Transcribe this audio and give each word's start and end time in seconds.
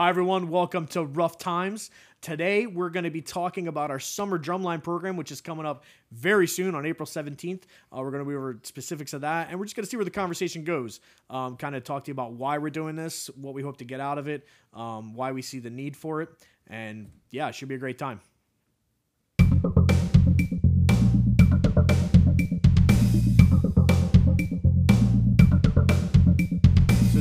Hi, 0.00 0.08
everyone. 0.10 0.48
Welcome 0.48 0.86
to 0.90 1.02
Rough 1.02 1.38
Times. 1.38 1.90
Today, 2.20 2.68
we're 2.68 2.88
going 2.88 3.02
to 3.02 3.10
be 3.10 3.20
talking 3.20 3.66
about 3.66 3.90
our 3.90 3.98
summer 3.98 4.38
drumline 4.38 4.80
program, 4.80 5.16
which 5.16 5.32
is 5.32 5.40
coming 5.40 5.66
up 5.66 5.82
very 6.12 6.46
soon 6.46 6.76
on 6.76 6.86
April 6.86 7.04
17th. 7.04 7.64
Uh, 7.92 8.00
we're 8.00 8.12
going 8.12 8.22
to 8.22 8.30
be 8.30 8.36
over 8.36 8.60
specifics 8.62 9.12
of 9.12 9.22
that, 9.22 9.48
and 9.50 9.58
we're 9.58 9.64
just 9.64 9.74
going 9.74 9.82
to 9.82 9.90
see 9.90 9.96
where 9.96 10.04
the 10.04 10.10
conversation 10.12 10.62
goes. 10.62 11.00
Um, 11.30 11.56
kind 11.56 11.74
of 11.74 11.82
talk 11.82 12.04
to 12.04 12.10
you 12.10 12.12
about 12.12 12.34
why 12.34 12.58
we're 12.58 12.70
doing 12.70 12.94
this, 12.94 13.28
what 13.34 13.54
we 13.54 13.62
hope 13.62 13.78
to 13.78 13.84
get 13.84 13.98
out 13.98 14.18
of 14.18 14.28
it, 14.28 14.46
um, 14.72 15.14
why 15.14 15.32
we 15.32 15.42
see 15.42 15.58
the 15.58 15.68
need 15.68 15.96
for 15.96 16.22
it, 16.22 16.28
and 16.68 17.10
yeah, 17.32 17.48
it 17.48 17.56
should 17.56 17.66
be 17.66 17.74
a 17.74 17.78
great 17.78 17.98
time. 17.98 18.20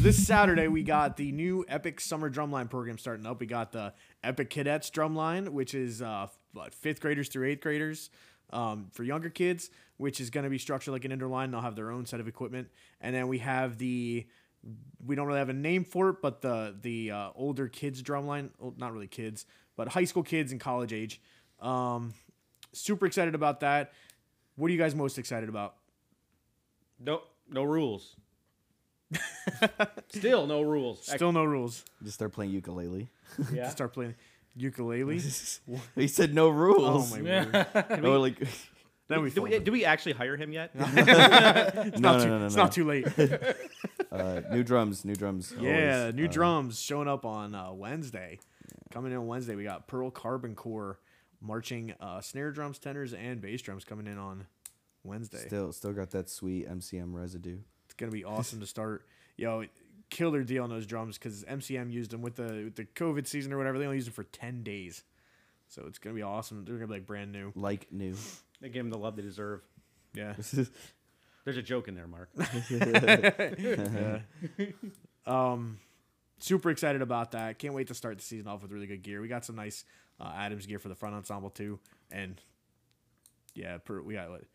This 0.07 0.25
Saturday 0.25 0.69
we 0.69 0.83
got 0.83 1.17
the 1.17 1.33
new 1.33 1.65
Epic 1.67 1.99
Summer 1.99 2.29
Drumline 2.29 2.69
program 2.69 2.97
starting 2.97 3.25
up. 3.25 3.41
We 3.41 3.45
got 3.45 3.73
the 3.73 3.93
Epic 4.23 4.49
Cadets 4.49 4.89
Drumline, 4.89 5.49
which 5.49 5.73
is 5.73 6.02
uh, 6.02 6.27
what, 6.53 6.73
fifth 6.73 7.02
graders 7.02 7.27
through 7.27 7.45
eighth 7.49 7.59
graders 7.59 8.09
um, 8.53 8.88
for 8.93 9.03
younger 9.03 9.29
kids, 9.29 9.70
which 9.98 10.21
is 10.21 10.29
going 10.29 10.45
to 10.45 10.49
be 10.49 10.59
structured 10.59 10.93
like 10.93 11.03
an 11.03 11.12
indoor 11.12 11.27
line. 11.27 11.51
They'll 11.51 11.59
have 11.59 11.75
their 11.75 11.91
own 11.91 12.05
set 12.05 12.21
of 12.21 12.27
equipment, 12.29 12.70
and 13.01 13.13
then 13.13 13.27
we 13.27 13.39
have 13.39 13.79
the 13.79 14.25
we 15.05 15.17
don't 15.17 15.27
really 15.27 15.39
have 15.39 15.49
a 15.49 15.53
name 15.53 15.84
for 15.84 16.07
it, 16.07 16.21
but 16.21 16.41
the 16.41 16.73
the 16.79 17.12
uh, 17.12 17.31
older 17.35 17.67
kids 17.67 18.01
drumline, 18.01 18.51
well, 18.59 18.73
not 18.77 18.93
really 18.93 19.07
kids, 19.07 19.45
but 19.76 19.89
high 19.89 20.05
school 20.05 20.23
kids 20.23 20.53
and 20.53 20.62
college 20.62 20.93
age. 20.93 21.20
Um, 21.59 22.13
super 22.71 23.07
excited 23.07 23.35
about 23.35 23.59
that. 23.59 23.91
What 24.55 24.70
are 24.70 24.71
you 24.71 24.79
guys 24.79 24.95
most 24.95 25.17
excited 25.17 25.49
about? 25.49 25.76
No, 26.98 27.23
no 27.49 27.63
rules. 27.63 28.15
Still 30.09 30.47
no 30.47 30.61
rules. 30.61 31.05
Still 31.05 31.31
no 31.31 31.43
rules. 31.43 31.84
Just 32.03 32.15
start 32.15 32.34
playing 32.34 32.52
ukulele. 32.52 33.09
yeah. 33.53 33.70
Start 33.70 33.93
playing 33.93 34.15
ukulele. 34.55 35.20
he 35.95 36.07
said 36.07 36.34
no 36.34 36.49
rules. 36.49 36.84
Oh 36.84 36.91
rules. 36.93 37.17
my 37.17 37.21
word. 37.21 38.05
Oh, 38.05 38.20
like, 38.20 38.40
Then 39.07 39.21
we 39.23 39.29
Do 39.29 39.41
we, 39.43 39.59
do 39.59 39.71
we 39.71 39.85
actually 39.85 40.13
hire 40.13 40.35
him 40.35 40.51
yet? 40.51 40.76
no, 40.76 40.85
It's 40.95 41.99
not 41.99 42.17
no, 42.17 42.23
too, 42.23 42.29
no, 42.29 42.40
no, 42.40 42.45
It's 42.48 42.55
no. 42.55 42.63
not 42.63 42.71
too 42.71 42.85
late. 42.85 43.07
Uh, 44.12 44.41
new 44.51 44.63
drums, 44.63 45.05
new 45.05 45.15
drums. 45.15 45.54
yeah, 45.60 45.99
always. 46.01 46.15
new 46.15 46.26
Uh, 46.26 46.32
drums 46.32 46.79
showing 46.79 47.07
up 47.07 47.26
on 47.26 47.54
uh, 47.55 47.71
Wednesday. 47.71 48.39
Coming 48.91 49.12
in 49.12 49.17
on 49.17 49.27
Wednesday, 49.27 49.55
we 49.55 49.63
got 49.63 49.87
Pearl 49.87 50.10
Carbon 50.12 50.55
Core 50.55 50.99
marching 51.41 51.93
uh, 51.99 52.20
snare 52.21 52.51
drums, 52.51 52.79
tenors, 52.79 53.13
and 53.13 53.41
bass 53.41 53.62
drums 53.62 53.84
coming 53.85 54.07
in 54.07 54.17
on 54.17 54.48
Wednesday. 55.04 55.45
Still, 55.45 55.71
still 55.71 55.93
got 55.93 56.12
that 56.12 56.29
sweet 56.29 56.67
MCM 56.70 57.13
residue. 57.13 57.60
It's 57.98 58.01
gonna 58.01 58.12
be 58.12 58.26
awesome 58.26 58.59
to 58.59 58.67
start. 58.67 59.07
Yo, 59.37 59.65
killer 60.12 60.43
deal 60.43 60.63
on 60.63 60.70
those 60.70 60.85
drums 60.85 61.17
because 61.17 61.43
MCM 61.45 61.91
used 61.91 62.12
them 62.12 62.21
with 62.21 62.35
the 62.35 62.65
with 62.65 62.76
the 62.76 62.85
COVID 62.85 63.26
season 63.26 63.51
or 63.51 63.57
whatever. 63.57 63.79
They 63.79 63.85
only 63.85 63.98
used 63.98 64.06
them 64.06 64.13
for 64.13 64.25
ten 64.25 64.62
days, 64.62 65.03
so 65.67 65.84
it's 65.88 65.97
gonna 65.97 66.13
be 66.13 66.22
awesome. 66.22 66.63
They're 66.63 66.75
gonna 66.75 66.85
be 66.85 66.94
like 66.94 67.07
brand 67.07 67.31
new. 67.31 67.51
Like 67.56 67.91
new. 67.91 68.13
They 68.62 68.69
give 68.69 68.84
them 68.84 68.91
the 68.91 69.00
love 69.00 69.16
they 69.16 69.23
deserve. 69.23 69.62
Yeah. 70.13 70.34
There's 71.44 71.57
a 71.57 71.62
joke 71.62 71.88
in 71.88 71.94
there, 71.95 72.07
Mark. 72.07 72.29
Yeah. 72.69 74.19
um, 75.28 75.79
super 76.39 76.72
excited 76.72 77.03
about 77.03 77.34
that. 77.34 77.59
Can't 77.59 77.75
wait 77.75 77.88
to 77.88 77.94
start 77.94 78.17
the 78.17 78.23
season 78.23 78.47
off 78.47 78.63
with 78.63 78.72
really 78.72 78.88
good 78.88 79.03
gear. 79.03 79.22
We 79.22 79.28
got 79.28 79.45
some 79.45 79.56
nice 79.56 79.84
uh, 80.19 80.31
Adams 80.35 80.66
gear 80.66 80.79
for 80.79 80.88
the 80.88 80.95
front 80.95 81.13
ensemble 81.13 81.51
too, 81.51 81.78
and 82.09 82.41
yeah, 83.53 83.78
per, 83.78 84.01
we 84.01 84.16
got 84.16 84.29
what, 84.29 84.45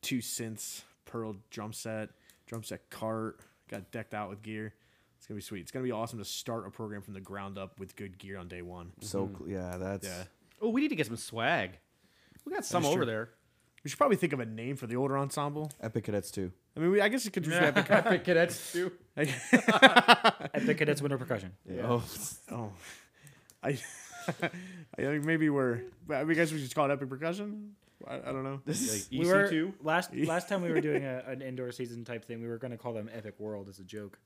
two 0.00 0.18
synths, 0.18 0.82
Pearl 1.04 1.36
drum 1.50 1.74
set, 1.74 2.10
drum 2.50 2.62
set 2.64 2.90
cart. 2.90 3.40
Got 3.70 3.90
decked 3.92 4.12
out 4.12 4.28
with 4.28 4.42
gear. 4.42 4.74
It's 5.16 5.26
gonna 5.26 5.36
be 5.36 5.42
sweet. 5.42 5.60
It's 5.60 5.70
gonna 5.70 5.84
be 5.84 5.92
awesome 5.92 6.18
to 6.18 6.24
start 6.24 6.66
a 6.66 6.70
program 6.70 7.00
from 7.00 7.14
the 7.14 7.20
ground 7.20 7.56
up 7.56 7.78
with 7.78 7.94
good 7.94 8.18
gear 8.18 8.36
on 8.38 8.48
day 8.48 8.60
one. 8.62 8.92
so 9.00 9.26
mm-hmm. 9.26 9.44
cl- 9.44 9.50
yeah, 9.50 9.76
that's 9.78 10.06
Yeah. 10.06 10.24
Oh, 10.60 10.68
we 10.68 10.80
need 10.82 10.88
to 10.88 10.96
get 10.96 11.06
some 11.06 11.16
swag. 11.16 11.78
We 12.44 12.52
got 12.52 12.64
some 12.64 12.84
over 12.84 12.98
true. 12.98 13.06
there. 13.06 13.30
We 13.84 13.88
should 13.88 13.96
probably 13.96 14.16
think 14.16 14.32
of 14.32 14.40
a 14.40 14.44
name 14.44 14.76
for 14.76 14.86
the 14.86 14.96
older 14.96 15.16
ensemble. 15.16 15.70
Epic 15.80 16.04
Cadets 16.04 16.30
too. 16.30 16.52
I 16.76 16.80
mean, 16.80 16.90
we, 16.90 17.00
I 17.00 17.08
guess 17.08 17.24
it 17.24 17.32
could 17.32 17.44
just 17.44 17.58
be 17.58 17.64
epic. 17.66 17.86
Epic 17.88 18.24
cadets 18.24 18.72
too. 18.72 18.92
Epic 19.16 20.78
Cadets 20.78 21.00
Winter 21.00 21.18
Percussion. 21.18 21.52
Yeah. 21.64 21.82
Oh, 21.84 22.02
Oh, 22.50 22.72
I, 23.62 23.78
I 24.28 24.32
think 24.96 25.24
maybe 25.24 25.48
we're. 25.48 25.82
I 26.10 26.24
mean, 26.24 26.30
I 26.30 26.34
guess 26.34 26.52
we 26.52 26.60
should 26.60 26.74
call 26.74 26.90
it 26.90 26.92
epic 26.92 27.08
percussion. 27.08 27.76
I, 28.08 28.16
I 28.16 28.32
don't 28.32 28.44
know. 28.44 28.60
Like 28.66 28.76
We 29.10 29.26
were 29.26 29.48
EC2. 29.48 29.72
last 29.82 30.14
last 30.26 30.48
time 30.48 30.62
we 30.62 30.70
were 30.70 30.80
doing 30.80 31.04
a, 31.04 31.22
an 31.26 31.42
indoor 31.42 31.72
season 31.72 32.04
type 32.04 32.24
thing. 32.24 32.40
We 32.40 32.48
were 32.48 32.58
going 32.58 32.70
to 32.72 32.78
call 32.78 32.92
them 32.94 33.10
Epic 33.12 33.34
World 33.38 33.68
as 33.68 33.78
a 33.78 33.84
joke. 33.84 34.18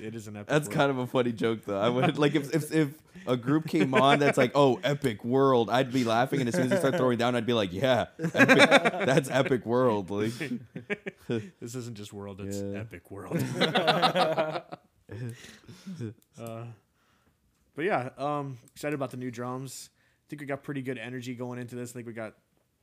It 0.00 0.14
is 0.16 0.26
an 0.26 0.36
epic. 0.36 0.48
that's 0.48 0.66
kind 0.68 0.90
of 0.90 0.98
a 0.98 1.06
funny 1.06 1.30
joke 1.32 1.64
though. 1.64 1.78
I 1.80 1.88
would 1.88 2.18
like 2.18 2.34
if, 2.34 2.52
if 2.54 2.72
if 2.74 2.88
a 3.26 3.36
group 3.36 3.66
came 3.68 3.94
on 3.94 4.18
that's 4.18 4.36
like, 4.36 4.50
oh, 4.54 4.80
Epic 4.82 5.24
World, 5.24 5.70
I'd 5.70 5.92
be 5.92 6.02
laughing, 6.04 6.40
and 6.40 6.48
as 6.48 6.54
soon 6.54 6.64
as 6.64 6.70
they 6.70 6.78
start 6.78 6.96
throwing 6.96 7.16
down, 7.18 7.36
I'd 7.36 7.46
be 7.46 7.52
like, 7.52 7.72
yeah, 7.72 8.06
epic, 8.18 8.58
that's 9.06 9.30
Epic 9.30 9.64
World. 9.64 10.10
Like, 10.10 10.32
This 11.28 11.74
isn't 11.76 11.96
just 11.96 12.12
world; 12.12 12.40
it's 12.40 12.60
Yeah. 12.60 12.80
epic 12.80 13.10
world. 13.10 13.36
uh, 16.40 16.64
but 17.76 17.84
yeah, 17.84 18.10
um, 18.18 18.58
excited 18.74 18.94
about 18.94 19.10
the 19.10 19.16
new 19.16 19.30
drums. 19.30 19.90
I 20.24 20.30
think 20.30 20.40
we 20.40 20.46
got 20.46 20.62
pretty 20.62 20.82
good 20.82 20.98
energy 20.98 21.34
going 21.34 21.58
into 21.58 21.74
this. 21.76 21.90
I 21.90 21.94
think 21.94 22.06
we 22.06 22.12
got 22.12 22.34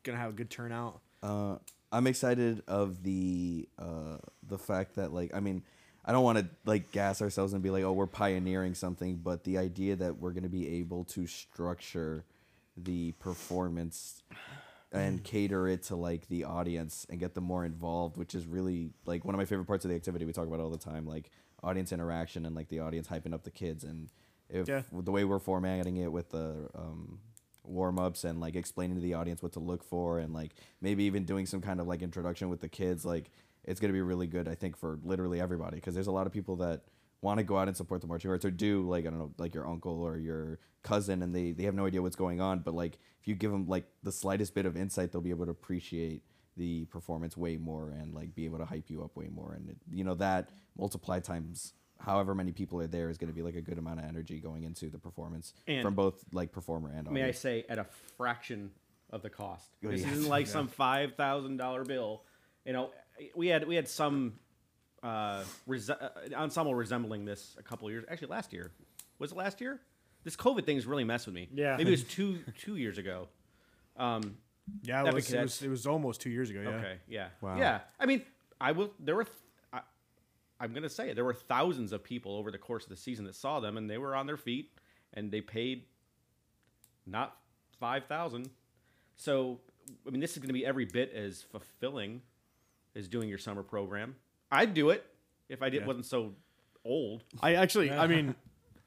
gonna 0.04 0.18
have 0.18 0.30
a 0.32 0.34
good 0.34 0.50
turnout. 0.50 1.02
Uh, 1.24 1.58
I'm 1.92 2.08
excited 2.08 2.62
of 2.68 3.04
the 3.04 3.68
uh, 3.80 4.18
the 4.48 4.58
fact 4.58 4.96
that 4.96 5.12
like 5.14 5.34
I 5.34 5.40
mean 5.40 5.64
I 6.06 6.12
don't 6.12 6.24
want 6.24 6.38
to 6.40 6.48
like 6.66 6.92
gas 6.92 7.22
ourselves 7.22 7.54
and 7.54 7.62
be 7.64 7.70
like 7.70 7.84
oh 7.84 7.94
we're 7.94 8.08
pioneering 8.08 8.76
something, 8.76 9.18
but 9.18 9.44
the 9.44 9.58
idea 9.58 9.96
that 9.96 10.18
we're 10.20 10.32
gonna 10.32 10.50
be 10.50 10.68
able 10.80 11.04
to 11.06 11.26
structure 11.28 12.26
the 12.78 13.12
performance 13.14 14.22
and 14.92 15.24
cater 15.24 15.68
it 15.68 15.84
to 15.84 15.96
like 15.96 16.28
the 16.28 16.44
audience 16.44 17.06
and 17.10 17.20
get 17.20 17.34
them 17.34 17.44
more 17.44 17.66
involved, 17.66 18.18
which 18.18 18.36
is 18.36 18.46
really 18.46 18.92
like 19.06 19.26
one 19.26 19.34
of 19.34 19.40
my 19.40 19.46
favorite 19.46 19.66
parts 19.66 19.84
of 19.84 19.90
the 19.90 19.96
activity 19.96 20.26
we 20.26 20.32
talk 20.34 20.48
about 20.48 20.60
all 20.60 20.70
the 20.70 20.78
time, 20.78 21.08
like 21.08 21.32
audience 21.64 21.92
interaction 21.92 22.46
and 22.46 22.56
like 22.56 22.70
the 22.70 22.80
audience 22.80 23.08
hyping 23.08 23.34
up 23.34 23.44
the 23.44 23.52
kids 23.52 23.84
and 23.84 24.10
if 24.50 24.68
Yeah. 24.68 24.82
the 24.92 25.12
way 25.12 25.24
we're 25.24 25.40
formatting 25.40 25.98
it 25.98 26.12
with 26.12 26.30
the 26.32 26.70
um, 26.76 27.20
warm 27.72 27.98
ups 27.98 28.24
and 28.24 28.40
like 28.40 28.56
explaining 28.56 28.96
to 28.96 29.02
the 29.02 29.14
audience 29.14 29.42
what 29.42 29.54
to 29.54 29.60
look 29.60 29.84
for 29.84 30.20
and 30.20 30.34
like 30.34 30.52
maybe 30.82 31.04
even 31.04 31.24
doing 31.24 31.46
some 31.46 31.62
kind 31.62 31.80
of 31.80 31.88
like 31.88 32.02
introduction 32.02 32.50
with 32.50 32.62
the 32.62 32.70
kids 32.70 33.06
like 33.06 33.32
it's 33.64 33.80
going 33.80 33.90
to 33.90 33.94
be 33.94 34.02
really 34.02 34.28
good 34.28 34.48
i 34.48 34.56
think 34.56 34.78
for 34.78 35.00
literally 35.04 35.40
everybody 35.40 35.78
because 35.78 35.94
there's 35.94 36.08
a 36.08 36.12
lot 36.12 36.28
of 36.28 36.34
people 36.34 36.56
that 36.58 36.82
want 37.22 37.38
to 37.38 37.44
go 37.44 37.58
out 37.58 37.68
and 37.68 37.78
support 37.78 38.02
the 38.02 38.08
marching 38.08 38.30
arts 38.30 38.46
or 38.46 38.52
do 38.52 38.88
like 38.88 39.06
i 39.06 39.10
don't 39.10 39.20
know 39.20 39.32
like 39.38 39.54
your 39.54 39.68
uncle 39.68 40.02
or 40.02 40.18
your 40.18 40.60
cousin 40.84 41.22
and 41.22 41.36
they 41.36 41.52
they 41.52 41.64
have 41.64 41.76
no 41.76 41.86
idea 41.86 42.02
what's 42.02 42.16
going 42.16 42.42
on 42.42 42.60
but 42.60 42.74
like 42.74 42.98
if 43.22 43.28
you 43.28 43.36
give 43.36 43.52
them 43.52 43.68
like 43.68 43.86
the 44.04 44.12
slightest 44.12 44.54
bit 44.54 44.66
of 44.66 44.76
insight 44.76 45.12
they'll 45.12 45.22
be 45.22 45.30
able 45.30 45.46
to 45.46 45.52
appreciate 45.52 46.24
the 46.58 46.86
performance 46.86 47.38
way 47.38 47.58
more 47.58 47.92
and 47.92 48.14
like 48.14 48.36
be 48.36 48.46
able 48.46 48.58
to 48.58 48.66
hype 48.66 48.90
you 48.90 49.04
up 49.04 49.16
way 49.16 49.28
more 49.28 49.54
and 49.54 49.76
you 49.92 50.04
know 50.04 50.16
that 50.16 50.50
multiply 50.78 51.20
times 51.20 51.74
however 52.04 52.34
many 52.36 52.52
people 52.52 52.82
are 52.82 52.88
there 52.88 53.10
is 53.10 53.18
going 53.18 53.30
to 53.30 53.36
be 53.36 53.42
like 53.42 53.56
a 53.56 53.62
good 53.62 53.78
amount 53.78 54.00
of 54.00 54.06
energy 54.06 54.40
going 54.40 54.64
into 54.64 54.90
the 54.90 54.98
performance 54.98 55.54
And- 55.68 55.82
from 55.84 55.94
both 55.96 56.24
like 56.34 56.52
performer 56.52 56.90
and 56.94 57.10
May 57.12 57.24
I 57.24 57.32
say 57.32 57.66
at 57.70 57.78
a 57.80 57.86
fraction 58.18 58.72
of 59.12 59.22
the 59.22 59.30
cost? 59.30 59.70
Oh, 59.86 59.90
This 59.92 60.02
yes. 60.02 60.12
isn't 60.14 60.30
like 60.30 60.48
some 60.58 60.68
five 60.68 61.16
thousand 61.16 61.58
dollar 61.58 61.84
bill. 61.84 62.24
You 62.66 62.74
know, 62.74 62.92
we 63.36 63.48
had 63.48 63.68
we 63.68 63.76
had 63.76 63.88
some 63.88 64.34
uh, 65.04 65.44
rese- 65.68 65.90
uh, 65.90 66.10
ensemble 66.36 66.76
resembling 66.76 67.26
this 67.26 67.56
a 67.60 67.64
couple 67.64 67.90
years. 67.90 68.06
Actually, 68.10 68.28
last 68.30 68.54
year 68.54 68.72
was 69.20 69.32
it 69.32 69.38
last 69.38 69.62
year? 69.62 69.80
This 70.24 70.36
COVID 70.36 70.66
thing's 70.66 70.86
really 70.86 71.04
messed 71.04 71.26
with 71.26 71.34
me. 71.36 71.50
Yeah. 71.54 71.76
maybe 71.78 71.90
it 71.90 71.92
was 71.92 72.04
two 72.04 72.40
two 72.60 72.76
years 72.78 72.98
ago. 72.98 73.28
Um, 73.98 74.38
Yeah, 74.84 75.00
it 75.02 75.08
Epic 75.08 75.14
was, 75.16 75.30
it 75.30 75.32
Cadets. 75.36 75.60
was. 75.60 75.66
It 75.66 75.70
was 75.70 75.88
almost 75.88 76.22
two 76.22 76.30
years 76.30 76.50
ago. 76.50 76.62
Yeah. 76.62 76.70
Okay. 76.70 76.98
Yeah. 77.08 77.28
Wow. 77.42 77.58
Yeah. 77.58 77.80
I 78.00 78.06
mean, 78.06 78.22
I 78.60 78.72
will. 78.74 78.92
There 79.00 79.16
were. 79.16 79.26
Th- 80.62 80.68
I, 80.70 80.72
I'm 80.72 80.74
gonna 80.74 80.90
say 80.90 81.10
it. 81.10 81.16
There 81.16 81.26
were 81.26 81.34
thousands 81.34 81.92
of 81.92 82.04
people 82.04 82.36
over 82.36 82.52
the 82.52 82.58
course 82.58 82.84
of 82.84 82.90
the 82.90 82.96
season 82.98 83.26
that 83.26 83.36
saw 83.36 83.60
them, 83.60 83.78
and 83.78 83.90
they 83.90 83.98
were 83.98 84.16
on 84.16 84.26
their 84.28 84.38
feet, 84.38 84.72
and 85.14 85.32
they 85.32 85.42
paid 85.42 85.84
not 87.06 87.36
five 87.80 88.06
thousand. 88.06 88.50
So, 89.16 89.60
I 90.08 90.10
mean, 90.10 90.20
this 90.20 90.32
is 90.34 90.40
gonna 90.40 90.54
be 90.54 90.66
every 90.66 90.86
bit 90.86 91.14
as 91.14 91.42
fulfilling 91.42 92.22
as 92.96 93.08
doing 93.08 93.30
your 93.30 93.38
summer 93.38 93.64
program. 93.64 94.16
I'd 94.52 94.74
do 94.74 94.90
it 94.90 95.06
if 95.50 95.62
I 95.62 95.70
did 95.70 95.82
Yeah. 95.82 95.88
wasn't 95.88 96.06
so 96.06 96.34
old. 96.84 97.24
I 97.42 97.56
actually, 97.56 97.92
I 97.92 98.08
mean, 98.08 98.36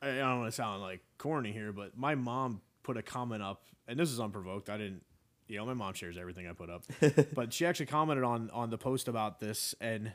I 0.03 0.11
I 0.11 0.17
don't 0.17 0.41
want 0.41 0.49
to 0.50 0.56
sound 0.56 0.82
like 0.82 1.00
corny 1.19 1.53
here, 1.53 1.73
but 1.73 1.97
my 1.97 2.15
mom 2.15 2.61
put 2.82 2.97
a 2.97 3.03
comment 3.03 3.43
up, 3.43 3.65
and 3.88 3.99
this 3.99 4.11
is 4.11 4.21
unprovoked. 4.21 4.69
I 4.69 4.76
didn't, 4.76 5.03
you 5.49 5.56
know, 5.56 5.65
my 5.67 5.75
mom 5.75 5.94
shares 5.94 6.19
everything 6.19 6.47
I 6.47 6.53
put 6.53 6.69
up, 6.71 6.85
but 7.35 7.53
she 7.53 7.65
actually 7.67 7.87
commented 7.87 8.25
on 8.25 8.50
on 8.50 8.71
the 8.71 8.79
post 8.79 9.09
about 9.09 9.41
this 9.41 9.75
and 9.81 10.12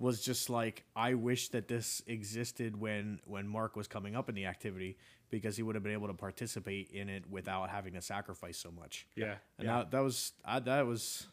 was 0.00 0.22
just 0.22 0.48
like, 0.48 0.84
I 0.96 1.14
wish 1.14 1.50
that 1.50 1.68
this 1.68 2.02
existed 2.06 2.80
when 2.80 3.20
when 3.26 3.46
Mark 3.46 3.76
was 3.76 3.86
coming 3.86 4.16
up 4.16 4.28
in 4.28 4.34
the 4.34 4.46
activity 4.46 4.96
because 5.28 5.56
he 5.56 5.62
would 5.62 5.76
have 5.76 5.84
been 5.84 5.92
able 5.92 6.08
to 6.08 6.14
participate 6.14 6.90
in 6.90 7.08
it 7.08 7.24
without 7.30 7.70
having 7.70 7.92
to 7.92 8.02
sacrifice 8.02 8.56
so 8.56 8.70
much. 8.70 9.06
Yeah. 9.14 9.34
And 9.58 9.68
that 9.68 9.90
that 9.92 10.00
was 10.00 10.32
I, 10.44 10.58
that 10.60 10.86
was. 10.86 11.26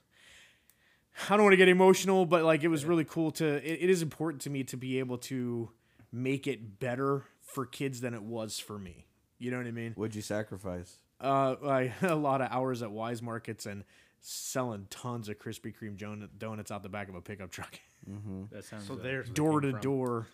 I 1.29 1.35
don't 1.35 1.45
want 1.45 1.53
to 1.53 1.57
get 1.57 1.67
emotional, 1.67 2.27
but 2.27 2.43
like 2.43 2.63
it 2.63 2.67
was 2.67 2.85
really 2.85 3.05
cool 3.05 3.31
to. 3.31 3.45
It, 3.45 3.83
it 3.83 3.89
is 3.89 4.01
important 4.01 4.41
to 4.43 4.49
me 4.49 4.63
to 4.65 4.77
be 4.77 4.99
able 4.99 5.17
to 5.19 5.71
make 6.11 6.45
it 6.45 6.79
better 6.79 7.23
for 7.41 7.65
kids 7.65 8.01
than 8.01 8.13
it 8.13 8.21
was 8.21 8.59
for 8.59 8.77
me. 8.77 9.07
You 9.39 9.49
know 9.49 9.57
what 9.57 9.65
I 9.65 9.71
mean? 9.71 9.93
What'd 9.95 10.15
you 10.15 10.21
sacrifice? 10.21 10.97
Uh, 11.19 11.55
I 11.65 11.93
a 12.01 12.15
lot 12.15 12.41
of 12.41 12.51
hours 12.51 12.83
at 12.83 12.89
Weis 12.89 13.21
Markets 13.21 13.65
and 13.65 13.85
selling 14.21 14.87
tons 14.89 15.29
of 15.29 15.37
Krispy 15.39 15.73
Kreme 15.75 15.97
donuts 16.37 16.71
out 16.71 16.83
the 16.83 16.89
back 16.89 17.09
of 17.09 17.15
a 17.15 17.21
pickup 17.21 17.51
truck, 17.51 17.79
That 18.51 18.63
sounds 18.65 18.85
So 18.87 18.93
uh, 18.93 18.97
there's 19.01 19.29
door 19.29 19.61
to 19.61 19.71
from. 19.71 19.81
door 19.81 20.27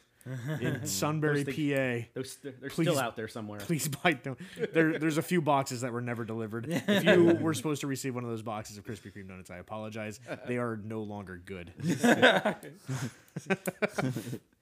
in 0.62 0.86
Sunbury, 0.88 1.44
Those 1.44 1.56
PA. 1.56 2.08
Those, 2.14 2.36
they're 2.38 2.54
they're 2.62 2.70
Please- 2.70 2.88
still 2.88 2.98
out 3.00 3.16
there 3.18 3.28
somewhere. 3.28 3.60
Please 3.60 3.88
buy 3.90 4.14
them. 4.14 4.38
There, 4.74 4.98
there's 4.98 5.18
a 5.18 5.22
few 5.22 5.42
boxes 5.42 5.82
that 5.82 5.92
were 5.92 6.00
never 6.02 6.24
delivered. 6.24 6.66
If 6.70 7.04
you 7.04 7.36
were 7.42 7.54
supposed 7.54 7.82
to 7.82 7.88
receive 7.88 8.16
one 8.16 8.24
of 8.24 8.30
those 8.30 8.42
boxes 8.42 8.78
of 8.78 8.86
Krispy 8.86 9.12
Kreme 9.14 9.28
donuts, 9.28 9.52
I 9.52 9.58
apologize. 9.58 10.20
They 10.48 10.58
are 10.58 10.78
no 10.78 11.02
longer 11.04 11.42
good. 11.46 11.74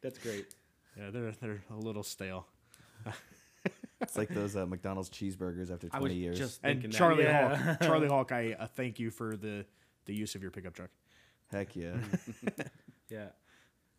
That's 0.01 0.17
great. 0.23 0.47
Yeah, 0.97 1.09
they're 1.11 1.31
they're 1.39 1.61
a 1.69 1.75
little 1.77 2.03
stale. 2.03 2.47
It's 4.01 4.17
like 4.17 4.29
those 4.29 4.55
uh, 4.55 4.65
McDonald's 4.65 5.09
cheeseburgers 5.09 5.71
after 5.71 5.87
I 5.91 5.99
was 5.99 6.09
20 6.09 6.15
years. 6.15 6.37
just 6.37 6.61
thinking 6.61 6.85
And 6.85 6.93
that. 6.93 6.97
Charlie 6.97 7.23
Yeah. 7.23 7.55
Hawk, 7.55 7.79
Charlie 7.81 8.07
Hawk, 8.07 8.31
I 8.31 8.53
uh, 8.59 8.67
thank 8.67 8.99
you 8.99 9.09
for 9.11 9.35
the 9.37 9.65
the 10.05 10.13
use 10.15 10.33
of 10.35 10.41
your 10.41 10.51
pickup 10.51 10.73
truck. 10.73 10.89
Heck 11.51 11.75
yeah. 11.75 11.95
Yeah. 13.09 13.27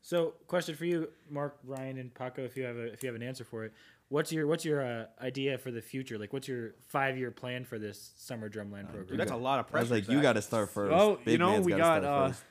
So, 0.04 0.34
question 0.48 0.74
for 0.74 0.84
you, 0.84 1.10
Mark, 1.30 1.58
Ryan, 1.64 1.98
and 1.98 2.12
Paco, 2.12 2.42
if 2.42 2.56
you 2.56 2.64
have 2.64 2.76
a 2.76 2.92
if 2.92 3.02
you 3.02 3.06
have 3.08 3.14
an 3.14 3.22
answer 3.22 3.44
for 3.44 3.64
it, 3.64 3.72
what's 4.08 4.32
your 4.32 4.46
what's 4.48 4.64
your 4.64 4.82
uh, 4.84 5.04
idea 5.20 5.58
for 5.58 5.70
the 5.70 5.80
future? 5.82 6.18
Like, 6.18 6.32
what's 6.32 6.48
your 6.48 6.74
five 6.88 7.16
year 7.16 7.30
plan 7.30 7.64
for 7.64 7.78
this 7.78 8.12
summer 8.16 8.48
drumline 8.48 8.86
program? 8.86 9.06
Dude, 9.06 9.20
that's 9.20 9.30
a 9.30 9.36
lot 9.36 9.60
of 9.60 9.66
I 9.66 9.68
pressure. 9.70 9.82
was 9.84 9.90
like, 9.92 10.08
you 10.08 10.14
Zach. 10.16 10.22
got 10.22 10.32
to 10.32 10.42
start 10.42 10.70
first. 10.70 10.90
Well, 10.92 11.10
you 11.10 11.18
Big 11.24 11.38
know, 11.38 11.52
man's 11.52 11.66
we 11.66 11.72
gotta 11.72 11.82
got, 11.82 12.02
start 12.02 12.04
uh, 12.04 12.28
first. 12.28 12.42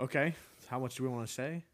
Okay, 0.00 0.34
how 0.66 0.78
much 0.78 0.96
do 0.96 1.04
we 1.04 1.08
want 1.08 1.26
to 1.26 1.32
say? 1.32 1.64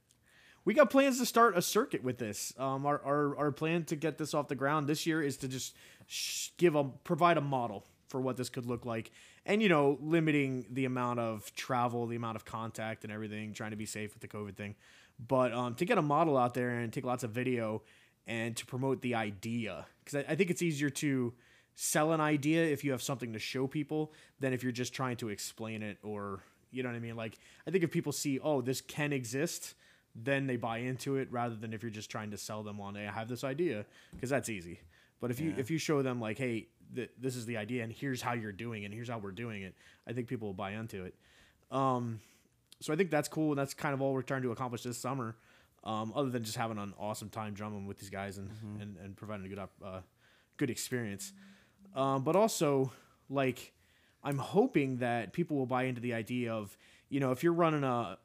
We 0.65 0.73
got 0.73 0.91
plans 0.91 1.19
to 1.19 1.27
start 1.27 1.59
a 1.59 1.63
circuit 1.63 2.03
with 2.03 2.19
this. 2.19 2.55
Um, 2.59 2.87
our, 2.87 3.01
our 3.05 3.37
our 3.37 3.53
plan 3.53 3.85
to 3.85 3.97
get 3.97 4.19
this 4.19 4.33
off 4.33 4.49
the 4.49 4.55
ground 4.55 4.87
this 4.87 5.07
year 5.07 5.23
is 5.23 5.37
to 5.39 5.49
just 5.49 5.75
sh- 6.07 6.49
give 6.57 6.75
a 6.75 6.85
provide 6.85 7.37
a 7.37 7.43
model 7.43 7.87
for 8.09 8.21
what 8.21 8.37
this 8.37 8.49
could 8.49 8.67
look 8.67 8.87
like, 8.87 9.11
and 9.45 9.63
you 9.63 9.69
know, 9.69 9.99
limiting 10.01 10.67
the 10.71 10.85
amount 10.85 11.21
of 11.21 11.55
travel, 11.55 12.07
the 12.07 12.17
amount 12.17 12.37
of 12.37 12.45
contact, 12.45 13.05
and 13.05 13.13
everything, 13.13 13.53
trying 13.53 13.73
to 13.73 13.77
be 13.77 13.87
safe 13.87 14.15
with 14.15 14.21
the 14.21 14.29
COVID 14.29 14.57
thing. 14.57 14.75
But 15.19 15.53
um, 15.53 15.75
to 15.77 15.85
get 15.85 15.99
a 15.99 16.03
model 16.03 16.37
out 16.37 16.55
there 16.55 16.71
and 16.71 16.93
take 16.93 17.05
lots 17.05 17.25
of 17.25 17.31
video 17.31 17.83
and 18.27 18.57
to 18.57 18.65
promote 18.65 19.03
the 19.03 19.15
idea, 19.15 19.87
because 20.03 20.25
I, 20.25 20.33
I 20.33 20.35
think 20.35 20.51
it's 20.51 20.63
easier 20.63 20.91
to 20.91 21.35
sell 21.75 22.13
an 22.13 22.21
idea 22.21 22.65
if 22.65 22.85
you 22.85 22.93
have 22.93 23.03
something 23.03 23.33
to 23.33 23.39
show 23.39 23.67
people 23.67 24.13
than 24.41 24.53
if 24.53 24.63
you're 24.63 24.73
just 24.73 24.95
trying 24.95 25.17
to 25.17 25.29
explain 25.29 25.83
it 25.83 25.99
or 26.03 26.43
you 26.71 26.83
know 26.83 26.89
what 26.89 26.97
I 26.97 27.01
mean. 27.01 27.17
Like 27.17 27.39
I 27.67 27.71
think 27.71 27.85
if 27.85 27.91
people 27.91 28.13
see, 28.13 28.39
oh, 28.41 28.61
this 28.61 28.81
can 28.81 29.13
exist, 29.13 29.75
then 30.15 30.47
they 30.47 30.57
buy 30.57 30.79
into 30.79 31.17
it 31.17 31.29
rather 31.31 31.55
than 31.57 31.73
if 31.73 31.83
you're 31.83 31.91
just 31.91 32.11
trying 32.11 32.31
to 32.31 32.37
sell 32.39 32.63
them 32.63 32.81
on, 32.81 32.95
hey, 32.95 33.07
I 33.07 33.13
have 33.13 33.29
this 33.29 33.43
idea, 33.45 33.85
because 34.13 34.31
that's 34.31 34.49
easy. 34.49 34.81
But 35.21 35.31
if 35.31 35.41
you 35.41 35.55
if 35.59 35.71
you 35.71 35.79
show 35.79 36.03
them 36.03 36.21
like, 36.21 36.39
hey, 36.39 36.69
th- 36.95 37.11
this 37.19 37.35
is 37.37 37.47
the 37.47 37.57
idea 37.57 37.83
and 37.83 37.93
here's 37.93 38.21
how 38.23 38.35
you're 38.35 38.53
doing 38.53 38.83
it, 38.83 38.87
and 38.87 38.95
here's 38.95 39.09
how 39.09 39.19
we're 39.19 39.33
doing 39.33 39.63
it, 39.63 39.75
I 40.07 40.13
think 40.13 40.29
people 40.29 40.49
will 40.49 40.55
buy 40.55 40.73
into 40.73 41.05
it. 41.05 41.15
Um, 41.71 42.21
so 42.81 42.93
I 42.93 42.97
think 42.97 43.11
that's 43.11 43.29
cool, 43.29 43.51
and 43.53 43.59
that's 43.59 43.75
kind 43.75 43.95
of 43.95 44.03
all 44.03 44.13
we're 44.13 44.23
trying 44.23 44.43
to 44.43 44.53
accomplish 44.53 44.83
this 44.83 44.99
summer. 44.99 45.37
Um, 45.83 46.13
other 46.17 46.31
than 46.31 46.45
just 46.45 46.57
having 46.57 46.79
an 46.79 46.95
awesome 46.99 47.29
time 47.29 47.53
drumming 47.53 47.87
with 47.87 47.99
these 47.99 48.09
guys 48.11 48.39
and 48.39 48.51
and, 48.81 48.97
and 49.03 49.17
providing 49.17 49.45
a 49.47 49.49
good 49.49 49.59
op- 49.59 49.83
uh, 49.85 50.01
good 50.57 50.71
experience. 50.71 51.33
Um, 51.95 52.23
but 52.25 52.37
also 52.37 52.93
like 53.29 53.73
I'm 54.23 54.39
hoping 54.39 54.99
that 54.99 55.33
people 55.33 55.57
will 55.57 55.67
buy 55.67 55.85
into 55.85 56.01
the 56.01 56.15
idea 56.15 56.55
of 56.55 56.77
you 57.11 57.21
know 57.21 57.33
if 57.33 57.43
you're 57.43 57.53
running 57.53 57.85
a 57.85 58.19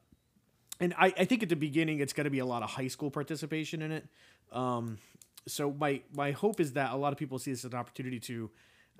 and 0.80 0.94
I, 0.98 1.12
I 1.18 1.24
think 1.26 1.42
at 1.42 1.48
the 1.48 1.56
beginning 1.56 2.00
it's 2.00 2.12
going 2.12 2.24
to 2.24 2.30
be 2.30 2.38
a 2.40 2.46
lot 2.46 2.62
of 2.62 2.70
high 2.70 2.88
school 2.88 3.10
participation 3.10 3.82
in 3.82 3.92
it. 3.92 4.06
Um, 4.52 4.98
so 5.46 5.72
my 5.72 6.02
my 6.14 6.32
hope 6.32 6.60
is 6.60 6.72
that 6.74 6.92
a 6.92 6.96
lot 6.96 7.12
of 7.12 7.18
people 7.18 7.38
see 7.38 7.50
this 7.52 7.64
as 7.64 7.72
an 7.72 7.78
opportunity 7.78 8.18
to 8.20 8.50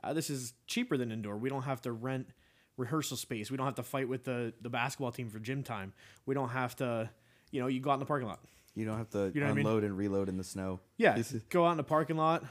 uh, 0.02 0.12
this 0.12 0.30
is 0.30 0.54
cheaper 0.66 0.96
than 0.96 1.10
indoor. 1.12 1.36
We 1.36 1.48
don't 1.50 1.62
have 1.62 1.80
to 1.82 1.92
rent 1.92 2.28
rehearsal 2.76 3.16
space. 3.16 3.50
We 3.50 3.56
don't 3.56 3.66
have 3.66 3.74
to 3.76 3.82
fight 3.82 4.08
with 4.08 4.24
the 4.24 4.52
the 4.60 4.70
basketball 4.70 5.12
team 5.12 5.28
for 5.30 5.38
gym 5.38 5.62
time. 5.62 5.92
We 6.26 6.34
don't 6.34 6.50
have 6.50 6.76
to 6.76 7.10
you 7.50 7.60
know 7.60 7.66
you 7.66 7.80
go 7.80 7.90
out 7.90 7.94
in 7.94 8.00
the 8.00 8.06
parking 8.06 8.28
lot. 8.28 8.40
You 8.74 8.84
don't 8.84 8.98
have 8.98 9.10
to 9.10 9.30
You 9.34 9.40
know 9.40 9.46
what 9.46 9.52
I 9.52 9.54
mean? 9.56 9.66
unload 9.66 9.84
and 9.84 9.96
reload 9.98 10.28
in 10.28 10.36
the 10.36 10.44
snow. 10.44 10.80
Yeah, 10.96 11.16
is- 11.16 11.32
go 11.50 11.66
out 11.66 11.72
in 11.72 11.76
the 11.76 11.82
parking 11.84 12.16
lot, 12.16 12.44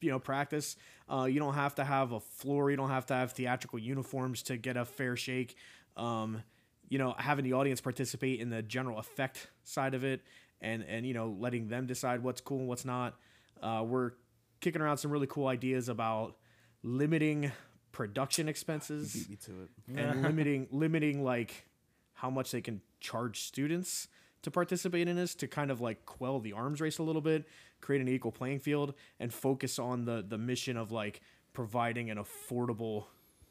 you 0.00 0.10
know, 0.10 0.18
practice. 0.18 0.76
Uh, 1.12 1.24
you 1.24 1.38
don't 1.40 1.54
have 1.54 1.74
to 1.76 1.84
have 1.84 2.12
a 2.12 2.20
floor. 2.20 2.70
You 2.70 2.76
don't 2.76 2.88
have 2.90 3.06
to 3.06 3.14
have 3.14 3.32
theatrical 3.32 3.78
uniforms 3.78 4.42
to 4.44 4.56
get 4.56 4.76
a 4.76 4.84
fair 4.84 5.14
shake. 5.16 5.56
Um, 5.96 6.42
you 6.88 6.98
know, 6.98 7.14
having 7.18 7.44
the 7.44 7.52
audience 7.52 7.80
participate 7.80 8.40
in 8.40 8.50
the 8.50 8.62
general 8.62 8.98
effect 8.98 9.48
side 9.64 9.94
of 9.94 10.04
it, 10.04 10.22
and 10.60 10.82
and 10.82 11.06
you 11.06 11.14
know, 11.14 11.34
letting 11.38 11.68
them 11.68 11.86
decide 11.86 12.22
what's 12.22 12.40
cool 12.40 12.58
and 12.58 12.68
what's 12.68 12.84
not. 12.84 13.14
Uh, 13.62 13.84
we're 13.86 14.12
kicking 14.60 14.80
around 14.80 14.98
some 14.98 15.10
really 15.10 15.26
cool 15.26 15.46
ideas 15.46 15.88
about 15.88 16.36
limiting 16.82 17.50
production 17.92 18.48
expenses 18.48 19.12
beat 19.14 19.30
me 19.30 19.36
to 19.36 19.52
it. 19.62 19.98
and 19.98 20.22
limiting 20.28 20.68
limiting 20.70 21.24
like 21.24 21.66
how 22.14 22.30
much 22.30 22.50
they 22.50 22.60
can 22.60 22.80
charge 23.00 23.40
students 23.40 24.08
to 24.42 24.50
participate 24.50 25.08
in 25.08 25.16
this 25.16 25.34
to 25.34 25.48
kind 25.48 25.70
of 25.70 25.80
like 25.80 26.04
quell 26.06 26.40
the 26.40 26.52
arms 26.52 26.80
race 26.80 26.98
a 26.98 27.02
little 27.02 27.22
bit, 27.22 27.46
create 27.80 28.00
an 28.00 28.08
equal 28.08 28.32
playing 28.32 28.60
field, 28.60 28.94
and 29.18 29.32
focus 29.32 29.78
on 29.78 30.04
the 30.04 30.24
the 30.26 30.38
mission 30.38 30.76
of 30.76 30.92
like 30.92 31.20
providing 31.52 32.10
an 32.10 32.18
affordable, 32.18 33.06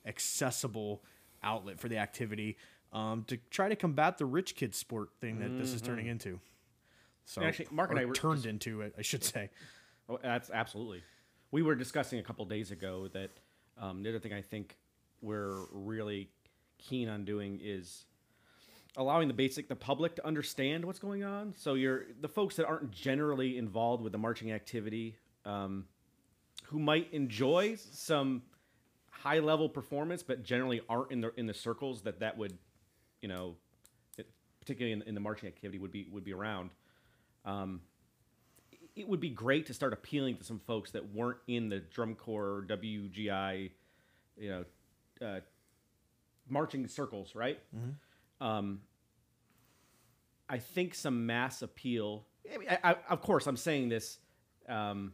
accessible 0.06 1.04
outlet 1.44 1.80
for 1.80 1.88
the 1.88 1.98
activity 1.98 2.58
um, 2.94 3.24
to 3.26 3.38
try 3.50 3.70
to 3.70 3.76
combat 3.76 4.18
the 4.18 4.26
rich 4.26 4.56
kid 4.56 4.74
sport 4.74 5.10
thing 5.20 5.40
that 5.40 5.58
this 5.58 5.74
is 5.74 5.82
turning 5.82 6.08
into. 6.08 6.40
So 7.26 7.42
And 7.42 7.50
actually, 7.50 7.68
Mark 7.72 7.90
and 7.90 8.00
I 8.00 8.06
were 8.06 8.14
turned 8.14 8.38
just- 8.38 8.46
into 8.48 8.82
it, 8.82 8.94
I 8.98 9.02
should 9.02 9.24
say. 9.24 9.50
Oh, 10.10 10.18
that's 10.22 10.50
absolutely. 10.50 11.04
We 11.52 11.62
were 11.62 11.76
discussing 11.76 12.20
a 12.20 12.24
couple 12.24 12.46
days 12.46 12.72
ago 12.72 13.10
that 13.14 13.30
um, 13.78 14.04
the 14.04 14.10
other 14.10 14.20
thing 14.20 14.34
I 14.34 14.42
think 14.42 14.78
we're 15.22 15.66
really 15.72 16.30
keen 16.78 17.10
on 17.10 17.26
doing 17.26 17.60
is 17.62 18.06
allowing 18.96 19.28
the 19.28 19.34
basic 19.34 19.68
the 19.68 19.76
public 19.76 20.16
to 20.16 20.26
understand 20.26 20.86
what's 20.86 21.00
going 21.00 21.24
on. 21.24 21.54
So 21.58 21.74
you're 21.74 22.06
the 22.22 22.28
folks 22.30 22.56
that 22.56 22.66
aren't 22.66 22.92
generally 22.92 23.58
involved 23.58 24.02
with 24.04 24.12
the 24.12 24.18
marching 24.18 24.52
activity, 24.52 25.18
um, 25.46 25.86
who 26.66 26.80
might 26.80 27.12
enjoy 27.14 27.76
some 27.76 28.44
high 29.12 29.40
level 29.40 29.68
performance, 29.70 30.24
but 30.24 30.44
generally 30.44 30.82
aren't 30.90 31.12
in 31.12 31.22
the 31.22 31.32
in 31.38 31.46
the 31.48 31.54
circles 31.54 32.02
that 32.04 32.20
that 32.20 32.38
would, 32.38 32.58
you 33.22 33.28
know, 33.28 33.56
it- 34.18 34.30
particularly 34.60 34.94
in, 34.94 35.02
in 35.04 35.14
the 35.16 35.22
marching 35.22 35.48
activity 35.48 35.78
would 35.80 35.92
be 35.92 36.08
would 36.12 36.24
be 36.24 36.34
around. 36.34 36.70
Um, 37.46 37.82
it 38.96 39.08
would 39.08 39.20
be 39.20 39.30
great 39.30 39.68
to 39.68 39.74
start 39.74 39.94
appealing 39.94 40.38
to 40.38 40.44
some 40.44 40.60
folks 40.60 40.92
that 40.92 41.14
weren't 41.14 41.38
in 41.48 41.70
the 41.70 41.80
drum 41.80 42.16
corps 42.16 42.66
WGI, 42.68 43.70
you 44.38 44.50
know, 44.50 44.66
uh, 45.26 45.40
marching 46.50 46.88
circles, 46.88 47.36
right? 47.36 47.60
Um, 48.42 48.82
I 50.50 50.58
think 50.58 50.96
some 50.96 51.26
mass 51.26 51.62
appeal. 51.62 52.26
I 52.54 52.58
mean, 52.58 52.68
I, 52.70 52.80
I, 52.92 52.96
of 53.10 53.22
course, 53.22 53.46
I'm 53.48 53.58
saying 53.58 53.90
this 53.90 54.18
um, 54.68 55.12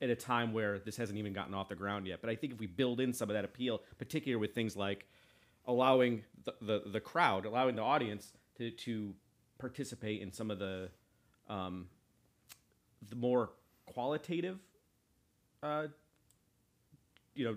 at 0.00 0.08
a 0.08 0.14
time 0.16 0.52
where 0.52 0.78
this 0.78 0.96
hasn't 0.96 1.18
even 1.18 1.32
gotten 1.32 1.52
off 1.52 1.68
the 1.68 1.74
ground 1.74 2.06
yet. 2.06 2.20
But 2.20 2.30
I 2.30 2.36
think 2.36 2.52
if 2.54 2.58
we 2.60 2.66
build 2.66 3.00
in 3.00 3.12
some 3.12 3.28
of 3.28 3.34
that 3.34 3.44
appeal, 3.44 3.82
particularly 3.98 4.40
with 4.40 4.54
things 4.54 4.76
like 4.76 5.06
allowing 5.68 6.24
the, 6.44 6.54
the, 6.60 6.82
the 6.90 7.00
crowd, 7.00 7.44
allowing 7.44 7.76
the 7.76 7.82
audience 7.82 8.32
to, 8.56 8.70
to 8.72 9.14
participate 9.58 10.20
in 10.20 10.32
some 10.32 10.50
of 10.50 10.58
the 10.58 10.88
um, 11.48 11.86
the 13.08 13.16
more 13.16 13.50
qualitative, 13.86 14.58
uh, 15.62 15.86
you 17.34 17.44
know, 17.44 17.56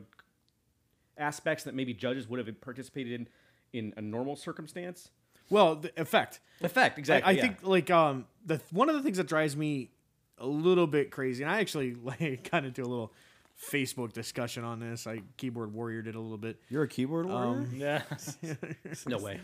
aspects 1.17 1.63
that 1.63 1.73
maybe 1.73 1.93
judges 1.93 2.27
would 2.29 2.45
have 2.45 2.61
participated 2.61 3.13
in 3.13 3.27
in 3.73 3.93
a 3.97 4.01
normal 4.01 4.35
circumstance. 4.35 5.09
Well, 5.49 5.75
the 5.75 5.91
effect. 5.99 6.39
Effect 6.61 6.97
I- 6.97 6.99
exactly. 6.99 7.29
I, 7.29 7.35
yeah. 7.35 7.41
think 7.41 7.57
like 7.63 7.89
um 7.89 8.25
the 8.45 8.61
one 8.71 8.89
of 8.89 8.95
the 8.95 9.01
things 9.01 9.17
that 9.17 9.27
drives 9.27 9.55
me 9.55 9.91
a 10.37 10.45
little 10.47 10.87
bit 10.87 11.11
crazy, 11.11 11.43
and 11.43 11.51
I 11.51 11.59
actually 11.59 11.95
like 12.03 12.49
got 12.51 12.65
into 12.65 12.81
a 12.81 12.85
little 12.87 13.13
Facebook 13.69 14.13
discussion 14.13 14.63
on 14.63 14.79
this. 14.79 15.05
I 15.05 15.21
keyboard 15.37 15.73
warrior 15.73 16.01
did 16.01 16.15
a 16.15 16.19
little 16.19 16.37
bit. 16.37 16.59
You're 16.69 16.83
a 16.83 16.87
keyboard 16.87 17.27
warrior? 17.27 17.61
Um, 17.61 17.69
Yeah. 17.75 18.01
no 19.07 19.17
way. 19.19 19.39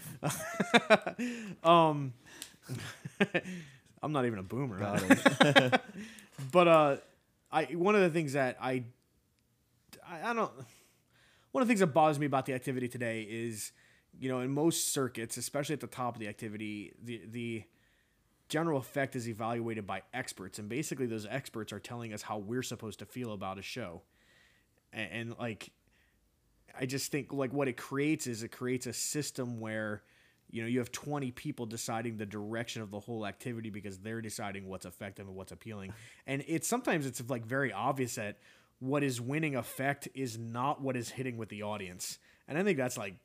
um, 1.64 2.14
I'm 4.02 4.12
not 4.12 4.26
even 4.26 4.40
a 4.40 4.44
boomer. 4.44 4.80
Got 4.80 5.04
it. 5.08 5.82
but 6.52 6.68
uh, 6.68 6.98
I 7.52 7.66
one 7.66 7.96
of 7.96 8.02
the 8.02 8.10
things 8.10 8.34
that 8.34 8.58
I, 8.62 8.84
I 10.08 10.32
I 10.32 10.34
don't. 10.34 10.52
One 11.52 11.62
of 11.62 11.68
the 11.68 11.72
things 11.72 11.80
that 11.80 11.88
bothers 11.88 12.20
me 12.20 12.26
about 12.26 12.46
the 12.46 12.54
activity 12.54 12.88
today 12.88 13.26
is, 13.30 13.72
you 14.20 14.30
know, 14.30 14.42
in 14.42 14.52
most 14.52 14.94
circuits, 14.94 15.38
especially 15.38 15.74
at 15.74 15.80
the 15.80 15.88
top 15.88 16.16
of 16.16 16.20
the 16.20 16.28
activity, 16.28 16.94
the 17.04 17.22
the 17.30 17.64
general 18.50 18.80
effect 18.80 19.16
is 19.16 19.28
evaluated 19.28 19.86
by 19.86 20.04
experts, 20.14 20.60
and 20.60 20.70
basically 20.70 21.06
those 21.06 21.26
experts 21.30 21.74
are 21.74 21.80
telling 21.80 22.14
us 22.14 22.22
how 22.22 22.38
we're 22.38 22.64
supposed 22.64 23.00
to 23.00 23.06
feel 23.06 23.34
about 23.34 23.58
a 23.58 23.62
show, 23.62 24.02
and, 24.94 25.12
and 25.12 25.36
like, 25.40 25.72
I 26.80 26.86
just 26.86 27.12
think 27.12 27.34
like 27.34 27.54
what 27.54 27.68
it 27.68 27.78
creates 27.78 28.28
is 28.28 28.44
it 28.44 28.50
creates 28.50 28.88
a 28.88 28.94
system 28.94 29.60
where 29.60 30.04
you 30.50 30.62
know 30.62 30.68
you 30.68 30.80
have 30.80 30.92
20 30.92 31.32
people 31.32 31.66
deciding 31.66 32.18
the 32.18 32.26
direction 32.26 32.82
of 32.82 32.92
the 32.92 33.00
whole 33.00 33.26
activity 33.26 33.70
because 33.70 33.98
they're 33.98 34.22
deciding 34.22 34.68
what's 34.68 34.86
effective 34.86 35.28
and 35.28 35.36
what's 35.36 35.52
appealing. 35.52 35.94
And 36.26 36.44
it's 36.48 36.68
sometimes 36.68 37.06
it's 37.06 37.22
like 37.30 37.46
very 37.46 37.74
obvious 37.74 38.16
that 38.16 38.38
what 38.80 39.04
is 39.04 39.20
winning 39.20 39.56
effect 39.56 40.08
is 40.14 40.38
not 40.38 40.82
what 40.82 40.96
is 40.96 41.10
hitting 41.10 41.38
with 41.38 41.50
the 41.50 41.64
audience. 41.64 42.20
And 42.48 42.58
i 42.58 42.64
think 42.64 42.78
that's 42.78 42.98
like 42.98 43.16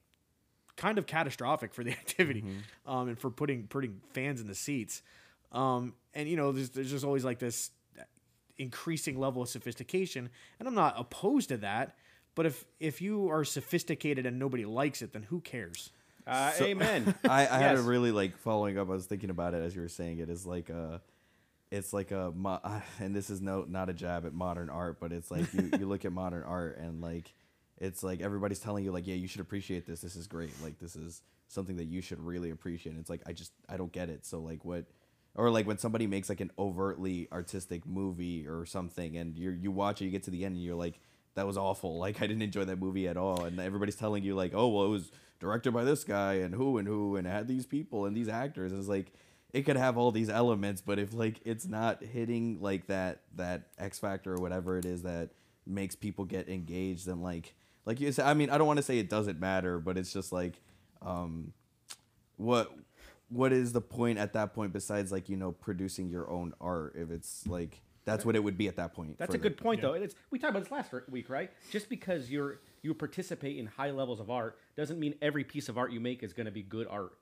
kind 0.76 0.98
of 0.98 1.06
catastrophic 1.06 1.74
for 1.74 1.84
the 1.84 1.90
activity 2.02 2.44
um, 2.86 3.08
and 3.08 3.18
for 3.18 3.30
putting 3.30 3.66
putting 3.66 4.00
fans 4.12 4.40
in 4.40 4.46
the 4.46 4.54
seats 4.54 5.02
um, 5.52 5.94
and 6.14 6.28
you 6.28 6.36
know 6.36 6.52
there's, 6.52 6.70
there's 6.70 6.90
just 6.90 7.04
always 7.04 7.24
like 7.24 7.38
this 7.38 7.70
increasing 8.58 9.18
level 9.18 9.42
of 9.42 9.48
sophistication 9.48 10.28
and 10.58 10.68
i'm 10.68 10.74
not 10.74 10.94
opposed 10.98 11.48
to 11.48 11.56
that 11.56 11.96
but 12.34 12.46
if 12.46 12.64
if 12.80 13.00
you 13.00 13.30
are 13.30 13.44
sophisticated 13.44 14.26
and 14.26 14.38
nobody 14.38 14.64
likes 14.64 15.02
it 15.02 15.12
then 15.12 15.22
who 15.24 15.40
cares 15.40 15.90
Uh, 16.26 16.52
So- 16.52 16.64
amen. 16.66 17.14
I, 17.24 17.40
I 17.48 17.58
had 17.58 17.76
a 17.76 17.82
really 17.82 18.12
like 18.12 18.36
following 18.36 18.78
up. 18.78 18.88
I 18.88 18.92
was 18.92 19.06
thinking 19.06 19.30
about 19.30 19.54
it 19.54 19.62
as 19.64 19.74
you 19.74 19.80
were 19.82 19.88
saying 19.88 20.18
it. 20.20 20.28
Is 20.30 20.46
like 20.46 20.68
a, 20.70 21.00
it's 21.72 21.92
like 21.92 22.12
a, 22.12 22.32
and 23.00 23.12
this 23.12 23.28
is 23.28 23.40
no 23.40 23.64
not 23.68 23.88
a 23.88 23.92
jab 23.92 24.24
at 24.24 24.32
modern 24.32 24.70
art, 24.70 24.98
but 25.00 25.10
it's 25.12 25.32
like 25.32 25.52
you, 25.52 25.68
you 25.80 25.86
look 25.86 26.04
at 26.04 26.12
modern 26.12 26.44
art 26.44 26.78
and 26.78 27.00
like, 27.00 27.34
it's 27.82 28.02
like 28.02 28.20
everybody's 28.20 28.60
telling 28.60 28.84
you 28.84 28.92
like, 28.92 29.06
yeah, 29.06 29.14
you 29.14 29.28
should 29.28 29.40
appreciate 29.40 29.86
this. 29.86 30.00
This 30.00 30.16
is 30.16 30.26
great. 30.26 30.52
Like 30.62 30.78
this 30.78 30.96
is 30.96 31.22
something 31.48 31.76
that 31.76 31.86
you 31.86 32.00
should 32.00 32.20
really 32.20 32.50
appreciate. 32.50 32.92
And 32.92 33.00
it's 33.00 33.10
like 33.10 33.22
I 33.26 33.32
just 33.32 33.52
I 33.68 33.76
don't 33.76 33.92
get 33.92 34.08
it. 34.08 34.24
So 34.24 34.40
like 34.40 34.64
what, 34.64 34.86
or 35.34 35.50
like 35.50 35.66
when 35.66 35.78
somebody 35.78 36.06
makes 36.06 36.28
like 36.28 36.40
an 36.40 36.52
overtly 36.58 37.28
artistic 37.32 37.84
movie 37.86 38.46
or 38.46 38.64
something, 38.64 39.16
and 39.16 39.36
you 39.36 39.50
you 39.50 39.70
watch 39.70 40.00
it, 40.00 40.06
you 40.06 40.10
get 40.10 40.22
to 40.24 40.30
the 40.30 40.44
end, 40.44 40.54
and 40.56 40.64
you're 40.64 40.76
like. 40.76 41.00
That 41.34 41.46
was 41.46 41.56
awful. 41.56 41.96
Like 41.98 42.20
I 42.20 42.26
didn't 42.26 42.42
enjoy 42.42 42.66
that 42.66 42.78
movie 42.78 43.08
at 43.08 43.16
all, 43.16 43.44
and 43.44 43.58
everybody's 43.58 43.96
telling 43.96 44.22
you 44.22 44.34
like, 44.34 44.52
"Oh, 44.54 44.68
well, 44.68 44.84
it 44.84 44.90
was 44.90 45.10
directed 45.42 45.72
by 45.72 45.82
this 45.82 46.04
guy 46.04 46.34
and 46.34 46.54
who 46.54 46.78
and 46.78 46.86
who 46.86 47.16
and 47.16 47.26
had 47.26 47.48
these 47.48 47.66
people 47.66 48.06
and 48.06 48.16
these 48.16 48.28
actors 48.28 48.70
and 48.70 48.78
it's 48.78 48.88
like 48.88 49.12
it 49.52 49.62
could 49.62 49.76
have 49.76 49.98
all 49.98 50.12
these 50.12 50.30
elements 50.30 50.80
but 50.80 51.00
if 51.00 51.12
like 51.12 51.40
it's 51.44 51.66
not 51.66 52.00
hitting 52.00 52.58
like 52.60 52.86
that 52.86 53.22
that 53.34 53.62
x 53.76 53.98
factor 53.98 54.34
or 54.34 54.40
whatever 54.40 54.78
it 54.78 54.84
is 54.84 55.02
that 55.02 55.30
makes 55.66 55.96
people 55.96 56.24
get 56.24 56.48
engaged 56.48 57.08
and 57.08 57.24
like 57.24 57.56
like 57.84 58.00
you 58.00 58.10
said 58.12 58.26
i 58.26 58.34
mean 58.34 58.50
i 58.50 58.58
don't 58.58 58.66
want 58.66 58.76
to 58.78 58.82
say 58.82 58.98
it 58.98 59.08
doesn't 59.10 59.38
matter 59.40 59.78
but 59.78 59.96
it's 59.98 60.12
just 60.12 60.32
like 60.32 60.60
um 61.02 61.52
what 62.36 62.72
what 63.28 63.52
is 63.52 63.72
the 63.72 63.80
point 63.80 64.18
at 64.18 64.32
that 64.34 64.54
point 64.54 64.72
besides 64.72 65.10
like 65.12 65.28
you 65.28 65.36
know 65.36 65.52
producing 65.52 66.08
your 66.08 66.28
own 66.30 66.52
art 66.60 66.94
if 66.96 67.10
it's 67.10 67.46
like 67.46 67.80
that's 68.04 68.24
what 68.26 68.34
it 68.34 68.42
would 68.42 68.58
be 68.58 68.66
at 68.66 68.76
that 68.76 68.94
point 68.94 69.16
That's 69.16 69.34
a 69.34 69.38
good 69.38 69.56
point, 69.56 69.80
though. 69.80 69.92
It's, 69.92 70.16
we 70.32 70.38
talked 70.40 70.50
about 70.50 70.64
this 70.64 70.72
last 70.72 70.92
week, 71.08 71.30
right? 71.30 71.52
Just 71.70 71.88
because 71.88 72.28
you're 72.32 72.58
you 72.82 72.94
participate 72.94 73.58
in 73.58 73.66
high 73.66 73.92
levels 73.92 74.18
of 74.18 74.28
art 74.28 74.58
doesn't 74.76 74.98
mean 74.98 75.14
every 75.22 75.44
piece 75.44 75.68
of 75.68 75.78
art 75.78 75.92
you 75.92 76.00
make 76.00 76.24
is 76.24 76.32
going 76.32 76.46
to 76.46 76.50
be 76.50 76.62
good 76.62 76.88
art. 76.90 77.12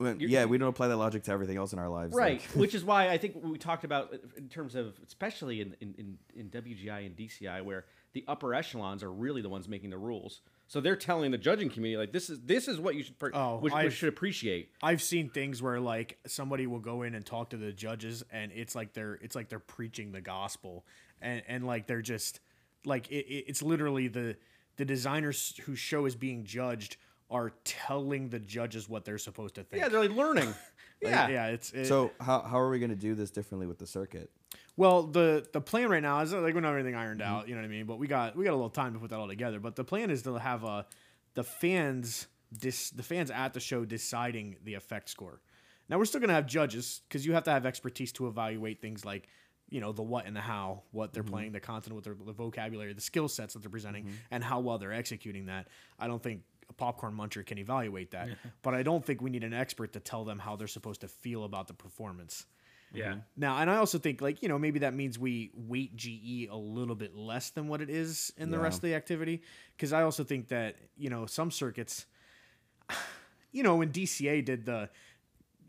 You're- 0.00 0.16
yeah 0.26 0.46
we 0.46 0.56
don't 0.56 0.68
apply 0.70 0.88
that 0.88 0.96
logic 0.96 1.22
to 1.24 1.32
everything 1.32 1.58
else 1.58 1.74
in 1.74 1.78
our 1.78 1.90
lives 1.90 2.14
Right, 2.14 2.40
like- 2.40 2.48
which 2.56 2.74
is 2.74 2.82
why 2.82 3.10
I 3.10 3.18
think 3.18 3.36
we 3.42 3.58
talked 3.58 3.84
about 3.84 4.14
uh, 4.14 4.16
in 4.38 4.48
terms 4.48 4.74
of, 4.74 4.98
especially 5.06 5.60
in, 5.60 5.76
in, 5.82 5.94
in, 5.98 6.18
in 6.34 6.48
WGI 6.48 7.04
and 7.04 7.14
DCI, 7.14 7.62
where 7.62 7.84
the 8.16 8.24
upper 8.26 8.54
echelons 8.54 9.02
are 9.02 9.12
really 9.12 9.42
the 9.42 9.48
ones 9.50 9.68
making 9.68 9.90
the 9.90 9.98
rules. 9.98 10.40
So 10.68 10.80
they're 10.80 10.96
telling 10.96 11.30
the 11.32 11.38
judging 11.38 11.68
community, 11.68 11.98
like, 11.98 12.12
this 12.12 12.30
is 12.30 12.40
this 12.40 12.66
is 12.66 12.80
what 12.80 12.94
you 12.94 13.02
should, 13.02 13.18
per- 13.18 13.30
Oh, 13.34 13.58
which, 13.58 13.74
I've- 13.74 13.88
which 13.88 13.94
should 13.96 14.08
appreciate. 14.08 14.70
I've 14.82 15.02
seen 15.02 15.28
things 15.28 15.60
where 15.62 15.78
like 15.78 16.18
somebody 16.26 16.66
will 16.66 16.80
go 16.80 17.02
in 17.02 17.14
and 17.14 17.24
talk 17.26 17.50
to 17.50 17.58
the 17.58 17.72
judges 17.72 18.24
and 18.32 18.50
it's 18.52 18.74
like 18.74 18.94
they're 18.94 19.18
it's 19.20 19.36
like 19.36 19.50
they're 19.50 19.58
preaching 19.58 20.12
the 20.12 20.22
gospel 20.22 20.86
and 21.20 21.42
and 21.46 21.66
like 21.66 21.86
they're 21.86 22.00
just 22.02 22.40
like 22.86 23.06
it, 23.10 23.26
it- 23.26 23.44
it's 23.48 23.62
literally 23.62 24.08
the 24.08 24.36
the 24.76 24.84
designers 24.86 25.54
whose 25.66 25.78
show 25.78 26.06
is 26.06 26.16
being 26.16 26.44
judged 26.44 26.96
are 27.30 27.52
telling 27.64 28.30
the 28.30 28.38
judges 28.38 28.88
what 28.88 29.04
they're 29.04 29.18
supposed 29.18 29.56
to 29.56 29.62
think. 29.64 29.82
Yeah, 29.82 29.88
they're 29.90 30.00
like 30.00 30.10
learning. 30.16 30.54
Like, 31.02 31.12
yeah, 31.12 31.28
yeah, 31.28 31.46
it's 31.48 31.72
it, 31.74 31.84
so 31.88 32.10
how, 32.20 32.40
how 32.40 32.58
are 32.58 32.70
we 32.70 32.78
going 32.78 32.88
to 32.88 32.96
do 32.96 33.14
this 33.14 33.30
differently 33.30 33.66
with 33.66 33.76
the 33.78 33.86
circuit 33.86 34.30
Well, 34.76 35.04
the 35.04 35.46
the 35.52 35.60
plan 35.60 35.88
right 35.88 36.02
now 36.02 36.20
is 36.20 36.32
like 36.32 36.42
we 36.44 36.52
don't 36.52 36.64
have 36.64 36.72
everything 36.72 36.94
ironed 36.94 37.20
mm-hmm. 37.20 37.32
out, 37.32 37.48
you 37.48 37.54
know 37.54 37.60
what 37.60 37.66
I 37.66 37.70
mean. 37.70 37.86
But 37.86 37.98
we 37.98 38.06
got 38.06 38.36
we 38.36 38.44
got 38.44 38.52
a 38.52 38.56
little 38.56 38.70
time 38.70 38.92
to 38.92 38.98
put 38.98 39.10
that 39.10 39.18
all 39.18 39.28
together. 39.28 39.60
But 39.60 39.76
the 39.76 39.84
plan 39.84 40.10
is 40.10 40.22
to 40.22 40.34
have 40.34 40.64
a 40.64 40.86
the 41.34 41.44
fans 41.44 42.26
dis, 42.56 42.90
the 42.90 43.02
fans 43.02 43.30
at 43.30 43.54
the 43.54 43.60
show 43.60 43.84
deciding 43.84 44.56
the 44.64 44.74
effect 44.74 45.08
score. 45.08 45.40
Now 45.88 45.98
we're 45.98 46.04
still 46.04 46.20
gonna 46.20 46.34
have 46.34 46.46
judges 46.46 47.02
because 47.08 47.24
you 47.24 47.32
have 47.34 47.44
to 47.44 47.50
have 47.50 47.64
expertise 47.64 48.12
to 48.12 48.26
evaluate 48.26 48.80
things 48.80 49.04
like 49.04 49.28
you 49.68 49.80
know 49.80 49.92
the 49.92 50.02
what 50.02 50.26
and 50.26 50.36
the 50.36 50.40
how, 50.40 50.82
what 50.92 51.12
they're 51.12 51.22
mm-hmm. 51.22 51.32
playing, 51.32 51.52
the 51.52 51.60
content, 51.60 51.94
what 51.94 52.04
their 52.04 52.14
the 52.14 52.32
vocabulary, 52.32 52.92
the 52.92 53.00
skill 53.00 53.28
sets 53.28 53.54
that 53.54 53.60
they're 53.60 53.70
presenting, 53.70 54.04
mm-hmm. 54.04 54.14
and 54.30 54.44
how 54.44 54.60
well 54.60 54.78
they're 54.78 54.92
executing 54.92 55.46
that. 55.46 55.68
I 55.98 56.06
don't 56.06 56.22
think 56.22 56.42
a 56.68 56.72
popcorn 56.72 57.14
muncher 57.14 57.44
can 57.46 57.58
evaluate 57.58 58.10
that, 58.12 58.28
but 58.62 58.74
I 58.74 58.82
don't 58.82 59.04
think 59.04 59.22
we 59.22 59.30
need 59.30 59.44
an 59.44 59.54
expert 59.54 59.92
to 59.94 60.00
tell 60.00 60.24
them 60.24 60.38
how 60.38 60.56
they're 60.56 60.66
supposed 60.66 61.00
to 61.00 61.08
feel 61.08 61.44
about 61.44 61.68
the 61.68 61.74
performance. 61.74 62.46
Yeah. 62.92 63.16
Now, 63.36 63.58
and 63.58 63.70
I 63.70 63.76
also 63.76 63.98
think 63.98 64.20
like 64.20 64.42
you 64.42 64.48
know 64.48 64.58
maybe 64.58 64.78
that 64.80 64.94
means 64.94 65.18
we 65.18 65.50
weight 65.54 65.96
GE 65.96 66.48
a 66.50 66.56
little 66.56 66.94
bit 66.94 67.14
less 67.14 67.50
than 67.50 67.68
what 67.68 67.80
it 67.82 67.90
is 67.90 68.32
in 68.36 68.50
the 68.50 68.56
Yeah. 68.56 68.62
rest 68.62 68.78
of 68.78 68.82
the 68.82 68.94
activity 68.94 69.42
because 69.76 69.92
I 69.92 70.02
also 70.02 70.24
think 70.24 70.48
that 70.48 70.76
you 70.96 71.10
know 71.10 71.26
some 71.26 71.50
circuits, 71.50 72.06
you 73.52 73.62
know 73.62 73.76
when 73.76 73.90
DCA 73.90 74.44
did 74.44 74.66
the. 74.66 74.88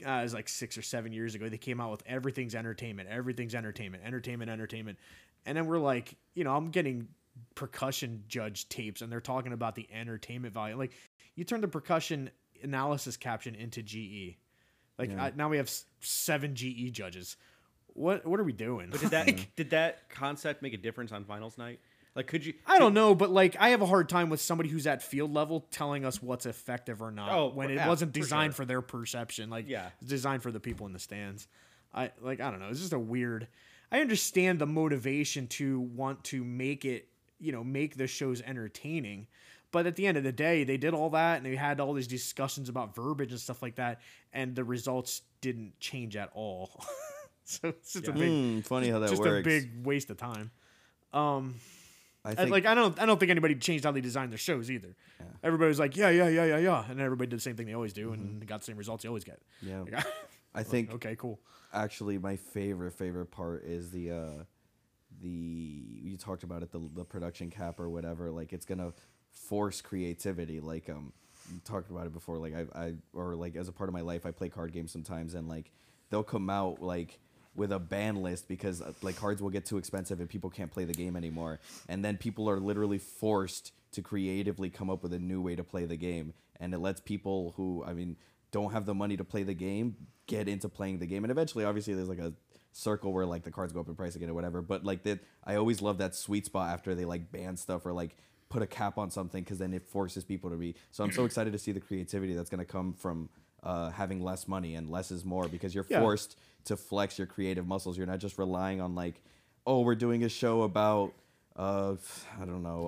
Uh, 0.06 0.12
it 0.12 0.24
was 0.24 0.34
like 0.36 0.48
six 0.48 0.78
or 0.78 0.84
seven 0.84 1.12
years 1.12 1.34
ago. 1.34 1.50
They 1.50 1.58
came 1.58 1.82
out 1.82 1.90
with 1.90 2.04
everything's 2.06 2.54
entertainment, 2.54 3.10
everything's 3.10 3.56
entertainment, 3.56 4.04
entertainment, 4.06 4.52
entertainment, 4.52 5.00
and 5.44 5.58
then 5.58 5.66
we're 5.66 5.80
like, 5.80 6.16
you 6.36 6.44
know, 6.44 6.56
I'm 6.56 6.70
getting 6.70 7.08
percussion 7.56 8.24
judge 8.28 8.70
tapes, 8.70 9.02
and 9.02 9.12
they're 9.12 9.20
talking 9.20 9.54
about 9.54 9.74
the 9.74 9.88
entertainment 9.92 10.54
value. 10.54 10.78
Like, 10.78 10.92
you 11.34 11.44
turn 11.46 11.62
the 11.62 11.68
percussion 11.68 12.30
analysis 12.62 13.18
caption 13.18 13.56
into 13.56 13.82
GE, 13.82 14.38
like 14.98 15.10
Yeah. 15.12 15.26
I, 15.26 15.34
now 15.36 15.50
we 15.50 15.58
have 15.58 15.72
seven 16.02 16.56
GE 16.56 16.92
judges. 16.92 17.38
What 17.94 18.26
what 18.26 18.40
are 18.40 18.44
we 18.44 18.54
doing? 18.54 18.90
But 18.92 19.02
did 19.02 19.10
that 19.12 19.46
did 19.56 19.70
that 19.72 20.10
concept 20.10 20.62
make 20.62 20.74
a 20.74 20.78
difference 20.78 21.12
on 21.12 21.24
finals 21.26 21.58
night? 21.58 21.80
Like, 22.16 22.26
could 22.28 22.44
you? 22.46 22.56
I 22.66 22.80
don't 22.80 22.96
know, 22.96 23.14
but 23.14 23.30
like 23.30 23.56
I 23.60 23.70
have 23.70 23.82
a 23.82 23.86
hard 23.86 24.10
time 24.10 24.30
with 24.30 24.42
somebody 24.42 24.70
who's 24.70 24.88
at 24.88 25.04
field 25.04 25.34
level 25.34 25.68
telling 25.72 26.04
us 26.04 26.22
what's 26.22 26.46
effective 26.48 27.02
or 27.02 27.12
not 27.12 27.32
Oh, 27.32 27.50
when 27.50 27.70
it 27.70 27.76
yeah, 27.76 27.88
wasn't 27.88 28.14
for 28.14 28.20
designed 28.20 28.54
sure. 28.54 28.64
for 28.64 28.66
their 28.66 28.82
perception. 28.82 29.50
Like 29.52 29.68
Yeah. 29.70 29.90
it's 30.02 30.10
designed 30.10 30.42
for 30.42 30.52
the 30.52 30.60
people 30.60 30.88
in 30.88 30.94
the 30.94 31.00
stands. 31.00 31.48
I 31.94 32.12
like 32.22 32.40
I 32.42 32.50
don't 32.50 32.60
know. 32.60 32.70
It's 32.70 32.80
just 32.80 32.94
a 32.94 33.00
weird. 33.00 33.48
I 33.92 34.02
understand 34.02 34.60
the 34.60 34.66
motivation 34.66 35.48
to 35.48 35.80
want 35.80 36.24
to 36.26 36.44
make 36.44 36.86
it, 36.86 37.08
you 37.40 37.52
know, 37.52 37.64
make 37.64 37.96
the 37.98 38.08
shows 38.08 38.42
entertaining. 38.42 39.28
But 39.72 39.86
at 39.86 39.96
the 39.98 40.08
end 40.08 40.18
of 40.18 40.24
the 40.24 40.32
day, 40.32 40.64
they 40.64 40.78
did 40.78 40.94
all 40.94 41.10
that 41.12 41.38
and 41.38 41.46
they 41.46 41.56
had 41.56 41.80
all 41.80 41.94
these 41.94 42.08
discussions 42.08 42.70
about 42.70 42.96
verbiage 42.96 43.32
and 43.32 43.40
stuff 43.40 43.62
like 43.62 43.76
that, 43.76 44.00
and 44.34 44.56
the 44.56 44.64
results 44.64 45.22
didn't 45.42 45.80
change 45.80 46.16
at 46.16 46.30
all. 46.34 46.84
so 47.44 47.70
it's 47.70 47.94
just 47.94 48.08
a 48.08 48.12
big, 48.14 48.30
Hmm, 48.30 48.60
funny 48.62 48.90
how 48.90 49.00
that 49.00 49.10
just 49.10 49.22
works 49.22 49.40
a 49.40 49.44
big 49.44 49.86
waste 49.86 50.10
of 50.10 50.18
time. 50.18 50.52
Um, 51.14 51.56
I 52.26 52.32
I- 52.32 52.36
think 52.36 52.50
like 52.52 52.66
I 52.66 52.74
don't 52.76 53.00
I 53.00 53.06
don't 53.06 53.20
think 53.20 53.30
anybody 53.32 53.56
changed 53.56 53.84
how 53.86 53.92
they 53.92 54.02
designed 54.02 54.32
their 54.32 54.38
shows 54.38 54.72
either. 54.72 54.96
Everybody 55.44 55.68
was 55.70 55.80
like, 55.80 55.96
yeah, 55.96 56.10
yeah, 56.10 56.28
yeah, 56.30 56.46
yeah, 56.46 56.58
yeah, 56.58 56.84
and 56.90 57.00
everybody 57.00 57.30
did 57.30 57.38
the 57.38 57.42
same 57.44 57.56
thing 57.56 57.68
they 57.68 57.74
always 57.76 57.94
do, 57.94 58.12
and 58.14 58.42
they 58.42 58.46
got 58.46 58.62
the 58.62 58.66
same 58.66 58.78
results 58.78 59.04
they 59.04 59.08
always 59.10 59.24
get. 59.24 59.42
yeah 59.62 59.82
Like, 59.92 60.06
I 60.56 60.64
think 60.64 60.94
okay, 60.96 61.16
cool. 61.16 61.40
actually 61.74 62.18
my 62.18 62.36
favorite 62.38 62.94
favorite 62.94 63.28
part 63.32 63.64
is 63.66 63.92
the 63.92 64.12
uh 64.12 64.44
the 65.22 65.28
you 65.30 66.18
talked 66.18 66.44
about 66.44 66.64
it 66.64 66.72
the 66.72 66.80
the 66.96 67.04
production 67.06 67.50
cap 67.50 67.80
or 67.80 67.90
whatever 67.90 68.30
like 68.32 68.54
it's 68.54 68.66
gonna 68.66 68.94
force 69.46 69.82
creativity 69.82 70.60
like 70.60 70.90
um 70.90 71.14
talked 71.64 71.90
about 71.90 72.06
it 72.06 72.14
before 72.14 72.38
like 72.38 72.54
I 72.54 72.66
I 72.78 72.94
or 73.14 73.36
like 73.36 73.56
as 73.56 73.68
a 73.68 73.72
part 73.72 73.90
of 73.90 73.94
my 73.94 74.02
life 74.02 74.26
I 74.26 74.32
play 74.32 74.50
card 74.50 74.74
games 74.74 74.92
sometimes 74.92 75.34
and 75.34 75.48
like 75.48 75.72
they'll 76.10 76.24
come 76.24 76.50
out 76.50 76.82
like 76.82 77.20
with 77.58 77.72
a 77.72 77.80
ban 77.80 78.22
list 78.22 78.48
because 78.48 78.82
uh, 78.82 78.94
like 79.02 79.16
cards 79.16 79.42
will 79.42 79.50
get 79.50 79.66
too 79.66 79.78
expensive 79.78 80.20
and 80.20 80.30
people 80.30 80.50
can't 80.50 80.72
play 80.72 80.86
the 80.86 80.94
game 80.94 81.18
anymore. 81.18 81.60
And 81.90 82.06
then 82.06 82.16
people 82.16 82.50
are 82.50 82.60
literally 82.60 83.00
forced 83.00 83.74
to 83.94 84.02
creatively 84.02 84.70
come 84.70 84.90
up 84.90 85.02
with 85.02 85.12
a 85.12 85.20
new 85.20 85.42
way 85.42 85.56
to 85.56 85.64
play 85.64 85.86
the 85.86 85.98
game. 85.98 86.34
And 86.60 86.74
it 86.74 86.78
lets 86.78 87.02
people 87.02 87.54
who 87.58 87.84
I 87.86 87.94
mean 87.94 88.16
don't 88.52 88.72
have 88.72 88.86
the 88.86 88.94
money 88.94 89.18
to 89.18 89.24
play 89.24 89.44
the 89.44 89.56
game 89.56 89.96
get 90.28 90.48
into 90.48 90.70
playing 90.70 91.00
the 91.00 91.08
game. 91.08 91.24
And 91.24 91.32
eventually 91.32 91.66
obviously 91.66 91.96
there's 91.96 92.10
like 92.10 92.20
a 92.20 92.34
circle 92.72 93.12
where 93.12 93.26
like 93.26 93.44
the 93.44 93.52
cards 93.52 93.74
go 93.74 93.80
up 93.80 93.88
in 93.88 93.96
price 93.96 94.16
again 94.16 94.30
or 94.30 94.36
whatever. 94.36 94.62
But 94.62 94.86
like 94.86 95.04
that 95.04 95.20
i 95.44 95.56
always 95.56 95.82
love 95.82 95.98
that 95.98 96.16
sweet 96.16 96.46
spot 96.46 96.70
after 96.70 96.94
they 96.94 97.06
like 97.06 97.32
ban 97.32 97.58
stuff 97.58 97.86
or 97.86 97.94
like 97.94 98.16
put 98.50 98.62
a 98.62 98.68
cap 98.68 98.98
on 98.98 99.10
something 99.12 99.44
because 99.44 99.58
then 99.58 99.74
it 99.74 99.84
forces 99.84 100.24
people 100.24 100.50
to 100.50 100.56
be 100.56 100.74
so 100.92 101.04
i'm 101.04 101.12
so 101.12 101.26
excited 101.30 101.52
to 101.54 101.60
see 101.60 101.72
the 101.72 101.80
creativity 101.80 102.34
that's 102.34 102.50
going 102.50 102.60
to 102.60 102.66
come 102.72 102.94
from 102.94 103.30
uh, 103.64 103.90
having 103.90 104.22
less 104.24 104.48
money 104.48 104.76
and 104.76 104.90
less 104.90 105.12
is 105.12 105.26
more 105.26 105.48
because 105.50 105.74
you're 105.76 105.86
Yeah. 105.90 106.00
forced 106.00 106.38
to 106.66 106.78
flex 106.78 107.18
your 107.18 107.28
creative 107.28 107.68
muscles 107.68 107.98
you're 107.98 108.08
not 108.08 108.20
just 108.20 108.38
relying 108.38 108.80
on 108.82 108.96
like 108.96 109.22
oh 109.66 109.82
we're 109.82 109.96
doing 109.96 110.24
a 110.24 110.30
show 110.30 110.62
about 110.62 111.12
uh 111.56 111.96
i 112.42 112.46
don't 112.46 112.64
know 112.64 112.88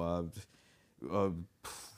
uh, 1.11 1.11
uh 1.13 1.29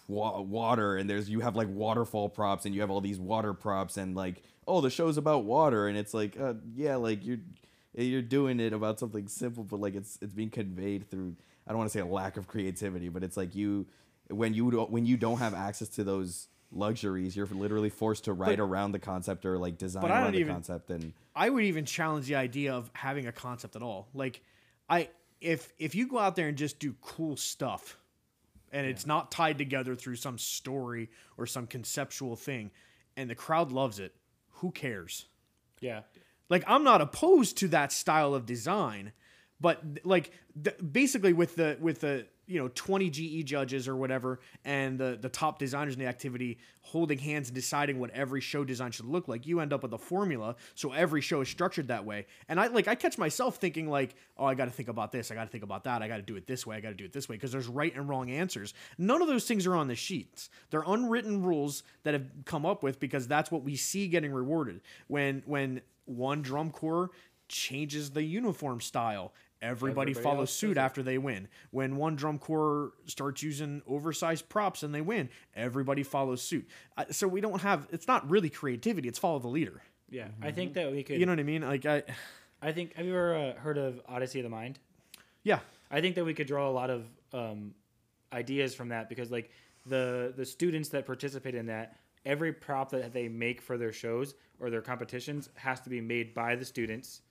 water 0.07 0.97
and 0.97 1.09
there's 1.09 1.29
you 1.29 1.39
have 1.39 1.55
like 1.55 1.67
waterfall 1.69 2.27
props 2.29 2.65
and 2.65 2.75
you 2.75 2.81
have 2.81 2.89
all 2.91 3.01
these 3.01 3.19
water 3.19 3.53
props 3.53 3.97
and 3.97 4.15
like 4.15 4.43
oh 4.67 4.81
the 4.81 4.89
show's 4.89 5.17
about 5.17 5.45
water 5.45 5.87
and 5.87 5.97
it's 5.97 6.13
like 6.13 6.37
uh, 6.39 6.53
yeah 6.75 6.95
like 6.95 7.25
you're 7.25 7.39
you're 7.93 8.21
doing 8.21 8.59
it 8.59 8.73
about 8.73 8.99
something 8.99 9.27
simple 9.27 9.63
but 9.63 9.79
like 9.79 9.95
it's 9.95 10.17
it's 10.21 10.33
being 10.33 10.49
conveyed 10.49 11.09
through 11.09 11.35
I 11.71 11.73
don't 11.73 11.79
want 11.79 11.89
to 11.91 11.97
say 11.97 12.01
a 12.01 12.05
lack 12.05 12.35
of 12.35 12.49
creativity 12.49 13.07
but 13.07 13.23
it's 13.23 13.37
like 13.37 13.55
you 13.55 13.87
when 14.29 14.53
you 14.53 14.69
don't 14.71 14.91
when 14.91 15.05
you 15.05 15.15
don't 15.15 15.37
have 15.37 15.53
access 15.53 15.87
to 15.89 16.03
those 16.03 16.49
luxuries. 16.73 17.33
You're 17.35 17.45
literally 17.47 17.89
forced 17.89 18.25
to 18.25 18.33
write 18.33 18.59
around 18.59 18.91
the 18.91 18.99
concept 18.99 19.45
or 19.45 19.57
like 19.57 19.77
design 19.77 20.01
But 20.01 20.11
I 20.11 20.15
around 20.15 20.23
don't 20.23 20.31
the 20.33 20.39
even- 20.39 20.53
concept. 20.53 20.89
And 20.89 21.13
I 21.33 21.49
would 21.49 21.63
even 21.63 21.85
challenge 21.85 22.27
the 22.27 22.35
idea 22.35 22.73
of 22.73 22.91
having 22.93 23.25
a 23.27 23.31
concept 23.31 23.77
at 23.77 23.81
all. 23.81 24.09
Like, 24.13 24.41
I 24.89 25.07
if 25.39 25.71
if 25.79 25.95
you 25.95 26.07
go 26.09 26.17
out 26.19 26.35
there 26.35 26.49
and 26.49 26.57
just 26.57 26.77
do 26.79 26.93
cool 27.01 27.37
stuff, 27.37 27.97
and 28.73 28.85
it's 28.85 29.05
not 29.07 29.31
tied 29.31 29.57
together 29.57 29.95
through 29.95 30.17
some 30.17 30.37
story 30.37 31.09
or 31.37 31.45
some 31.45 31.67
conceptual 31.67 32.35
thing, 32.35 32.71
and 33.15 33.29
the 33.29 33.35
crowd 33.35 33.71
loves 33.71 33.99
it, 33.99 34.13
who 34.49 34.71
cares? 34.71 35.25
Yeah. 35.79 36.01
Like, 36.49 36.63
I'm 36.67 36.83
not 36.83 36.99
opposed 37.01 37.57
to 37.59 37.69
that 37.69 37.91
style 37.93 38.33
of 38.33 38.45
design, 38.45 39.13
but 39.61 39.81
like 40.03 40.31
basically 40.91 41.33
with 41.33 41.55
the 41.55 41.77
with 41.79 42.01
the 42.01 42.25
you 42.47 42.59
know 42.59 42.69
20 42.75 43.09
GE 43.09 43.45
judges 43.45 43.87
or 43.87 43.95
whatever, 43.95 44.39
and 44.65 44.97
the 44.97 45.17
the 45.21 45.29
top 45.29 45.59
designers 45.59 45.93
in 45.93 45.99
the 45.99 46.07
activity 46.07 46.57
holding 46.81 47.19
hands 47.19 47.47
and 47.47 47.55
deciding 47.55 47.99
what 47.99 48.09
every 48.09 48.41
show 48.41 48.63
design 48.63 48.91
should 48.91 49.05
look 49.05 49.27
like, 49.27 49.45
you 49.45 49.59
end 49.59 49.71
up 49.71 49.83
with 49.83 49.93
a 49.93 49.97
formula. 49.97 50.55
So 50.73 50.91
every 50.91 51.21
show 51.21 51.41
is 51.41 51.47
structured 51.47 51.87
that 51.89 52.03
way. 52.03 52.25
And 52.49 52.59
I 52.59 52.67
like 52.67 52.87
I 52.87 52.95
catch 52.95 53.17
myself 53.17 53.57
thinking 53.57 53.87
like, 53.87 54.15
oh, 54.35 54.45
I 54.45 54.55
got 54.55 54.65
to 54.65 54.71
think 54.71 54.89
about 54.89 55.11
this, 55.11 55.31
I 55.31 55.35
got 55.35 55.45
to 55.45 55.51
think 55.51 55.63
about 55.63 55.83
that, 55.83 56.01
I 56.01 56.07
got 56.07 56.17
to 56.17 56.23
do 56.23 56.35
it 56.35 56.47
this 56.47 56.65
way, 56.65 56.75
I 56.75 56.81
got 56.81 56.89
to 56.89 56.95
do 56.95 57.05
it 57.05 57.13
this 57.13 57.29
way 57.29 57.35
because 57.35 57.51
there's 57.51 57.67
right 57.67 57.95
and 57.95 58.09
wrong 58.09 58.31
answers. 58.31 58.73
None 58.97 59.21
of 59.21 59.27
those 59.27 59.45
things 59.45 59.67
are 59.67 59.75
on 59.75 59.87
the 59.87 59.95
sheets. 59.95 60.49
They're 60.71 60.83
unwritten 60.85 61.43
rules 61.43 61.83
that 62.03 62.13
have 62.15 62.25
come 62.45 62.65
up 62.65 62.81
with 62.81 62.99
because 62.99 63.27
that's 63.27 63.51
what 63.51 63.63
we 63.63 63.75
see 63.75 64.07
getting 64.07 64.33
rewarded. 64.33 64.81
When 65.07 65.43
when 65.45 65.81
one 66.05 66.41
drum 66.41 66.71
corps 66.71 67.11
changes 67.51 68.11
the 68.11 68.23
uniform 68.23 68.81
style. 68.81 69.33
Everybody, 69.61 70.11
Everybody 70.11 70.13
follows 70.13 70.51
suit 70.51 70.77
after 70.77 71.03
they 71.03 71.19
win. 71.19 71.47
When 71.69 71.95
one 71.95 72.15
drum 72.15 72.39
corps 72.39 72.93
starts 73.05 73.43
using 73.43 73.83
oversized 73.87 74.49
props 74.49 74.81
and 74.81 74.93
they 74.93 75.01
win, 75.01 75.29
everybody 75.55 76.01
follows 76.01 76.41
suit. 76.41 76.67
Uh, 76.97 77.05
so 77.11 77.27
we 77.27 77.41
don't 77.41 77.61
have. 77.61 77.87
It's 77.91 78.07
not 78.07 78.27
really 78.29 78.49
creativity. 78.49 79.07
It's 79.07 79.19
follow 79.19 79.37
the 79.37 79.47
leader. 79.47 79.83
Yeah. 80.09 80.29
I 80.41 80.51
think 80.51 80.73
that 80.73 80.91
we 80.91 81.03
could. 81.03 81.19
You 81.19 81.27
know 81.27 81.33
what 81.33 81.39
I 81.39 81.43
mean? 81.43 81.61
Like 81.61 81.85
I, 81.85 82.03
I 82.61 82.71
think. 82.71 82.95
Have 82.95 83.05
you 83.05 83.13
ever 83.13 83.35
uh, 83.35 83.53
heard 83.59 83.77
of 83.77 84.01
Odyssey 84.07 84.39
of 84.39 84.43
the 84.43 84.49
Mind? 84.49 84.79
yeah, 85.43 85.59
I 85.89 86.01
think 86.01 86.15
that 86.15 86.25
we 86.25 86.33
could 86.33 86.47
draw 86.47 86.69
a 86.69 86.71
lot 86.71 86.89
of 86.89 87.05
um, 87.33 87.73
ideas 88.33 88.75
from 88.75 88.89
that 88.89 89.09
because 89.09 89.31
like 89.31 89.51
the 89.85 90.33
the 90.35 90.45
students 90.45 90.89
that 90.89 91.05
participate 91.05 91.55
in 91.55 91.67
that 91.67 91.97
every 92.25 92.53
prop 92.53 92.91
that 92.91 93.13
they 93.13 93.27
make 93.27 93.61
for 93.61 93.77
their 93.77 93.91
shows 93.91 94.35
or 94.59 94.69
their 94.69 94.81
competitions 94.81 95.49
has 95.55 95.79
to 95.81 95.89
be 95.89 96.01
made 96.01 96.33
by 96.33 96.55
the 96.55 96.65
students. 96.65 97.21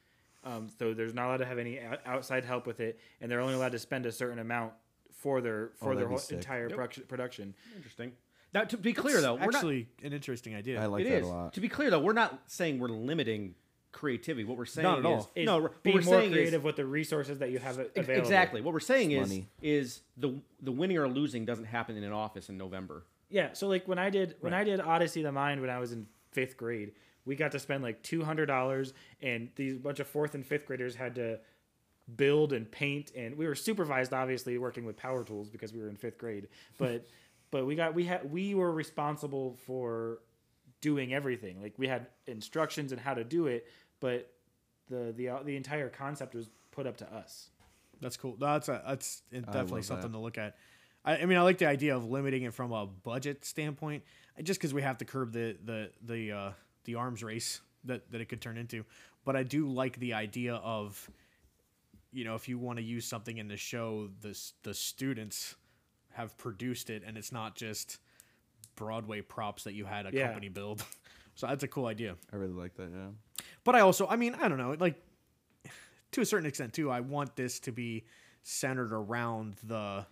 Um, 0.44 0.68
so 0.78 0.94
there's 0.94 1.12
not 1.14 1.26
allowed 1.26 1.37
to 1.38 1.44
have 1.47 1.59
any 1.59 1.78
outside 2.06 2.44
help 2.44 2.66
with 2.66 2.80
it, 2.80 2.99
and 3.20 3.30
they're 3.30 3.40
only 3.40 3.54
allowed 3.54 3.73
to 3.73 3.78
spend 3.78 4.06
a 4.06 4.12
certain 4.12 4.38
amount 4.38 4.73
for 5.12 5.40
their 5.40 5.73
for 5.76 5.92
Oh, 5.92 5.94
their 5.97 6.09
whole 6.09 6.20
entire 6.30 6.62
Yep. 6.68 6.70
production. 6.76 7.02
production. 7.09 7.54
Interesting. 7.76 8.12
Now, 8.54 8.64
to 8.64 8.76
be 8.78 8.92
clear 8.92 9.20
though, 9.20 9.35
we're 9.35 9.40
not. 9.47 9.54
actually 9.56 9.88
an 10.02 10.12
interesting 10.12 10.54
idea. 10.54 10.80
I 10.82 10.87
like 10.87 11.04
It 11.04 11.11
that 11.11 11.18
is. 11.18 11.26
a 11.26 11.30
lot. 11.30 11.52
To 11.54 11.61
be 11.61 11.68
clear 11.68 11.90
though, 11.90 12.00
we're 12.00 12.14
not 12.14 12.42
saying 12.50 12.78
we're 12.78 12.88
limiting 12.88 13.54
creativity. 13.92 14.44
What 14.44 14.56
we're 14.56 14.64
saying 14.66 14.85
Not 14.85 14.99
at 15.00 15.04
all. 15.06 15.18
is 15.18 15.26
Is 15.42 15.47
no. 15.47 15.59
What 15.62 15.82
be 15.82 15.92
we're 15.92 16.00
more 16.02 16.14
saying 16.20 16.32
creative 16.32 16.61
is 16.61 16.64
with 16.64 16.76
the 16.76 16.87
resources 16.87 17.38
that 17.40 17.50
you 17.50 17.59
have 17.59 17.78
available. 17.78 18.12
exactly 18.14 18.61
what 18.61 18.73
we're 18.73 18.80
saying 18.80 19.11
It's 19.11 19.25
is 19.25 19.28
money. 19.28 19.49
is 19.61 20.00
the 20.16 20.40
the 20.62 20.73
winning 20.73 20.97
or 20.97 21.09
losing 21.09 21.44
doesn't 21.44 21.64
happen 21.66 21.97
in 21.97 22.04
an 22.04 22.12
office 22.12 22.49
in 22.49 22.56
November. 22.56 23.04
Yeah, 23.28 23.52
so 23.52 23.68
like 23.68 23.87
when 23.87 23.99
I 23.99 24.09
did 24.11 24.37
when 24.40 24.54
I 24.54 24.64
did 24.64 24.80
Odyssey 24.80 25.20
of 25.20 25.25
the 25.25 25.32
Mind 25.32 25.61
when 25.61 25.70
I 25.70 25.78
was 25.78 25.92
in 25.92 26.06
fifth 26.32 26.56
grade, 26.56 26.92
we 27.30 27.37
got 27.37 27.52
to 27.52 27.60
spend 27.60 27.84
like 27.84 28.02
two 28.02 28.25
hundred 28.25 28.46
dollars, 28.46 28.92
and 29.22 29.50
these 29.54 29.78
bunch 29.78 30.00
of 30.00 30.08
fourth 30.08 30.34
and 30.34 30.44
fifth 30.44 30.66
graders 30.66 30.96
had 30.96 31.14
to 31.14 31.38
build 32.16 32.52
and 32.52 32.68
paint, 32.68 33.12
and 33.16 33.38
we 33.38 33.46
were 33.46 33.54
supervised, 33.54 34.12
obviously, 34.12 34.58
working 34.58 34.84
with 34.84 34.96
power 34.96 35.22
tools 35.22 35.49
because 35.49 35.72
we 35.72 35.80
were 35.80 35.88
in 35.88 35.94
fifth 35.94 36.18
grade. 36.18 36.49
But 36.76 37.06
but 37.52 37.66
we 37.66 37.76
got 37.76 37.94
we 37.94 38.04
had 38.04 38.28
we 38.32 38.56
were 38.56 38.72
responsible 38.72 39.56
for 39.64 40.18
doing 40.80 41.14
everything. 41.14 41.62
Like 41.62 41.75
we 41.78 41.87
had 41.87 42.08
instructions 42.26 42.92
on 42.92 42.99
how 42.99 43.14
to 43.14 43.22
do 43.22 43.46
it, 43.46 43.64
but 44.00 44.28
the 44.88 45.14
the 45.16 45.30
the 45.44 45.54
entire 45.54 45.88
concept 45.88 46.34
was 46.34 46.50
put 46.72 46.84
up 46.84 46.96
to 46.96 47.14
us. 47.14 47.50
That's 48.00 48.16
cool. 48.16 48.34
That's 48.40 48.68
a, 48.68 48.82
that's 48.84 49.22
definitely 49.30 49.82
something 49.82 50.10
that. 50.10 50.18
to 50.18 50.20
look 50.20 50.37
at. 50.37 50.56
I, 51.05 51.18
I 51.18 51.26
mean, 51.26 51.38
I 51.38 51.42
like 51.42 51.59
the 51.59 51.66
idea 51.66 51.94
of 51.94 52.11
limiting 52.11 52.42
it 52.42 52.55
from 52.55 52.72
a 52.72 52.87
budget 52.87 53.44
standpoint, 53.44 54.02
uh, 54.37 54.42
just 54.42 54.59
because 54.59 54.74
we 54.74 54.83
have 54.83 54.98
to 54.98 55.05
curb 55.05 55.33
the 55.33 55.57
the 55.64 55.90
the 56.02 56.33
uh, 56.33 56.50
the 56.92 56.98
arms 56.98 57.22
race 57.22 57.61
that 57.85 58.11
that 58.12 58.20
it 58.20 58.26
could 58.29 58.40
turn 58.40 58.57
into. 58.59 58.85
But 59.24 59.37
I 59.37 59.42
do 59.42 59.68
like 59.68 59.98
the 59.98 60.14
idea 60.14 60.55
of, 60.55 61.11
you 62.12 62.24
know, 62.24 62.35
if 62.35 62.48
you 62.48 62.59
want 62.59 62.79
to 62.79 62.83
use 62.85 63.07
something 63.07 63.38
in 63.38 63.48
the 63.48 63.57
show, 63.57 64.09
the 64.20 64.38
the 64.62 64.74
students 64.74 65.57
have 66.12 66.37
produced 66.38 66.90
it, 66.90 67.03
and 67.07 67.16
it's 67.16 67.31
not 67.33 67.55
just 67.55 67.98
Broadway 68.76 69.20
props 69.20 69.64
that 69.64 69.74
you 69.74 69.85
had 69.85 70.07
a 70.07 70.11
Yeah. 70.12 70.26
company 70.26 70.48
build. 70.48 70.83
so 71.35 71.46
that's 71.46 71.62
a 71.62 71.68
cool 71.68 71.87
idea. 71.87 72.16
I 72.33 72.37
really 72.37 72.53
like 72.55 72.74
that. 72.76 72.90
Yeah. 72.92 73.44
But 73.64 73.76
I 73.76 73.81
also, 73.81 74.07
I 74.09 74.16
mean, 74.16 74.35
I 74.35 74.48
don't 74.48 74.59
know, 74.59 74.74
like 74.81 74.96
to 76.12 76.20
a 76.22 76.26
certain 76.26 76.46
extent 76.46 76.72
too. 76.72 76.90
I 76.90 77.00
want 77.00 77.37
this 77.37 77.61
to 77.61 77.72
be 77.72 78.05
centered 78.42 78.92
around 78.92 79.55
the 79.64 80.07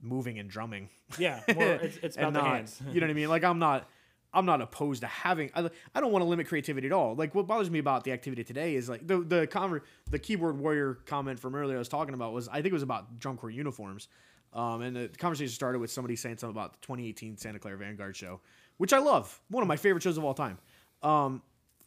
moving 0.00 0.38
and 0.38 0.48
drumming. 0.48 0.88
Yeah, 1.18 1.40
more, 1.54 1.64
it's, 1.74 1.98
it's 2.02 2.16
about 2.16 2.28
and 2.28 2.36
the 2.36 2.40
not, 2.42 2.54
hands. 2.56 2.80
you 2.92 3.00
know 3.00 3.06
what 3.06 3.10
I 3.10 3.14
mean? 3.14 3.28
Like 3.28 3.44
I'm 3.44 3.58
not, 3.58 3.88
I'm 4.36 4.44
not 4.44 4.60
opposed 4.60 5.00
to 5.00 5.06
having. 5.06 5.50
I, 5.54 5.70
I 5.94 6.00
don't 6.00 6.12
want 6.12 6.22
to 6.22 6.28
limit 6.28 6.46
creativity 6.46 6.86
at 6.86 6.92
all. 6.92 7.14
Like 7.14 7.34
what 7.34 7.46
bothers 7.46 7.70
me 7.70 7.78
about 7.78 8.04
the 8.04 8.12
activity 8.12 8.44
today 8.44 8.74
is 8.74 8.86
like 8.86 9.06
the 9.06 9.18
the 9.20 9.46
conver- 9.46 9.80
the 10.10 10.18
keyboard 10.18 10.58
warrior 10.58 10.98
comment 11.06 11.40
from 11.40 11.54
earlier 11.54 11.76
I 11.76 11.78
was 11.78 11.88
talking 11.88 12.12
about 12.12 12.34
was 12.34 12.46
I 12.46 12.56
think 12.56 12.66
it 12.66 12.72
was 12.74 12.82
about 12.82 13.18
drum 13.18 13.38
corps 13.38 13.50
uniforms. 13.50 14.08
Um, 14.52 14.82
and 14.82 14.94
the 14.94 15.08
conversation 15.08 15.52
started 15.52 15.78
with 15.78 15.90
somebody 15.90 16.16
saying 16.16 16.36
something 16.36 16.54
about 16.54 16.74
the 16.74 16.78
2018 16.86 17.38
Santa 17.38 17.58
Clara 17.58 17.78
Vanguard 17.78 18.14
show, 18.14 18.40
which 18.76 18.92
I 18.92 18.98
love, 18.98 19.40
one 19.48 19.62
of 19.62 19.68
my 19.68 19.76
favorite 19.76 20.02
shows 20.02 20.18
of 20.18 20.24
all 20.24 20.34
time. 20.34 20.58
Um, 21.02 21.42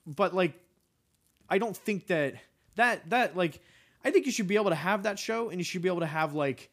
but 0.07 0.33
like 0.33 0.53
I 1.49 1.59
don't 1.59 1.77
think 1.77 2.07
that 2.07 2.33
that 2.75 3.07
that 3.11 3.37
like 3.37 3.61
I 4.03 4.09
think 4.09 4.25
you 4.25 4.31
should 4.31 4.47
be 4.47 4.55
able 4.55 4.71
to 4.71 4.75
have 4.75 5.03
that 5.03 5.19
show 5.19 5.49
and 5.49 5.59
you 5.59 5.63
should 5.63 5.83
be 5.83 5.89
able 5.89 5.99
to 5.99 6.07
have 6.07 6.33
like 6.33 6.71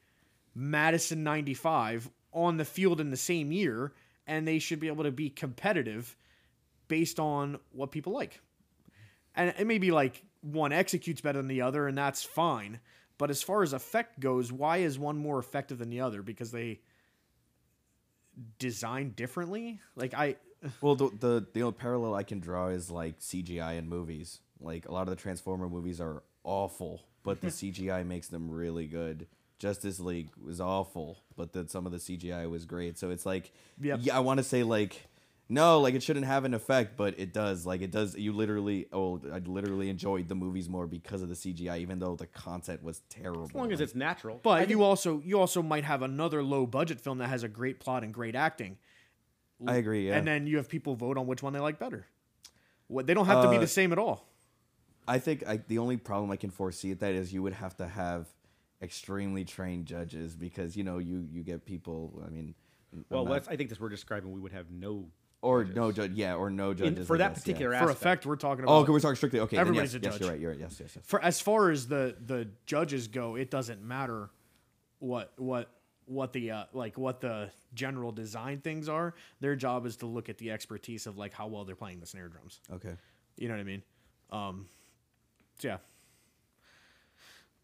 Madison 0.54 1.22
95 1.22 2.08
on 2.32 2.56
the 2.56 2.64
field 2.64 2.98
in 2.98 3.10
the 3.10 3.16
same 3.16 3.52
year 3.52 3.92
and 4.26 4.46
they 4.46 4.58
should 4.58 4.80
be 4.80 4.88
able 4.88 5.04
to 5.04 5.10
be 5.10 5.30
competitive 5.30 6.16
based 6.88 7.18
on 7.18 7.58
what 7.72 7.90
people 7.90 8.12
like. 8.12 8.40
And 9.34 9.54
it 9.58 9.66
may 9.66 9.78
be 9.78 9.90
like 9.90 10.22
one 10.40 10.72
executes 10.72 11.20
better 11.20 11.38
than 11.38 11.48
the 11.48 11.62
other 11.62 11.86
and 11.86 11.96
that's 11.96 12.22
fine. 12.22 12.80
But 13.18 13.30
as 13.30 13.42
far 13.42 13.62
as 13.62 13.72
effect 13.72 14.20
goes, 14.20 14.52
why 14.52 14.78
is 14.78 14.98
one 14.98 15.16
more 15.16 15.38
effective 15.38 15.78
than 15.78 15.90
the 15.90 16.00
other? 16.00 16.22
Because 16.22 16.50
they 16.50 16.80
design 18.58 19.10
differently? 19.10 19.80
Like 19.94 20.14
I 20.14 20.36
Well, 20.80 20.94
the, 20.94 21.10
the 21.18 21.46
the 21.52 21.62
only 21.62 21.74
parallel 21.74 22.14
I 22.14 22.22
can 22.22 22.40
draw 22.40 22.68
is 22.68 22.90
like 22.90 23.20
CGI 23.20 23.78
in 23.78 23.88
movies. 23.88 24.40
Like 24.60 24.88
a 24.88 24.92
lot 24.92 25.02
of 25.02 25.10
the 25.10 25.16
Transformer 25.16 25.68
movies 25.68 26.00
are 26.00 26.22
awful, 26.44 27.02
but 27.22 27.40
the 27.40 27.46
CGI 27.48 28.06
makes 28.06 28.28
them 28.28 28.50
really 28.50 28.86
good. 28.86 29.26
Justice 29.59 29.99
League 30.01 30.31
was 30.42 30.61
awful, 30.61 31.19
but 31.37 31.53
then 31.53 31.69
some 31.69 31.87
of 31.87 31.92
the 31.92 31.99
CGI 31.99 32.49
was 32.49 32.64
great. 32.64 32.99
So 32.99 33.11
it's 33.11 33.25
like, 33.27 33.53
Yep. 33.81 34.01
yeah, 34.03 34.16
I 34.16 34.21
want 34.21 34.38
to 34.38 34.45
say 34.45 34.62
like, 34.62 35.09
no, 35.49 35.81
like 35.81 35.95
it 35.95 36.03
shouldn't 36.03 36.27
have 36.27 36.45
an 36.45 36.55
effect, 36.55 36.97
but 36.97 37.19
it 37.19 37.33
does. 37.33 37.64
Like 37.64 37.81
it 37.81 37.90
does. 37.92 38.16
You 38.16 38.33
literally, 38.33 38.87
oh, 38.92 39.21
I 39.33 39.38
literally 39.38 39.88
enjoyed 39.88 40.29
the 40.29 40.35
movies 40.35 40.69
more 40.69 40.87
because 40.88 41.23
of 41.23 41.29
the 41.29 41.37
CGI, 41.37 41.79
even 41.79 42.01
though 42.01 42.16
the 42.16 42.27
content 42.27 42.83
was 42.83 43.01
terrible. 43.09 43.45
As 43.45 43.55
long 43.55 43.73
as 43.73 43.81
it's 43.81 43.95
natural. 43.95 44.40
But 44.42 44.69
you 44.69 44.83
also 44.83 45.23
you 45.25 45.38
also 45.38 45.62
might 45.62 45.85
have 45.85 46.03
another 46.03 46.42
low 46.42 46.66
budget 46.66 47.01
film 47.01 47.19
that 47.19 47.29
has 47.29 47.45
a 47.45 47.49
great 47.49 47.79
plot 47.81 48.03
and 48.03 48.12
great 48.12 48.35
acting. 48.35 48.77
I 49.66 49.77
agree. 49.77 50.09
Yeah, 50.09 50.16
And 50.16 50.27
then 50.27 50.47
you 50.47 50.57
have 50.59 50.69
people 50.69 50.97
vote 50.97 51.16
on 51.16 51.27
which 51.27 51.42
one 51.42 51.53
they 51.53 51.61
like 51.61 51.79
better. 51.79 52.07
What 52.88 53.07
they 53.07 53.14
don't 53.14 53.27
have 53.27 53.42
to 53.45 53.49
be 53.51 53.57
Uh, 53.57 53.61
the 53.61 53.66
same 53.66 53.92
at 53.92 53.99
all. 53.99 54.27
I 55.09 55.19
think 55.21 55.47
I, 55.47 55.59
the 55.59 55.79
only 55.79 55.97
problem 55.97 56.31
I 56.33 56.37
can 56.37 56.51
foresee 56.51 56.90
at 56.90 56.99
that 57.01 57.14
is 57.14 57.33
you 57.33 57.42
would 57.42 57.55
have 57.55 57.77
to 57.77 57.87
have 57.87 58.27
extremely 58.82 59.44
trained 59.44 59.86
judges 59.86 60.34
because 60.34 60.76
you 60.76 60.84
know 60.84 60.98
you 60.98 61.26
you 61.30 61.42
get 61.42 61.64
people. 61.64 62.22
I 62.26 62.30
mean, 62.30 62.54
well, 63.10 63.24
not- 63.24 63.30
let's, 63.32 63.48
I 63.48 63.56
think 63.56 63.70
this 63.70 63.80
we're 63.80 63.88
describing. 63.88 64.32
We 64.32 64.40
would 64.40 64.52
have 64.52 64.70
no 64.70 65.08
or 65.42 65.64
no 65.64 65.92
judge, 65.92 66.12
yeah, 66.12 66.34
or 66.34 66.50
no 66.50 66.70
in, 66.70 67.04
for 67.04 67.18
that 67.18 67.34
guess, 67.34 67.46
yeah. 67.46 67.52
particular 67.52 67.78
For 67.78 67.90
effect, 67.90 68.26
we're 68.26 68.36
talking 68.36 68.64
about 68.64 68.72
Oh, 68.72 68.76
about 68.78 68.82
okay, 68.84 68.92
we're 68.92 69.00
talking 69.00 69.16
strictly. 69.16 69.40
Okay, 69.40 69.56
Everybody's 69.58 69.94
yes, 69.94 70.02
a 70.02 70.04
yes, 70.04 70.12
judge. 70.14 70.20
you're 70.20 70.30
right. 70.30 70.40
You're 70.40 70.50
right. 70.52 70.60
Yes, 70.60 70.78
yes, 70.80 70.92
yes. 70.96 71.04
for 71.06 71.22
as 71.22 71.40
far 71.40 71.70
as 71.70 71.86
the 71.88 72.16
the 72.24 72.48
judges 72.64 73.08
go, 73.08 73.36
it 73.36 73.50
doesn't 73.50 73.82
matter 73.82 74.30
what 74.98 75.32
what 75.36 75.70
what 76.06 76.32
the 76.32 76.50
uh, 76.50 76.64
like 76.72 76.96
what 76.98 77.20
the 77.20 77.50
general 77.74 78.12
design 78.12 78.60
things 78.60 78.88
are. 78.88 79.14
Their 79.40 79.56
job 79.56 79.86
is 79.86 79.96
to 79.98 80.06
look 80.06 80.28
at 80.28 80.38
the 80.38 80.50
expertise 80.50 81.06
of 81.06 81.18
like 81.18 81.32
how 81.32 81.46
well 81.48 81.64
they're 81.64 81.76
playing 81.76 82.00
the 82.00 82.06
snare 82.06 82.28
drums. 82.28 82.60
Okay. 82.72 82.96
You 83.36 83.48
know 83.48 83.54
what 83.54 83.60
I 83.60 83.64
mean? 83.64 83.82
Um, 84.30 84.68
so 85.58 85.68
yeah. 85.68 85.76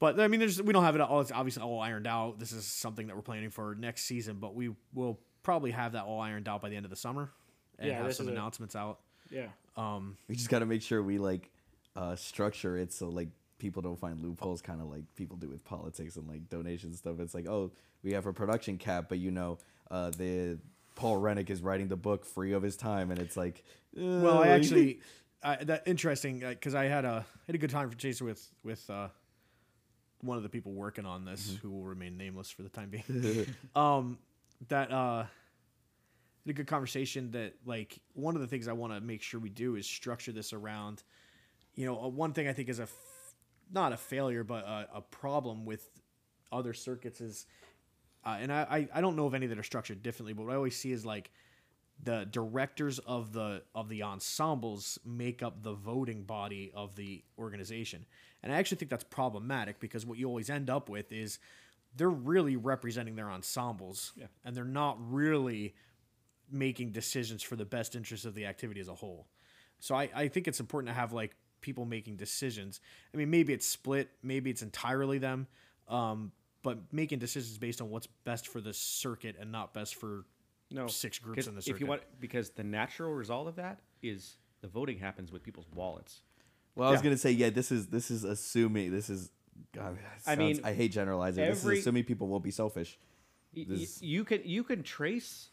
But 0.03 0.19
I 0.19 0.27
mean, 0.27 0.41
there's 0.41 0.61
we 0.61 0.73
don't 0.73 0.83
have 0.83 0.97
it 0.97 1.01
all. 1.01 1.21
It's 1.21 1.31
obviously 1.31 1.63
all 1.63 1.79
ironed 1.79 2.09
out. 2.09 2.41
This 2.41 2.51
is 2.51 2.65
something 2.65 3.07
that 3.07 3.15
we're 3.15 3.23
planning 3.23 3.51
for 3.51 3.77
next 3.79 4.03
season, 4.03 4.39
but 4.41 4.53
we 4.53 4.75
will 4.93 5.21
probably 5.45 5.71
have 5.71 5.93
that 5.93 6.07
all 6.07 6.21
ironed 6.21 6.49
out 6.49 6.61
by 6.61 6.71
the 6.71 6.75
end 6.75 6.85
of 6.85 6.91
the 6.91 6.97
summer 6.97 7.31
and 7.79 7.89
Yeah, 7.89 8.03
have 8.03 8.13
some 8.13 8.27
is 8.27 8.31
a- 8.31 8.33
announcements 8.33 8.75
out. 8.75 8.99
Yeah. 9.31 9.47
Um, 9.77 10.17
We 10.27 10.35
just 10.35 10.49
got 10.49 10.59
to 10.59 10.67
make 10.67 10.83
sure 10.83 11.05
we 11.05 11.19
like 11.19 11.53
uh, 11.95 12.17
structure 12.17 12.77
it 12.77 12.93
so 12.93 13.11
like 13.11 13.29
people 13.59 13.81
don't 13.81 13.97
find 13.97 14.21
loopholes, 14.21 14.61
kind 14.61 14.81
of 14.81 14.89
like 14.89 15.05
people 15.15 15.37
do 15.37 15.49
with 15.49 15.63
politics 15.63 16.17
and 16.17 16.27
like 16.27 16.49
donation 16.49 16.93
stuff. 16.95 17.21
It's 17.21 17.33
like, 17.33 17.47
oh, 17.47 17.71
we 18.03 18.11
have 18.15 18.27
a 18.27 18.33
production 18.33 18.79
cap, 18.79 19.05
but 19.09 19.19
you 19.19 19.31
know, 19.31 19.59
uh, 19.89 20.11
the 20.11 20.59
Paul 20.97 21.19
Rennick 21.19 21.49
is 21.49 21.63
writing 21.63 21.87
the 21.87 21.97
book 21.97 22.25
free 22.27 22.55
of 22.55 22.65
his 22.65 22.77
time, 22.77 23.13
and 23.13 23.21
it's 23.21 23.37
like, 23.37 23.63
Well, 23.97 24.43
I 24.43 24.49
uh, 24.49 24.57
actually, 24.57 24.99
I, 25.45 25.63
that 25.63 25.85
interesting 25.87 26.41
because 26.41 26.75
I 26.75 26.87
had 26.87 27.05
a 27.05 27.25
had 27.47 27.55
a 27.55 27.59
good 27.59 27.71
time 27.71 27.89
for 27.89 27.97
Chaser 27.97 28.25
with 28.25 28.45
with 28.65 28.91
uh, 28.91 29.07
one 30.23 30.37
of 30.37 30.43
the 30.43 30.49
people 30.49 30.73
working 30.73 31.05
on 31.05 31.25
this, 31.25 31.49
Mm-hmm. 31.49 31.67
who 31.67 31.71
will 31.75 31.85
remain 31.85 32.17
nameless 32.17 32.51
for 32.51 32.63
the 32.63 32.69
time 32.69 32.91
being. 32.91 33.47
um, 33.77 34.19
that 34.69 34.91
uh, 34.91 35.25
a 36.49 36.53
good 36.53 36.67
conversation. 36.67 37.31
That 37.33 37.55
like 37.67 38.01
one 38.15 38.35
of 38.35 38.41
the 38.41 38.47
things 38.47 38.69
I 38.69 38.73
want 38.73 38.93
to 38.93 39.01
make 39.01 39.23
sure 39.23 39.41
we 39.41 39.51
do 39.51 39.77
is 39.77 39.87
structure 39.87 40.33
this 40.33 40.53
around, 40.53 41.03
you 41.75 41.87
know, 41.87 42.01
uh, 42.03 42.09
one 42.09 42.33
thing 42.33 42.49
I 42.49 42.53
think 42.53 42.69
is 42.69 42.79
a 42.79 42.85
f- 42.85 43.35
not 43.73 43.93
a 43.93 43.97
failure, 43.97 44.45
but 44.45 44.65
a, 44.65 44.89
a 44.97 45.01
problem 45.01 45.65
with 45.65 45.89
other 46.51 46.75
circuits 46.75 47.21
is, 47.21 47.47
uh, 48.25 48.37
and 48.41 48.53
I, 48.53 48.67
I 48.71 48.99
I 48.99 49.01
don't 49.01 49.17
know 49.17 49.27
of 49.27 49.35
any 49.35 49.47
that 49.47 49.59
are 49.59 49.63
structured 49.65 50.03
differently, 50.03 50.33
but 50.33 50.45
what 50.47 50.53
I 50.53 50.57
always 50.57 50.77
see 50.77 50.93
is 50.93 51.05
like 51.07 51.31
the 52.03 52.27
directors 52.31 52.99
of 53.01 53.33
the 53.33 53.63
of 53.75 53.89
the 53.89 54.03
ensembles 54.03 54.99
make 55.05 55.43
up 55.43 55.63
the 55.63 55.73
voting 55.75 56.23
body 56.25 56.71
of 56.75 56.95
the 56.97 57.23
organization 57.39 58.07
and 58.43 58.53
i 58.53 58.57
actually 58.57 58.77
think 58.79 58.91
that's 58.91 59.05
problematic 59.05 59.79
because 59.81 60.05
what 60.07 60.19
you 60.19 60.27
always 60.29 60.51
end 60.51 60.69
up 60.71 60.89
with 60.89 61.13
is 61.13 61.39
they're 61.97 62.09
really 62.11 62.57
representing 62.57 63.17
their 63.17 63.31
ensembles 63.31 64.13
Yeah. 64.17 64.27
and 64.45 64.57
they're 64.57 64.65
not 64.65 64.97
really 65.13 65.75
making 66.51 66.93
decisions 66.93 67.43
for 67.43 67.57
the 67.57 67.65
best 67.65 67.95
interest 67.97 68.25
of 68.25 68.35
the 68.35 68.47
activity 68.47 68.81
as 68.81 68.89
a 68.89 68.95
whole 68.95 69.27
so 69.81 69.95
I, 69.95 70.09
I 70.15 70.29
think 70.29 70.47
it's 70.49 70.61
important 70.61 70.89
to 70.95 70.95
have 70.95 71.13
like 71.13 71.35
people 71.61 71.85
making 71.85 72.17
decisions 72.17 72.81
i 73.15 73.17
mean 73.17 73.31
maybe 73.31 73.53
it's 73.53 73.67
split 73.67 74.11
maybe 74.23 74.51
it's 74.51 74.63
entirely 74.63 75.19
them 75.19 75.47
um, 75.89 76.33
but 76.63 76.79
making 76.93 77.19
decisions 77.19 77.59
based 77.59 77.81
on 77.81 77.91
what's 77.91 78.07
best 78.25 78.47
for 78.49 78.61
the 78.61 78.73
circuit 78.73 79.37
and 79.41 79.51
not 79.51 79.75
best 79.75 79.95
for 79.97 80.25
no 80.71 80.87
six 80.87 81.19
groups 81.19 81.47
in 81.47 81.55
the 81.55 81.59
If 81.61 81.67
you 81.69 81.75
circuit. 81.75 81.89
want, 81.89 82.03
because 82.21 82.51
the 82.51 82.65
natural 82.65 83.13
result 83.13 83.47
of 83.49 83.57
that 83.57 83.81
is 84.03 84.37
the 84.63 84.69
voting 84.69 84.99
happens 84.99 85.31
with 85.33 85.43
people's 85.43 85.67
wallets. 85.75 86.23
Well, 86.75 86.89
I 86.89 86.93
was 86.93 87.01
Yeah. 87.01 87.05
gonna 87.05 87.19
say, 87.19 87.33
yeah, 87.33 87.51
this 87.51 87.71
is 87.71 87.89
this 87.89 88.11
is 88.11 88.25
assuming 88.25 88.91
this 88.93 89.11
is. 89.11 89.31
God, 89.73 89.97
it 89.99 90.05
I 90.27 90.35
sounds- 90.35 90.39
mean, 90.59 90.61
I 90.65 90.73
hate 90.75 90.93
generalizing. 90.93 91.45
this 91.45 91.61
every- 91.63 91.77
is 91.77 91.81
assuming 91.83 92.05
people 92.05 92.29
won't 92.29 92.45
be 92.45 92.51
selfish. 92.51 92.99
Y- 93.55 93.67
y- 93.69 93.77
This- 93.77 94.03
you 94.03 94.25
can 94.25 94.43
you 94.45 94.65
can 94.65 94.83
trace 94.83 95.51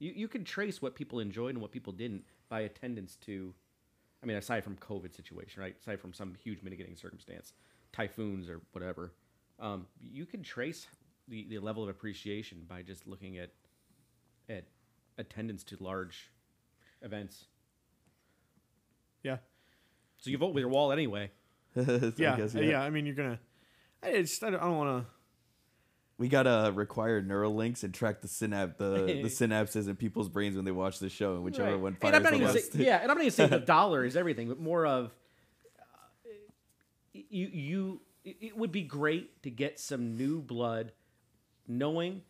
you, 0.00 0.12
you 0.12 0.28
can 0.28 0.44
trace 0.44 0.82
what 0.82 0.94
people 0.96 1.20
enjoyed 1.20 1.50
and 1.54 1.62
what 1.62 1.70
people 1.70 1.92
didn't 1.92 2.24
by 2.48 2.60
attendance 2.60 3.16
to 3.16 3.54
I 4.22 4.26
mean 4.26 4.36
aside 4.36 4.64
from 4.64 4.76
COVID 4.76 5.14
situation, 5.14 5.60
right? 5.62 5.76
Aside 5.78 6.00
from 6.00 6.12
some 6.12 6.34
huge 6.34 6.62
mitigating 6.62 6.96
circumstance, 6.96 7.52
typhoons 7.92 8.48
or 8.48 8.60
whatever. 8.72 9.12
Um, 9.60 9.86
you 10.00 10.26
can 10.26 10.42
trace 10.42 10.88
the, 11.28 11.44
the 11.44 11.58
level 11.60 11.82
of 11.82 11.88
appreciation 11.88 12.64
by 12.64 12.82
just 12.82 13.06
looking 13.06 13.38
at 13.38 13.52
at 14.48 14.64
attendance 15.16 15.62
to 15.64 15.76
large 15.76 16.30
events. 17.02 17.46
yeah 19.22 19.38
So 20.24 20.30
you 20.30 20.38
vote 20.38 20.54
with 20.54 20.62
your 20.62 20.70
wallet 20.70 20.96
anyway. 20.98 21.30
I 21.76 22.12
yeah, 22.16 22.36
guess, 22.38 22.56
uh, 22.56 22.60
yeah. 22.60 22.80
I 22.82 22.88
mean, 22.88 23.04
you're 23.04 23.14
gonna. 23.14 23.38
I 24.02 24.12
just 24.22 24.42
I 24.42 24.48
don't, 24.48 24.60
don't 24.60 24.76
want 24.78 25.04
to. 25.04 25.10
We 26.16 26.28
gotta 26.28 26.72
require 26.74 27.20
neural 27.20 27.54
links 27.54 27.82
and 27.84 27.92
track 27.92 28.22
the 28.22 28.28
synap 28.28 28.78
the, 28.78 29.02
the 29.04 29.28
synapses 29.28 29.86
in 29.86 29.96
people's 29.96 30.30
brains 30.30 30.56
when 30.56 30.64
they 30.64 30.70
watch 30.70 30.98
the 30.98 31.10
show, 31.10 31.34
and 31.34 31.44
whichever 31.44 31.72
Right. 31.72 31.80
one 31.80 31.92
And 31.92 32.00
fires 32.00 32.16
I'm 32.16 32.22
not 32.22 32.30
the 32.30 32.36
even 32.36 32.46
most. 32.54 32.72
say, 32.72 32.84
yeah, 32.84 33.02
and 33.02 33.10
I'm 33.10 33.18
not 33.18 33.22
even 33.24 33.32
saying 33.32 33.50
the 33.50 33.58
dollar 33.76 34.02
is 34.02 34.16
everything, 34.16 34.48
but 34.48 34.58
more 34.58 34.86
of 34.86 35.12
uh, 35.78 36.30
you 37.12 37.48
you 37.52 38.00
it 38.24 38.36
it 38.40 38.56
would 38.56 38.72
be 38.72 38.82
great 38.82 39.42
to 39.42 39.50
get 39.50 39.78
some 39.78 40.16
new 40.16 40.40
blood 40.40 40.92
knowing 41.68 42.22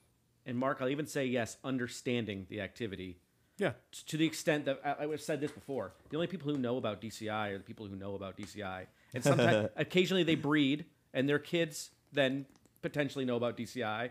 and 0.47 0.59
Mark 0.59 0.79
I'll 0.81 0.89
even 0.89 1.07
say 1.07 1.27
yes 1.27 1.59
understanding 1.63 2.47
the 2.51 2.61
activity 2.61 3.19
Yeah, 3.59 3.73
to 4.09 4.17
the 4.17 4.27
extent 4.27 4.65
that 4.65 4.81
I, 4.85 5.05
I've 5.05 5.21
said 5.21 5.41
this 5.41 5.53
before 5.53 5.93
the 6.11 6.17
only 6.17 6.27
people 6.27 6.51
who 6.53 6.59
know 6.59 6.77
about 6.77 7.01
DCI 7.01 7.53
are 7.53 7.59
the 7.59 7.65
people 7.65 7.87
who 7.87 7.95
know 7.95 8.15
about 8.17 8.37
DCI 8.37 8.87
and 9.15 9.23
sometimes 9.23 9.69
occasionally 9.77 10.25
they 10.25 10.35
breed 10.35 10.87
and 11.13 11.29
their 11.29 11.39
kids 11.39 11.91
then 12.13 12.47
potentially 12.83 13.25
know 13.25 13.37
about 13.37 13.57
DCI 13.57 14.11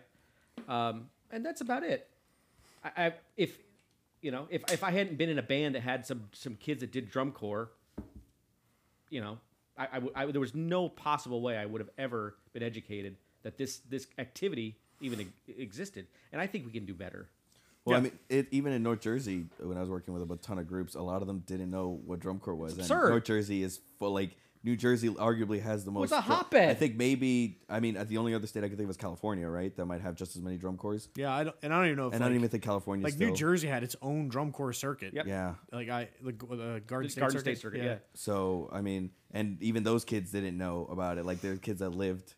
um, 0.69 1.10
and 1.32 1.45
that's 1.45 1.62
about 1.62 1.84
it. 1.84 2.10
I, 2.84 3.06
I 3.08 3.13
if 3.36 3.58
you 4.21 4.32
know 4.32 4.47
if, 4.49 4.63
if 4.71 4.84
I 4.84 4.91
hadn't 4.91 5.17
been 5.17 5.29
in 5.29 5.39
a 5.39 5.43
band 5.43 5.75
that 5.75 5.82
had 5.82 6.06
some 6.06 6.29
some 6.32 6.56
kids 6.56 6.79
that 6.82 6.91
did 6.93 7.10
drum 7.10 7.32
corps 7.34 7.69
you 9.10 9.19
know 9.21 9.39
I, 9.77 9.88
I, 9.93 9.99
would- 9.99 10.13
I 10.15 10.25
there 10.27 10.41
was 10.41 10.56
no 10.56 10.88
possible 10.89 11.41
way 11.41 11.58
I 11.58 11.65
would 11.65 11.82
have 11.82 11.89
ever 11.97 12.36
been 12.53 12.63
educated 12.63 13.17
that 13.43 13.58
this 13.58 13.79
this 13.89 14.08
activity 14.17 14.77
even 15.01 15.34
existed. 15.58 16.08
And 16.32 16.39
I 16.39 16.47
think 16.47 16.65
we 16.65 16.71
can 16.71 16.86
do 16.86 16.93
better 16.93 17.27
Well, 17.85 17.97
I 17.97 18.01
mean, 18.01 18.17
it, 18.29 18.47
even 18.51 18.71
in 18.73 18.81
North 18.81 19.01
Jersey, 19.01 19.45
when 19.59 19.77
I 19.77 19.81
was 19.81 19.89
working 19.89 20.13
with 20.13 20.29
a 20.31 20.35
ton 20.37 20.57
of 20.57 20.67
groups, 20.67 20.95
a 20.95 21.01
lot 21.01 21.21
of 21.21 21.27
them 21.27 21.43
didn't 21.45 21.69
know 21.69 21.99
what 22.05 22.19
drum 22.19 22.39
corps 22.39 22.55
was. 22.55 22.73
And 22.73 22.81
absurd. 22.81 23.09
North 23.09 23.25
Jersey 23.25 23.61
is 23.63 23.79
full, 23.99 24.13
like 24.13 24.37
New 24.65 24.77
Jersey, 24.77 25.09
arguably 25.09 25.61
has 25.61 25.83
the 25.83 25.91
most. 25.91 26.03
it's 26.05 26.13
a 26.13 26.23
drum- 26.23 26.37
hotbed. 26.37 26.69
I 26.69 26.73
think 26.75 26.95
maybe. 26.95 27.59
I 27.69 27.81
mean, 27.81 27.97
uh, 27.97 28.05
the 28.05 28.17
only 28.17 28.33
other 28.33 28.47
state 28.47 28.63
I 28.63 28.69
could 28.69 28.77
think 28.77 28.85
of 28.85 28.87
was 28.87 28.95
California, 28.95 29.49
right? 29.49 29.75
That 29.75 29.85
might 29.85 29.99
have 29.99 30.15
just 30.15 30.37
as 30.37 30.41
many 30.41 30.55
drum 30.55 30.77
corps. 30.77 31.09
yeah. 31.17 31.33
I 31.33 31.43
don't, 31.43 31.55
and 31.61 31.73
I 31.73 31.77
don't 31.79 31.87
even 31.87 31.97
know 31.97 32.07
if 32.07 32.13
And 32.13 32.21
like, 32.21 32.25
I 32.25 32.29
don't 32.29 32.37
even 32.37 32.49
think 32.49 32.63
California. 32.63 33.03
like 33.03 33.13
still, 33.15 33.27
New 33.27 33.35
Jersey 33.35 33.67
had 33.67 33.83
its 33.83 33.97
own 34.01 34.29
drum 34.29 34.53
corps 34.53 34.71
circuit. 34.71 35.13
Yep. 35.13 35.27
Yeah. 35.27 35.55
Like 35.73 35.89
I 35.89 36.07
like 36.21 36.39
the 36.39 36.81
Garden 36.87 37.09
State 37.09 37.19
Garden 37.19 37.37
circuit. 37.39 37.57
State 37.57 37.61
circuit, 37.61 37.83
yeah. 37.83 37.95
So 38.13 38.69
I 38.71 38.79
mean, 38.79 39.09
and 39.31 39.61
even 39.61 39.83
those 39.83 40.05
kids 40.05 40.31
didn't 40.31 40.57
know 40.57 40.87
about 40.89 41.17
it. 41.17 41.25
Like 41.25 41.41
there 41.41 41.51
are 41.51 41.57
kids 41.57 41.79
that 41.81 41.89
lived 41.89 42.33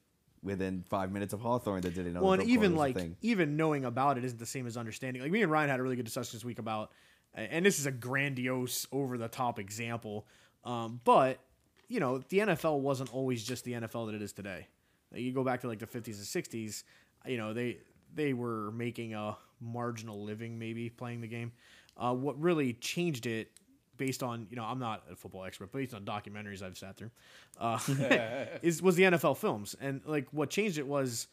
within 0.46 0.84
five 0.90 1.12
minutes 1.12 1.34
of 1.34 1.42
Hawthorne 1.42 1.82
that 1.82 1.96
didn't 1.96 2.14
know. 2.14 2.22
Well, 2.22 2.38
the 2.38 2.44
and 2.44 2.50
even 2.50 2.76
like 2.76 2.98
even 3.22 3.58
knowing 3.58 3.84
about 3.84 4.18
it 4.18 4.24
isn't 4.24 4.40
the 4.40 4.46
same 4.46 4.68
as 4.68 4.78
understanding. 4.78 5.22
Like 5.22 5.32
me 5.32 5.42
and 5.42 5.52
Ryan 5.52 5.70
had 5.70 5.80
a 5.80 5.84
really 5.84 5.96
good 5.96 6.06
discussion 6.06 6.38
this 6.38 6.46
week 6.46 6.60
about, 6.60 6.92
and 7.34 7.66
this 7.66 7.80
is 7.80 7.86
a 7.86 7.92
grandiose, 7.92 8.88
over 8.92 9.18
the 9.18 9.28
top 9.28 9.60
example, 9.60 10.28
um, 10.64 11.02
but 11.04 11.40
you 11.88 12.00
know 12.00 12.20
the 12.30 12.40
NFL 12.40 12.80
wasn't 12.80 13.14
always 13.14 13.44
just 13.44 13.66
the 13.66 13.74
NFL 13.74 14.08
that 14.08 14.16
it 14.16 14.22
is 14.22 14.32
today. 14.32 14.68
Like, 15.12 15.22
you 15.22 15.34
go 15.34 15.44
back 15.44 15.62
to 15.62 15.68
like 15.68 15.80
the 15.80 15.88
50s 15.88 16.36
and 16.36 16.46
60s, 16.46 16.84
you 17.26 17.38
know 17.38 17.54
they 17.54 17.80
they 18.14 18.34
were 18.34 18.72
making 18.72 19.14
a 19.14 19.36
marginal 19.60 20.24
living 20.24 20.60
maybe 20.60 20.90
playing 20.90 21.22
the 21.22 21.28
game. 21.28 21.52
Uh, 21.98 22.14
what 22.14 22.40
really 22.40 22.74
changed 22.74 23.26
it 23.26 23.52
based 23.98 24.24
on 24.24 24.48
you 24.50 24.56
know 24.56 24.64
I'm 24.64 24.80
not 24.80 25.04
a 25.12 25.16
football 25.16 25.44
expert, 25.44 25.72
but 25.72 25.80
based 25.80 25.94
on 25.94 26.04
documentaries 26.04 26.62
I've 26.62 26.78
sat 26.78 26.98
through, 26.98 27.12
uh, 27.60 27.80
is 28.62 28.82
was 28.82 28.96
the 28.96 29.04
NFL 29.04 29.38
films 29.38 29.76
and 29.80 30.02
like 30.06 30.28
what 30.32 30.50
changed 30.50 30.78
it 30.78 30.88
was 30.88 31.28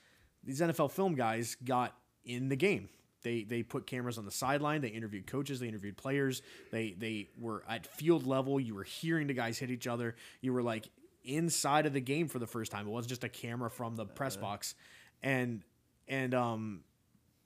these 0.44 0.60
NFL 0.60 0.90
film 0.90 1.14
guys 1.14 1.56
got 1.64 1.96
in 2.24 2.48
the 2.48 2.56
game. 2.56 2.88
They 3.22 3.44
they 3.44 3.62
put 3.62 3.86
cameras 3.86 4.18
on 4.18 4.24
the 4.24 4.30
sideline. 4.30 4.80
They 4.80 4.88
interviewed 4.88 5.26
coaches. 5.26 5.60
They 5.60 5.68
interviewed 5.68 5.96
players. 5.96 6.42
They 6.70 6.94
they 6.98 7.28
were 7.38 7.62
at 7.68 7.86
field 7.86 8.26
level. 8.26 8.58
You 8.58 8.74
were 8.74 8.82
hearing 8.82 9.28
the 9.28 9.34
guys 9.34 9.58
hit 9.58 9.70
each 9.70 9.86
other. 9.86 10.16
You 10.40 10.52
were 10.52 10.62
like 10.62 10.88
inside 11.24 11.86
of 11.86 11.92
the 11.92 12.00
game 12.00 12.26
for 12.28 12.40
the 12.40 12.46
first 12.46 12.72
time. 12.72 12.86
It 12.86 12.90
wasn't 12.90 13.10
just 13.10 13.24
a 13.24 13.28
camera 13.28 13.70
from 13.70 13.94
the 13.94 14.04
press 14.04 14.36
box, 14.36 14.74
and 15.22 15.62
and 16.08 16.34
um 16.34 16.80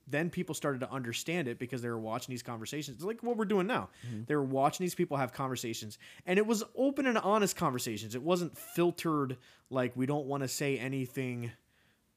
then 0.09 0.29
people 0.29 0.55
started 0.55 0.79
to 0.79 0.91
understand 0.91 1.47
it 1.47 1.59
because 1.59 1.81
they 1.81 1.89
were 1.89 1.99
watching 1.99 2.31
these 2.31 2.43
conversations 2.43 2.97
It's 2.97 3.05
like 3.05 3.21
what 3.21 3.37
we're 3.37 3.45
doing 3.45 3.67
now 3.67 3.89
mm-hmm. 4.07 4.21
they 4.25 4.35
were 4.35 4.43
watching 4.43 4.83
these 4.83 4.95
people 4.95 5.17
have 5.17 5.33
conversations 5.33 5.97
and 6.25 6.39
it 6.39 6.45
was 6.47 6.63
open 6.75 7.05
and 7.05 7.17
honest 7.17 7.55
conversations 7.55 8.15
it 8.15 8.23
wasn't 8.23 8.57
filtered 8.57 9.37
like 9.69 9.95
we 9.95 10.05
don't 10.05 10.25
want 10.25 10.43
to 10.43 10.47
say 10.47 10.77
anything 10.77 11.51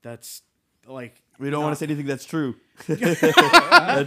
that's 0.03 0.42
like 0.87 1.22
we 1.38 1.50
don't 1.50 1.62
want 1.62 1.72
to 1.72 1.76
say 1.76 1.87
anything 1.87 2.07
that's 2.07 2.24
true. 2.24 2.55
That's, 2.87 3.22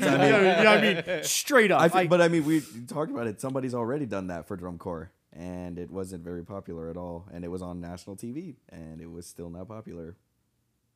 I 0.06 0.18
mean, 0.18 0.44
yeah, 0.44 0.72
I 0.72 0.82
mean 0.82 1.24
straight 1.24 1.72
up 1.72 1.82
I 1.82 1.90
feel, 1.90 2.02
I- 2.02 2.08
but 2.08 2.22
I 2.22 2.28
mean, 2.28 2.46
we 2.46 2.62
talked 2.88 3.12
about 3.12 3.28
it. 3.28 3.42
Somebody's 3.42 3.74
already 3.74 4.06
done 4.06 4.28
that 4.28 4.48
for 4.48 4.56
drum 4.56 4.78
corps, 4.78 5.12
and 5.32 5.80
it 5.80 5.90
wasn't 5.90 6.24
very 6.24 6.44
popular 6.44 6.90
at 6.90 6.98
all. 6.98 7.28
And 7.34 7.44
it 7.44 7.50
was 7.50 7.62
on 7.62 7.82
national 7.82 8.16
TV, 8.16 8.56
and 8.70 9.02
it 9.02 9.12
was 9.12 9.26
still 9.26 9.50
not 9.50 9.68
popular. 9.68 10.16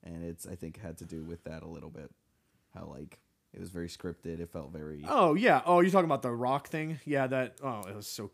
And 0.04 0.24
it's, 0.24 0.48
I 0.48 0.56
think, 0.56 0.80
had 0.80 0.98
to 1.00 1.06
do 1.06 1.24
with 1.24 1.44
that 1.46 1.64
a 1.64 1.68
little 1.68 1.90
bit. 1.90 2.12
How 2.78 2.86
like 2.88 3.20
it 3.54 3.60
was 3.60 3.70
very 3.70 3.88
scripted. 3.88 4.40
It 4.40 4.50
felt 4.52 4.72
very. 4.72 5.04
oh 5.08 5.34
yeah 5.34 5.62
oh 5.66 5.80
you're 5.82 5.92
talking 5.92 6.06
about 6.06 6.22
the 6.22 6.32
rock 6.32 6.68
thing 6.68 7.00
yeah 7.06 7.28
that 7.28 7.56
oh 7.64 7.82
it 7.88 7.96
was 7.96 8.08
so 8.08 8.32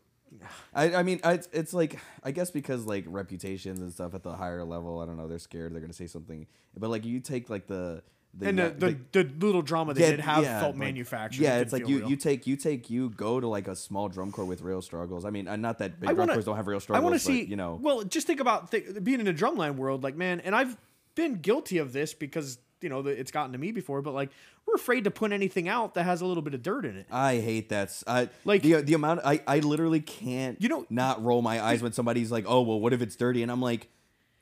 I, 0.74 0.96
I 0.96 1.02
mean, 1.04 1.20
I, 1.22 1.34
it's, 1.34 1.48
it's 1.52 1.72
like 1.72 2.00
I 2.24 2.32
guess 2.32 2.50
because 2.50 2.84
like 2.86 3.04
reputations 3.06 3.78
and 3.78 3.92
stuff 3.92 4.14
at 4.14 4.24
the 4.24 4.34
higher 4.34 4.64
level. 4.64 4.98
I 5.00 5.06
don't 5.06 5.16
know. 5.16 5.28
They're 5.28 5.38
scared. 5.38 5.72
They're 5.72 5.80
gonna 5.80 5.92
say 5.92 6.08
something. 6.08 6.46
But 6.76 6.90
like 6.90 7.04
you 7.04 7.20
take 7.20 7.48
like 7.50 7.68
the. 7.68 8.02
the 8.36 8.48
and 8.48 8.58
young- 8.58 8.78
the, 8.78 8.98
the, 9.12 9.22
the 9.22 9.46
little 9.46 9.62
drama 9.62 9.94
they 9.94 10.00
Yeah, 10.00 10.10
did 10.10 10.20
have 10.20 10.42
yeah, 10.42 10.58
felt 10.60 10.72
like- 10.72 10.80
manufactured 10.80 11.40
Yeah, 11.42 11.58
it's 11.58 11.72
like 11.72 11.86
you, 11.86 11.98
real. 12.00 12.10
you 12.10 12.16
take 12.16 12.48
you 12.48 12.56
take 12.56 12.90
you 12.90 13.10
go 13.10 13.38
to 13.38 13.46
like 13.46 13.68
a 13.68 13.76
small 13.76 14.08
drum 14.08 14.32
corps 14.32 14.44
with 14.44 14.60
real 14.62 14.82
struggles. 14.82 15.24
I 15.24 15.30
mean, 15.30 15.46
uh, 15.46 15.54
not 15.54 15.78
that 15.78 16.00
big 16.00 16.08
drum 16.08 16.18
wanna- 16.18 16.32
corps 16.34 16.42
don't 16.42 16.56
have 16.56 16.66
real 16.66 16.80
struggles. 16.80 17.00
I 17.00 17.04
want 17.04 17.14
to 17.14 17.20
see, 17.24 17.44
you 17.44 17.54
know. 17.54 17.78
Well, 17.80 18.02
just 18.02 18.26
think 18.26 18.40
about 18.40 18.72
th- 18.72 19.04
being 19.04 19.20
in 19.20 19.28
a 19.28 19.34
drumline 19.34 19.76
world, 19.76 20.02
like 20.02 20.16
man, 20.16 20.40
and 20.40 20.52
I've 20.56 20.76
been 21.14 21.34
guilty 21.36 21.78
of 21.78 21.92
this 21.92 22.12
because 22.12 22.58
you 22.84 22.88
know 22.88 23.02
the, 23.02 23.10
it's 23.10 23.32
gotten 23.32 23.50
to 23.52 23.58
me 23.58 23.72
before. 23.72 24.00
But 24.02 24.14
like, 24.14 24.30
we're 24.66 24.74
afraid 24.76 25.02
to 25.04 25.10
put 25.10 25.32
anything 25.32 25.68
out 25.68 25.94
that 25.94 26.04
has 26.04 26.20
a 26.20 26.26
little 26.26 26.42
bit 26.42 26.54
of 26.54 26.62
dirt 26.62 26.84
in 26.84 26.96
it. 26.96 27.06
I 27.10 27.36
hate 27.40 27.70
that. 27.70 27.90
I 28.06 28.28
Like- 28.44 28.62
the 28.62 28.74
the 28.82 28.94
amount. 28.94 29.22
I 29.24 29.40
I 29.48 29.58
literally 29.58 30.00
can't. 30.00 30.60
You 30.62 30.68
know- 30.68 30.86
not 30.90 31.24
roll 31.24 31.42
my 31.42 31.60
eyes 31.60 31.82
when 31.82 31.92
somebody's 31.92 32.30
like, 32.30 32.44
"Oh 32.46 32.62
well, 32.62 32.78
what 32.78 32.92
if 32.92 33.02
it's 33.02 33.16
dirty?" 33.16 33.42
And 33.42 33.50
I'm 33.50 33.60
like, 33.62 33.88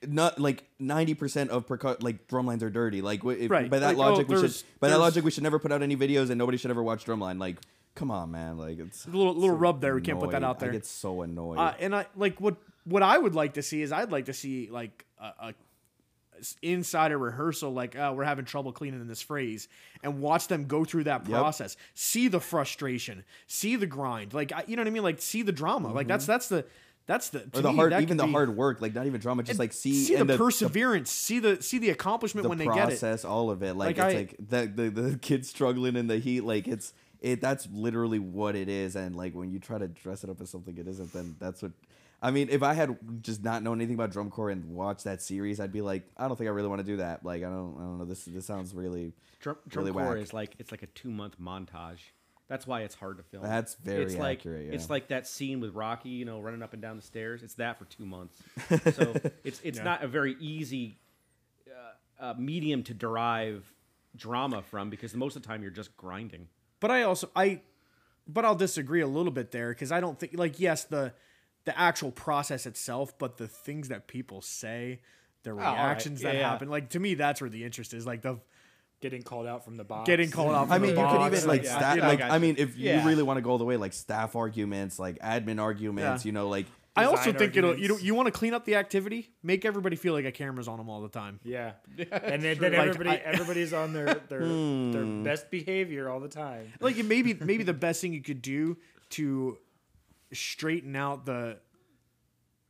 not 0.07 0.39
like 0.41 0.65
ninety 0.79 1.15
percent 1.15 1.51
of 1.51 1.67
percu- 1.67 2.03
like 2.03 2.27
drumlines 2.29 2.63
are 2.63 2.71
dirty. 2.71 3.01
Like 3.01 3.25
if, 3.25 3.51
Right. 3.51 3.71
by 3.71 3.79
that 3.79 3.97
Like, 3.97 4.07
oh, 4.07 4.11
logic, 4.13 4.29
we 4.29 4.37
should 4.37 4.63
by 4.81 4.89
that 4.89 4.99
logic 4.99 5.25
we 5.25 5.31
should 5.31 5.45
never 5.45 5.59
put 5.59 5.71
out 5.73 5.83
any 5.83 5.97
videos 5.97 6.29
and 6.29 6.37
nobody 6.39 6.59
should 6.59 6.71
ever 6.73 6.83
watch 6.83 7.05
drumline. 7.07 7.39
Like, 7.39 7.59
come 7.95 8.11
on, 8.11 8.33
man. 8.33 8.59
Like 8.59 8.79
it's 8.81 9.07
A 9.07 9.11
little 9.11 9.33
little 9.35 9.57
rub 9.57 9.81
there. 9.81 9.95
We 9.95 10.01
can't 10.03 10.19
put 10.19 10.33
that 10.33 10.43
out 10.43 10.59
there. 10.59 10.71
I 10.71 10.73
get 10.73 10.87
so 10.87 11.23
annoyed. 11.23 11.59
Uh, 11.59 11.75
and 11.79 11.95
I 11.95 12.07
like 12.17 12.41
what 12.41 12.57
what 12.85 13.05
I 13.05 13.17
would 13.17 13.37
like 13.37 13.55
to 13.55 13.63
see 13.63 13.81
is 13.83 13.93
I'd 13.93 14.11
like 14.11 14.25
to 14.25 14.33
see 14.33 14.69
like 14.71 15.05
a, 15.21 15.27
a 15.51 15.55
inside 16.63 17.13
a 17.13 17.17
rehearsal 17.17 17.73
like 17.73 17.97
oh, 17.97 18.13
we're 18.15 18.25
having 18.25 18.45
trouble 18.45 18.73
cleaning 18.73 19.01
in 19.01 19.09
this 19.09 19.23
phrase 19.23 19.69
and 20.03 20.21
watch 20.21 20.49
them 20.49 20.67
go 20.67 20.85
through 20.85 21.05
that 21.05 21.27
Yep. 21.29 21.39
process 21.39 21.77
see 21.95 22.29
the 22.29 22.41
frustration 22.41 23.25
see 23.47 23.77
the 23.77 23.87
grind 23.87 24.35
like 24.35 24.53
you 24.67 24.77
know 24.77 24.83
what 24.83 24.87
i 24.89 24.91
mean 24.91 25.03
like 25.03 25.21
see 25.21 25.43
the 25.43 25.53
drama 25.53 25.93
like 25.93 26.07
that's 26.09 26.27
that's 26.27 26.49
the 26.49 26.65
that's 27.07 27.31
the 27.31 27.41
Mm-hmm. 27.41 27.59
or 27.59 27.63
the 27.63 27.71
me, 27.71 27.77
hard, 27.77 27.93
even 28.01 28.17
the 28.17 28.27
be- 28.27 28.31
hard 28.33 28.57
work, 28.57 28.81
like 28.81 28.95
not 28.95 29.07
even 29.07 29.21
drama, 29.21 29.43
just 29.43 29.59
like 29.59 29.73
see, 29.73 29.93
see 29.93 30.15
the, 30.15 30.25
the, 30.25 30.37
perseverance 30.37 31.11
see 31.11 31.41
the 31.41 31.61
see 31.61 31.79
the 31.79 31.91
accomplishment 31.91 32.45
the 32.45 32.49
when 32.49 32.59
they 32.59 32.65
get 32.67 32.77
it 32.77 33.01
process, 33.01 33.25
all 33.25 33.51
of 33.51 33.63
it. 33.65 33.75
Like, 33.75 33.99
Like, 33.99 34.15
it's 34.15 34.33
like 34.41 34.49
the, 34.77 34.83
the 34.85 35.03
the 35.03 35.19
kids 35.21 35.49
struggling 35.49 35.97
in 35.97 36.07
the 36.07 36.19
heat. 36.19 36.43
Like 36.43 36.69
it's 36.69 36.93
it. 37.21 37.41
That's 37.41 37.67
literally 37.73 38.21
what 38.21 38.55
it 38.55 38.69
is. 38.69 38.95
And 38.95 39.17
like 39.17 39.35
when 39.35 39.51
you 39.51 39.59
try 39.59 39.79
to 39.79 39.89
dress 39.89 40.23
it 40.23 40.31
up 40.31 40.41
as 40.41 40.51
something 40.51 40.79
it 40.79 40.87
isn't, 40.87 41.13
then 41.13 41.35
that's 41.41 41.61
what. 41.63 41.73
I 42.25 42.31
mean, 42.31 42.49
if 42.51 42.63
I 42.63 42.73
had 42.75 42.97
just 43.23 43.43
not 43.43 43.65
known 43.65 43.79
anything 43.79 43.97
about 43.97 44.13
drum 44.13 44.31
corps 44.31 44.51
and 44.51 44.65
watched 44.71 45.05
that 45.05 45.21
series, 45.21 45.59
I'd 45.59 45.73
be 45.73 45.81
like, 45.81 46.05
I 46.17 46.29
don't 46.29 46.37
think 46.37 46.47
I 46.49 46.53
really 46.53 46.69
want 46.69 46.79
to 46.79 46.87
do 46.87 46.99
that. 46.99 47.25
Like, 47.25 47.43
I 47.43 47.47
don't, 47.47 47.75
I 47.77 47.81
don't 47.81 47.99
know. 47.99 48.05
This 48.05 48.25
this 48.27 48.47
sounds 48.47 48.73
really, 48.75 49.13
Drum, 49.41 49.57
drum 49.67 49.85
really 49.85 49.93
corps 49.93 50.15
whack. 50.15 50.23
is 50.23 50.33
like 50.33 50.55
it's 50.61 50.71
like 50.71 50.83
a 50.85 50.87
two 50.87 51.11
month 51.11 51.39
montage. 51.41 51.99
That's 52.49 52.67
why 52.67 52.83
it's 52.83 52.95
hard 52.95 53.17
to 53.17 53.23
film. 53.23 53.43
That's 53.45 53.75
very 53.77 54.05
it's 54.05 54.15
like, 54.15 54.41
accurate, 54.41 54.67
yeah. 54.67 54.73
It's 54.75 54.89
like 54.91 55.09
that 55.09 55.27
scene 55.27 55.59
with 55.61 55.75
Rocky, 55.75 56.11
you 56.11 56.25
know, 56.25 56.39
running 56.39 56.63
up 56.63 56.75
and 56.75 56.83
down 56.83 56.97
the 56.97 57.03
stairs. 57.03 57.43
It's 57.43 57.55
that 57.55 57.79
for 57.79 57.87
two 57.87 58.05
months. 58.05 58.37
so 58.95 59.15
it's 59.43 59.61
it's 59.65 59.79
Yeah. 59.79 59.85
not 59.85 60.05
a 60.05 60.09
very 60.09 60.37
easy 60.39 60.99
uh, 61.69 62.25
uh, 62.25 62.35
medium 62.39 62.83
to 62.85 62.95
derive 62.95 63.73
drama 64.15 64.63
from 64.63 64.91
because 64.91 65.15
most 65.15 65.35
of 65.35 65.43
the 65.43 65.49
time 65.49 65.63
you're 65.63 65.71
just 65.71 65.97
grinding. 65.97 66.47
But 66.79 66.91
I 66.91 67.03
also 67.03 67.31
I 67.35 67.63
but 68.29 68.45
I'll 68.45 68.55
disagree 68.55 69.01
a 69.01 69.07
little 69.07 69.33
bit 69.33 69.51
there 69.51 69.71
because 69.71 69.91
I 69.91 70.01
don't 70.01 70.19
think 70.21 70.33
like 70.37 70.61
yes 70.61 70.85
the 70.85 71.15
the 71.65 71.79
actual 71.79 72.11
process 72.11 72.67
itself, 72.67 73.17
but 73.19 73.37
the 73.37 73.47
things 73.49 73.89
that 73.89 74.07
people 74.09 74.43
say, 74.43 75.01
the 75.45 75.51
all 75.51 75.57
right. 75.57 75.73
reactions 75.73 76.21
that 76.23 76.35
Yeah, 76.35 76.41
yeah. 76.41 76.51
happen, 76.51 76.69
like 76.69 76.91
to 76.91 77.01
me 77.01 77.15
that's 77.15 77.41
where 77.41 77.51
the 77.51 77.65
interest 77.65 77.95
is. 77.95 78.07
Like 78.07 78.23
the 78.23 78.39
Getting 79.01 79.23
called 79.25 79.49
out 79.49 79.65
from 79.65 79.77
the 79.77 79.83
box. 79.83 80.07
getting 80.07 80.31
called 80.31 80.55
out. 80.55 80.71
I 80.71 80.79
mean, 80.79 80.95
the 80.95 81.01
you 81.01 81.09
could 81.09 81.27
even 81.27 81.49
like 81.49 81.65
yeah. 81.65 81.77
staff. 81.77 81.97
Yeah, 81.97 82.05
I 82.05 82.09
like 82.09 82.19
got 82.21 82.31
I 82.31 82.39
mean, 82.39 82.55
if 82.57 82.77
Yeah. 82.77 83.01
you 83.03 83.09
really 83.09 83.25
want 83.25 83.37
to 83.39 83.41
go 83.43 83.51
all 83.51 83.59
the 83.59 83.65
way, 83.65 83.77
like 83.77 83.93
staff 83.93 84.37
arguments, 84.37 84.97
like 85.01 85.19
admin 85.19 85.61
arguments, 85.61 86.25
Yeah. 86.25 86.29
you 86.29 86.33
know, 86.33 86.49
like 86.49 86.67
I 86.95 87.07
also 87.07 87.17
design 87.25 87.35
think 87.39 87.57
it'll 87.57 87.77
you 87.77 87.89
know 87.89 87.97
you 87.97 88.15
want 88.15 88.27
to 88.27 88.31
clean 88.33 88.55
up 88.55 88.65
the 88.65 88.77
activity, 88.77 89.31
make 89.43 89.65
everybody 89.65 89.97
feel 89.97 90.13
like 90.13 90.25
a 90.25 90.31
camera's 90.31 90.69
on 90.69 90.79
them 90.79 90.89
all 90.89 91.01
the 91.03 91.09
time. 91.09 91.41
Yeah, 91.43 91.73
and 91.99 92.43
then, 92.45 92.59
then 92.59 92.73
Like, 92.75 92.89
everybody 92.91 93.11
I- 93.11 93.15
everybody's 93.25 93.73
on 93.73 93.93
their 93.93 94.05
their 94.29 94.39
their 94.39 95.03
Hmm. 95.05 95.25
best 95.25 95.51
behavior 95.51 96.09
all 96.09 96.21
the 96.21 96.29
time. 96.29 96.73
Like 96.81 96.97
maybe 97.05 97.35
maybe 97.35 97.65
the 97.65 97.73
best 97.73 98.03
thing 98.03 98.13
you 98.13 98.23
could 98.23 98.41
do 98.43 98.77
to 99.11 99.59
straighten 100.33 100.97
out 100.97 101.25
the 101.27 101.59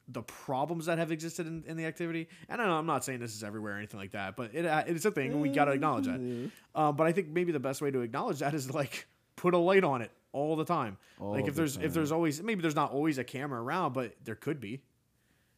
the 0.08 0.22
problems 0.22 0.86
that 0.86 0.98
have 0.98 1.10
existed 1.12 1.46
in, 1.46 1.62
in 1.66 1.76
the 1.76 1.86
activity. 1.86 2.28
And 2.48 2.60
I 2.60 2.66
know 2.66 2.72
I'm 2.72 2.86
not 2.86 3.04
saying 3.04 3.20
this 3.20 3.34
is 3.34 3.42
everywhere 3.44 3.74
or 3.74 3.76
anything 3.78 4.00
like 4.00 4.10
that, 4.12 4.36
but 4.36 4.54
it 4.54 4.66
uh, 4.66 4.82
it's 4.86 5.04
a 5.04 5.10
thing. 5.10 5.32
and 5.32 5.40
We 5.40 5.48
got 5.50 5.66
to 5.66 5.72
acknowledge 5.72 6.06
that. 6.06 6.50
Uh, 6.74 6.92
but 6.92 7.06
I 7.06 7.12
think 7.12 7.28
maybe 7.28 7.52
the 7.52 7.60
best 7.60 7.80
way 7.80 7.90
to 7.90 8.00
acknowledge 8.00 8.40
that 8.40 8.52
is 8.54 8.72
like 8.74 9.06
put 9.36 9.54
a 9.54 9.58
light 9.58 9.84
on 9.84 10.02
it 10.02 10.10
all 10.32 10.56
the 10.56 10.64
time. 10.64 10.98
like 11.18 11.46
if 11.46 11.54
the 11.54 11.60
there's 11.60 11.76
if 11.76 11.94
there's 11.94 12.12
always 12.12 12.42
maybe 12.42 12.62
there's 12.62 12.74
not 12.74 12.90
always 12.92 13.18
a 13.18 13.24
camera 13.24 13.62
around, 13.62 13.92
but 13.92 14.14
there 14.24 14.34
could 14.34 14.60
be. 14.60 14.82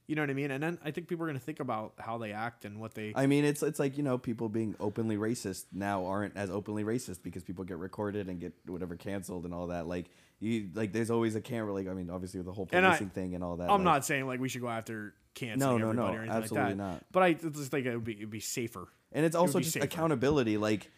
You 0.07 0.17
know 0.17 0.23
what 0.23 0.31
I 0.31 0.35
mean? 0.35 0.51
And 0.51 0.63
then 0.63 0.79
I 0.85 0.91
think 0.91 1.09
people 1.09 1.25
are 1.25 1.29
going 1.29 1.39
to 1.39 1.45
think 1.45 1.61
about 1.61 1.95
how 1.99 2.19
they 2.19 2.33
act 2.33 2.67
and 2.67 2.79
what 2.79 2.95
they. 2.95 3.13
I 3.17 3.27
mean, 3.27 3.45
it's 3.45 3.63
it's 3.63 3.79
like 3.79 3.97
you 3.97 4.03
know, 4.03 4.19
people 4.19 4.49
being 4.51 4.75
openly 4.79 5.17
racist 5.17 5.65
now 5.73 6.05
aren't 6.05 6.37
as 6.37 6.51
openly 6.51 6.85
racist 6.85 7.23
because 7.23 7.43
people 7.43 7.65
get 7.65 7.79
recorded 7.79 8.29
and 8.29 8.39
get 8.39 8.53
whatever 8.67 8.97
canceled 8.97 9.47
and 9.47 9.55
all 9.55 9.69
that. 9.69 9.87
Like 9.87 10.11
you, 10.41 10.69
like 10.75 10.93
there's 10.93 11.11
always 11.11 11.37
a 11.37 11.41
camera. 11.41 11.73
Like 11.73 11.89
I 11.89 11.95
mean, 11.95 12.11
obviously 12.11 12.39
with 12.41 12.47
the 12.47 12.53
whole 12.53 12.69
I- 12.73 12.81
policing 12.81 13.11
thing 13.11 13.35
and 13.35 13.43
all 13.43 13.57
that. 13.57 13.71
I'm 13.71 13.79
like, 13.79 13.85
not 13.85 14.05
saying 14.05 14.27
like 14.27 14.41
we 14.41 14.51
should 14.51 14.61
go 14.61 14.69
after 14.69 15.15
canceling 15.35 15.81
No, 15.81 15.93
no, 15.93 15.93
no, 15.93 16.13
or 16.13 16.19
anything 16.19 16.31
absolutely 16.31 16.69
like 16.69 16.77
that. 16.77 16.83
not. 16.83 17.05
But 17.11 17.23
I 17.23 17.33
just 17.33 17.71
think 17.71 17.87
it 17.87 17.95
would 17.95 18.05
be 18.05 18.13
it'd 18.17 18.31
be 18.31 18.41
safer. 18.41 18.87
and 19.11 19.25
it's 19.25 19.35
also 19.37 19.59
be 19.59 19.65
just 19.65 19.73
safer. 19.75 19.87
accountability. 19.87 20.59
Like 20.59 20.91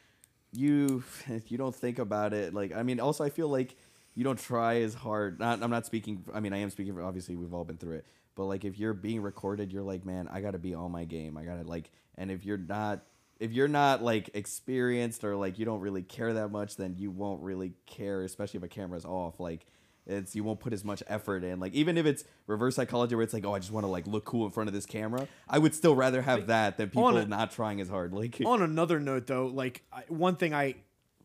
you, 0.52 1.04
you 1.46 1.58
don't 1.58 1.74
think 1.74 2.00
about 2.00 2.32
it. 2.32 2.54
Like 2.54 2.74
I 2.74 2.82
mean, 2.82 2.98
also 2.98 3.22
I 3.22 3.30
feel 3.30 3.48
like 3.48 3.76
you 4.16 4.24
don't 4.24 4.38
try 4.38 4.80
as 4.80 4.94
hard. 4.94 5.38
Not, 5.38 5.62
I'm 5.62 5.70
not 5.70 5.86
speaking. 5.86 6.24
I 6.34 6.40
mean, 6.40 6.52
I 6.52 6.58
am 6.58 6.70
speaking. 6.70 6.94
For, 6.94 7.02
obviously, 7.02 7.36
we've 7.36 7.52
all 7.54 7.64
been 7.64 7.76
through 7.76 7.96
it. 7.96 8.06
But 8.36 8.44
like, 8.44 8.64
if 8.64 8.78
you're 8.78 8.94
being 8.94 9.22
recorded, 9.22 9.72
you're 9.72 9.82
like, 9.82 10.04
man, 10.04 10.28
I 10.30 10.40
got 10.40 10.52
to 10.52 10.58
be 10.58 10.74
on 10.74 10.92
my 10.92 11.04
game. 11.04 11.36
I 11.36 11.44
got 11.44 11.60
to 11.60 11.68
like, 11.68 11.90
and 12.16 12.30
if 12.30 12.44
you're 12.44 12.58
not, 12.58 13.02
if 13.40 13.52
you're 13.52 13.66
not 13.66 14.02
like 14.02 14.30
experienced 14.34 15.24
or 15.24 15.34
like 15.36 15.58
you 15.58 15.64
don't 15.64 15.80
really 15.80 16.02
care 16.02 16.34
that 16.34 16.48
much, 16.48 16.76
then 16.76 16.94
you 16.96 17.10
won't 17.10 17.42
really 17.42 17.72
care, 17.86 18.22
especially 18.22 18.58
if 18.58 18.64
a 18.64 18.68
camera's 18.68 19.04
off. 19.04 19.40
Like. 19.40 19.66
It's 20.08 20.36
you 20.36 20.44
won't 20.44 20.60
put 20.60 20.72
as 20.72 20.84
much 20.84 21.02
effort 21.08 21.42
in. 21.42 21.58
Like 21.58 21.74
even 21.74 21.98
if 21.98 22.06
it's 22.06 22.22
reverse 22.46 22.76
psychology, 22.76 23.16
where 23.16 23.24
it's 23.24 23.34
like, 23.34 23.44
oh, 23.44 23.52
I 23.52 23.58
just 23.58 23.72
want 23.72 23.82
to 23.82 23.90
like 23.90 24.06
look 24.06 24.24
cool 24.24 24.44
in 24.46 24.52
front 24.52 24.68
of 24.68 24.72
this 24.72 24.86
camera. 24.86 25.26
I 25.48 25.58
would 25.58 25.74
still 25.74 25.96
rather 25.96 26.22
have 26.22 26.46
that 26.46 26.76
than 26.76 26.90
people 26.90 27.16
a- 27.16 27.26
not 27.26 27.50
trying 27.50 27.80
as 27.80 27.88
hard. 27.88 28.12
Like 28.12 28.40
On 28.46 28.62
another 28.72 29.00
note, 29.00 29.26
though, 29.26 29.46
like 29.46 29.82
I, 29.92 30.04
one 30.06 30.36
thing 30.36 30.54
I 30.54 30.76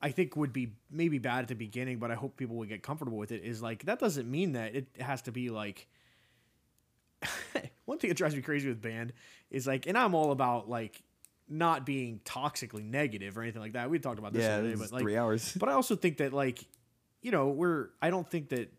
I 0.01 0.09
think 0.09 0.35
would 0.35 0.51
be 0.51 0.73
maybe 0.89 1.19
bad 1.19 1.43
at 1.43 1.47
the 1.49 1.53
beginning, 1.53 1.99
but 1.99 2.09
I 2.09 2.15
hope 2.15 2.37
people 2.37 2.55
would 2.55 2.69
get 2.69 2.81
comfortable 2.81 3.19
with 3.19 3.31
it. 3.31 3.43
Is 3.43 3.61
like 3.61 3.85
that 3.85 3.99
doesn't 3.99 4.27
mean 4.29 4.53
that 4.53 4.73
it 4.73 4.87
has 4.99 5.21
to 5.23 5.31
be 5.31 5.51
like. 5.51 5.87
one 7.85 7.97
thing 7.97 8.09
that 8.09 8.17
drives 8.17 8.35
me 8.35 8.41
crazy 8.41 8.67
with 8.67 8.81
band 8.81 9.13
is 9.49 9.67
like, 9.67 9.87
and 9.87 9.97
I'm 9.97 10.15
all 10.15 10.31
about 10.31 10.69
like 10.69 11.01
not 11.49 11.85
being 11.85 12.21
toxically 12.23 12.83
negative 12.83 13.37
or 13.37 13.41
anything 13.41 13.61
like 13.61 13.73
that. 13.73 13.89
We 13.89 13.99
talked 13.99 14.19
about 14.19 14.33
this 14.33 14.43
yeah, 14.43 14.49
the 14.49 14.59
other 14.59 14.67
day, 14.67 14.73
it's 14.73 14.81
but 14.81 14.91
like 14.91 15.01
three 15.01 15.17
hours. 15.17 15.55
But 15.59 15.69
I 15.69 15.73
also 15.73 15.95
think 15.95 16.17
that 16.17 16.33
like, 16.33 16.63
you 17.21 17.31
know, 17.31 17.49
we're 17.49 17.89
I 18.01 18.09
don't 18.09 18.29
think 18.29 18.49
that 18.49 18.71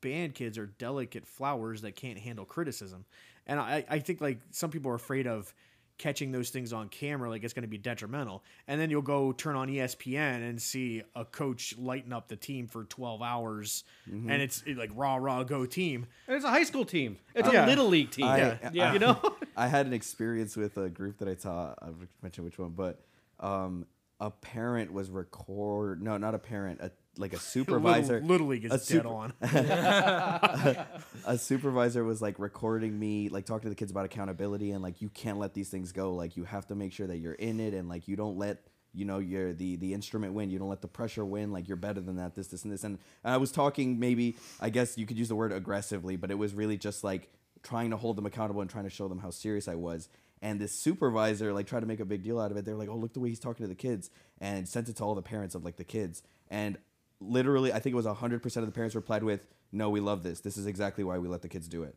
band 0.00 0.34
kids 0.34 0.58
are 0.58 0.66
delicate 0.66 1.26
flowers 1.26 1.82
that 1.82 1.96
can't 1.96 2.18
handle 2.18 2.44
criticism. 2.44 3.04
And 3.46 3.58
I, 3.58 3.84
I 3.88 3.98
think 3.98 4.20
like 4.20 4.40
some 4.50 4.70
people 4.70 4.90
are 4.90 4.96
afraid 4.96 5.26
of 5.26 5.52
catching 5.98 6.30
those 6.32 6.50
things 6.50 6.72
on 6.72 6.88
camera 6.88 7.28
like 7.28 7.42
it's 7.44 7.52
going 7.52 7.62
to 7.64 7.68
be 7.68 7.76
detrimental. 7.76 8.42
And 8.68 8.80
then 8.80 8.88
you'll 8.88 9.02
go 9.02 9.32
turn 9.32 9.56
on 9.56 9.68
ESPN 9.68 10.48
and 10.48 10.62
see 10.62 11.02
a 11.16 11.24
coach 11.24 11.74
lighten 11.76 12.12
up 12.12 12.28
the 12.28 12.36
team 12.36 12.66
for 12.68 12.84
12 12.84 13.20
hours 13.20 13.82
Mm-hmm. 14.08 14.30
and 14.30 14.40
it's 14.40 14.62
like 14.66 14.90
rah 14.94 15.16
rah 15.16 15.42
go 15.42 15.66
team. 15.66 16.06
And 16.26 16.36
it's 16.36 16.44
a 16.44 16.50
high 16.50 16.62
school 16.62 16.84
team. 16.84 17.18
It's 17.34 17.52
Yeah. 17.52 17.66
a 17.66 17.68
little 17.68 17.88
league 17.88 18.10
team. 18.10 18.26
I- 18.26 18.38
Yeah. 18.38 18.56
I- 18.62 18.70
Yeah. 18.72 18.92
You 18.92 18.98
know? 19.00 19.36
I 19.56 19.66
had 19.66 19.86
an 19.86 19.92
experience 19.92 20.56
with 20.56 20.76
a 20.78 20.88
group 20.88 21.18
that 21.18 21.28
I 21.28 21.34
taught. 21.34 21.78
I 21.82 21.86
will 21.90 22.06
mention 22.22 22.44
which 22.44 22.58
one, 22.58 22.70
but 22.70 23.00
um, 23.40 23.86
a 24.20 24.30
parent 24.30 24.92
was 24.92 25.10
record. 25.10 26.02
No, 26.02 26.16
not 26.16 26.34
a 26.34 26.38
parent. 26.38 26.80
A, 26.80 26.90
like 27.16 27.32
a 27.32 27.38
supervisor. 27.54 28.14
Little, 28.14 28.28
Little 28.28 28.46
League 28.46 28.64
is 28.64 28.70
a 28.72 28.76
dead 28.78 28.82
super- 28.84 29.08
on. 29.08 29.32
a 29.42 30.86
supervisor 31.36 32.04
was 32.04 32.22
like 32.22 32.38
recording 32.38 32.98
me, 32.98 33.28
like 33.28 33.44
talking 33.44 33.64
to 33.64 33.68
the 33.68 33.74
kids 33.74 33.90
about 33.90 34.04
accountability 34.04 34.70
and 34.70 34.82
like 34.82 35.02
you 35.02 35.08
can't 35.08 35.38
let 35.38 35.54
these 35.54 35.68
things 35.68 35.92
go. 35.92 36.14
Like 36.14 36.36
you 36.36 36.44
have 36.44 36.66
to 36.68 36.74
make 36.74 36.92
sure 36.92 37.06
that 37.06 37.18
you're 37.18 37.34
in 37.34 37.60
it 37.60 37.74
and 37.74 37.88
like 37.88 38.08
you 38.08 38.16
don't 38.16 38.38
let 38.38 38.62
you 38.94 39.04
know 39.04 39.18
your 39.18 39.52
the 39.52 39.76
the 39.76 39.94
instrument 39.94 40.32
win. 40.32 40.50
You 40.50 40.58
don't 40.58 40.68
let 40.68 40.80
the 40.80 40.88
pressure 40.88 41.24
win. 41.24 41.52
Like 41.52 41.68
you're 41.68 41.76
better 41.76 42.00
than 42.00 42.16
that. 42.16 42.34
This 42.34 42.48
this 42.48 42.64
and 42.64 42.72
this. 42.72 42.84
And 42.84 42.98
I 43.24 43.36
was 43.36 43.52
talking 43.52 43.98
maybe 43.98 44.36
I 44.60 44.70
guess 44.70 44.96
you 44.96 45.06
could 45.06 45.18
use 45.18 45.28
the 45.28 45.36
word 45.36 45.52
aggressively, 45.52 46.16
but 46.16 46.30
it 46.30 46.38
was 46.38 46.54
really 46.54 46.76
just 46.76 47.04
like 47.04 47.28
trying 47.62 47.90
to 47.90 47.96
hold 47.96 48.16
them 48.16 48.26
accountable 48.26 48.60
and 48.60 48.70
trying 48.70 48.84
to 48.84 48.90
show 48.90 49.08
them 49.08 49.18
how 49.18 49.30
serious 49.30 49.68
I 49.68 49.74
was. 49.74 50.08
And 50.40 50.60
this 50.60 50.72
supervisor 50.72 51.52
like 51.52 51.66
tried 51.66 51.80
to 51.80 51.86
make 51.86 52.00
a 52.00 52.04
big 52.04 52.22
deal 52.22 52.40
out 52.40 52.50
of 52.50 52.56
it. 52.56 52.64
They're 52.64 52.76
like, 52.76 52.88
"Oh, 52.88 52.96
look 52.96 53.12
the 53.12 53.20
way 53.20 53.28
he's 53.28 53.40
talking 53.40 53.64
to 53.64 53.68
the 53.68 53.74
kids," 53.74 54.10
and 54.40 54.68
sent 54.68 54.88
it 54.88 54.96
to 54.96 55.04
all 55.04 55.14
the 55.14 55.22
parents 55.22 55.54
of 55.54 55.64
like 55.64 55.76
the 55.76 55.84
kids. 55.84 56.22
And 56.48 56.78
literally, 57.20 57.72
I 57.72 57.80
think 57.80 57.92
it 57.92 57.96
was 57.96 58.06
hundred 58.06 58.42
percent 58.42 58.62
of 58.62 58.72
the 58.72 58.74
parents 58.74 58.94
replied 58.94 59.24
with, 59.24 59.40
"No, 59.72 59.90
we 59.90 60.00
love 60.00 60.22
this. 60.22 60.40
This 60.40 60.56
is 60.56 60.66
exactly 60.66 61.04
why 61.04 61.18
we 61.18 61.28
let 61.28 61.42
the 61.42 61.48
kids 61.48 61.68
do 61.68 61.82
it." 61.82 61.96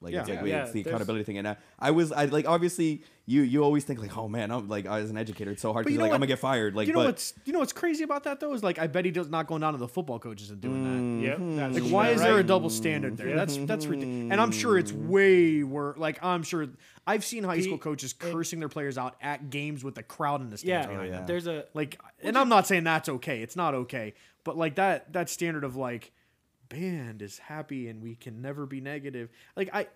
Like 0.00 0.14
it's 0.14 0.28
Yeah. 0.28 0.34
like 0.36 0.44
we, 0.44 0.50
Yeah, 0.50 0.62
it's 0.62 0.70
the 0.70 0.82
there's- 0.82 0.94
accountability 0.94 1.24
thing. 1.24 1.38
And 1.38 1.48
I, 1.48 1.56
I 1.76 1.90
was, 1.90 2.12
I 2.12 2.26
like 2.26 2.46
obviously 2.46 3.02
you 3.26 3.42
you 3.42 3.64
always 3.64 3.82
think 3.82 4.00
like, 4.00 4.16
oh 4.16 4.28
man, 4.28 4.52
I'm 4.52 4.68
like 4.68 4.86
as 4.86 5.10
an 5.10 5.16
educator, 5.18 5.50
it's 5.50 5.60
so 5.60 5.72
hard 5.72 5.84
But 5.84 5.88
because 5.88 5.94
you 5.96 6.00
like 6.02 6.10
what? 6.10 6.14
I'm 6.14 6.20
gonna 6.20 6.28
get 6.28 6.38
fired. 6.38 6.76
Like, 6.76 6.86
you 6.86 6.92
know 6.92 7.00
but 7.00 7.06
what's 7.06 7.34
you 7.44 7.52
know 7.52 7.58
what's 7.58 7.72
crazy 7.72 8.04
about 8.04 8.22
that 8.22 8.38
though 8.38 8.52
is 8.54 8.62
like 8.62 8.78
I 8.78 8.86
bet 8.86 9.04
he 9.04 9.10
does 9.10 9.28
not 9.28 9.48
going 9.48 9.60
down 9.60 9.72
to 9.72 9.78
the 9.78 9.88
football 9.88 10.20
coaches 10.20 10.50
and 10.50 10.60
doing 10.60 10.84
that. 10.84 11.34
Mm-hmm. 11.34 11.54
Yeah, 11.58 11.68
that's 11.68 11.80
Like, 11.80 11.92
why 11.92 12.08
is 12.10 12.20
there 12.20 12.38
a 12.38 12.44
double 12.44 12.70
standard 12.70 13.16
there? 13.16 13.34
That's 13.34 13.56
that's 13.56 13.86
ridiculous. 13.86 14.30
And 14.30 14.40
I'm 14.40 14.52
sure 14.52 14.78
it's 14.78 14.92
mm. 14.92 15.08
way 15.08 15.64
worse. 15.64 15.98
Like, 15.98 16.22
I'm 16.22 16.44
sure 16.44 16.68
I've 17.04 17.24
seen 17.24 17.42
high 17.42 17.60
school 17.60 17.78
coaches 17.78 18.12
cursing 18.12 18.60
their 18.60 18.68
players 18.68 18.98
out 18.98 19.16
at 19.20 19.50
games 19.50 19.82
with 19.82 19.96
the 19.96 20.04
crowd 20.04 20.42
in 20.42 20.50
the 20.50 20.58
stands 20.58 20.68
Yeah, 20.68 20.86
behind 20.86 21.08
oh, 21.08 21.10
them. 21.10 21.20
yeah. 21.22 21.26
there's 21.26 21.48
a 21.48 21.64
Like, 21.74 22.00
and 22.22 22.38
I'm 22.38 22.48
not 22.48 22.68
saying 22.68 22.84
that's 22.84 23.08
okay. 23.08 23.42
It's 23.42 23.56
not 23.56 23.74
okay. 23.74 24.14
But 24.44 24.56
like 24.56 24.76
that 24.76 25.12
that 25.14 25.28
standard 25.28 25.64
of 25.64 25.74
like, 25.74 26.12
band 26.68 27.22
is 27.22 27.38
happy 27.38 27.88
and 27.88 28.02
we 28.02 28.14
can 28.14 28.40
never 28.42 28.66
be 28.66 28.80
negative. 28.80 29.30
Like 29.56 29.70
I, 29.72 29.86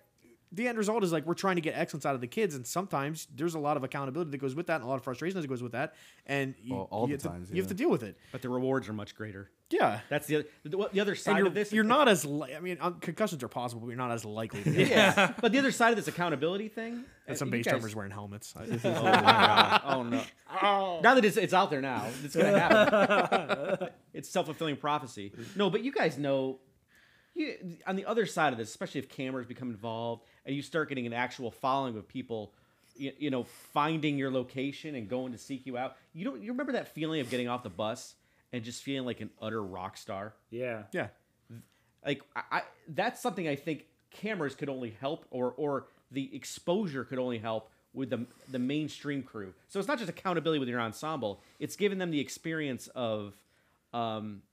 the 0.51 0.67
end 0.67 0.77
result 0.77 1.03
is 1.03 1.11
like 1.11 1.25
we're 1.25 1.33
trying 1.33 1.55
to 1.55 1.61
get 1.61 1.75
excellence 1.75 2.05
out 2.05 2.15
of 2.15 2.21
the 2.21 2.27
kids, 2.27 2.55
and 2.55 2.65
sometimes 2.65 3.27
there's 3.35 3.55
a 3.55 3.59
lot 3.59 3.75
of 3.75 3.83
accountability 3.83 4.31
that 4.31 4.37
goes 4.37 4.53
with 4.55 4.67
that, 4.67 4.75
and 4.75 4.83
a 4.83 4.87
lot 4.87 4.95
of 4.95 5.03
frustration 5.03 5.41
that 5.41 5.47
goes 5.47 5.63
with 5.63 5.71
that, 5.71 5.95
and 6.27 6.53
you, 6.61 6.75
Well, 6.75 6.87
all 6.91 7.09
you 7.09 7.17
the 7.17 7.23
have 7.23 7.33
times, 7.33 7.49
to, 7.49 7.55
you 7.55 7.61
have 7.61 7.69
to 7.69 7.73
deal 7.73 7.89
with 7.89 8.03
it. 8.03 8.17
But 8.31 8.43
the 8.43 8.49
rewards 8.49 8.87
are 8.87 8.93
much 8.93 9.15
greater. 9.15 9.49
Yeah. 9.73 9.99
That's 10.09 10.27
the 10.27 10.35
other, 10.37 10.45
the, 10.63 10.89
the 10.93 10.99
other 10.99 11.15
side 11.15 11.45
of 11.45 11.53
this. 11.53 11.73
you're 11.73 11.83
not 11.83 12.07
as 12.07 12.23
li- 12.25 12.53
I 12.55 12.59
mean 12.59 12.77
um, 12.79 12.99
concussions 12.99 13.41
are 13.43 13.47
possible, 13.47 13.81
but 13.81 13.87
you're 13.87 13.97
not 13.97 14.11
as 14.11 14.23
likely. 14.23 14.63
To 14.63 14.69
get 14.71 14.87
Yeah. 14.89 15.33
but 15.41 15.51
the 15.51 15.59
other 15.59 15.71
side 15.71 15.89
of 15.89 15.95
this 15.95 16.07
accountability 16.07 16.67
thing. 16.69 17.03
and 17.27 17.37
some 17.37 17.47
you 17.47 17.53
base 17.53 17.65
guys- 17.65 17.71
drummers 17.73 17.95
wearing 17.95 18.11
helmets. 18.11 18.53
I- 18.57 18.65
Oh, 18.83 19.03
my 19.03 19.21
God. 19.21 19.81
oh 19.85 20.03
no! 20.03 20.21
Now 21.01 21.15
that 21.15 21.25
it's, 21.25 21.37
it's 21.37 21.53
out 21.53 21.71
there 21.71 21.81
now, 21.81 22.05
it's 22.23 22.35
gonna 22.35 22.59
happen. 22.59 23.89
it's 24.13 24.29
self 24.29 24.45
fulfilling 24.45 24.77
prophecy. 24.77 25.31
No, 25.55 25.69
but 25.69 25.83
you 25.83 25.91
guys 25.91 26.17
know, 26.17 26.59
you 27.33 27.55
on 27.87 27.95
the 27.95 28.05
other 28.05 28.25
side 28.25 28.53
of 28.53 28.59
this, 28.59 28.69
especially 28.69 28.99
if 28.99 29.09
cameras 29.09 29.47
become 29.47 29.69
involved 29.69 30.23
and 30.45 30.55
you 30.55 30.61
start 30.61 30.89
getting 30.89 31.05
an 31.07 31.13
actual 31.13 31.49
following 31.49 31.97
of 31.97 32.07
people, 32.07 32.53
you, 32.95 33.11
you 33.17 33.29
know, 33.31 33.43
finding 33.73 34.17
your 34.17 34.29
location 34.29 34.93
and 34.95 35.09
going 35.09 35.31
to 35.31 35.37
seek 35.37 35.65
you 35.65 35.77
out. 35.77 35.95
You 36.13 36.25
don't. 36.25 36.41
You 36.43 36.51
remember 36.51 36.73
that 36.73 36.89
feeling 36.93 37.21
of 37.21 37.29
getting 37.29 37.47
off 37.47 37.63
the 37.63 37.69
bus 37.69 38.15
and 38.53 38.63
just 38.63 38.83
feeling 38.83 39.05
like 39.05 39.19
an 39.19 39.31
utter 39.41 39.61
rock 39.61 39.97
star? 39.97 40.33
Yeah. 40.49 40.83
yeah. 40.93 41.07
like 42.05 42.21
I, 42.35 42.41
I 42.51 42.61
that's 42.87 43.21
something 43.21 43.47
I 43.47 43.55
think 43.55 43.87
cameras 44.11 44.55
could 44.55 44.69
only 44.69 44.95
help 45.01 45.25
or 45.31 45.53
or 45.57 45.87
the 46.11 46.33
exposure 46.33 47.03
could 47.03 47.19
only 47.19 47.39
help 47.39 47.69
with 47.93 48.11
the 48.11 48.25
the 48.49 48.59
mainstream 48.59 49.23
crew. 49.23 49.53
So 49.67 49.79
it's 49.79 49.87
not 49.87 49.97
just 49.97 50.09
accountability 50.09 50.59
with 50.59 50.69
your 50.69 50.79
ensemble; 50.79 51.41
it's 51.59 51.75
giving 51.75 51.97
them 51.97 52.11
the 52.11 52.19
experience 52.19 52.87
of 52.95 53.35
um, 53.93 54.43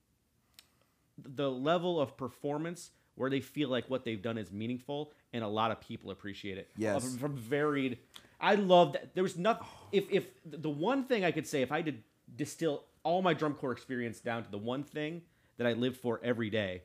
the 1.18 1.50
level 1.50 2.00
of 2.00 2.16
performance 2.16 2.90
where 3.14 3.30
they 3.30 3.40
feel 3.40 3.68
like 3.68 3.88
what 3.90 4.04
they've 4.04 4.22
done 4.22 4.38
is 4.38 4.50
meaningful 4.50 5.12
and 5.32 5.44
a 5.44 5.48
lot 5.48 5.70
of 5.70 5.80
people 5.80 6.10
appreciate 6.10 6.56
it. 6.58 6.70
Yes. 6.76 7.04
Of- 7.04 7.20
from 7.20 7.36
varied. 7.36 7.98
I 8.40 8.54
love 8.54 8.94
that. 8.94 9.14
There 9.14 9.22
was 9.22 9.36
nothing. 9.36 9.66
If 9.92 10.06
if 10.10 10.26
the 10.46 10.70
one 10.70 11.04
thing 11.04 11.24
I 11.24 11.30
could 11.30 11.46
say, 11.46 11.60
if 11.60 11.70
I 11.70 11.82
did 11.82 12.02
distill 12.34 12.84
all 13.02 13.22
my 13.22 13.34
drum 13.34 13.54
corps 13.54 13.72
experience 13.72 14.20
down 14.20 14.44
to 14.44 14.50
the 14.50 14.58
one 14.58 14.82
thing 14.82 15.22
that 15.58 15.66
I 15.66 15.72
lived 15.72 15.96
for 15.96 16.20
every 16.22 16.50
day, 16.50 16.82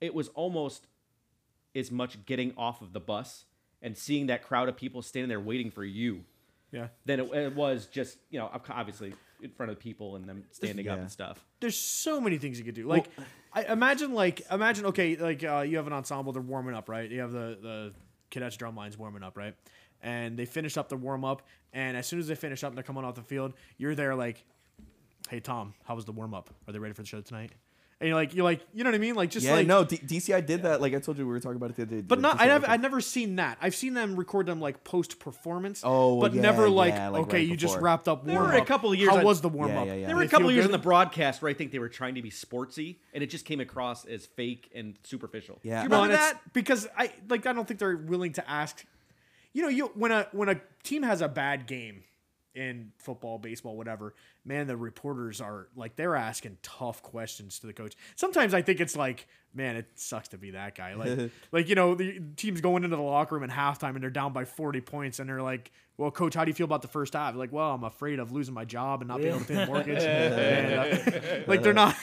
it 0.00 0.14
was 0.14 0.28
almost 0.28 0.86
as 1.74 1.90
much 1.90 2.24
getting 2.26 2.52
off 2.56 2.82
of 2.82 2.92
the 2.92 3.00
bus 3.00 3.44
and 3.82 3.96
seeing 3.96 4.26
that 4.26 4.42
crowd 4.42 4.68
of 4.68 4.76
people 4.76 5.02
standing 5.02 5.28
there 5.28 5.40
waiting 5.40 5.70
for 5.70 5.84
you 5.84 6.24
Yeah. 6.72 6.88
than 7.04 7.20
it, 7.20 7.32
it 7.32 7.54
was 7.54 7.86
just 7.86 8.18
you 8.30 8.38
know 8.38 8.50
obviously 8.70 9.12
in 9.42 9.50
front 9.50 9.70
of 9.70 9.78
people 9.78 10.16
and 10.16 10.26
them 10.26 10.44
standing 10.50 10.88
up 10.88 10.98
and 10.98 11.10
stuff. 11.10 11.44
there's 11.60 11.76
so 11.76 12.20
many 12.20 12.38
things 12.38 12.58
you 12.58 12.64
could 12.64 12.74
do. 12.74 12.86
Like, 12.86 13.06
I 13.52 13.64
imagine 13.64 14.14
like 14.14 14.40
imagine 14.50 14.86
okay, 14.86 15.16
like 15.16 15.44
uh, 15.44 15.60
you 15.60 15.76
have 15.76 15.86
an 15.86 15.92
ensemble, 15.92 16.32
they're 16.32 16.40
warming 16.42 16.74
up, 16.74 16.88
right? 16.88 17.10
You 17.10 17.20
have 17.20 17.32
the 17.32 17.58
the 17.60 17.92
cadets 18.30 18.56
drum 18.56 18.74
lines 18.74 18.96
warming 18.96 19.22
up, 19.22 19.36
right? 19.36 19.54
And 20.02 20.38
they 20.38 20.46
finish 20.46 20.76
up 20.78 20.88
the 20.88 20.96
warm 20.96 21.24
up, 21.24 21.42
and 21.74 21.96
as 21.96 22.06
soon 22.06 22.18
as 22.18 22.28
they 22.28 22.34
finish 22.34 22.64
up, 22.64 22.70
and 22.70 22.76
they're 22.78 22.82
coming 22.84 23.04
off 23.04 23.14
the 23.14 23.22
field. 23.22 23.52
You're 23.76 23.94
there 23.94 24.14
like, 24.14 24.44
hey 25.28 25.40
Tom, 25.40 25.74
how 25.84 25.94
was 25.94 26.04
the 26.04 26.12
warm 26.12 26.34
up? 26.34 26.50
Are 26.66 26.72
they 26.72 26.78
ready 26.78 26.94
for 26.94 27.02
the 27.02 27.08
show 27.08 27.20
tonight? 27.20 27.52
And 27.98 28.08
you're 28.08 28.14
like, 28.14 28.34
you're 28.34 28.44
like, 28.44 28.60
you 28.74 28.84
know 28.84 28.90
what 28.90 28.94
I 28.94 28.98
mean? 28.98 29.14
Like 29.14 29.30
just 29.30 29.46
yeah, 29.46 29.54
like 29.54 29.66
no, 29.66 29.82
D- 29.82 29.96
DCI 29.96 30.44
did 30.44 30.64
that. 30.64 30.82
Like 30.82 30.92
I 30.94 30.98
told 30.98 31.16
you, 31.16 31.26
we 31.26 31.32
were 31.32 31.40
talking 31.40 31.56
about 31.56 31.70
it 31.70 31.76
the 31.76 31.82
other 31.84 31.96
day. 31.96 32.02
But 32.02 32.20
not, 32.20 32.38
I 32.38 32.44
DCI 32.44 32.48
have, 32.50 32.64
I've 32.68 32.80
never 32.82 33.00
seen 33.00 33.36
that. 33.36 33.56
I've 33.58 33.74
seen 33.74 33.94
them 33.94 34.16
record 34.16 34.44
them 34.44 34.60
like 34.60 34.84
post 34.84 35.18
performance. 35.18 35.80
Oh, 35.82 36.20
but 36.20 36.34
yeah, 36.34 36.42
never 36.42 36.68
like, 36.68 36.92
yeah, 36.92 37.08
like 37.08 37.22
okay, 37.22 37.38
right 37.38 37.48
you 37.48 37.56
just 37.56 37.78
wrapped 37.78 38.06
up 38.06 38.26
There 38.26 38.38
were 38.38 38.52
a 38.52 38.64
couple 38.66 38.92
of 38.92 38.98
years 38.98 39.12
How 39.12 39.16
I- 39.16 39.24
was 39.24 39.40
the 39.40 39.48
warm 39.48 39.70
up? 39.70 39.86
Yeah, 39.86 39.94
yeah, 39.94 40.00
yeah. 40.00 40.06
There 40.08 40.16
were 40.16 40.22
a 40.22 40.28
couple 40.28 40.48
of 40.48 40.54
years 40.54 40.66
good? 40.66 40.74
in 40.74 40.78
the 40.78 40.84
broadcast 40.84 41.40
where 41.40 41.50
I 41.50 41.54
think 41.54 41.72
they 41.72 41.78
were 41.78 41.88
trying 41.88 42.16
to 42.16 42.22
be 42.22 42.30
sportsy, 42.30 42.96
and 43.14 43.22
it 43.22 43.30
just 43.30 43.46
came 43.46 43.60
across 43.60 44.04
as 44.04 44.26
fake 44.26 44.70
and 44.74 44.98
superficial. 45.02 45.58
Yeah. 45.62 45.76
Do 45.76 45.84
you 45.84 45.84
remember 45.84 46.04
and 46.04 46.12
it's- 46.12 46.32
that? 46.32 46.52
because 46.52 46.86
I 46.98 47.12
like 47.30 47.46
I 47.46 47.54
don't 47.54 47.66
think 47.66 47.80
they're 47.80 47.96
willing 47.96 48.34
to 48.34 48.50
ask. 48.50 48.84
You 49.54 49.62
know, 49.62 49.68
you 49.68 49.86
when 49.94 50.12
a 50.12 50.28
when 50.32 50.50
a 50.50 50.60
team 50.82 51.02
has 51.02 51.22
a 51.22 51.28
bad 51.28 51.66
game 51.66 52.02
in 52.56 52.90
football, 52.98 53.38
baseball, 53.38 53.76
whatever, 53.76 54.14
man, 54.44 54.66
the 54.66 54.76
reporters 54.76 55.40
are 55.40 55.68
like 55.76 55.94
they're 55.94 56.16
asking 56.16 56.56
tough 56.62 57.02
questions 57.02 57.58
to 57.60 57.66
the 57.66 57.72
coach. 57.72 57.94
Sometimes 58.16 58.54
I 58.54 58.62
think 58.62 58.80
it's 58.80 58.96
like, 58.96 59.28
man, 59.54 59.76
it 59.76 59.86
sucks 59.94 60.28
to 60.28 60.38
be 60.38 60.52
that 60.52 60.74
guy. 60.74 60.94
Like, 60.94 61.30
like 61.52 61.68
you 61.68 61.74
know, 61.74 61.94
the 61.94 62.20
team's 62.36 62.62
going 62.62 62.82
into 62.82 62.96
the 62.96 63.02
locker 63.02 63.34
room 63.34 63.48
at 63.48 63.50
halftime 63.50 63.90
and 63.90 64.02
they're 64.02 64.10
down 64.10 64.32
by 64.32 64.46
forty 64.46 64.80
points, 64.80 65.18
and 65.18 65.28
they're 65.28 65.42
like, 65.42 65.70
"Well, 65.98 66.10
coach, 66.10 66.34
how 66.34 66.44
do 66.44 66.50
you 66.50 66.54
feel 66.54 66.64
about 66.64 66.80
the 66.80 66.88
first 66.88 67.12
half?" 67.12 67.36
Like, 67.36 67.52
well, 67.52 67.72
I'm 67.72 67.84
afraid 67.84 68.18
of 68.18 68.32
losing 68.32 68.54
my 68.54 68.64
job 68.64 69.02
and 69.02 69.08
not 69.08 69.18
being 69.18 69.34
able 69.34 69.40
to 69.40 69.46
pay 69.46 69.54
the 69.54 69.66
mortgage. 69.66 70.02
And, 70.06 70.74
uh, 70.74 71.44
like 71.46 71.62
they're 71.62 71.74
not. 71.74 71.94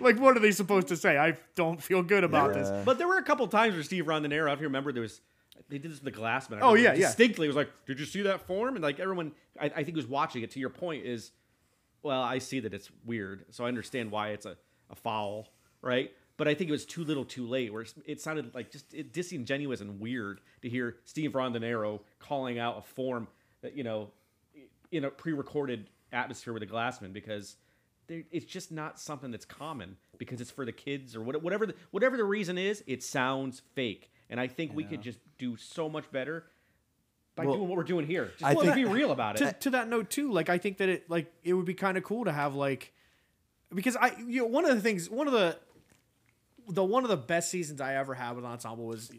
like, 0.00 0.18
what 0.18 0.36
are 0.36 0.40
they 0.40 0.52
supposed 0.52 0.88
to 0.88 0.96
say? 0.96 1.18
I 1.18 1.34
don't 1.54 1.82
feel 1.82 2.02
good 2.02 2.24
about 2.24 2.54
this. 2.54 2.70
But 2.84 2.98
there 2.98 3.06
were 3.06 3.18
a 3.18 3.22
couple 3.22 3.46
times 3.48 3.74
where 3.74 3.82
Steve 3.82 4.06
Rondinaro, 4.06 4.52
if 4.52 4.60
you 4.60 4.66
remember, 4.66 4.92
there 4.92 5.02
was 5.02 5.20
they 5.68 5.78
did 5.78 5.90
this 5.90 5.98
in 5.98 6.04
the 6.04 6.12
Glassmen. 6.12 6.58
I 6.58 6.60
Oh, 6.60 6.72
remember 6.72 6.78
yeah, 6.78 6.94
yeah. 6.94 7.06
distinctly. 7.06 7.46
It 7.46 7.48
was 7.48 7.56
like, 7.56 7.70
did 7.86 7.98
you 7.98 8.06
see 8.06 8.22
that 8.22 8.46
form? 8.46 8.74
And 8.76 8.82
like 8.82 9.00
everyone, 9.00 9.32
I, 9.60 9.66
I 9.76 9.84
think 9.84 9.96
was 9.96 10.06
watching 10.06 10.42
it. 10.42 10.50
To 10.52 10.60
your 10.60 10.70
point, 10.70 11.04
is 11.06 11.32
well, 12.02 12.20
I 12.22 12.38
see 12.38 12.60
that 12.60 12.74
it's 12.74 12.90
weird, 13.04 13.46
so 13.50 13.64
I 13.64 13.68
understand 13.68 14.10
why 14.10 14.28
it's 14.30 14.44
a, 14.46 14.56
a 14.90 14.94
foul, 14.94 15.48
right? 15.80 16.12
But 16.36 16.48
I 16.48 16.54
think 16.54 16.68
it 16.68 16.72
was 16.72 16.84
too 16.84 17.04
little, 17.04 17.24
too 17.24 17.46
late. 17.46 17.72
Where 17.72 17.86
it 18.04 18.20
sounded 18.20 18.54
like 18.54 18.70
just 18.70 18.92
it, 18.92 19.12
disingenuous 19.12 19.80
and 19.80 20.00
weird 20.00 20.40
to 20.62 20.68
hear 20.68 20.96
Steve 21.04 21.32
Rondinaro 21.32 22.00
calling 22.18 22.58
out 22.58 22.76
a 22.78 22.82
form 22.82 23.28
that 23.62 23.76
you 23.76 23.84
know 23.84 24.10
in 24.90 25.04
a 25.04 25.10
pre-recorded 25.10 25.88
atmosphere 26.12 26.52
with 26.52 26.62
a 26.62 26.66
Glassmen 26.66 27.12
because 27.12 27.56
it's 28.08 28.44
just 28.44 28.70
not 28.70 29.00
something 29.00 29.30
that's 29.30 29.46
common 29.46 29.96
because 30.18 30.40
it's 30.40 30.50
for 30.50 30.64
the 30.66 30.72
kids 30.72 31.16
or 31.16 31.22
whatever 31.22 31.64
the, 31.66 31.74
whatever 31.90 32.16
the 32.18 32.24
reason 32.24 32.58
is. 32.58 32.84
It 32.86 33.02
sounds 33.02 33.62
fake, 33.74 34.10
and 34.28 34.38
I 34.38 34.46
think 34.46 34.74
we 34.74 34.84
could 34.84 35.00
just 35.00 35.18
do 35.38 35.56
so 35.56 35.88
much 35.88 36.10
better 36.10 36.44
by 37.36 37.44
Well, 37.44 37.56
doing 37.56 37.68
what 37.68 37.76
we're 37.78 37.84
doing 37.84 38.06
here. 38.06 38.26
Just 38.38 38.44
I 38.44 38.54
think- 38.54 38.74
be 38.74 38.84
real 38.84 39.10
about 39.10 39.36
to, 39.38 39.48
it. 39.48 39.60
to 39.62 39.70
that 39.70 39.88
note 39.88 40.08
too 40.10 40.30
like 40.32 40.48
i 40.48 40.58
think 40.58 40.78
that 40.78 40.88
it 40.88 41.10
like 41.10 41.32
it 41.42 41.52
would 41.54 41.66
be 41.66 41.74
kind 41.74 41.96
of 41.98 42.04
cool 42.04 42.24
to 42.24 42.32
have 42.32 42.54
like 42.54 42.92
because 43.74 43.96
i 43.96 44.12
you 44.26 44.40
know 44.42 44.46
one 44.46 44.64
of 44.64 44.74
the 44.74 44.80
things 44.80 45.10
one 45.10 45.26
of 45.26 45.32
the 45.32 45.58
the 46.68 46.82
one 46.84 47.02
of 47.02 47.10
the 47.10 47.16
best 47.16 47.50
seasons 47.50 47.80
i 47.80 47.94
ever 47.96 48.14
had 48.14 48.36
with 48.36 48.44
ensemble 48.44 48.86
was 48.86 49.10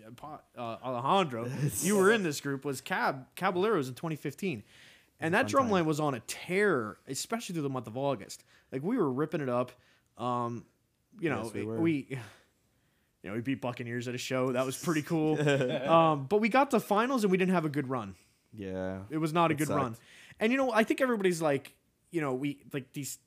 uh, 0.57 0.77
alejandro 0.83 1.47
you 1.81 1.97
were 1.97 2.11
in 2.11 2.23
this 2.23 2.39
group 2.41 2.63
was 2.65 2.79
cab 2.81 3.25
caballeros 3.35 3.87
in 3.89 3.93
2015 3.95 4.63
and 5.19 5.33
that 5.33 5.47
drum 5.47 5.69
line 5.69 5.85
was 5.85 5.99
on 5.99 6.13
a 6.15 6.19
tear 6.21 6.97
especially 7.07 7.53
through 7.53 7.61
the 7.63 7.69
month 7.69 7.87
of 7.87 7.97
august 7.97 8.43
like 8.71 8.81
we 8.81 8.97
were 8.97 9.11
ripping 9.11 9.41
it 9.41 9.49
up 9.49 9.73
um 10.17 10.65
you 11.19 11.29
know 11.29 11.43
Yes, 11.43 11.53
we 11.53 11.63
were. 11.65 11.79
we 11.79 12.17
you 13.25 13.31
know, 13.31 13.35
we 13.37 13.41
beat 13.41 13.59
Buccaneers 13.59 14.07
at 14.07 14.13
a 14.13 14.19
show. 14.19 14.51
That 14.51 14.67
was 14.67 14.77
pretty 14.77 15.01
cool. 15.01 15.39
um, 15.89 16.27
but 16.29 16.41
we 16.41 16.47
got 16.47 16.69
to 16.71 16.79
finals 16.79 17.23
and 17.23 17.31
we 17.31 17.37
didn't 17.37 17.53
have 17.55 17.65
a 17.65 17.69
good 17.69 17.89
run. 17.89 18.13
Yeah. 18.53 18.99
It 19.09 19.17
was 19.17 19.33
not 19.33 19.49
a 19.49 19.55
good 19.55 19.67
sucked. 19.67 19.79
run. 19.81 19.95
And 20.39 20.51
you 20.51 20.59
know, 20.59 20.71
I 20.71 20.83
think 20.83 21.01
everybody's 21.01 21.41
like, 21.41 21.73
you 22.11 22.21
know, 22.21 22.35
we 22.35 22.59
like 22.71 22.93
these. 22.93 23.17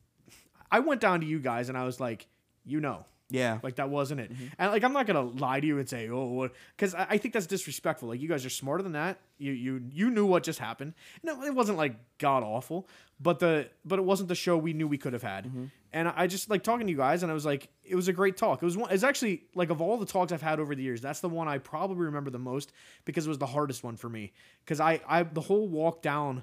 I 0.71 0.79
went 0.79 1.01
down 1.01 1.21
to 1.23 1.27
you 1.27 1.41
guys 1.41 1.69
and 1.69 1.77
I 1.77 1.83
was 1.85 1.99
like, 1.99 2.29
you 2.65 2.81
know, 2.81 3.07
Yeah. 3.29 3.59
like 3.63 3.75
that 3.77 3.91
wasn't 3.91 4.21
Mm-hmm. 4.21 4.45
it. 4.45 4.53
And 4.59 4.71
like 4.71 4.85
I'm 4.85 4.93
not 4.93 5.07
gonna 5.09 5.23
lie 5.23 5.59
to 5.59 5.67
you 5.67 5.79
and 5.81 5.89
say, 5.89 6.09
oh. 6.11 6.49
Because 6.77 6.95
I, 6.95 7.07
I 7.11 7.19
think 7.19 7.35
that's 7.35 7.47
disrespectful. 7.49 8.09
Like 8.11 8.21
you 8.21 8.29
guys 8.29 8.47
are 8.47 8.51
smarter 8.51 8.85
than 8.85 8.93
that. 8.93 9.19
You 9.39 9.51
you 9.53 9.83
you 9.93 10.11
knew 10.11 10.27
what 10.27 10.45
just 10.45 10.61
happened. 10.61 10.95
No, 11.25 11.43
it 11.43 11.55
wasn't 11.55 11.77
like 11.79 11.97
god 12.19 12.45
awful, 12.45 12.89
but 13.19 13.41
the 13.41 13.69
but 13.85 13.99
it 13.99 14.05
wasn't 14.05 14.29
the 14.29 14.35
show 14.37 14.57
we 14.57 14.73
knew 14.75 14.87
we 14.87 14.99
could 14.99 15.13
have 15.13 15.23
had. 15.25 15.47
Mm-hmm. 15.47 15.65
And 15.93 16.09
I 16.09 16.27
just 16.27 16.51
like 16.51 16.63
talking 16.63 16.87
to 16.87 16.91
you 16.91 16.99
guys, 16.99 17.23
and 17.23 17.33
I 17.33 17.35
was 17.35 17.47
like, 17.47 17.69
it 17.83 17.95
was 17.95 18.09
a 18.09 18.13
great 18.13 18.37
talk. 18.37 18.63
It 18.63 18.65
was 18.65 18.77
one. 18.77 18.91
It's 18.93 19.03
actually 19.05 19.45
like 19.55 19.71
of 19.71 19.81
all 19.81 19.97
the 19.97 20.07
talks 20.07 20.33
I've 20.33 20.43
had 20.43 20.61
over 20.61 20.75
the 20.75 20.83
years, 20.83 21.01
that's 21.01 21.21
the 21.21 21.29
one 21.29 21.49
I 21.49 21.59
probably 21.59 22.05
remember 22.05 22.31
the 22.31 22.39
most 22.39 22.73
because 23.05 23.27
it 23.27 23.29
was 23.29 23.39
the 23.39 23.47
hardest 23.47 23.83
one 23.83 23.97
for 23.97 24.09
me. 24.09 24.33
Because 24.65 24.81
I 24.81 25.01
I 25.09 25.23
the 25.23 25.41
whole 25.41 25.67
walk 25.69 26.03
down 26.03 26.43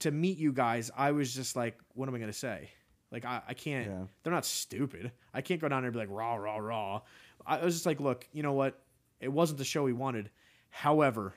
to 0.00 0.10
meet 0.10 0.36
you 0.36 0.52
guys, 0.52 0.90
I 0.96 1.12
was 1.12 1.34
just 1.34 1.56
like, 1.56 1.78
what 1.94 2.08
am 2.08 2.14
I 2.14 2.18
gonna 2.18 2.32
say? 2.32 2.70
Like 3.10 3.24
I, 3.24 3.40
I 3.48 3.54
can't. 3.54 3.86
Yeah. 3.86 4.04
They're 4.22 4.32
not 4.32 4.44
stupid. 4.44 5.12
I 5.32 5.40
can't 5.40 5.60
go 5.60 5.68
down 5.68 5.82
there 5.82 5.88
and 5.88 5.94
be 5.94 6.00
like 6.00 6.10
rah 6.10 6.34
rah 6.34 6.56
rah. 6.56 7.00
I 7.46 7.64
was 7.64 7.74
just 7.74 7.86
like, 7.86 8.00
look, 8.00 8.26
you 8.32 8.42
know 8.42 8.52
what? 8.52 8.78
It 9.20 9.32
wasn't 9.32 9.58
the 9.58 9.64
show 9.64 9.84
we 9.84 9.92
wanted. 9.92 10.30
However, 10.68 11.34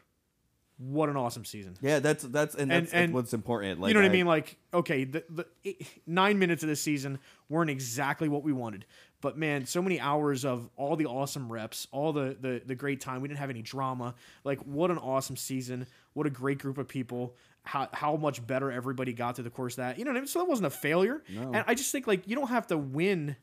what 0.78 1.08
an 1.10 1.16
awesome 1.16 1.46
season. 1.46 1.76
Yeah, 1.82 2.00
that's 2.00 2.24
that's 2.24 2.56
and 2.56 2.70
that's 2.70 2.92
and- 2.92 3.14
what's 3.14 3.34
important. 3.34 3.80
Like 3.80 3.90
you 3.90 3.94
know 3.94 4.02
what 4.02 4.10
I, 4.10 4.14
mean? 4.14 4.26
Like, 4.26 4.58
okay, 4.74 5.06
the, 5.06 5.24
the 5.30 5.46
eight, 5.64 5.88
nine 6.06 6.38
minutes 6.38 6.64
of 6.64 6.70
this 6.70 6.82
season 6.82 7.20
weren't 7.50 7.70
exactly 7.70 8.28
what 8.28 8.44
we 8.44 8.52
wanted, 8.52 8.86
but 9.22 9.38
man, 9.38 9.66
so 9.66 9.82
many 9.82 10.00
hours 10.00 10.44
of 10.44 10.70
all 10.76 10.96
the 10.96 11.06
awesome 11.06 11.52
reps, 11.52 11.88
all 11.92 12.12
the 12.12 12.36
the 12.40 12.62
the 12.66 12.76
great 12.76 13.00
time. 13.00 13.22
We 13.22 13.28
didn't 13.28 13.40
have 13.40 13.50
any 13.50 13.62
drama. 13.62 14.16
Like, 14.44 14.60
what 14.64 14.92
an 14.92 14.98
awesome 14.98 15.38
season! 15.38 15.88
What 16.14 16.28
a 16.28 16.30
great 16.30 16.60
group 16.60 16.78
of 16.78 16.88
people. 16.88 17.36
How 17.64 17.88
how 17.94 18.16
much 18.18 18.46
better 18.46 18.72
everybody 18.72 19.14
got 19.14 19.36
through 19.36 19.46
the 19.46 19.50
course 19.50 19.74
of 19.74 19.78
that. 19.78 19.98
You 19.98 20.06
know 20.06 20.12
what 20.12 20.18
I 20.18 20.22
mean? 20.22 20.28
So 20.28 20.40
that 20.40 20.48
wasn't 20.48 20.68
a 20.68 20.72
failure. 20.72 21.24
No. 21.30 21.52
And 21.54 21.64
I 21.66 21.74
just 21.74 21.92
think 21.92 22.06
like 22.06 22.28
you 22.28 22.36
don't 22.36 22.50
have 22.50 22.68
to 22.68 22.78
win 22.78 23.36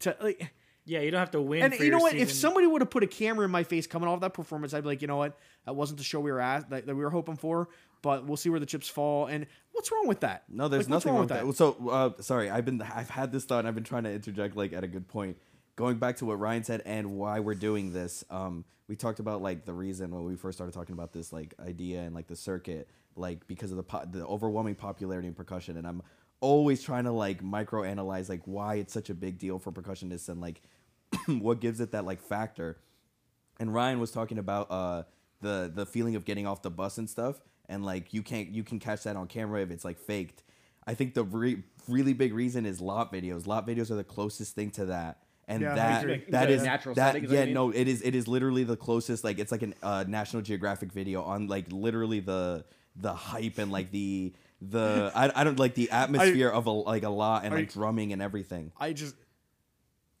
to 0.00 0.16
like. 0.20 0.52
Yeah, 0.84 1.00
you 1.00 1.10
don't 1.10 1.20
have 1.20 1.30
to 1.32 1.40
win. 1.40 1.62
And 1.62 1.74
for 1.74 1.84
you 1.84 1.90
know 1.90 1.98
your 1.98 2.02
what? 2.02 2.14
If 2.14 2.32
somebody 2.32 2.66
would 2.66 2.82
have 2.82 2.90
put 2.90 3.04
a 3.04 3.06
camera 3.06 3.44
in 3.44 3.50
my 3.50 3.62
face 3.62 3.86
coming 3.86 4.08
off 4.08 4.20
that 4.20 4.34
performance, 4.34 4.74
I'd 4.74 4.82
be 4.82 4.88
like, 4.88 5.00
you 5.02 5.08
know 5.08 5.16
what? 5.16 5.38
That 5.64 5.76
wasn't 5.76 5.98
the 5.98 6.04
show 6.04 6.18
we 6.20 6.32
were 6.32 6.40
at 6.40 6.70
that, 6.70 6.86
that 6.86 6.94
we 6.96 7.02
were 7.04 7.10
hoping 7.10 7.36
for. 7.36 7.68
But 8.02 8.26
we'll 8.26 8.36
see 8.36 8.50
where 8.50 8.58
the 8.58 8.66
chips 8.66 8.88
fall. 8.88 9.26
And 9.26 9.46
what's 9.70 9.92
wrong 9.92 10.08
with 10.08 10.20
that? 10.20 10.42
No, 10.48 10.66
there's 10.66 10.86
Like, 10.86 10.90
nothing 10.90 11.12
wrong 11.12 11.28
with 11.28 11.28
that. 11.28 11.54
So, 11.56 11.76
uh, 11.88 12.20
sorry, 12.20 12.50
I've 12.50 12.64
been 12.64 12.82
I've 12.82 13.10
had 13.10 13.30
this 13.30 13.44
thought. 13.44 13.60
and 13.60 13.68
I've 13.68 13.76
been 13.76 13.84
trying 13.84 14.02
to 14.04 14.12
interject 14.12 14.56
like 14.56 14.72
at 14.72 14.82
a 14.82 14.88
good 14.88 15.06
point. 15.06 15.36
going 15.76 15.98
back 15.98 16.16
to 16.16 16.26
what 16.26 16.38
Ryan 16.40 16.64
said 16.64 16.82
and 16.84 17.12
why 17.12 17.38
we're 17.40 17.54
doing 17.54 17.92
this, 17.92 18.24
um, 18.28 18.64
we 18.88 18.96
talked 18.96 19.20
about 19.20 19.40
like 19.40 19.64
the 19.64 19.72
reason 19.72 20.10
when 20.10 20.24
we 20.24 20.34
first 20.34 20.58
started 20.58 20.72
talking 20.74 20.92
about 20.94 21.12
this 21.12 21.32
like 21.32 21.54
idea 21.64 22.00
and 22.00 22.12
like 22.14 22.26
the 22.26 22.36
circuit, 22.36 22.88
like 23.14 23.46
because 23.46 23.70
of 23.70 23.76
the 23.76 23.82
po- 23.84 24.04
the 24.10 24.26
overwhelming 24.26 24.74
popularity 24.74 25.28
in 25.28 25.34
percussion, 25.34 25.76
and 25.76 25.86
I'm 25.86 26.02
always 26.42 26.82
trying 26.82 27.04
to 27.04 27.12
like 27.12 27.42
micro 27.42 27.84
analyze 27.84 28.28
like 28.28 28.42
why 28.44 28.74
it's 28.76 28.92
such 28.92 29.08
a 29.10 29.14
big 29.14 29.38
deal 29.38 29.58
for 29.58 29.72
percussionists 29.72 30.28
and 30.28 30.40
like 30.42 30.60
what 31.28 31.60
gives 31.60 31.80
it 31.80 31.92
that 31.92 32.04
like 32.04 32.20
factor. 32.20 32.78
And 33.60 33.72
Ryan 33.72 34.00
was 34.00 34.10
talking 34.10 34.38
about 34.38 34.70
uh 34.70 35.04
the 35.40 35.72
the 35.74 35.86
feeling 35.86 36.16
of 36.16 36.24
getting 36.24 36.46
off 36.46 36.62
the 36.62 36.70
bus 36.70 36.98
and 36.98 37.08
stuff, 37.08 37.40
and 37.68 37.84
like 37.84 38.12
you 38.12 38.22
can't 38.22 38.50
you 38.50 38.64
can 38.64 38.78
catch 38.78 39.04
that 39.04 39.16
on 39.16 39.26
camera 39.28 39.62
if 39.62 39.70
it's 39.70 39.84
like 39.84 39.98
faked. 39.98 40.42
I 40.86 40.94
think 40.94 41.14
the 41.14 41.24
re- 41.24 41.62
really 41.88 42.12
big 42.12 42.34
reason 42.34 42.66
is 42.66 42.80
lot 42.80 43.12
videos. 43.12 43.46
Lot 43.46 43.66
videos 43.66 43.90
are 43.90 43.96
the 43.96 44.04
closest 44.04 44.54
thing 44.54 44.70
to 44.72 44.86
that. 44.86 45.18
And 45.48 45.62
Yeah, 45.62 45.74
that 45.76 46.02
agree. 46.04 46.24
that 46.30 46.46
The 46.48 46.56
natural 46.64 46.94
that 46.94 47.12
setting, 47.12 47.24
is 47.24 47.30
yeah 47.30 47.40
you 47.40 47.46
mean? 47.46 47.54
no 47.54 47.70
it 47.70 47.88
is 47.88 48.02
it 48.02 48.14
is 48.14 48.26
literally 48.28 48.64
the 48.64 48.76
closest 48.76 49.24
like 49.24 49.38
it's 49.38 49.52
like 49.52 49.62
a 49.62 49.72
uh, 49.82 50.04
National 50.08 50.42
Geographic 50.42 50.92
video 50.92 51.22
on 51.22 51.46
like 51.48 51.66
literally 51.70 52.20
the 52.20 52.64
the 52.96 53.12
hype 53.12 53.58
and 53.58 53.70
like 53.72 53.90
the 53.90 54.32
the 54.70 55.10
I, 55.14 55.30
I 55.34 55.44
don't 55.44 55.58
like 55.58 55.74
the 55.74 55.90
atmosphere 56.02 56.48
of 56.48 56.66
a 56.66 56.70
like 56.70 57.02
a 57.02 57.08
lot 57.08 57.44
and 57.44 57.54
like 57.54 57.66
you- 57.74 57.80
drumming 57.80 58.12
and 58.12 58.22
everything. 58.22 58.72
I 58.78 58.92
just, 58.92 59.14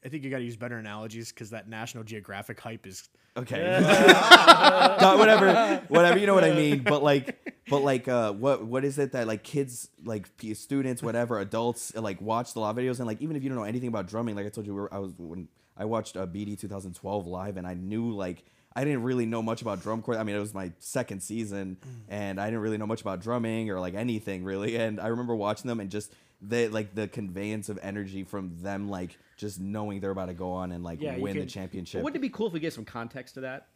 I 0.04 0.08
think 0.08 0.24
you 0.24 0.30
got 0.30 0.38
to 0.38 0.44
use 0.44 0.56
better 0.56 0.76
analogies 0.78 1.30
because 1.30 1.50
that 1.50 1.68
National 1.68 2.04
Geographic 2.04 2.58
hype 2.60 2.86
is. 2.86 3.08
Okay. 3.36 3.80
God, 3.80 5.18
whatever, 5.18 5.82
whatever. 5.88 6.18
You 6.18 6.26
know 6.26 6.34
what 6.34 6.44
I 6.44 6.52
mean. 6.52 6.82
But 6.82 7.02
like, 7.02 7.54
but 7.70 7.78
like, 7.82 8.06
uh, 8.08 8.32
what 8.32 8.64
what 8.64 8.84
is 8.84 8.98
it 8.98 9.12
that 9.12 9.26
like 9.26 9.42
kids, 9.42 9.88
like 10.04 10.36
p- 10.36 10.54
students, 10.54 11.02
whatever, 11.02 11.38
adults, 11.38 11.94
like 11.94 12.20
watch 12.20 12.52
the 12.52 12.60
live 12.60 12.76
videos 12.76 12.98
and 12.98 13.06
like 13.06 13.22
even 13.22 13.36
if 13.36 13.42
you 13.42 13.48
don't 13.48 13.56
know 13.56 13.64
anything 13.64 13.88
about 13.88 14.06
drumming, 14.08 14.36
like 14.36 14.44
I 14.44 14.50
told 14.50 14.66
you, 14.66 14.88
I 14.92 14.98
was 14.98 15.12
when 15.16 15.48
I 15.76 15.84
watched 15.86 16.16
uh, 16.16 16.26
BD 16.26 16.58
2012 16.58 17.26
live 17.26 17.56
and 17.56 17.66
I 17.66 17.74
knew 17.74 18.10
like. 18.12 18.44
I 18.74 18.84
didn't 18.84 19.02
really 19.02 19.26
know 19.26 19.42
much 19.42 19.62
about 19.62 19.82
drum 19.82 20.02
corps. 20.02 20.16
I 20.16 20.24
mean, 20.24 20.36
it 20.36 20.40
was 20.40 20.54
my 20.54 20.72
second 20.78 21.22
season, 21.22 21.76
mm. 21.80 21.90
and 22.08 22.40
I 22.40 22.46
didn't 22.46 22.60
really 22.60 22.78
know 22.78 22.86
much 22.86 23.00
about 23.00 23.20
drumming 23.20 23.70
or 23.70 23.80
like 23.80 23.94
anything 23.94 24.44
really. 24.44 24.76
And 24.82 25.00
I 25.00 25.08
remember 25.08 25.34
watching 25.34 25.68
them 25.68 25.80
and 25.80 25.90
just 25.90 26.12
the 26.40 26.68
like 26.68 26.94
the 26.94 27.06
conveyance 27.08 27.68
of 27.68 27.78
energy 27.82 28.24
from 28.24 28.56
them, 28.62 28.88
like 28.88 29.16
just 29.36 29.60
knowing 29.60 30.00
they're 30.00 30.10
about 30.10 30.26
to 30.26 30.34
go 30.34 30.52
on 30.52 30.72
and 30.72 30.82
like 30.82 31.00
Yeah, 31.00 31.16
you 31.16 31.22
win 31.22 31.34
the 31.34 31.40
can- 31.40 31.48
championship. 31.48 32.02
Wouldn't 32.02 32.16
it 32.16 32.26
be 32.26 32.30
cool 32.30 32.48
if 32.48 32.52
we 32.52 32.60
get 32.60 32.72
some 32.72 32.84
context 32.84 33.34
to 33.34 33.40
that? 33.42 33.68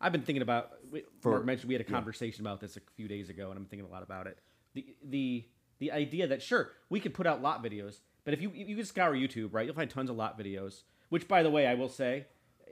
I've 0.00 0.12
been 0.12 0.22
thinking 0.22 0.42
about. 0.42 0.72
we- 0.90 1.04
For- 1.20 1.32
Mark 1.32 1.44
mentioned 1.44 1.68
we 1.68 1.74
had 1.74 1.80
a 1.80 1.90
conversation 1.90 2.44
about 2.44 2.60
this 2.60 2.76
a 2.76 2.80
few 2.96 3.08
days 3.08 3.28
ago, 3.30 3.50
and 3.50 3.58
I'm 3.58 3.66
thinking 3.66 3.88
a 3.88 3.92
lot 3.92 4.02
about 4.02 4.26
it. 4.26 4.38
The 4.74 4.86
the 5.02 5.44
the 5.78 5.92
idea 5.92 6.26
that 6.26 6.42
sure 6.42 6.72
we 6.88 7.00
could 7.00 7.14
put 7.14 7.26
out 7.26 7.42
lot 7.42 7.62
videos, 7.62 8.00
but 8.24 8.34
if 8.34 8.42
you 8.42 8.50
you 8.54 8.76
can 8.76 8.84
scour 8.84 9.14
YouTube, 9.14 9.52
right, 9.52 9.66
you'll 9.66 9.74
find 9.74 9.90
tons 9.90 10.10
of 10.10 10.16
lot 10.16 10.38
videos. 10.38 10.82
Which, 11.08 11.26
by 11.26 11.42
the 11.42 11.50
way, 11.50 11.66
I 11.66 11.74
will 11.74 11.88
say, 11.88 12.26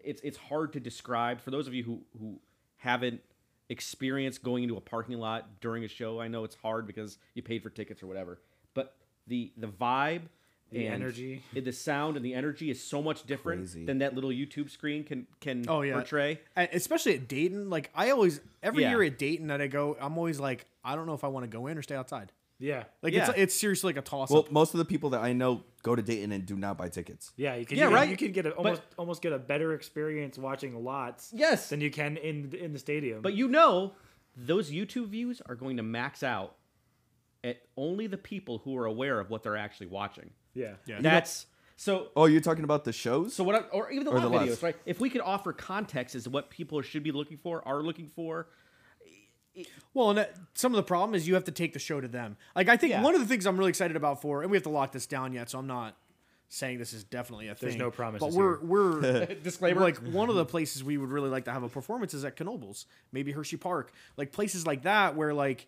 it's 0.07 0.23
it's 0.23 0.39
hard 0.39 0.73
to 0.75 0.81
describe 0.81 1.41
for 1.41 1.51
those 1.51 1.67
of 1.69 1.75
you 1.75 1.83
who 1.85 2.01
who 2.19 2.41
haven't 2.79 3.21
experienced 3.69 4.43
going 4.43 4.63
into 4.63 4.77
a 4.77 4.81
parking 4.81 5.19
lot 5.19 5.61
during 5.61 5.85
a 5.85 5.89
show. 5.89 6.21
I 6.21 6.29
know 6.29 6.45
it's 6.45 6.55
hard 6.57 6.87
because 6.87 7.19
you 7.35 7.43
paid 7.43 7.63
for 7.63 7.71
tickets 7.71 8.03
or 8.03 8.07
whatever, 8.07 8.41
but 8.75 8.95
the 9.27 9.53
the 9.57 9.67
vibe. 9.69 10.23
The 10.73 10.87
and 10.89 10.97
energy. 10.97 11.43
the 11.55 11.71
sound 11.73 12.17
and 12.17 12.25
the 12.25 12.35
energy 12.35 12.71
is 12.71 12.83
so 12.83 13.01
much 13.01 13.25
different 13.25 13.61
Crazy. 13.61 13.85
than 13.85 13.99
that 13.99 14.17
little 14.17 14.31
YouTube 14.31 14.69
screen 14.69 15.05
can 15.05 15.29
can 15.39 15.65
Oh 15.69 15.83
yeah, 15.83 15.93
portray. 15.95 16.41
And 16.57 16.69
especially 16.73 17.15
at 17.15 17.29
Dayton. 17.29 17.71
Like 17.71 17.89
I 17.95 18.11
always, 18.11 18.41
every 18.65 18.83
Yeah. 18.83 18.91
year 18.91 19.05
at 19.05 19.17
Dayton 19.17 19.47
that 19.47 19.61
I 19.61 19.69
go, 19.69 19.97
I'm 20.01 20.19
always 20.19 20.41
like, 20.41 20.67
I 20.85 20.97
don't 20.97 21.07
know 21.07 21.15
if 21.15 21.23
I 21.23 21.29
want 21.29 21.45
to 21.45 21.49
go 21.49 21.69
in 21.69 21.79
or 21.79 21.83
stay 21.83 21.95
outside. 21.95 22.33
Yeah. 22.59 22.85
Like 23.03 23.13
Yeah. 23.13 23.29
it's 23.31 23.39
it's 23.39 23.55
seriously 23.61 23.89
like 23.93 23.99
a 23.99 24.03
toss 24.07 24.31
up. 24.31 24.35
Well, 24.35 24.43
up. 24.45 24.51
most 24.53 24.73
of 24.75 24.79
the 24.79 24.85
people 24.85 25.11
that 25.11 25.21
I 25.23 25.33
know 25.33 25.65
go 25.83 25.95
to 25.95 26.03
Dayton 26.03 26.33
and 26.33 26.47
do 26.47 26.57
not 26.57 26.79
buy 26.79 26.89
tickets. 26.89 27.33
Yeah, 27.37 27.55
you 27.57 27.67
can. 27.67 27.77
Yeah, 27.77 27.85
you 27.85 27.89
can- 27.91 27.95
right. 27.95 28.09
You 28.09 28.17
can 28.17 28.33
get 28.33 28.47
a, 28.47 28.51
But- 28.51 28.57
almost 28.59 28.83
almost 28.99 29.23
get 29.23 29.33
a 29.33 29.39
better 29.39 29.75
experience 29.75 30.39
watching 30.39 30.83
lots. 30.85 31.33
Yes. 31.35 31.69
than 31.69 31.81
you 31.81 31.91
can 31.91 32.17
in 32.17 32.53
in 32.55 32.73
the 32.73 32.79
stadium. 32.79 33.21
But 33.23 33.35
you 33.35 33.49
know, 33.49 33.93
those 34.37 34.71
YouTube 34.71 35.09
views 35.09 35.41
are 35.47 35.55
going 35.55 35.77
to 35.77 35.83
max 35.83 36.23
out 36.23 36.57
at 37.45 37.59
only 37.77 38.07
the 38.07 38.17
people 38.19 38.59
who 38.65 38.77
are 38.77 38.87
aware 38.87 39.21
of 39.21 39.31
what 39.31 39.43
they're 39.43 39.57
actually 39.57 39.87
watching. 39.89 40.31
yeah, 40.55 40.75
Yeah. 40.87 41.01
That's 41.01 41.47
so. 41.77 42.09
Oh, 42.17 42.25
you're 42.25 42.41
talking 42.41 42.65
about 42.65 42.85
the 42.85 42.93
shows? 42.93 43.35
So 43.35 43.45
what? 43.45 43.55
I, 43.55 43.59
or 43.69 43.91
even 43.91 44.05
the 44.07 44.11
Or 44.13 44.15
live 44.19 44.23
the 44.33 44.39
videos, 44.39 44.47
lives. 44.49 44.63
right? 44.63 44.77
If 44.87 44.99
we 44.99 45.11
could 45.11 45.21
offer 45.21 45.53
context 45.53 46.15
as 46.15 46.25
to 46.25 46.31
what 46.31 46.49
people 46.51 46.81
should 46.83 47.03
be 47.03 47.13
looking 47.13 47.37
for, 47.37 47.67
are 47.69 47.83
looking 47.83 48.09
for. 48.09 48.49
Well, 49.95 50.11
and 50.11 50.19
that, 50.19 50.35
some 50.55 50.73
of 50.73 50.77
the 50.77 50.83
problem 50.83 51.15
is 51.15 51.27
you 51.27 51.35
have 51.35 51.45
to 51.45 51.53
take 51.53 51.73
the 51.73 51.79
show 51.79 52.01
to 52.01 52.09
them. 52.09 52.37
Like 52.55 52.69
I 52.69 52.77
think 52.77 52.91
Yeah. 52.91 53.03
one 53.03 53.15
of 53.15 53.21
the 53.21 53.27
things 53.27 53.47
I'm 53.47 53.57
really 53.57 53.71
excited 53.71 53.97
about 53.97 54.21
for, 54.23 54.43
and 54.43 54.51
we 54.51 54.57
have 54.57 54.65
to 54.65 54.71
lock 54.71 54.93
this 54.93 55.07
down 55.07 55.33
yet, 55.33 55.51
so 55.51 55.59
I'm 55.59 55.67
not 55.67 55.97
saying 56.49 56.79
this 56.79 56.93
is 56.93 57.03
definitely 57.03 57.49
a 57.49 57.55
thing. 57.55 57.71
There's 57.71 57.79
no 57.81 57.91
promise. 57.91 58.21
But 58.21 58.33
we're 58.33 58.59
here. 58.59 58.67
we're 58.67 59.27
Disclaimer. 59.43 59.81
Like 59.81 59.99
one 59.99 60.29
of 60.29 60.37
the 60.37 60.45
places 60.45 60.85
we 60.85 60.97
would 60.97 61.11
really 61.11 61.31
like 61.31 61.45
to 61.47 61.53
have 61.53 61.63
a 61.63 61.69
performance 61.69 62.15
is 62.15 62.25
at 62.25 62.37
Knoebels, 62.37 62.85
maybe 63.13 63.33
Hershey 63.33 63.57
Park, 63.57 63.93
like 64.17 64.33
places 64.33 64.67
like 64.67 64.83
that 64.83 65.17
where 65.17 65.35
like. 65.35 65.67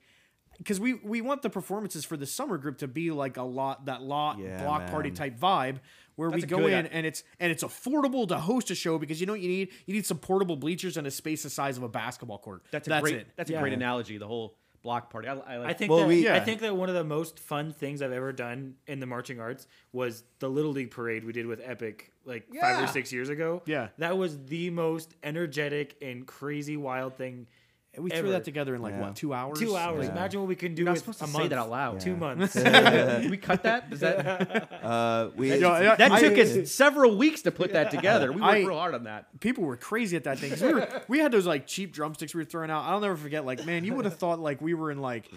Because 0.57 0.81
we, 0.81 0.95
we 0.95 1.21
want 1.21 1.43
the 1.43 1.51
performances 1.51 2.05
for 2.05 2.17
the 2.17 2.27
summer 2.27 2.59
group 2.59 2.79
to 2.79 2.89
be 2.89 3.13
like 3.13 3.37
a 3.37 3.43
lot 3.45 3.85
that 3.85 4.03
lot 4.03 4.41
Yeah, 4.41 4.61
block 4.61 4.91
party 4.91 5.13
type 5.13 5.39
vibe 5.39 5.77
where 6.19 6.31
That's 6.31 6.43
we 6.43 6.47
go 6.49 6.67
in 6.67 6.87
i- 6.87 6.89
and 6.91 7.07
it's 7.07 7.23
and 7.39 7.53
it's 7.53 7.63
affordable 7.63 8.27
to 8.29 8.39
host 8.39 8.71
a 8.73 8.75
show 8.75 8.99
because 8.99 9.21
you 9.21 9.27
know 9.27 9.35
what 9.35 9.41
you 9.41 9.49
need 9.49 9.69
you 9.87 9.95
need 9.95 10.05
some 10.05 10.19
portable 10.19 10.57
bleachers 10.57 10.97
and 10.97 11.07
a 11.07 11.11
space 11.13 11.45
the 11.45 11.51
size 11.51 11.77
of 11.77 11.85
a 11.85 11.89
basketball 11.89 12.39
court. 12.39 12.65
That's 12.73 12.89
a 12.89 12.91
That's 12.91 13.03
great. 13.03 13.15
it. 13.17 13.29
That's 13.37 13.51
a 13.51 13.59
great 13.59 13.73
analogy. 13.73 14.19
The 14.19 14.27
whole 14.27 14.57
block 14.83 15.11
party. 15.11 15.29
I, 15.29 15.35
I 15.35 15.57
like. 15.59 15.69
I 15.69 15.73
think 15.75 15.91
Well, 15.91 16.01
that 16.01 16.09
we- 16.09 16.29
I 16.29 16.41
think 16.41 16.61
that 16.61 16.75
one 16.77 16.89
of 16.89 16.95
the 16.97 17.05
most 17.05 17.39
fun 17.39 17.73
things 17.73 18.01
I've 18.03 18.13
ever 18.13 18.33
done 18.33 18.75
in 18.87 18.99
the 19.01 19.07
marching 19.07 19.39
arts 19.41 19.67
was 19.93 20.25
the 20.41 20.49
little 20.49 20.73
league 20.73 20.91
parade 20.91 21.25
we 21.25 21.33
did 21.33 21.47
with 21.47 21.61
Epic 21.65 22.13
like 22.25 22.47
five 22.61 22.83
or 22.83 22.87
six 22.89 23.13
years 23.13 23.29
ago. 23.29 23.63
Yeah. 23.67 23.89
that 23.99 24.19
was 24.19 24.39
the 24.47 24.71
most 24.71 25.15
energetic 25.23 25.97
and 26.03 26.27
crazy 26.27 26.77
wild 26.77 27.17
thing. 27.17 27.47
And 27.99 28.05
we 28.05 28.13
ever. 28.13 28.21
threw 28.23 28.31
that 28.31 28.45
together 28.45 28.75
in 28.77 28.81
like 28.83 28.95
Yeah. 28.95 29.01
what 29.01 29.17
two 29.17 29.35
hours? 29.35 29.59
Two 29.59 29.77
hours. 29.77 30.07
Yeah. 30.07 30.13
Imagine 30.13 30.41
what 30.41 30.49
we 30.49 30.55
can 30.57 30.75
do 30.75 30.83
You're 30.83 30.87
not 30.87 30.93
with 30.93 31.01
supposed 31.01 31.19
to 31.19 31.25
a 31.25 31.29
say 31.29 31.39
month. 31.39 31.51
that 31.51 31.59
out 31.59 31.71
loud. 31.71 32.01
Two 32.01 32.11
Yeah. 32.13 32.17
months. 32.17 32.55
We 33.31 33.37
cut 33.37 33.65
that? 33.65 33.91
Does 33.91 34.01
that? 34.01 34.73
uh, 34.85 35.31
we 35.37 35.55
Yo, 35.59 35.69
I- 35.71 35.97
That 35.97 36.13
I- 36.13 36.21
took 36.21 36.39
us 36.39 36.71
several 36.73 37.17
weeks 37.17 37.43
to 37.43 37.51
put 37.51 37.73
that 37.73 37.91
together. 37.91 38.33
We 38.33 38.41
worked 38.41 38.55
I- 38.55 38.59
real 38.61 38.75
hard 38.79 38.95
on 38.95 39.05
that. 39.05 39.41
people 39.41 39.65
were 39.65 39.77
crazy 39.77 40.17
at 40.17 40.25
that 40.25 40.39
thing. 40.39 40.51
'cause 40.51 40.63
We, 40.63 40.73
were, 40.75 40.89
we 41.09 41.19
had 41.19 41.33
those 41.33 41.47
like 41.47 41.67
cheap 41.67 41.93
drumsticks 41.93 42.35
we 42.35 42.39
were 42.41 42.45
throwing 42.45 42.71
out. 42.71 42.85
I'll 42.85 43.01
never 43.01 43.17
forget. 43.17 43.45
Like, 43.45 43.67
man, 43.67 43.85
you 43.85 43.95
would 43.95 44.05
have 44.05 44.17
thought 44.17 44.39
like 44.41 44.61
we 44.61 44.75
were 44.75 44.91
in 44.91 44.99
like. 45.01 45.29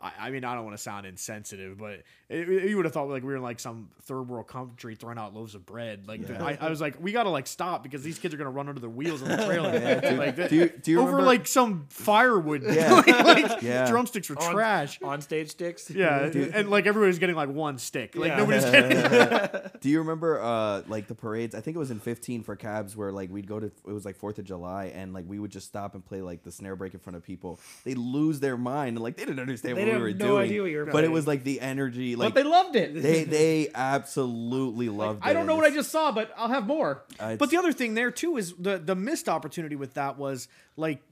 I, 0.00 0.12
I 0.20 0.30
mean, 0.30 0.44
I 0.44 0.54
don't 0.54 0.64
want 0.64 0.76
to 0.76 0.82
sound 0.82 1.06
insensitive, 1.06 1.78
but 1.78 2.02
it, 2.28 2.48
it- 2.48 2.68
you 2.68 2.76
would 2.76 2.84
have 2.84 2.92
thought 2.92 3.08
like 3.08 3.22
we 3.22 3.28
were 3.30 3.36
in 3.36 3.42
like 3.42 3.58
some 3.60 3.88
third 4.02 4.22
world 4.28 4.46
country 4.46 4.94
throwing 4.94 5.16
out 5.18 5.34
loaves 5.34 5.54
of 5.54 5.64
bread. 5.64 6.06
Like, 6.06 6.28
I, 6.30 6.58
I 6.60 6.68
was 6.68 6.80
like, 6.80 7.02
we 7.02 7.12
gotta 7.12 7.30
like 7.30 7.46
stop 7.46 7.82
because 7.82 8.02
these 8.02 8.18
kids 8.18 8.34
are 8.34 8.36
gonna 8.36 8.50
run 8.50 8.68
under 8.68 8.80
the 8.80 8.90
wheels 8.90 9.22
of 9.22 9.28
the 9.28 9.36
trailer. 9.46 10.16
like, 10.18 10.48
do 10.50 10.54
you, 10.56 10.68
do 10.68 10.90
you 10.90 10.98
over 11.00 11.10
remember, 11.12 11.26
like 11.26 11.46
some 11.46 11.86
firewood. 11.88 12.62
Yeah. 12.62 12.92
like, 13.06 13.06
like, 13.06 13.62
Yeah. 13.62 13.88
drumsticks 13.90 14.28
were 14.28 14.38
on, 14.40 14.52
trash. 14.52 15.00
on 15.02 15.20
stage 15.22 15.50
sticks. 15.50 15.90
Yeah, 15.90 16.30
and 16.52 16.68
like 16.70 16.86
everybody's 16.86 17.18
getting 17.18 17.36
like 17.36 17.48
one 17.48 17.78
stick. 17.78 18.14
Like 18.14 18.28
Yeah. 18.28 18.36
nobody's 18.36 18.64
getting. 18.64 19.70
do 19.80 19.88
you 19.88 19.98
remember 20.00 20.40
uh 20.42 20.82
like 20.88 21.06
the 21.08 21.14
parades? 21.14 21.54
I 21.54 21.60
think 21.60 21.74
it 21.74 21.78
was 21.80 21.90
in 21.90 22.00
15 22.00 22.42
for 22.42 22.54
cabs 22.54 22.94
where 22.96 23.12
like 23.12 23.30
we'd 23.30 23.46
go 23.48 23.58
to 23.60 23.66
it 23.66 23.92
was 23.92 24.04
like 24.04 24.18
4th 24.20 24.38
of 24.38 24.44
July 24.44 24.86
and 24.94 25.14
like 25.14 25.24
we 25.26 25.38
would 25.38 25.50
just 25.50 25.66
stop 25.68 25.94
and 25.94 26.04
play 26.04 26.20
like 26.20 26.42
the 26.42 26.52
snare 26.52 26.76
break 26.76 26.92
in 26.94 27.00
front 27.00 27.16
of 27.16 27.22
people. 27.24 27.58
They 27.84 27.94
lose 27.94 28.40
their 28.40 28.56
mind 28.58 28.96
and 28.96 29.02
like 29.02 29.16
they 29.16 29.24
didn't 29.24 29.40
understand 29.40 29.76
They 29.76 29.84
what 29.84 29.85
we 29.94 29.98
were 29.98 30.10
no 30.10 30.26
doing. 30.26 30.42
idea 30.44 30.62
what 30.62 30.70
you 30.70 30.78
were 30.78 30.84
but 30.86 31.04
it 31.04 31.10
was 31.10 31.26
like 31.26 31.44
the 31.44 31.60
energy 31.60 32.16
like 32.16 32.32
but 32.34 32.42
they 32.42 32.48
loved 32.48 32.76
it. 32.76 32.94
they 33.02 33.24
they 33.24 33.68
absolutely 33.74 34.88
loved 34.88 35.20
it. 35.24 35.26
I 35.28 35.32
don't 35.32 35.46
know 35.46 35.56
what 35.56 35.64
I 35.64 35.70
just 35.70 35.90
saw, 35.90 36.12
but 36.12 36.32
I'll 36.36 36.48
have 36.48 36.66
more. 36.66 37.04
uh, 37.20 37.36
But 37.36 37.50
the 37.50 37.56
other 37.56 37.72
thing 37.72 37.94
there 37.94 38.10
too 38.10 38.36
is 38.36 38.54
the 38.58 38.78
the 38.78 38.94
missed 38.94 39.28
opportunity 39.28 39.76
with 39.76 39.94
that 39.94 40.18
was 40.18 40.48
like 40.76 41.02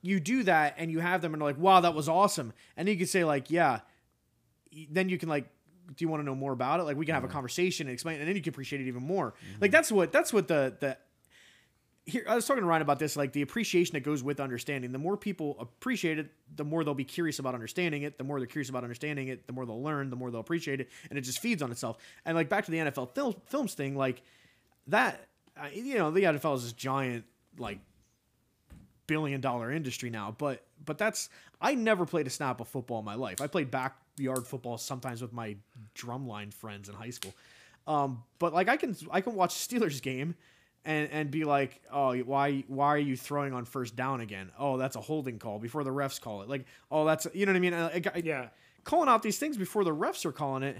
you 0.00 0.18
do 0.20 0.42
that 0.44 0.74
and 0.78 0.90
you 0.90 0.98
have 1.00 1.22
them 1.22 1.32
and 1.32 1.40
they're 1.40 1.48
like, 1.48 1.58
wow, 1.58 1.80
that 1.80 1.94
was 1.94 2.08
awesome, 2.08 2.52
and 2.76 2.88
you 2.88 2.96
can 2.96 3.06
say 3.06 3.24
like, 3.24 3.50
yeah, 3.50 3.80
then 4.90 5.08
you 5.08 5.18
can 5.18 5.28
like. 5.28 5.48
Do 5.94 6.04
you 6.04 6.08
want 6.08 6.22
to 6.22 6.24
know 6.24 6.34
more 6.34 6.52
about 6.52 6.80
it? 6.80 6.84
Like 6.84 6.96
we 6.96 7.04
can 7.04 7.14
have 7.14 7.24
a 7.24 7.28
conversation 7.28 7.86
and 7.86 7.92
explain, 7.92 8.18
and 8.18 8.26
then 8.26 8.34
you 8.34 8.40
can 8.40 8.50
appreciate 8.54 8.80
it 8.80 8.86
even 8.88 9.02
more. 9.02 9.34
Like 9.60 9.70
that's 9.72 9.92
what 9.92 10.10
that's 10.10 10.32
what 10.32 10.48
the 10.48 10.74
the 10.80 10.96
here 12.04 12.24
I 12.28 12.34
was 12.34 12.46
talking 12.46 12.62
to 12.62 12.66
Ryan 12.66 12.82
about 12.82 12.98
this, 12.98 13.16
like 13.16 13.32
the 13.32 13.42
appreciation 13.42 13.92
that 13.94 14.00
goes 14.00 14.22
with 14.22 14.40
understanding. 14.40 14.90
The 14.92 14.98
more 14.98 15.16
people 15.16 15.56
appreciate 15.60 16.18
it, 16.18 16.30
the 16.56 16.64
more 16.64 16.82
they'll 16.82 16.94
be 16.94 17.04
curious 17.04 17.38
about 17.38 17.54
understanding 17.54 18.02
it. 18.02 18.18
The 18.18 18.24
more 18.24 18.40
they're 18.40 18.46
curious 18.46 18.70
about 18.70 18.82
understanding 18.82 19.28
it, 19.28 19.46
the 19.46 19.52
more 19.52 19.64
they'll 19.66 19.82
learn, 19.82 20.10
the 20.10 20.16
more 20.16 20.30
they'll 20.30 20.40
appreciate 20.40 20.80
it, 20.80 20.90
and 21.10 21.18
it 21.18 21.22
just 21.22 21.38
feeds 21.38 21.62
on 21.62 21.70
itself. 21.70 21.98
And 22.24 22.36
like 22.36 22.48
back 22.48 22.64
to 22.64 22.70
the 22.70 22.78
NFL 22.78 23.14
film, 23.14 23.34
films 23.46 23.74
thing, 23.74 23.96
like 23.96 24.22
that, 24.88 25.28
you 25.72 25.96
know, 25.96 26.10
the 26.10 26.22
NFL 26.22 26.56
is 26.56 26.64
this 26.64 26.72
giant 26.72 27.24
like 27.58 27.78
billion 29.06 29.40
dollar 29.40 29.70
industry 29.70 30.10
now, 30.10 30.34
but 30.36 30.64
but 30.84 30.98
that's 30.98 31.28
I 31.60 31.74
never 31.74 32.04
played 32.04 32.26
a 32.26 32.30
snap 32.30 32.60
of 32.60 32.68
football 32.68 32.98
in 32.98 33.04
my 33.04 33.14
life. 33.14 33.40
I 33.40 33.46
played 33.46 33.70
backyard 33.70 34.46
football 34.46 34.76
sometimes 34.76 35.22
with 35.22 35.32
my 35.32 35.56
drumline 35.94 36.52
friends 36.52 36.88
in 36.88 36.94
high 36.94 37.10
school. 37.10 37.34
Um, 37.86 38.22
but 38.38 38.52
like 38.52 38.68
I 38.68 38.76
can 38.76 38.96
I 39.10 39.20
can 39.20 39.34
watch 39.34 39.54
Steelers 39.54 40.02
game 40.02 40.34
and 40.84 41.08
and 41.10 41.30
be 41.30 41.44
like, 41.44 41.80
oh, 41.92 42.16
why 42.18 42.64
why 42.68 42.88
are 42.88 42.98
you 42.98 43.16
throwing 43.16 43.52
on 43.52 43.64
first 43.64 43.94
down 43.96 44.20
again? 44.20 44.50
Oh, 44.58 44.76
that's 44.78 44.96
a 44.96 45.00
holding 45.00 45.38
call 45.38 45.58
before 45.58 45.84
the 45.84 45.90
refs 45.90 46.20
call 46.20 46.42
it. 46.42 46.48
Like, 46.48 46.66
oh, 46.90 47.04
that's 47.04 47.26
you 47.34 47.46
know 47.46 47.52
what 47.52 47.56
I 47.56 47.60
mean? 47.60 47.74
I, 47.74 47.86
I, 48.14 48.22
Yeah. 48.24 48.48
calling 48.84 49.08
out 49.08 49.22
these 49.22 49.38
things 49.38 49.56
before 49.56 49.84
the 49.84 49.94
refs 49.94 50.24
are 50.24 50.32
calling 50.32 50.62
it. 50.62 50.76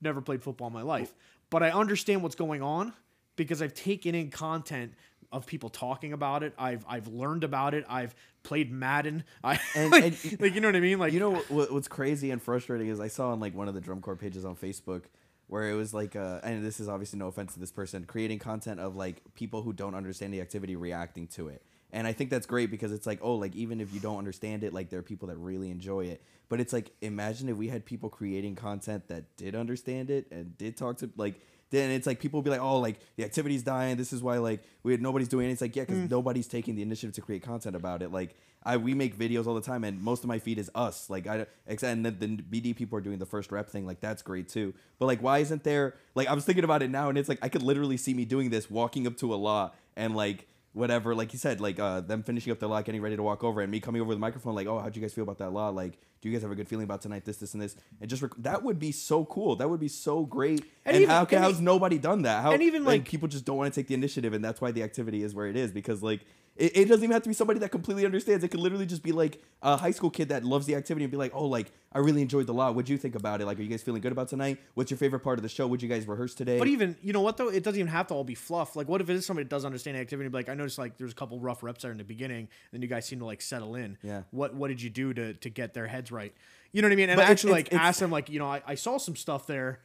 Never 0.00 0.20
played 0.20 0.42
football 0.42 0.66
in 0.68 0.72
my 0.72 0.82
life, 0.82 1.12
but 1.50 1.62
I 1.62 1.70
understand 1.70 2.22
what's 2.22 2.36
going 2.36 2.62
on, 2.62 2.92
because 3.36 3.60
I've 3.62 3.74
taken 3.74 4.14
in 4.14 4.30
content 4.30 4.92
of 5.32 5.44
people 5.44 5.68
talking 5.68 6.12
about 6.12 6.42
it. 6.42 6.54
I've 6.56 6.84
I've 6.88 7.08
learned 7.08 7.42
about 7.44 7.74
it. 7.74 7.84
I've 7.88 8.14
played 8.44 8.70
Madden. 8.72 9.24
I 9.44 9.58
And- 9.74 9.90
like, 9.92 10.04
and- 10.04 10.40
like, 10.40 10.54
you 10.54 10.60
know 10.60 10.68
what 10.68 10.76
I 10.76 10.80
mean? 10.80 10.98
Like 10.98 11.12
you 11.12 11.20
know 11.20 11.34
what, 11.48 11.72
what's 11.72 11.88
crazy 11.88 12.30
and 12.30 12.40
frustrating 12.40 12.88
is 12.88 12.98
I 13.00 13.08
saw 13.08 13.32
on 13.32 13.40
like 13.40 13.54
one 13.54 13.68
of 13.68 13.74
the 13.74 13.80
drum 13.80 14.00
corps 14.00 14.16
pages 14.16 14.44
on 14.44 14.54
Facebook 14.56 15.02
where 15.48 15.68
it 15.68 15.74
was 15.74 15.92
like 15.92 16.14
uh 16.14 16.40
and 16.44 16.64
this 16.64 16.78
is 16.78 16.88
obviously 16.88 17.18
no 17.18 17.26
offense 17.26 17.54
to 17.54 17.60
this 17.60 17.72
person 17.72 18.04
creating 18.04 18.38
content 18.38 18.78
of 18.78 18.94
like 18.94 19.22
people 19.34 19.62
who 19.62 19.72
don't 19.72 19.94
understand 19.94 20.32
the 20.32 20.40
activity 20.40 20.76
reacting 20.76 21.26
to 21.26 21.48
it. 21.48 21.62
And 21.90 22.06
I 22.06 22.12
think 22.12 22.28
that's 22.28 22.46
great 22.46 22.70
because 22.70 22.92
it's 22.92 23.06
like, 23.06 23.18
oh, 23.22 23.36
like 23.36 23.56
even 23.56 23.80
if 23.80 23.94
you 23.94 24.00
don't 24.00 24.18
understand 24.18 24.62
it, 24.62 24.74
like 24.74 24.90
there 24.90 24.98
are 24.98 25.02
people 25.02 25.28
that 25.28 25.36
really 25.38 25.70
enjoy 25.70 26.04
it. 26.04 26.22
But 26.50 26.60
it's 26.60 26.72
like 26.72 26.92
imagine 27.00 27.48
if 27.48 27.56
we 27.56 27.68
had 27.68 27.84
people 27.84 28.10
creating 28.10 28.56
content 28.56 29.08
that 29.08 29.36
did 29.36 29.54
understand 29.54 30.10
it 30.10 30.30
and 30.30 30.56
did 30.58 30.76
talk 30.76 30.98
to 30.98 31.10
like 31.16 31.40
then 31.70 31.90
it's 31.90 32.06
like 32.06 32.18
people 32.18 32.38
will 32.38 32.44
be 32.44 32.50
like, 32.50 32.60
oh, 32.60 32.78
like 32.78 32.98
the 33.16 33.24
activity's 33.24 33.62
dying. 33.62 33.96
This 33.96 34.12
is 34.12 34.22
why 34.22 34.38
like 34.38 34.62
we 34.82 34.96
nobody's 34.96 35.28
doing 35.28 35.48
it. 35.48 35.52
It's 35.52 35.60
like 35.60 35.76
yeah, 35.76 35.84
because 35.84 36.10
nobody's 36.10 36.46
taking 36.46 36.74
the 36.76 36.82
initiative 36.82 37.14
to 37.16 37.20
create 37.20 37.42
content 37.42 37.76
about 37.76 38.02
it. 38.02 38.12
Like 38.12 38.36
I 38.62 38.76
we 38.76 38.92
make 38.94 39.16
videos 39.16 39.46
all 39.46 39.54
the 39.54 39.60
time, 39.60 39.84
and 39.84 40.00
most 40.02 40.24
of 40.24 40.28
my 40.28 40.38
feed 40.38 40.58
is 40.58 40.70
us. 40.74 41.08
Like 41.08 41.26
I 41.26 41.46
and 41.82 42.04
the, 42.04 42.10
the 42.10 42.26
BD 42.28 42.74
people 42.76 42.98
are 42.98 43.02
doing 43.02 43.18
the 43.18 43.26
first 43.26 43.50
rep 43.52 43.68
thing. 43.70 43.86
Like 43.86 44.00
that's 44.00 44.22
great 44.22 44.48
too. 44.48 44.74
But 44.98 45.06
like 45.06 45.22
why 45.22 45.38
isn't 45.38 45.64
there 45.64 45.94
like 46.14 46.28
I 46.28 46.34
was 46.34 46.44
thinking 46.44 46.64
about 46.64 46.82
it 46.82 46.90
now, 46.90 47.08
and 47.08 47.16
it's 47.16 47.28
like 47.28 47.38
I 47.42 47.48
could 47.48 47.62
literally 47.62 47.96
see 47.96 48.14
me 48.14 48.24
doing 48.24 48.50
this, 48.50 48.70
walking 48.70 49.06
up 49.06 49.16
to 49.18 49.32
a 49.32 49.36
lot 49.36 49.74
and 49.96 50.14
like 50.16 50.46
whatever, 50.74 51.14
like 51.14 51.32
you 51.32 51.38
said, 51.38 51.60
like 51.60 51.80
uh, 51.80 52.00
them 52.00 52.22
finishing 52.22 52.52
up 52.52 52.58
the 52.60 52.68
lot, 52.68 52.84
getting 52.84 53.00
ready 53.00 53.16
to 53.16 53.22
walk 53.22 53.42
over, 53.42 53.60
and 53.60 53.70
me 53.70 53.80
coming 53.80 54.00
over 54.02 54.12
the 54.14 54.20
microphone, 54.20 54.54
like, 54.54 54.66
oh, 54.68 54.78
how'd 54.78 54.94
you 54.94 55.02
guys 55.02 55.12
feel 55.12 55.24
about 55.24 55.38
that 55.38 55.50
lot? 55.50 55.74
Like, 55.74 55.98
do 56.20 56.28
you 56.28 56.32
guys 56.34 56.42
have 56.42 56.52
a 56.52 56.54
good 56.54 56.68
feeling 56.68 56.84
about 56.84 57.00
tonight? 57.00 57.24
This, 57.24 57.38
this, 57.38 57.54
and 57.54 57.60
this, 57.62 57.74
and 58.00 58.08
just 58.08 58.22
rec- 58.22 58.32
that 58.38 58.62
would 58.62 58.78
be 58.78 58.92
so 58.92 59.24
cool. 59.24 59.56
That 59.56 59.68
would 59.70 59.80
be 59.80 59.88
so 59.88 60.24
great. 60.24 60.60
And 60.84 60.94
And, 60.94 60.96
even- 60.98 61.08
how 61.08 61.22
and 61.24 61.38
how's 61.40 61.60
e- 61.60 61.64
nobody 61.64 61.98
done 61.98 62.22
that? 62.22 62.42
How 62.42 62.52
and 62.52 62.62
even, 62.62 62.84
like- 62.84 63.06
people 63.06 63.26
just 63.28 63.44
don't 63.44 63.56
want 63.56 63.72
to 63.72 63.80
take 63.80 63.88
the 63.88 63.94
initiative, 63.94 64.34
and 64.34 64.44
that's 64.44 64.60
why 64.60 64.70
the 64.70 64.82
activity 64.84 65.22
is 65.24 65.34
where 65.34 65.46
it 65.46 65.56
is 65.56 65.72
because 65.72 66.02
like. 66.02 66.20
It, 66.58 66.76
it 66.76 66.84
doesn't 66.88 67.04
even 67.04 67.12
have 67.14 67.22
to 67.22 67.28
be 67.28 67.34
somebody 67.34 67.60
that 67.60 67.70
completely 67.70 68.04
understands. 68.04 68.42
It 68.44 68.48
could 68.48 68.58
literally 68.60 68.84
just 68.84 69.02
be 69.04 69.12
like 69.12 69.40
a 69.62 69.76
high 69.76 69.92
school 69.92 70.10
kid 70.10 70.30
that 70.30 70.44
loves 70.44 70.66
the 70.66 70.74
activity 70.74 71.04
and 71.04 71.10
be 71.10 71.16
like, 71.16 71.30
"Oh, 71.34 71.46
like 71.46 71.70
I 71.92 72.00
really 72.00 72.20
enjoyed 72.20 72.46
the 72.48 72.52
lot. 72.52 72.74
What'd 72.74 72.88
you 72.88 72.98
think 72.98 73.14
about 73.14 73.40
it? 73.40 73.46
Like, 73.46 73.58
are 73.58 73.62
you 73.62 73.68
guys 73.68 73.80
feeling 73.82 74.02
good 74.02 74.10
about 74.10 74.26
tonight? 74.28 74.58
What's 74.74 74.90
your 74.90 74.98
favorite 74.98 75.20
part 75.20 75.38
of 75.38 75.44
the 75.44 75.48
show? 75.48 75.66
Would 75.68 75.82
you 75.82 75.88
guys 75.88 76.06
rehearse 76.08 76.34
today?" 76.34 76.58
But 76.58 76.66
even 76.68 76.96
you 77.00 77.12
know 77.12 77.20
what 77.20 77.36
though, 77.36 77.48
it 77.48 77.62
doesn't 77.62 77.78
even 77.78 77.92
have 77.92 78.08
to 78.08 78.14
all 78.14 78.24
be 78.24 78.34
fluff. 78.34 78.74
Like, 78.74 78.88
what 78.88 79.00
if 79.00 79.08
it 79.08 79.14
is 79.14 79.24
somebody 79.24 79.44
that 79.44 79.50
does 79.50 79.64
understand 79.64 79.96
the 79.96 80.00
activity? 80.00 80.28
Be 80.28 80.34
like, 80.36 80.48
I 80.48 80.54
noticed 80.54 80.78
like 80.78 80.98
there's 80.98 81.12
a 81.12 81.14
couple 81.14 81.38
rough 81.38 81.62
reps 81.62 81.82
there 81.82 81.92
in 81.92 81.98
the 81.98 82.04
beginning, 82.04 82.48
and 82.72 82.82
you 82.82 82.88
guys 82.88 83.06
seem 83.06 83.20
to 83.20 83.24
like 83.24 83.40
settle 83.40 83.76
in. 83.76 83.96
Yeah. 84.02 84.22
What 84.32 84.52
What 84.54 84.68
did 84.68 84.82
you 84.82 84.90
do 84.90 85.14
to 85.14 85.34
to 85.34 85.48
get 85.50 85.74
their 85.74 85.86
heads 85.86 86.10
right? 86.10 86.34
You 86.72 86.82
know 86.82 86.88
what 86.88 86.92
I 86.92 86.96
mean? 86.96 87.08
And 87.10 87.16
But 87.16 87.22
I 87.22 87.24
it's- 87.26 87.32
actually 87.32 87.52
like 87.52 87.66
it's- 87.68 87.80
ask 87.80 88.00
them 88.00 88.10
like, 88.10 88.28
you 88.28 88.38
know, 88.40 88.46
I, 88.48 88.62
I 88.66 88.74
saw 88.74 88.98
some 88.98 89.14
stuff 89.16 89.46
there. 89.46 89.78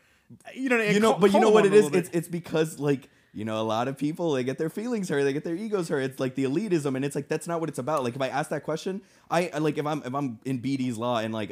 You 0.56 0.70
know, 0.70 0.82
you 0.82 1.00
know, 1.00 1.12
call- 1.12 1.20
but 1.20 1.34
you 1.34 1.40
know 1.40 1.52
what 1.52 1.66
it 1.66 1.74
is? 1.74 1.88
It's 1.94 2.10
it's 2.12 2.28
because 2.28 2.80
like 2.80 3.10
you 3.34 3.46
know 3.46 3.60
a 3.60 3.64
lot 3.64 3.88
of 3.88 3.98
people 3.98 4.34
they 4.34 4.44
get 4.44 4.58
their 4.58 4.70
feelings 4.70 5.10
hurt, 5.10 5.24
they 5.24 5.34
get 5.34 5.44
their 5.44 5.56
egos 5.56 5.90
hurt. 5.90 6.02
It's 6.04 6.20
like 6.20 6.36
the 6.36 6.44
elitism, 6.46 6.96
and 6.96 7.04
it's 7.04 7.16
like 7.16 7.28
that's 7.28 7.48
not 7.48 7.60
what 7.60 7.70
it's 7.70 7.80
about. 7.80 8.04
Like 8.04 8.16
if 8.16 8.22
I 8.22 8.28
ask 8.30 8.50
that 8.52 8.64
question, 8.64 9.02
I 9.30 9.50
like 9.60 9.78
if 9.78 9.86
I'm 9.86 10.04
if 10.04 10.14
I'm 10.14 10.40
in 10.46 10.62
BD's 10.62 10.98
lot 10.98 11.24
and 11.26 11.34
like 11.34 11.52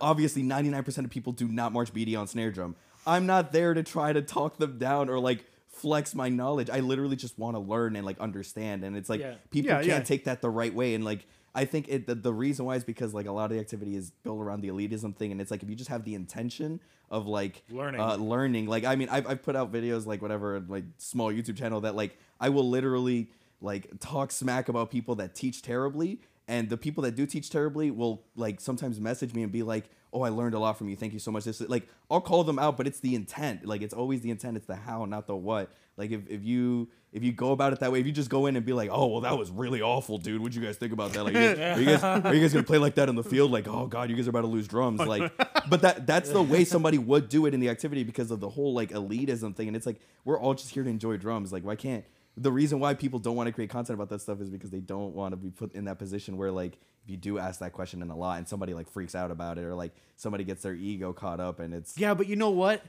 obviously 0.00 0.42
99% 0.42 1.04
of 1.04 1.10
people 1.10 1.32
do 1.32 1.48
not 1.48 1.72
march 1.72 1.92
BD 1.92 2.18
on 2.18 2.26
snare 2.26 2.50
drum. 2.50 2.76
I'm 3.06 3.26
not 3.26 3.52
there 3.52 3.74
to 3.74 3.82
try 3.82 4.12
to 4.12 4.22
talk 4.22 4.58
them 4.58 4.78
down 4.78 5.08
or 5.08 5.18
like 5.18 5.44
flex 5.68 6.14
my 6.14 6.28
knowledge. 6.28 6.70
I 6.70 6.80
literally 6.80 7.16
just 7.16 7.36
want 7.38 7.56
to 7.56 7.60
learn 7.60 7.96
and 7.96 8.06
like 8.06 8.20
understand. 8.20 8.84
And 8.84 8.96
it's 8.96 9.08
like 9.10 9.20
Yeah. 9.20 9.34
people 9.50 9.70
Yeah, 9.70 9.76
can't 9.78 9.86
yeah. 9.86 10.00
take 10.00 10.24
that 10.24 10.40
the 10.40 10.50
right 10.50 10.72
way. 10.72 10.94
And 10.94 11.04
like 11.04 11.26
I 11.54 11.64
think 11.64 11.88
it 11.88 12.06
the, 12.06 12.14
the 12.14 12.32
reason 12.32 12.64
why 12.64 12.76
is 12.76 12.84
because 12.84 13.12
like 13.12 13.26
a 13.26 13.32
lot 13.32 13.46
of 13.46 13.50
the 13.50 13.60
activity 13.60 13.96
is 13.96 14.10
built 14.10 14.40
around 14.40 14.62
the 14.62 14.68
elitism 14.68 15.14
thing, 15.14 15.32
and 15.32 15.40
it's 15.40 15.50
like 15.50 15.62
if 15.62 15.68
you 15.68 15.76
just 15.76 15.90
have 15.90 16.04
the 16.04 16.14
intention 16.14 16.80
of 17.10 17.26
like 17.26 17.62
Learning. 17.70 18.00
uh, 18.00 18.16
learning. 18.16 18.66
Like 18.66 18.84
I 18.84 18.96
mean, 18.96 19.08
I've, 19.10 19.28
I've 19.28 19.42
put 19.42 19.54
out 19.54 19.70
videos 19.70 20.06
like 20.06 20.22
whatever, 20.22 20.64
like 20.66 20.84
small 20.96 21.30
YouTube 21.30 21.58
channel 21.58 21.82
that 21.82 21.94
like 21.94 22.16
I 22.40 22.48
will 22.48 22.68
literally 22.68 23.28
like 23.60 24.00
talk 24.00 24.32
smack 24.32 24.68
about 24.68 24.90
people 24.90 25.14
that 25.16 25.34
teach 25.34 25.60
terribly, 25.62 26.20
and 26.48 26.70
the 26.70 26.78
people 26.78 27.02
that 27.02 27.14
do 27.14 27.26
teach 27.26 27.50
terribly 27.50 27.90
will 27.90 28.24
like 28.34 28.60
sometimes 28.60 28.98
message 28.98 29.34
me 29.34 29.42
and 29.42 29.52
be 29.52 29.62
like, 29.62 29.90
"Oh, 30.10 30.22
I 30.22 30.30
learned 30.30 30.54
a 30.54 30.58
lot 30.58 30.78
from 30.78 30.88
you. 30.88 30.96
Thank 30.96 31.12
you 31.12 31.18
so 31.18 31.30
much." 31.30 31.44
This 31.44 31.60
like 31.60 31.86
I'll 32.10 32.22
call 32.22 32.44
them 32.44 32.58
out, 32.58 32.78
but 32.78 32.86
it's 32.86 33.00
the 33.00 33.14
intent. 33.14 33.66
Like 33.66 33.82
it's 33.82 33.94
always 33.94 34.22
the 34.22 34.30
intent. 34.30 34.56
It's 34.56 34.66
the 34.66 34.76
how, 34.76 35.04
not 35.04 35.26
the 35.26 35.36
what. 35.36 35.70
Like 35.96 36.10
if, 36.10 36.28
if 36.28 36.42
you 36.44 36.88
if 37.12 37.22
you 37.22 37.32
go 37.32 37.52
about 37.52 37.74
it 37.74 37.80
that 37.80 37.92
way, 37.92 38.00
if 38.00 38.06
you 38.06 38.12
just 38.12 38.30
go 38.30 38.46
in 38.46 38.56
and 38.56 38.64
be 38.64 38.72
like, 38.72 38.88
"Oh, 38.90 39.06
well, 39.08 39.20
that 39.20 39.36
was 39.36 39.50
really 39.50 39.82
awful, 39.82 40.16
dude. 40.16 40.40
What'd 40.40 40.54
you 40.54 40.62
guys 40.62 40.76
think 40.76 40.92
about 40.92 41.12
that? 41.12 41.24
Like, 41.24 41.34
you 41.34 41.54
guys, 41.54 41.58
are 41.76 41.80
you 41.80 41.86
guys 41.86 42.02
are 42.02 42.34
you 42.34 42.40
guys 42.40 42.52
gonna 42.52 42.64
play 42.64 42.78
like 42.78 42.94
that 42.94 43.08
in 43.10 43.14
the 43.14 43.22
field? 43.24 43.50
Like, 43.50 43.68
oh 43.68 43.86
god, 43.86 44.08
you 44.08 44.16
guys 44.16 44.26
are 44.26 44.30
about 44.30 44.40
to 44.42 44.46
lose 44.46 44.66
drums. 44.66 45.00
Like, 45.00 45.30
but 45.68 45.82
that 45.82 46.06
that's 46.06 46.30
the 46.30 46.42
way 46.42 46.64
somebody 46.64 46.96
would 46.98 47.28
do 47.28 47.44
it 47.46 47.52
in 47.52 47.60
the 47.60 47.68
activity 47.68 48.04
because 48.04 48.30
of 48.30 48.40
the 48.40 48.48
whole 48.48 48.72
like 48.72 48.90
elitism 48.90 49.54
thing. 49.54 49.68
And 49.68 49.76
it's 49.76 49.86
like 49.86 50.00
we're 50.24 50.40
all 50.40 50.54
just 50.54 50.70
here 50.70 50.82
to 50.82 50.88
enjoy 50.90 51.18
drums. 51.18 51.52
Like, 51.52 51.64
why 51.64 51.76
can't 51.76 52.04
the 52.36 52.50
reason 52.50 52.80
why 52.80 52.94
people 52.94 53.18
don't 53.18 53.36
want 53.36 53.46
to 53.46 53.52
create 53.52 53.68
content 53.68 53.94
about 53.94 54.08
that 54.08 54.20
stuff 54.20 54.40
is 54.40 54.48
because 54.48 54.70
they 54.70 54.80
don't 54.80 55.14
want 55.14 55.32
to 55.32 55.36
be 55.36 55.50
put 55.50 55.72
in 55.74 55.84
that 55.84 55.98
position 55.98 56.36
where 56.38 56.50
like 56.50 56.78
if 57.04 57.10
you 57.10 57.16
do 57.16 57.38
ask 57.38 57.60
that 57.60 57.72
question 57.72 58.00
in 58.00 58.08
a 58.10 58.16
lot 58.16 58.38
and 58.38 58.48
somebody 58.48 58.72
like 58.72 58.88
freaks 58.88 59.14
out 59.14 59.30
about 59.30 59.58
it 59.58 59.64
or 59.64 59.74
like 59.74 59.92
somebody 60.16 60.44
gets 60.44 60.62
their 60.62 60.74
ego 60.74 61.12
caught 61.12 61.40
up 61.40 61.60
and 61.60 61.74
it's 61.74 61.98
Yeah, 61.98 62.14
but 62.14 62.28
you 62.28 62.36
know 62.36 62.50
what? 62.50 62.82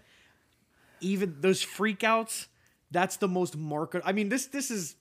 Even 1.01 1.35
those 1.41 1.63
freakouts, 1.63 2.45
that's 2.93 3.17
the 3.17 3.27
most 3.27 3.57
market. 3.57 4.01
I 4.05 4.13
mean, 4.13 4.29
this 4.29 4.45
this 4.47 4.71
is 4.71 4.95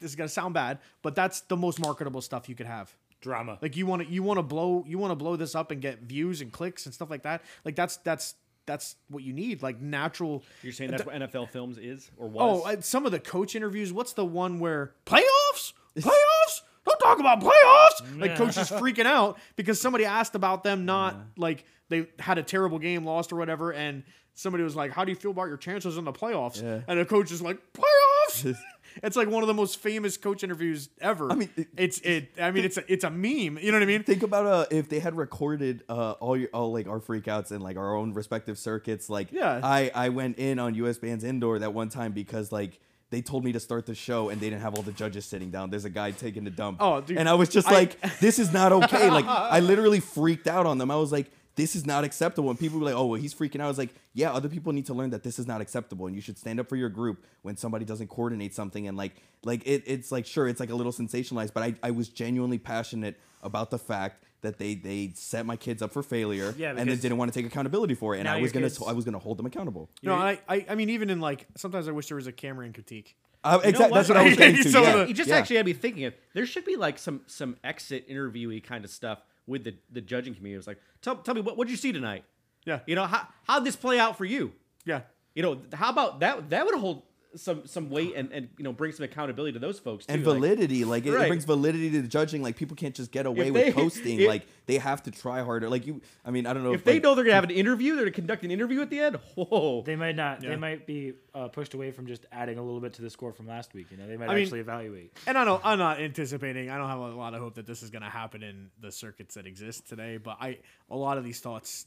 this 0.00 0.10
is 0.10 0.16
gonna 0.16 0.28
sound 0.28 0.52
bad, 0.54 0.78
but 1.02 1.14
that's 1.14 1.40
the 1.42 1.56
most 1.56 1.80
marketable 1.80 2.20
stuff 2.20 2.48
you 2.48 2.54
could 2.54 2.66
have. 2.66 2.94
Drama. 3.22 3.58
Like 3.62 3.76
you 3.76 3.86
want 3.86 4.02
to 4.02 4.08
you 4.12 4.22
want 4.22 4.38
to 4.38 4.42
blow 4.42 4.84
you 4.86 4.98
want 4.98 5.10
to 5.12 5.16
blow 5.16 5.36
this 5.36 5.54
up 5.54 5.70
and 5.70 5.80
get 5.80 6.00
views 6.02 6.42
and 6.42 6.52
clicks 6.52 6.84
and 6.84 6.94
stuff 6.94 7.08
like 7.10 7.22
that. 7.22 7.42
Like 7.64 7.74
that's 7.74 7.96
that's 7.98 8.34
that's 8.66 8.96
what 9.08 9.22
you 9.22 9.32
need. 9.32 9.62
Like 9.62 9.80
natural. 9.80 10.42
You're 10.62 10.72
saying 10.72 10.90
that's 10.90 11.06
what 11.06 11.14
NFL 11.14 11.48
Films 11.50 11.78
is 11.78 12.10
or 12.18 12.26
Oh, 12.26 12.58
was? 12.58 12.76
uh, 12.76 12.80
some 12.82 13.06
of 13.06 13.12
the 13.12 13.20
coach 13.20 13.54
interviews. 13.56 13.92
What's 13.92 14.12
the 14.12 14.24
one 14.24 14.58
where 14.58 14.92
playoffs? 15.06 15.72
Playoffs? 15.96 16.60
Don't 16.86 16.98
talk 17.00 17.18
about 17.18 17.40
playoffs. 17.40 18.20
Like 18.20 18.36
coaches 18.36 18.70
freaking 18.70 19.06
out 19.06 19.38
because 19.56 19.80
somebody 19.80 20.04
asked 20.04 20.34
about 20.34 20.62
them 20.62 20.84
not 20.84 21.16
like 21.36 21.64
they 21.88 22.08
had 22.18 22.38
a 22.38 22.42
terrible 22.42 22.78
game, 22.78 23.04
lost 23.04 23.32
or 23.32 23.36
whatever, 23.36 23.72
and 23.72 24.04
somebody 24.36 24.62
was 24.62 24.76
like, 24.76 24.92
"How 24.92 25.04
do 25.04 25.10
you 25.10 25.16
feel 25.16 25.32
about 25.32 25.48
your 25.48 25.56
chances 25.56 25.96
in 25.96 26.04
the 26.04 26.12
playoffs?" 26.12 26.62
Yeah. 26.62 26.82
And 26.86 27.00
the 27.00 27.04
coach 27.04 27.32
is 27.32 27.42
like, 27.42 27.58
"Playoffs." 27.72 28.54
it's 29.02 29.16
like 29.16 29.28
one 29.28 29.42
of 29.42 29.46
the 29.48 29.54
most 29.54 29.80
famous 29.80 30.16
coach 30.16 30.44
interviews 30.44 30.88
ever. 31.00 31.30
I 31.30 31.34
mean, 31.34 31.50
it- 31.56 31.68
it's 31.76 31.98
it. 32.00 32.30
I 32.40 32.50
mean, 32.52 32.64
it's 32.64 32.76
a 32.76 32.92
it's 32.92 33.02
a 33.04 33.10
meme. 33.10 33.58
You 33.60 33.72
know 33.72 33.78
what 33.78 33.82
I 33.82 33.86
mean? 33.86 34.04
think 34.04 34.22
about 34.22 34.46
uh 34.46 34.66
if 34.70 34.88
they 34.88 35.00
had 35.00 35.16
recorded 35.16 35.82
uh 35.88 36.12
all 36.12 36.36
your 36.36 36.48
all 36.54 36.72
like 36.72 36.86
our 36.86 37.00
freakouts 37.00 37.50
and 37.50 37.62
like 37.62 37.76
our 37.76 37.96
own 37.96 38.12
respective 38.14 38.56
circuits 38.58 39.10
like 39.10 39.32
Yeah. 39.32 39.60
i 39.62 39.90
i 39.94 40.08
went 40.10 40.38
in 40.38 40.58
on 40.58 40.74
us 40.74 40.98
bands 40.98 41.24
indoor 41.24 41.58
that 41.58 41.72
one 41.74 41.88
time 41.88 42.12
because 42.12 42.52
like 42.52 42.78
they 43.10 43.20
told 43.22 43.44
me 43.44 43.52
to 43.52 43.60
start 43.60 43.86
the 43.86 43.94
show 43.94 44.28
and 44.30 44.40
they 44.40 44.50
didn't 44.50 44.62
have 44.62 44.74
all 44.74 44.82
the 44.82 44.92
judges 44.92 45.24
sitting 45.24 45.50
down 45.50 45.70
there's 45.70 45.84
a 45.84 45.90
guy 45.90 46.10
taking 46.10 46.46
a 46.46 46.50
dump 46.50 46.78
Oh, 46.80 47.00
dude, 47.00 47.18
and 47.18 47.28
i 47.28 47.34
was 47.34 47.48
just 47.48 47.68
I- 47.68 47.72
like 47.72 48.18
this 48.20 48.38
is 48.38 48.52
not 48.52 48.72
okay 48.72 49.10
like 49.10 49.24
i 49.28 49.60
literally 49.60 50.00
freaked 50.00 50.46
out 50.46 50.66
on 50.66 50.78
them 50.78 50.90
i 50.90 50.96
was 50.96 51.10
like 51.12 51.30
this 51.56 51.74
is 51.74 51.84
not 51.86 52.04
acceptable. 52.04 52.50
And 52.50 52.58
people 52.58 52.78
were 52.78 52.84
like, 52.84 52.94
oh, 52.94 53.06
well, 53.06 53.20
he's 53.20 53.34
freaking 53.34 53.60
out. 53.60 53.64
I 53.64 53.68
was 53.68 53.78
like, 53.78 53.94
yeah, 54.14 54.30
other 54.32 54.48
people 54.48 54.72
need 54.72 54.86
to 54.86 54.94
learn 54.94 55.10
that 55.10 55.22
this 55.22 55.38
is 55.38 55.46
not 55.46 55.60
acceptable. 55.60 56.06
And 56.06 56.14
you 56.14 56.20
should 56.22 56.38
stand 56.38 56.60
up 56.60 56.68
for 56.68 56.76
your 56.76 56.88
group 56.90 57.24
when 57.42 57.56
somebody 57.56 57.84
doesn't 57.84 58.08
coordinate 58.08 58.54
something. 58.54 58.86
And 58.86 58.96
like, 58.96 59.16
like 59.42 59.66
it, 59.66 59.82
it's 59.86 60.12
like, 60.12 60.26
sure, 60.26 60.46
it's 60.48 60.60
like 60.60 60.70
a 60.70 60.74
little 60.74 60.92
sensationalized, 60.92 61.52
but 61.54 61.62
I, 61.62 61.74
I 61.82 61.90
was 61.92 62.08
genuinely 62.08 62.58
passionate 62.58 63.18
about 63.42 63.70
the 63.70 63.78
fact 63.78 64.22
that 64.42 64.58
they, 64.58 64.74
they 64.74 65.12
set 65.14 65.46
my 65.46 65.56
kids 65.56 65.80
up 65.82 65.92
for 65.92 66.02
failure 66.02 66.54
Yeah, 66.58 66.68
and 66.70 66.78
then 66.78 66.86
because 66.86 67.00
didn't 67.00 67.16
want 67.16 67.32
to 67.32 67.38
take 67.40 67.46
accountability 67.50 67.94
for 67.94 68.14
it. 68.14 68.20
And 68.20 68.28
I 68.28 68.38
was 68.40 68.52
going 68.52 68.62
kids- 68.64 68.78
to, 68.78 68.84
I 68.84 68.92
was 68.92 69.04
going 69.04 69.14
to 69.14 69.18
hold 69.18 69.38
them 69.38 69.46
accountable. 69.46 69.88
No, 70.02 70.14
I, 70.14 70.38
I 70.48 70.66
I 70.68 70.74
mean 70.74 70.90
even 70.90 71.08
in 71.10 71.20
like 71.20 71.46
sometimes 71.56 71.88
I 71.88 71.92
wish 71.92 72.08
there 72.08 72.16
was 72.16 72.26
a 72.26 72.32
camera 72.32 72.66
in 72.66 72.72
critique. 72.74 73.16
Uh, 73.42 73.58
You 73.58 73.62
know 73.64 73.68
exactly. 73.70 73.94
That's 73.96 74.08
what? 74.10 74.16
what 74.16 74.24
I 74.26 74.28
was 74.28 74.36
getting 74.36 74.62
to. 74.62 74.70
Some 74.70 74.82
of 74.84 74.88
Yeah. 74.88 75.04
You 75.06 75.14
just 75.14 75.30
Yeah. 75.30 75.36
actually 75.36 75.56
had 75.56 75.66
me 75.66 75.72
thinking 75.72 76.04
of 76.04 76.14
there 76.34 76.44
should 76.46 76.64
be 76.66 76.76
like 76.76 76.98
some 76.98 77.22
some 77.26 77.56
exit 77.64 78.08
interviewee 78.10 78.62
kind 78.62 78.84
of 78.84 78.90
stuff 78.90 79.20
with 79.46 79.64
the, 79.64 79.74
the 79.92 80.00
judging 80.00 80.34
community. 80.34 80.54
It 80.54 80.58
was 80.58 80.66
like, 80.66 80.80
tell, 81.02 81.16
tell 81.16 81.34
me 81.34 81.40
what 81.40 81.56
what'd 81.56 81.70
you 81.70 81.76
see 81.76 81.92
tonight? 81.92 82.24
Yeah. 82.64 82.80
You 82.86 82.94
know, 82.94 83.06
how 83.06 83.28
how'd 83.44 83.64
this 83.64 83.76
play 83.76 83.98
out 83.98 84.18
for 84.18 84.24
you? 84.24 84.52
Yeah. 84.84 85.02
You 85.34 85.42
know, 85.42 85.60
how 85.72 85.90
about 85.90 86.20
that 86.20 86.50
that 86.50 86.64
would 86.64 86.74
hold 86.74 87.02
some 87.36 87.66
some 87.66 87.90
weight 87.90 88.14
and, 88.16 88.32
and 88.32 88.48
you 88.58 88.64
know 88.64 88.72
bring 88.72 88.92
some 88.92 89.04
accountability 89.04 89.52
to 89.52 89.58
those 89.58 89.78
folks 89.78 90.06
too. 90.06 90.12
and 90.14 90.24
validity 90.24 90.84
like, 90.84 91.04
it, 91.06 91.10
it 91.10 91.16
Right. 91.16 91.28
brings 91.28 91.44
validity 91.44 91.90
to 91.90 92.02
the 92.02 92.08
judging 92.08 92.42
like 92.42 92.56
people 92.56 92.76
can't 92.76 92.94
just 92.94 93.12
get 93.12 93.26
away 93.26 93.48
If 93.48 93.52
with 93.54 93.64
they- 93.66 93.72
posting 93.82 94.20
if- 94.20 94.28
like 94.28 94.46
they 94.66 94.78
have 94.78 95.02
to 95.04 95.10
try 95.10 95.42
harder 95.42 95.68
like 95.68 95.86
you 95.86 96.00
i 96.24 96.30
mean 96.30 96.46
i 96.46 96.52
don't 96.52 96.64
know 96.64 96.72
if 96.72 96.82
they 96.84 96.94
like, 96.94 97.02
know 97.02 97.14
they're 97.14 97.24
gonna 97.24 97.34
have 97.34 97.44
an 97.44 97.50
interview, 97.50 97.94
they're 97.94 98.04
gonna 98.04 98.10
conduct 98.12 98.42
an 98.44 98.50
interview 98.50 98.80
at 98.80 98.90
the 98.90 98.98
end. 99.00 99.16
Whoa. 99.36 99.82
They 99.82 99.96
might 99.96 100.16
not. 100.16 100.42
Yeah. 100.42 100.50
They 100.50 100.56
might 100.56 100.86
be 100.86 101.12
uh, 101.34 101.48
pushed 101.48 101.74
away 101.74 101.90
from 101.90 102.06
just 102.06 102.26
adding 102.32 102.58
a 102.58 102.62
little 102.62 102.80
bit 102.80 102.94
to 102.94 103.02
the 103.02 103.10
score 103.10 103.32
from 103.32 103.46
last 103.46 103.74
week. 103.74 103.90
You 103.90 103.96
know, 103.98 104.06
they 104.06 104.16
might 104.16 104.28
I 104.30 104.34
mean- 104.34 104.42
actually 104.44 104.60
evaluate. 104.60 105.12
And 105.26 105.36
I 105.36 105.44
don't, 105.44 105.60
I'm 105.64 105.78
not 105.78 106.00
anticipating. 106.00 106.70
I 106.70 106.78
don't 106.78 106.88
have 106.88 106.98
a 106.98 107.08
lot 107.14 107.34
of 107.34 107.40
hope 107.40 107.54
that 107.56 107.66
this 107.66 107.82
is 107.82 107.90
going 107.90 108.02
to 108.02 108.08
happen 108.08 108.42
in 108.42 108.70
the 108.80 108.90
circuits 108.90 109.34
that 109.34 109.46
exist 109.46 109.88
today. 109.88 110.16
But 110.16 110.38
I, 110.40 110.58
a 110.90 110.96
lot 110.96 111.18
of 111.18 111.24
these 111.24 111.40
thoughts 111.40 111.86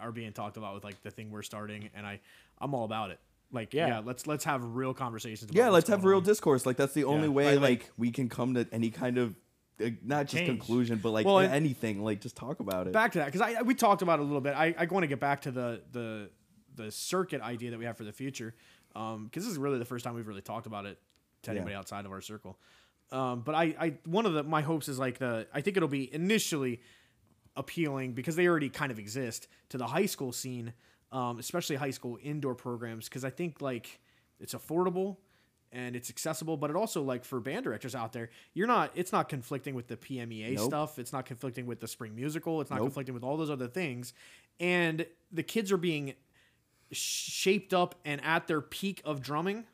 are 0.00 0.12
being 0.12 0.32
talked 0.32 0.56
about 0.56 0.74
with 0.74 0.84
like 0.84 1.02
the 1.02 1.10
thing 1.10 1.30
we're 1.30 1.42
starting, 1.42 1.88
and 1.94 2.06
I, 2.06 2.20
I'm 2.60 2.74
all 2.74 2.84
about 2.84 3.10
it. 3.10 3.18
Like, 3.52 3.74
yeah, 3.74 3.86
Yeah. 3.88 3.98
let's 4.00 4.26
let's 4.26 4.44
have 4.44 4.64
real 4.64 4.94
conversations. 4.94 5.50
About 5.50 5.56
yeah 5.60 5.68
let's 5.68 5.88
have 5.88 6.04
real 6.04 6.18
on. 6.18 6.24
discourse 6.24 6.64
like 6.66 6.76
that's 6.76 6.94
the 6.94 7.04
only 7.04 7.28
Yeah. 7.28 7.34
way 7.34 7.52
like, 7.58 7.60
like- 7.82 7.90
we 7.98 8.10
can 8.10 8.28
come 8.28 8.54
to 8.54 8.66
any 8.72 8.90
kind 8.90 9.18
of 9.18 9.36
uh, 9.84 9.90
not 10.02 10.24
just 10.26 10.36
Change. 10.44 10.48
conclusion 10.48 10.98
but 11.02 11.10
like 11.10 11.26
Well, 11.26 11.38
anything 11.38 12.02
like 12.02 12.20
just 12.20 12.36
talk 12.36 12.60
about 12.60 12.86
it 12.86 12.92
back 12.92 13.12
to 13.12 13.18
that 13.18 13.26
because 13.26 13.40
I 13.42 13.60
we 13.62 13.74
talked 13.74 14.02
about 14.02 14.18
it 14.18 14.22
a 14.22 14.24
little 14.24 14.40
bit. 14.40 14.54
I, 14.56 14.74
I 14.78 14.86
want 14.86 15.04
to 15.04 15.08
get 15.08 15.20
back 15.20 15.42
to 15.42 15.50
the 15.50 15.82
the 15.92 16.30
the 16.74 16.90
circuit 16.90 17.40
idea 17.42 17.70
that 17.70 17.78
we 17.78 17.84
have 17.84 17.96
for 17.98 18.04
the 18.04 18.12
future. 18.12 18.54
because 18.94 19.28
this 19.44 19.46
is 19.46 19.58
really 19.58 19.78
the 19.78 19.84
first 19.84 20.04
time 20.04 20.14
we've 20.14 20.26
really 20.28 20.40
talked 20.42 20.66
about 20.66 20.86
it 20.86 20.98
to 21.42 21.50
Yeah. 21.50 21.56
anybody 21.56 21.74
outside 21.74 22.04
of 22.06 22.12
our 22.12 22.20
circle. 22.22 22.58
Um, 23.10 23.42
but 23.42 23.54
I, 23.54 23.64
I 23.78 23.94
one 24.06 24.24
of 24.24 24.32
the 24.32 24.42
my 24.42 24.62
hopes 24.62 24.88
is 24.88 24.98
like 24.98 25.18
the 25.18 25.46
I 25.52 25.60
think 25.60 25.76
it'll 25.76 25.88
be 25.90 26.12
initially 26.14 26.80
appealing 27.56 28.12
because 28.14 28.36
they 28.36 28.46
already 28.48 28.70
kind 28.70 28.90
of 28.90 28.98
exist 28.98 29.48
to 29.68 29.76
the 29.78 29.86
high 29.88 30.06
school 30.06 30.32
scene, 30.32 30.72
um, 31.12 31.38
especially 31.38 31.76
high 31.76 31.90
school 31.92 32.18
indoor 32.22 32.54
programs. 32.54 33.08
Because 33.08 33.24
I 33.24 33.30
think 33.30 33.60
like 33.60 34.00
it's 34.40 34.54
affordable 34.54 35.18
and 35.70 35.94
it's 35.96 36.10
accessible, 36.10 36.56
but 36.56 36.68
it 36.70 36.76
also 36.76 37.02
like 37.02 37.24
for 37.24 37.40
band 37.40 37.64
directors 37.64 37.94
out 37.94 38.12
there, 38.12 38.30
you're 38.54 38.66
not. 38.66 38.90
It's 38.94 39.12
not 39.12 39.28
conflicting 39.28 39.74
with 39.74 39.86
the 39.88 39.96
PMEA 39.96 40.56
Nope. 40.56 40.66
stuff. 40.66 40.98
It's 40.98 41.12
not 41.12 41.24
conflicting 41.26 41.66
with 41.66 41.80
the 41.80 41.88
spring 41.88 42.14
musical. 42.14 42.60
It's 42.60 42.70
not 42.70 42.76
Nope. 42.76 42.86
conflicting 42.86 43.14
with 43.14 43.22
all 43.24 43.36
those 43.36 43.50
other 43.50 43.68
things, 43.68 44.12
and 44.60 45.06
the 45.30 45.42
kids 45.42 45.70
are 45.72 45.76
being 45.78 46.14
shaped 46.90 47.72
up 47.72 47.94
and 48.04 48.22
at 48.24 48.46
their 48.46 48.60
peak 48.60 49.00
of 49.04 49.22
drumming 49.22 49.64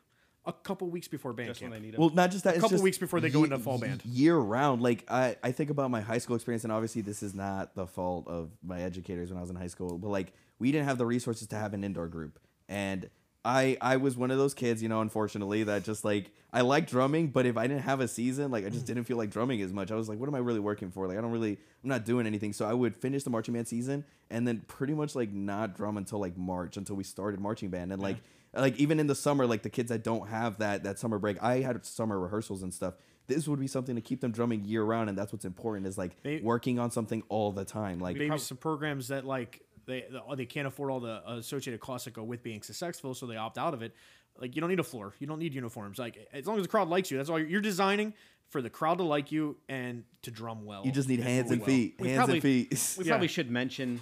a 0.45 0.53
couple 0.53 0.89
weeks 0.89 1.07
before 1.07 1.33
band 1.33 1.49
Just 1.49 1.61
when 1.61 1.71
camp. 1.71 1.81
they 1.81 1.85
need 1.87 1.93
them. 1.95 1.99
Well, 2.01 2.11
not 2.11 2.31
just 2.31 2.45
that. 2.45 2.51
it's 2.51 2.59
a 2.59 2.61
couple 2.61 2.75
just 2.75 2.83
weeks 2.83 2.97
before 2.97 3.19
they 3.19 3.29
go 3.29 3.39
ye- 3.39 3.43
into 3.45 3.59
fall 3.59 3.77
band. 3.77 4.03
year 4.05 4.37
round. 4.37 4.81
Like 4.81 5.03
I, 5.09 5.35
I 5.43 5.51
think 5.51 5.69
about 5.69 5.91
my 5.91 5.99
high 6.01 6.17
school 6.17 6.35
experience, 6.37 6.63
and 6.63 6.71
obviously 6.71 7.01
this 7.01 7.21
is 7.21 7.35
not 7.35 7.75
the 7.75 7.85
fault 7.85 8.27
of 8.27 8.51
my 8.63 8.81
educators 8.81 9.29
when 9.29 9.37
I 9.37 9.41
was 9.41 9.49
in 9.49 9.57
high 9.57 9.67
school, 9.67 9.97
but 9.97 10.07
like 10.07 10.31
we 10.59 10.71
didn't 10.71 10.87
have 10.87 10.97
the 10.97 11.05
resources 11.05 11.47
to 11.47 11.55
have 11.55 11.73
an 11.73 11.83
indoor 11.83 12.07
group, 12.07 12.39
and 12.67 13.09
I, 13.45 13.77
I 13.79 13.97
was 13.97 14.17
one 14.17 14.31
of 14.31 14.37
those 14.37 14.53
kids, 14.53 14.83
you 14.83 14.89
know, 14.89 14.99
unfortunately, 14.99 15.63
that 15.63 15.85
just 15.85 16.03
like 16.03 16.31
I 16.51 16.61
like 16.61 16.87
drumming, 16.87 17.27
but 17.27 17.45
if 17.45 17.57
I 17.57 17.67
didn't 17.67 17.83
have 17.83 18.01
a 18.01 18.07
season, 18.07 18.51
like 18.51 18.65
I 18.65 18.69
just 18.69 18.83
mm. 18.83 18.87
didn't 18.87 19.05
feel 19.05 19.17
like 19.17 19.29
drumming 19.29 19.61
as 19.61 19.71
much. 19.71 19.91
I 19.91 19.95
was 19.95 20.09
like, 20.09 20.19
what 20.19 20.27
am 20.27 20.35
I 20.35 20.39
really 20.39 20.59
working 20.59 20.91
for? 20.91 21.07
Like 21.07 21.17
I 21.17 21.21
don't 21.21 21.31
really, 21.31 21.57
I'm 21.83 21.89
not 21.89 22.05
doing 22.05 22.27
anything. 22.27 22.51
So 22.51 22.65
I 22.65 22.73
would 22.73 22.97
finish 22.97 23.23
the 23.23 23.29
marching 23.29 23.53
band 23.53 23.67
season 23.67 24.03
and 24.29 24.45
then 24.45 24.63
pretty 24.67 24.93
much 24.93 25.15
like 25.15 25.31
not 25.31 25.75
drum 25.75 25.95
until 25.95 26.19
like 26.19 26.37
March 26.37 26.75
until 26.75 26.97
we 26.97 27.03
started 27.03 27.39
marching 27.39 27.69
band 27.69 27.93
and 27.93 28.01
like 28.01 28.17
like 28.53 28.77
even 28.77 28.99
in 28.99 29.07
the 29.07 29.15
summer 29.15 29.45
like 29.45 29.63
the 29.63 29.69
kids 29.69 29.89
that 29.89 30.03
don't 30.03 30.27
have 30.27 30.57
that 30.59 30.83
that 30.83 30.97
summer 30.97 31.19
break 31.19 31.41
i 31.41 31.59
had 31.59 31.85
summer 31.85 32.19
rehearsals 32.19 32.63
and 32.63 32.73
stuff 32.73 32.95
this 33.27 33.47
would 33.47 33.59
be 33.59 33.67
something 33.67 33.95
to 33.95 34.01
keep 34.01 34.21
them 34.21 34.31
drumming 34.31 34.65
year 34.65 34.83
round 34.83 35.07
and 35.07 35.17
that's 35.17 35.31
what's 35.31 35.45
important 35.45 35.85
is 35.85 35.97
like 35.97 36.17
working 36.41 36.79
on 36.79 36.89
something 36.89 37.21
all 37.29 37.51
the 37.51 37.65
time 37.65 37.99
like 37.99 38.17
maybe 38.17 38.37
some 38.37 38.57
programs 38.57 39.09
that 39.09 39.25
like 39.25 39.61
they 39.89 40.05
they 40.35 40.45
can't 40.45 40.67
afford 40.67 40.91
all 40.91 40.99
the 40.99 41.21
associated 41.31 41.79
costs 41.81 42.05
that 42.05 42.13
go 42.13 42.23
with 42.23 42.41
being 42.43 42.61
successful, 42.61 43.13
so 43.13 43.25
they 43.25 43.35
opt 43.35 43.57
out 43.57 43.73
of 43.73 43.81
it. 43.81 43.93
Like 44.39 44.55
you 44.55 44.61
don't 44.61 44.69
need 44.69 44.79
a 44.79 44.83
floor, 44.83 45.13
you 45.19 45.27
don't 45.27 45.39
need 45.39 45.53
uniforms. 45.53 45.99
Like 45.99 46.17
as 46.31 46.47
long 46.47 46.57
as 46.57 46.63
the 46.63 46.69
crowd 46.69 46.87
likes 46.87 47.11
you, 47.11 47.17
that's 47.17 47.29
all 47.29 47.37
you're, 47.39 47.47
you're 47.49 47.61
designing 47.61 48.13
for 48.49 48.61
the 48.61 48.69
crowd 48.69 48.97
to 48.99 49.03
like 49.03 49.31
you 49.31 49.57
and 49.67 50.03
to 50.21 50.31
drum 50.31 50.65
well. 50.65 50.83
you 50.85 50.91
just 50.91 51.09
need 51.09 51.19
hands 51.19 51.51
and 51.51 51.59
well. 51.59 51.67
feet 51.67 51.95
We 51.99 52.07
hands 52.07 52.17
probably- 52.17 52.33
and 52.35 52.41
feet 52.69 52.97
We 52.97 53.03
Yeah. 53.05 53.11
probably 53.11 53.27
should 53.27 53.51
mention. 53.51 54.01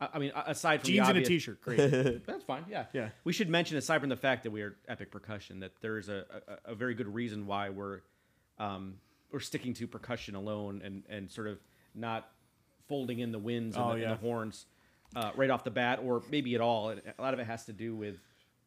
I 0.00 0.08
I 0.14 0.18
mean, 0.18 0.32
aside 0.46 0.80
from 0.80 0.88
Jeans 0.88 1.06
the 1.06 1.08
and 1.10 1.18
a 1.18 1.20
obvious, 1.22 1.28
t-shirt, 1.28 1.60
great. 1.62 2.24
That's 2.26 2.44
fine. 2.44 2.64
Yeah. 2.70 2.86
Yeah. 2.92 3.08
We 3.24 3.32
should 3.32 3.48
mention, 3.48 3.76
aside 3.76 4.00
from 4.00 4.08
the 4.08 4.16
fact 4.16 4.42
that 4.44 4.50
we 4.50 4.62
are 4.62 4.76
Epic 4.88 5.10
Percussion, 5.10 5.60
that 5.60 5.72
there's 5.80 6.08
a, 6.08 6.24
a, 6.66 6.72
a 6.72 6.74
very 6.74 6.94
good 6.94 7.12
reason 7.12 7.46
why 7.46 7.68
we're 7.70 8.00
um, 8.58 8.94
we're 9.32 9.40
sticking 9.40 9.74
to 9.74 9.86
percussion 9.86 10.34
alone 10.34 10.82
and, 10.84 11.02
and 11.08 11.30
sort 11.30 11.46
of 11.48 11.58
not 11.94 12.28
folding 12.88 13.18
in 13.20 13.30
the 13.32 13.38
winds 13.38 13.76
and, 13.76 13.84
Oh, 13.84 13.96
the, 13.96 14.02
and 14.04 14.12
the 14.12 14.16
horns 14.16 14.66
uh, 15.16 15.30
right 15.36 15.50
off 15.50 15.64
the 15.64 15.70
bat, 15.70 16.00
or 16.04 16.22
maybe 16.30 16.54
at 16.54 16.60
all. 16.60 16.90
And 16.90 17.02
a 17.18 17.22
lot 17.22 17.34
of 17.34 17.40
it 17.40 17.46
has 17.46 17.64
to 17.66 17.72
do 17.72 17.94
with, 17.94 18.16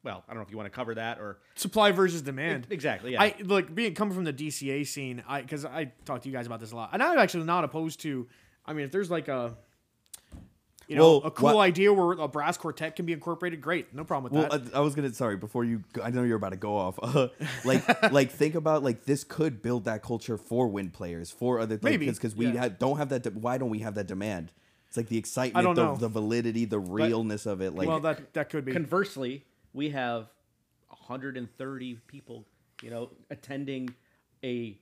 well, 0.04 0.24
I 0.28 0.32
don't 0.34 0.38
know 0.42 0.46
if 0.46 0.52
you 0.52 0.58
want 0.58 0.68
to 0.72 0.76
cover 0.76 0.96
that 0.96 1.20
or 1.20 1.40
Supply 1.56 1.92
versus 1.92 2.22
demand. 2.22 2.68
exactly. 2.70 3.14
Yeah. 3.14 3.22
I 3.24 3.36
look 3.42 3.74
being 3.74 3.94
coming 3.96 4.14
from 4.14 4.24
the 4.24 4.34
DCA 4.34 4.86
scene. 4.86 5.24
I 5.28 5.42
because 5.42 5.66
I 5.66 5.92
talked 6.06 6.24
to 6.24 6.30
you 6.30 6.36
guys 6.36 6.46
about 6.46 6.60
this 6.60 6.72
a 6.72 6.76
lot, 6.76 6.90
and 6.94 7.02
I'm 7.02 7.18
actually 7.18 7.46
not 7.46 7.64
opposed 7.64 8.02
to. 8.02 8.28
I 8.66 8.74
mean, 8.74 8.86
if 8.86 8.92
there's 8.92 9.10
like 9.12 9.28
a, 9.28 9.56
you 10.88 10.96
know, 10.96 11.18
Well, 11.18 11.22
a 11.26 11.32
cool 11.32 11.56
what- 11.56 11.62
idea 11.64 11.92
where 11.92 12.12
a 12.14 12.28
brass 12.28 12.58
quartet 12.58 12.96
can 12.96 13.06
be 13.08 13.14
incorporated, 13.14 13.60
great, 13.60 13.94
no 13.96 14.04
problem 14.04 14.32
with 14.32 14.40
Well, 14.52 14.60
that. 14.60 14.76
I, 14.76 14.78
I 14.78 14.82
was 14.82 14.94
gonna. 14.94 15.12
Sorry, 15.14 15.36
before 15.36 15.64
you, 15.64 15.84
I 16.04 16.12
know 16.12 16.22
you're 16.24 16.38
about 16.38 16.52
to 16.52 16.58
go 16.58 16.76
off. 16.78 17.00
Uh, 17.02 17.30
like, 17.66 18.12
like 18.12 18.32
think 18.32 18.54
about 18.54 18.84
like 18.84 19.06
this 19.06 19.24
could 19.24 19.64
build 19.64 19.86
that 19.86 20.04
culture 20.04 20.38
for 20.38 20.68
wind 20.68 20.94
players, 20.94 21.32
for 21.32 21.60
other 21.60 21.80
Maybe, 21.82 22.08
because 22.10 22.36
we 22.36 22.48
yeah. 22.48 22.60
ha- 22.62 22.70
don't 22.70 22.98
have 22.98 23.10
that. 23.10 23.24
De- 23.24 23.32
why 23.32 23.58
don't 23.58 23.70
we 23.72 23.80
have 23.80 23.96
that 23.96 24.06
demand? 24.08 24.52
It's 24.96 24.98
like 24.98 25.10
the 25.10 25.18
excitement, 25.18 25.66
don't 25.66 25.76
the, 25.76 25.84
know. 25.84 25.96
the 25.98 26.08
validity, 26.08 26.64
the 26.64 26.80
realness 26.80 27.46
of 27.46 27.62
it. 27.62 27.76
Like, 27.76 27.86
well, 27.86 28.00
that 28.00 28.34
that 28.34 28.50
could 28.50 28.64
be. 28.64 28.72
Conversely, 28.72 29.44
we 29.74 29.90
have 29.90 30.30
130 30.88 32.00
people, 32.08 32.46
you 32.82 32.90
know, 32.90 33.10
attending 33.30 33.94
a 34.42 34.78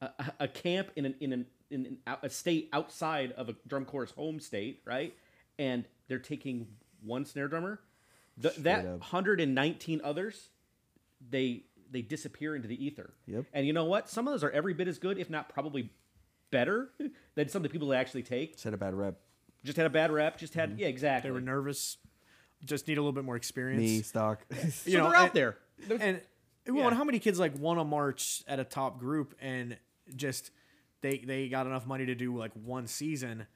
a, 0.00 0.08
a 0.40 0.48
camp 0.48 0.88
in 0.96 1.04
an 1.04 1.14
in 1.20 1.32
an 1.34 1.46
in 1.70 1.84
an, 1.84 1.98
out- 2.06 2.24
a 2.24 2.30
state 2.30 2.70
outside 2.72 3.32
of 3.32 3.50
a 3.50 3.56
drum 3.66 3.84
corps 3.84 4.10
home 4.16 4.40
state, 4.40 4.80
right? 4.86 5.14
And 5.58 5.84
they're 6.08 6.18
taking 6.18 6.66
one 7.04 7.26
snare 7.26 7.48
drummer. 7.48 7.80
The, 8.38 8.54
that 8.58 8.86
up. 8.86 9.00
119 9.00 10.00
others, 10.02 10.48
they 11.30 11.64
they 11.90 12.00
disappear 12.00 12.56
into 12.56 12.68
the 12.68 12.82
ether. 12.82 13.12
Yep. 13.26 13.44
And 13.52 13.66
you 13.66 13.74
know 13.74 13.84
what? 13.84 14.08
Some 14.08 14.26
of 14.26 14.32
those 14.32 14.42
are 14.42 14.50
every 14.50 14.72
bit 14.72 14.88
as 14.88 14.98
good, 14.98 15.18
if 15.18 15.28
not 15.28 15.50
probably 15.50 15.90
better, 16.50 16.88
than 17.34 17.50
some 17.50 17.60
of 17.60 17.64
the 17.64 17.68
people 17.68 17.88
they 17.88 17.98
actually 17.98 18.22
take. 18.22 18.58
set 18.58 18.72
a 18.72 18.78
bad 18.78 18.94
rep. 18.94 19.20
Just 19.66 19.76
had 19.76 19.86
a 19.86 19.90
bad 19.90 20.10
rep. 20.10 20.38
Just 20.38 20.54
had 20.54 20.76
yeah, 20.78 20.86
exactly. 20.86 21.28
they 21.28 21.32
were 21.34 21.40
nervous. 21.40 21.98
Just 22.64 22.88
need 22.88 22.96
a 22.98 23.00
little 23.02 23.12
bit 23.12 23.24
more 23.24 23.36
experience. 23.36 23.80
Me 23.80 24.00
stock. 24.02 24.46
so 24.70 24.90
you 24.90 24.96
know, 24.96 25.08
they're 25.10 25.16
out 25.18 25.24
and- 25.24 25.32
there. 25.34 25.56
and 26.00 26.20
well, 26.66 26.76
Yeah. 26.78 26.86
and 26.88 26.96
how 26.96 27.04
many 27.04 27.18
kids 27.18 27.38
like 27.38 27.58
won 27.58 27.78
a 27.78 27.84
march 27.84 28.42
at 28.48 28.58
a 28.58 28.64
top 28.64 28.98
group 28.98 29.34
and 29.40 29.76
just 30.14 30.50
they 31.02 31.18
they 31.18 31.48
got 31.48 31.66
enough 31.66 31.86
money 31.86 32.06
to 32.06 32.14
do 32.14 32.36
like 32.36 32.52
one 32.54 32.86
season, 32.86 33.46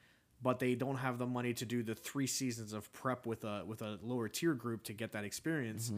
but 0.43 0.59
they 0.59 0.75
don't 0.75 0.97
have 0.99 1.19
the 1.19 1.27
money 1.27 1.55
to 1.55 1.65
do 1.65 1.83
the 1.83 1.95
three 1.95 2.27
seasons 2.27 2.73
of 2.73 2.93
prep 2.93 3.25
with 3.27 3.43
a 3.45 3.65
with 3.67 3.81
a 3.83 3.99
lower 4.03 4.29
tier 4.29 4.55
group 4.55 4.85
to 4.85 4.93
get 4.93 5.13
that 5.13 5.25
experience. 5.25 5.91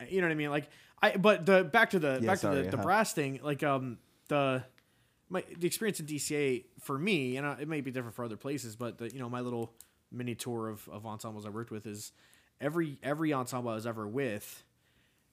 Uh, 0.00 0.04
You 0.08 0.20
know 0.20 0.26
what 0.28 0.32
I 0.32 0.36
mean? 0.36 0.50
Like 0.50 0.68
I 1.02 1.16
but 1.16 1.44
the 1.46 1.64
back 1.64 1.90
to 1.90 1.98
the 1.98 2.18
Yeah, 2.20 2.26
back 2.28 2.38
sorry, 2.38 2.56
to 2.56 2.62
the, 2.64 2.68
the 2.70 2.76
uh-huh. 2.76 2.82
brass 2.84 3.12
thing, 3.12 3.40
like 3.42 3.62
um 3.62 3.98
the 4.28 4.64
my 5.34 5.44
the 5.58 5.66
experience 5.66 6.00
in 6.00 6.06
DCA 6.06 6.64
for 6.80 6.98
me, 6.98 7.36
and 7.36 7.46
uh, 7.46 7.56
it 7.60 7.68
may 7.68 7.80
be 7.82 7.90
different 7.90 8.14
for 8.16 8.24
other 8.24 8.36
places, 8.36 8.76
but 8.76 8.96
the, 8.98 9.12
you 9.12 9.18
know 9.18 9.28
my 9.28 9.40
little 9.40 9.72
mini 10.10 10.34
tour 10.34 10.68
of, 10.68 10.88
of 10.88 11.04
ensembles 11.04 11.44
I 11.44 11.50
worked 11.50 11.70
with 11.70 11.86
is 11.86 12.12
every 12.60 12.98
every 13.02 13.32
ensemble 13.32 13.70
I 13.70 13.74
was 13.74 13.86
ever 13.86 14.06
with, 14.08 14.64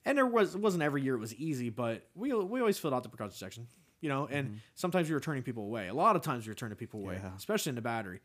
and 0.04 0.18
there 0.18 0.26
was 0.26 0.54
it 0.54 0.60
wasn't 0.60 0.82
every 0.82 1.02
year 1.02 1.14
it 1.14 1.18
was 1.20 1.34
easy, 1.34 1.70
but 1.70 2.06
we 2.14 2.32
we 2.34 2.60
always 2.60 2.78
filled 2.78 2.92
out 2.94 3.02
the 3.02 3.08
percussion 3.08 3.34
section, 3.36 3.66
you 4.00 4.08
know, 4.08 4.26
and 4.30 4.60
sometimes 4.74 5.08
we 5.08 5.14
were 5.14 5.20
turning 5.20 5.42
people 5.42 5.64
away. 5.64 5.88
A 5.88 5.94
lot 5.94 6.16
of 6.16 6.22
times 6.22 6.46
we 6.46 6.50
were 6.50 6.54
turning 6.56 6.76
people 6.76 7.00
away, 7.00 7.18
Yeah. 7.22 7.30
especially 7.36 7.70
in 7.70 7.76
the 7.76 7.82
battery, 7.82 8.20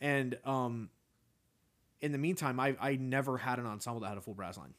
and 0.00 0.36
um, 0.44 0.90
in 2.00 2.12
the 2.12 2.18
meantime, 2.18 2.58
I 2.60 2.76
I 2.80 2.96
never 2.96 3.38
had 3.38 3.58
an 3.58 3.66
ensemble 3.66 4.00
that 4.00 4.08
had 4.08 4.18
a 4.18 4.22
full 4.22 4.34
brass 4.34 4.58
line. 4.58 4.74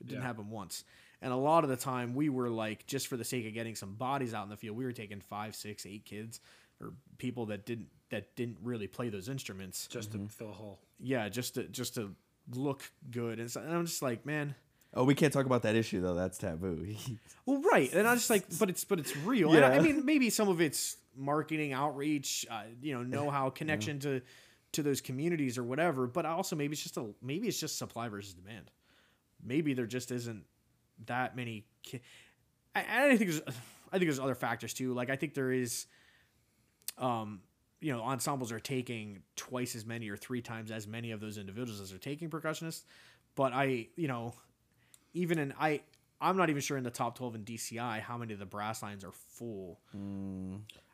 It 0.00 0.06
didn't 0.08 0.20
Yeah. 0.22 0.26
happen 0.26 0.50
once. 0.50 0.84
And 1.20 1.32
a 1.32 1.36
lot 1.36 1.64
of 1.64 1.70
the 1.70 1.76
time, 1.76 2.14
we 2.14 2.28
were 2.28 2.48
like, 2.48 2.86
just 2.86 3.08
for 3.08 3.16
the 3.16 3.24
sake 3.24 3.46
of 3.46 3.52
getting 3.52 3.74
some 3.74 3.94
bodies 3.94 4.34
out 4.34 4.44
in 4.44 4.50
the 4.50 4.56
field, 4.56 4.76
we 4.76 4.84
were 4.84 4.92
taking 4.92 5.20
five, 5.20 5.56
six, 5.56 5.84
eight 5.84 6.04
kids 6.04 6.40
or 6.80 6.92
people 7.18 7.46
that 7.46 7.66
didn't 7.66 7.88
that 8.10 8.34
didn't 8.36 8.58
really 8.62 8.86
play 8.86 9.08
those 9.08 9.28
instruments. 9.28 9.86
just 9.86 10.12
to 10.12 10.28
fill 10.28 10.50
a 10.50 10.52
hole. 10.52 10.80
Yeah, 11.00 11.28
just 11.28 11.54
to 11.54 11.64
just 11.64 11.94
to 11.96 12.14
look 12.54 12.90
good. 13.10 13.38
And, 13.40 13.50
so, 13.50 13.60
and 13.60 13.72
I'm 13.72 13.86
just 13.86 14.02
like, 14.02 14.24
man, 14.24 14.54
oh, 14.94 15.04
we 15.04 15.14
can't 15.14 15.32
talk 15.32 15.46
about 15.46 15.62
that 15.62 15.74
issue 15.74 16.00
though. 16.00 16.14
That's 16.14 16.38
taboo. 16.38 16.94
well, 17.46 17.60
right. 17.62 17.92
And 17.92 18.06
I 18.06 18.14
just 18.14 18.30
like, 18.30 18.44
but 18.58 18.70
it's 18.70 18.84
but 18.84 18.98
it's 18.98 19.16
real. 19.16 19.52
And 19.54 19.64
I, 19.64 19.76
I 19.76 19.80
mean, 19.80 20.04
maybe 20.04 20.30
some 20.30 20.48
of 20.48 20.60
it's 20.60 20.96
marketing, 21.16 21.72
outreach, 21.72 22.46
uh, 22.50 22.62
you 22.80 22.94
know, 22.94 23.02
know 23.02 23.30
how, 23.30 23.50
connection 23.50 23.98
to 24.00 24.22
to 24.72 24.82
those 24.82 25.00
communities 25.00 25.58
or 25.58 25.64
whatever. 25.64 26.06
But 26.06 26.26
also 26.26 26.56
maybe 26.56 26.72
it's 26.72 26.82
just 26.82 26.96
a 26.96 27.06
maybe 27.22 27.48
it's 27.48 27.60
just 27.60 27.78
supply 27.78 28.08
versus 28.08 28.34
demand. 28.34 28.70
Maybe 29.44 29.74
there 29.74 29.86
just 29.86 30.10
isn't 30.10 30.44
that 31.06 31.36
many. 31.36 31.64
Ki- 31.82 32.00
I, 32.74 32.84
I 33.12 33.16
think 33.16 33.30
there's 33.30 33.42
I 33.92 33.98
think 33.98 34.04
there's 34.04 34.18
other 34.20 34.34
factors 34.34 34.74
too. 34.74 34.92
Like 34.94 35.10
I 35.10 35.16
think 35.16 35.34
there 35.34 35.52
is, 35.52 35.86
um, 36.98 37.40
you 37.80 37.92
know, 37.92 38.02
ensembles 38.02 38.52
are 38.52 38.60
taking 38.60 39.22
twice 39.36 39.74
as 39.74 39.86
many 39.86 40.08
or 40.08 40.16
three 40.16 40.42
times 40.42 40.70
as 40.70 40.86
many 40.86 41.10
of 41.12 41.20
those 41.20 41.38
individuals 41.38 41.80
as 41.80 41.90
they're 41.90 41.98
taking 41.98 42.28
percussionists. 42.30 42.82
But 43.34 43.52
I, 43.52 43.88
you 43.96 44.08
know, 44.08 44.34
even 45.14 45.38
in 45.38 45.54
I, 45.58 45.80
I'm 46.20 46.36
not 46.36 46.50
even 46.50 46.60
sure 46.60 46.76
in 46.76 46.84
the 46.84 46.90
top 46.90 47.16
twelve 47.16 47.34
in 47.34 47.44
DCI 47.44 48.00
how 48.00 48.18
many 48.18 48.32
of 48.32 48.38
the 48.40 48.46
brass 48.46 48.82
lines 48.82 49.04
are 49.04 49.12
full. 49.12 49.78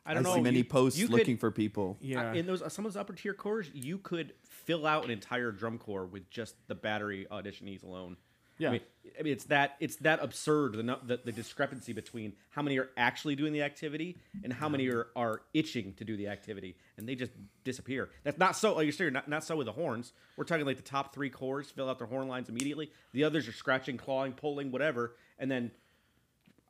I 0.07 0.13
don't 0.13 0.23
know. 0.23 0.35
see 0.35 0.43
many 0.43 0.59
you- 0.59 0.65
posts 0.65 0.99
you 0.99 1.07
could- 1.09 1.17
looking 1.17 1.39
for 1.39 1.51
people. 1.51 1.97
Yeah, 2.01 2.35
in 2.35 2.47
those 2.47 2.61
some 2.73 2.85
of 2.85 2.93
those 2.93 3.01
upper 3.01 3.15
tier 3.15 3.33
corps, 3.33 3.65
you 3.73 3.97
could 3.99 4.35
fill 4.45 4.87
out 4.87 5.05
an 5.07 5.11
entire 5.11 5.51
drum 5.51 5.79
corps 5.79 6.05
with 6.07 6.29
just 6.31 6.55
the 6.69 6.75
battery 6.75 7.27
auditionees 7.31 7.83
alone. 7.83 8.19
Yeah. 8.59 8.69
I 8.69 8.73
mean, 8.73 8.81
I 9.19 9.23
mean 9.23 9.33
it's 9.33 9.45
that 9.45 9.77
it's 9.81 9.97
that 9.97 10.23
absurd 10.23 10.75
the, 10.75 10.83
the 11.05 11.21
the 11.25 11.33
discrepancy 11.33 11.93
between 11.93 12.35
how 12.51 12.63
many 12.63 12.79
are 12.79 12.89
actually 12.97 13.35
doing 13.37 13.53
the 13.53 13.63
activity 13.63 14.17
and 14.43 14.53
how 14.53 14.69
many 14.69 14.89
are, 14.89 15.09
are 15.17 15.43
itching 15.53 15.93
to 15.95 16.05
do 16.05 16.17
the 16.17 16.29
activity, 16.29 16.77
and 16.97 17.09
they 17.09 17.15
just 17.17 17.33
disappear. 17.65 18.11
That's 18.23 18.39
not 18.39 18.57
so. 18.57 18.75
Like 18.75 18.85
you're 18.85 18.93
saying, 18.93 19.13
not, 19.13 19.29
not 19.29 19.45
so 19.45 19.57
with 19.57 19.67
the 19.67 19.73
horns. 19.73 20.13
We're 20.37 20.45
talking 20.45 20.65
like 20.67 20.77
the 20.77 20.83
top 20.83 21.13
three 21.15 21.31
corps 21.31 21.65
fill 21.65 21.89
out 21.91 21.99
their 21.99 22.07
horn 22.07 22.29
lines 22.29 22.49
immediately. 22.49 22.91
The 23.13 23.25
others 23.25 23.47
are 23.49 23.53
scratching, 23.53 23.97
clawing, 23.97 24.33
pulling, 24.33 24.71
whatever, 24.71 25.17
and 25.39 25.51
then 25.51 25.71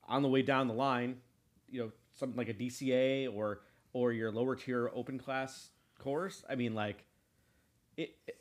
on 0.09 0.23
the 0.23 0.29
way 0.29 0.43
down 0.43 0.69
the 0.69 0.75
line, 0.75 1.17
you 1.71 1.81
know, 1.83 1.93
something 2.15 2.37
like 2.37 2.49
a 2.49 2.55
DCA 2.55 3.33
or 3.35 3.61
or 3.93 4.13
your 4.13 4.31
lower 4.31 4.57
tier 4.57 4.91
open 4.95 5.19
class 5.19 5.69
corps. 5.99 6.43
I 6.49 6.55
mean, 6.57 6.75
like, 6.75 7.05
it, 7.97 8.17
it- 8.27 8.39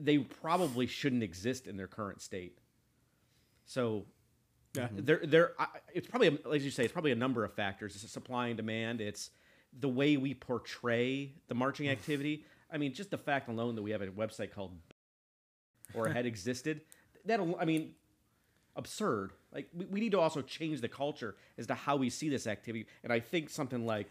they 0.00 0.16
probably 0.18 0.86
shouldn't 0.86 1.22
exist 1.22 1.66
in 1.66 1.76
their 1.76 1.86
current 1.86 2.22
state. 2.22 2.56
So 3.72 4.04
Yeah. 4.74 4.84
Mm-hmm. 4.88 5.04
there 5.04 5.20
there 5.24 5.52
it's 5.94 6.06
probably 6.06 6.28
a- 6.28 6.48
like 6.48 6.62
you 6.62 6.70
say 6.70 6.84
it's 6.84 6.92
probably 6.92 7.12
a 7.12 7.16
number 7.26 7.44
of 7.44 7.52
factors. 7.54 7.94
It's 8.02 8.12
supply 8.12 8.48
and 8.48 8.56
demand. 8.56 9.00
It's 9.00 9.30
the 9.80 9.88
way 9.88 10.16
we 10.16 10.34
portray 10.34 11.32
the 11.48 11.54
marching 11.54 11.88
activity. 11.96 12.44
I 12.70 12.78
mean, 12.78 12.92
just 12.94 13.10
the 13.10 13.18
fact 13.18 13.48
alone 13.48 13.74
that 13.76 13.82
we 13.82 13.90
have 13.90 14.02
a 14.02 14.06
website 14.08 14.50
called 14.52 14.72
or 15.94 16.08
had 16.08 16.26
existed. 16.32 16.82
That 17.24 17.40
I 17.58 17.64
mean, 17.64 17.94
absurd. 18.76 19.32
Like 19.54 19.68
we, 19.74 19.86
we 19.86 20.00
need 20.00 20.12
to 20.12 20.20
also 20.20 20.42
change 20.42 20.80
the 20.80 20.88
culture 20.88 21.36
as 21.58 21.66
to 21.68 21.74
how 21.74 21.96
we 21.96 22.10
see 22.10 22.28
this 22.28 22.46
activity. 22.46 22.86
And 23.04 23.12
I 23.12 23.20
think 23.20 23.48
something 23.50 23.86
like 23.86 24.10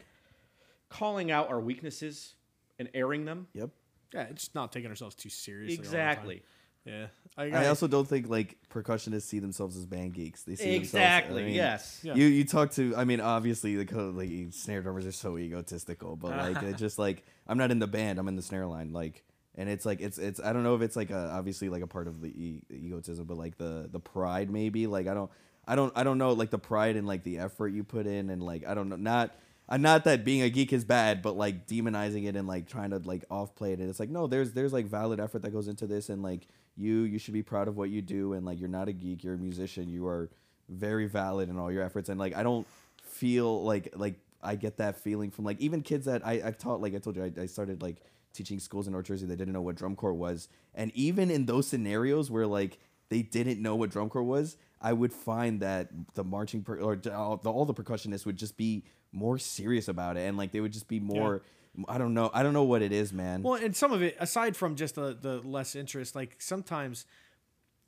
calling 0.89 1.31
out 1.31 1.49
our 1.49 1.59
weaknesses 1.59 2.35
and 2.79 2.89
airing 2.93 3.25
them. 3.25 3.47
Yep. 3.53 3.69
Yeah, 4.13 4.23
it's 4.23 4.53
not 4.53 4.71
taking 4.71 4.89
ourselves 4.89 5.15
too 5.15 5.29
seriously. 5.29 5.77
all 5.77 5.83
the 5.83 5.89
time. 5.89 5.99
Exactly. 6.09 6.43
Yeah. 6.85 7.07
I, 7.37 7.51
I 7.51 7.67
also 7.67 7.87
don't 7.87 8.07
think 8.07 8.27
like 8.29 8.57
percussionists 8.69 9.23
see 9.23 9.39
themselves 9.39 9.77
as 9.77 9.85
band 9.85 10.13
geeks. 10.13 10.43
They 10.43 10.55
see 10.55 10.75
Exactly. 10.75 11.35
Themselves, 11.35 11.41
I 11.41 11.45
mean, 11.45 11.55
yes. 11.55 11.99
Yeah. 12.03 12.15
You 12.15 12.25
you 12.25 12.43
talk 12.43 12.71
to 12.71 12.95
I 12.95 13.05
mean 13.05 13.21
obviously 13.21 13.81
the 13.81 14.01
like 14.11 14.29
snare 14.51 14.81
drummers 14.81 15.05
are 15.05 15.11
so 15.11 15.37
egotistical, 15.37 16.15
but 16.15 16.35
like 16.35 16.63
it's 16.63 16.79
just 16.79 16.99
like 16.99 17.23
I'm 17.47 17.57
not 17.57 17.71
in 17.71 17.79
the 17.79 17.87
band, 17.87 18.19
I'm 18.19 18.27
in 18.27 18.35
the 18.35 18.41
snare 18.41 18.65
line, 18.65 18.91
like 18.91 19.23
and 19.55 19.69
it's 19.69 19.85
like 19.85 20.01
it's 20.01 20.17
it's 20.17 20.39
I 20.39 20.51
don't 20.53 20.63
know 20.63 20.75
if 20.75 20.81
it's 20.81 20.95
like 20.95 21.09
a 21.09 21.29
obviously 21.31 21.69
like 21.69 21.83
a 21.83 21.87
part 21.87 22.07
of 22.07 22.21
the 22.21 22.29
e- 22.29 22.63
egotism, 22.69 23.25
but 23.25 23.37
like 23.37 23.57
the 23.57 23.87
the 23.91 23.99
pride 23.99 24.49
maybe 24.49 24.87
like 24.87 25.07
I 25.07 25.13
don't 25.13 25.31
I 25.67 25.75
don't 25.75 25.93
I 25.95 26.03
don't 26.03 26.17
know 26.17 26.33
like 26.33 26.49
the 26.49 26.59
pride 26.59 26.95
and 26.95 27.07
like 27.07 27.23
the 27.23 27.39
effort 27.39 27.69
you 27.69 27.83
put 27.83 28.07
in 28.07 28.29
and 28.29 28.43
like 28.43 28.67
I 28.67 28.73
don't 28.73 28.89
know 28.89 28.97
not. 28.97 29.35
I'm 29.69 29.81
not 29.81 30.03
that 30.03 30.25
being 30.25 30.41
a 30.41 30.49
geek 30.49 30.73
is 30.73 30.83
bad, 30.83 31.21
but 31.21 31.37
like 31.37 31.65
demonizing 31.65 32.27
it 32.27 32.35
and 32.35 32.45
like 32.45 32.67
trying 32.67 32.89
to 32.89 32.97
like 32.97 33.23
off 33.31 33.55
play 33.55 33.71
it. 33.71 33.79
And 33.79 33.89
it's 33.89 34.01
like 34.01 34.09
no, 34.09 34.27
there's 34.27 34.51
there's 34.51 34.73
like 34.73 34.87
valid 34.87 35.21
effort 35.21 35.43
that 35.43 35.51
goes 35.51 35.69
into 35.69 35.87
this, 35.87 36.09
and 36.09 36.21
like 36.21 36.45
you 36.75 37.01
you 37.01 37.19
should 37.19 37.33
be 37.33 37.43
proud 37.43 37.67
of 37.67 37.77
what 37.77 37.89
you 37.89 38.01
do, 38.01 38.33
and 38.33 38.45
like 38.45 38.59
you're 38.59 38.69
not 38.69 38.87
a 38.87 38.93
geek, 38.93 39.23
you're 39.23 39.35
a 39.35 39.37
musician, 39.37 39.89
you 39.89 40.07
are 40.07 40.29
very 40.69 41.05
valid 41.05 41.49
in 41.49 41.57
all 41.57 41.71
your 41.71 41.83
efforts, 41.83 42.09
and 42.09 42.19
like 42.19 42.35
I 42.35 42.43
don't 42.43 42.67
feel 43.03 43.63
like 43.63 43.93
like 43.95 44.15
I 44.41 44.55
get 44.55 44.77
that 44.77 44.97
feeling 44.97 45.31
from 45.31 45.45
like 45.45 45.59
even 45.59 45.81
kids 45.81 46.05
that 46.05 46.25
I 46.25 46.41
I've 46.43 46.57
taught 46.57 46.81
like 46.81 46.95
I 46.95 46.99
told 46.99 47.15
you 47.15 47.23
I, 47.23 47.41
I 47.41 47.45
started 47.45 47.81
like 47.81 47.97
teaching 48.33 48.59
schools 48.59 48.87
in 48.87 48.93
North 48.93 49.05
Jersey 49.05 49.25
that 49.25 49.35
didn't 49.35 49.53
know 49.53 49.61
what 49.61 49.75
drum 49.75 49.95
corps 49.95 50.13
was, 50.13 50.47
and 50.73 50.91
even 50.95 51.29
in 51.29 51.45
those 51.45 51.67
scenarios 51.67 52.31
where 52.31 52.47
like 52.47 52.79
they 53.09 53.21
didn't 53.21 53.61
know 53.61 53.75
what 53.75 53.89
drum 53.89 54.09
corps 54.09 54.23
was, 54.23 54.55
I 54.81 54.93
would 54.93 55.11
find 55.11 55.59
that 55.59 55.89
the 56.13 56.23
marching 56.23 56.63
per- 56.63 56.79
or 56.79 56.97
all 57.13 57.37
the, 57.37 57.49
all 57.51 57.65
the 57.65 57.73
percussionists 57.73 58.25
would 58.25 58.37
just 58.37 58.55
be 58.55 58.85
more 59.11 59.37
serious 59.37 59.89
about 59.89 60.15
it, 60.15 60.21
and 60.21 60.37
like 60.37 60.51
they 60.53 60.61
would 60.61 60.71
just 60.73 60.87
be 60.87 60.99
more. 60.99 61.41
I 61.87 61.97
don't 61.97 62.13
know. 62.13 62.29
I 62.33 62.43
don't 62.43 62.53
know 62.53 62.63
what 62.63 62.81
it 62.81 62.91
is, 62.91 63.13
man. 63.13 63.43
Well, 63.43 63.55
and 63.55 63.75
some 63.75 63.91
of 63.91 64.01
it, 64.01 64.17
aside 64.19 64.55
from 64.57 64.75
just 64.75 64.95
the 64.95 65.17
the 65.19 65.41
less 65.41 65.75
interest, 65.75 66.15
like 66.15 66.35
sometimes 66.39 67.05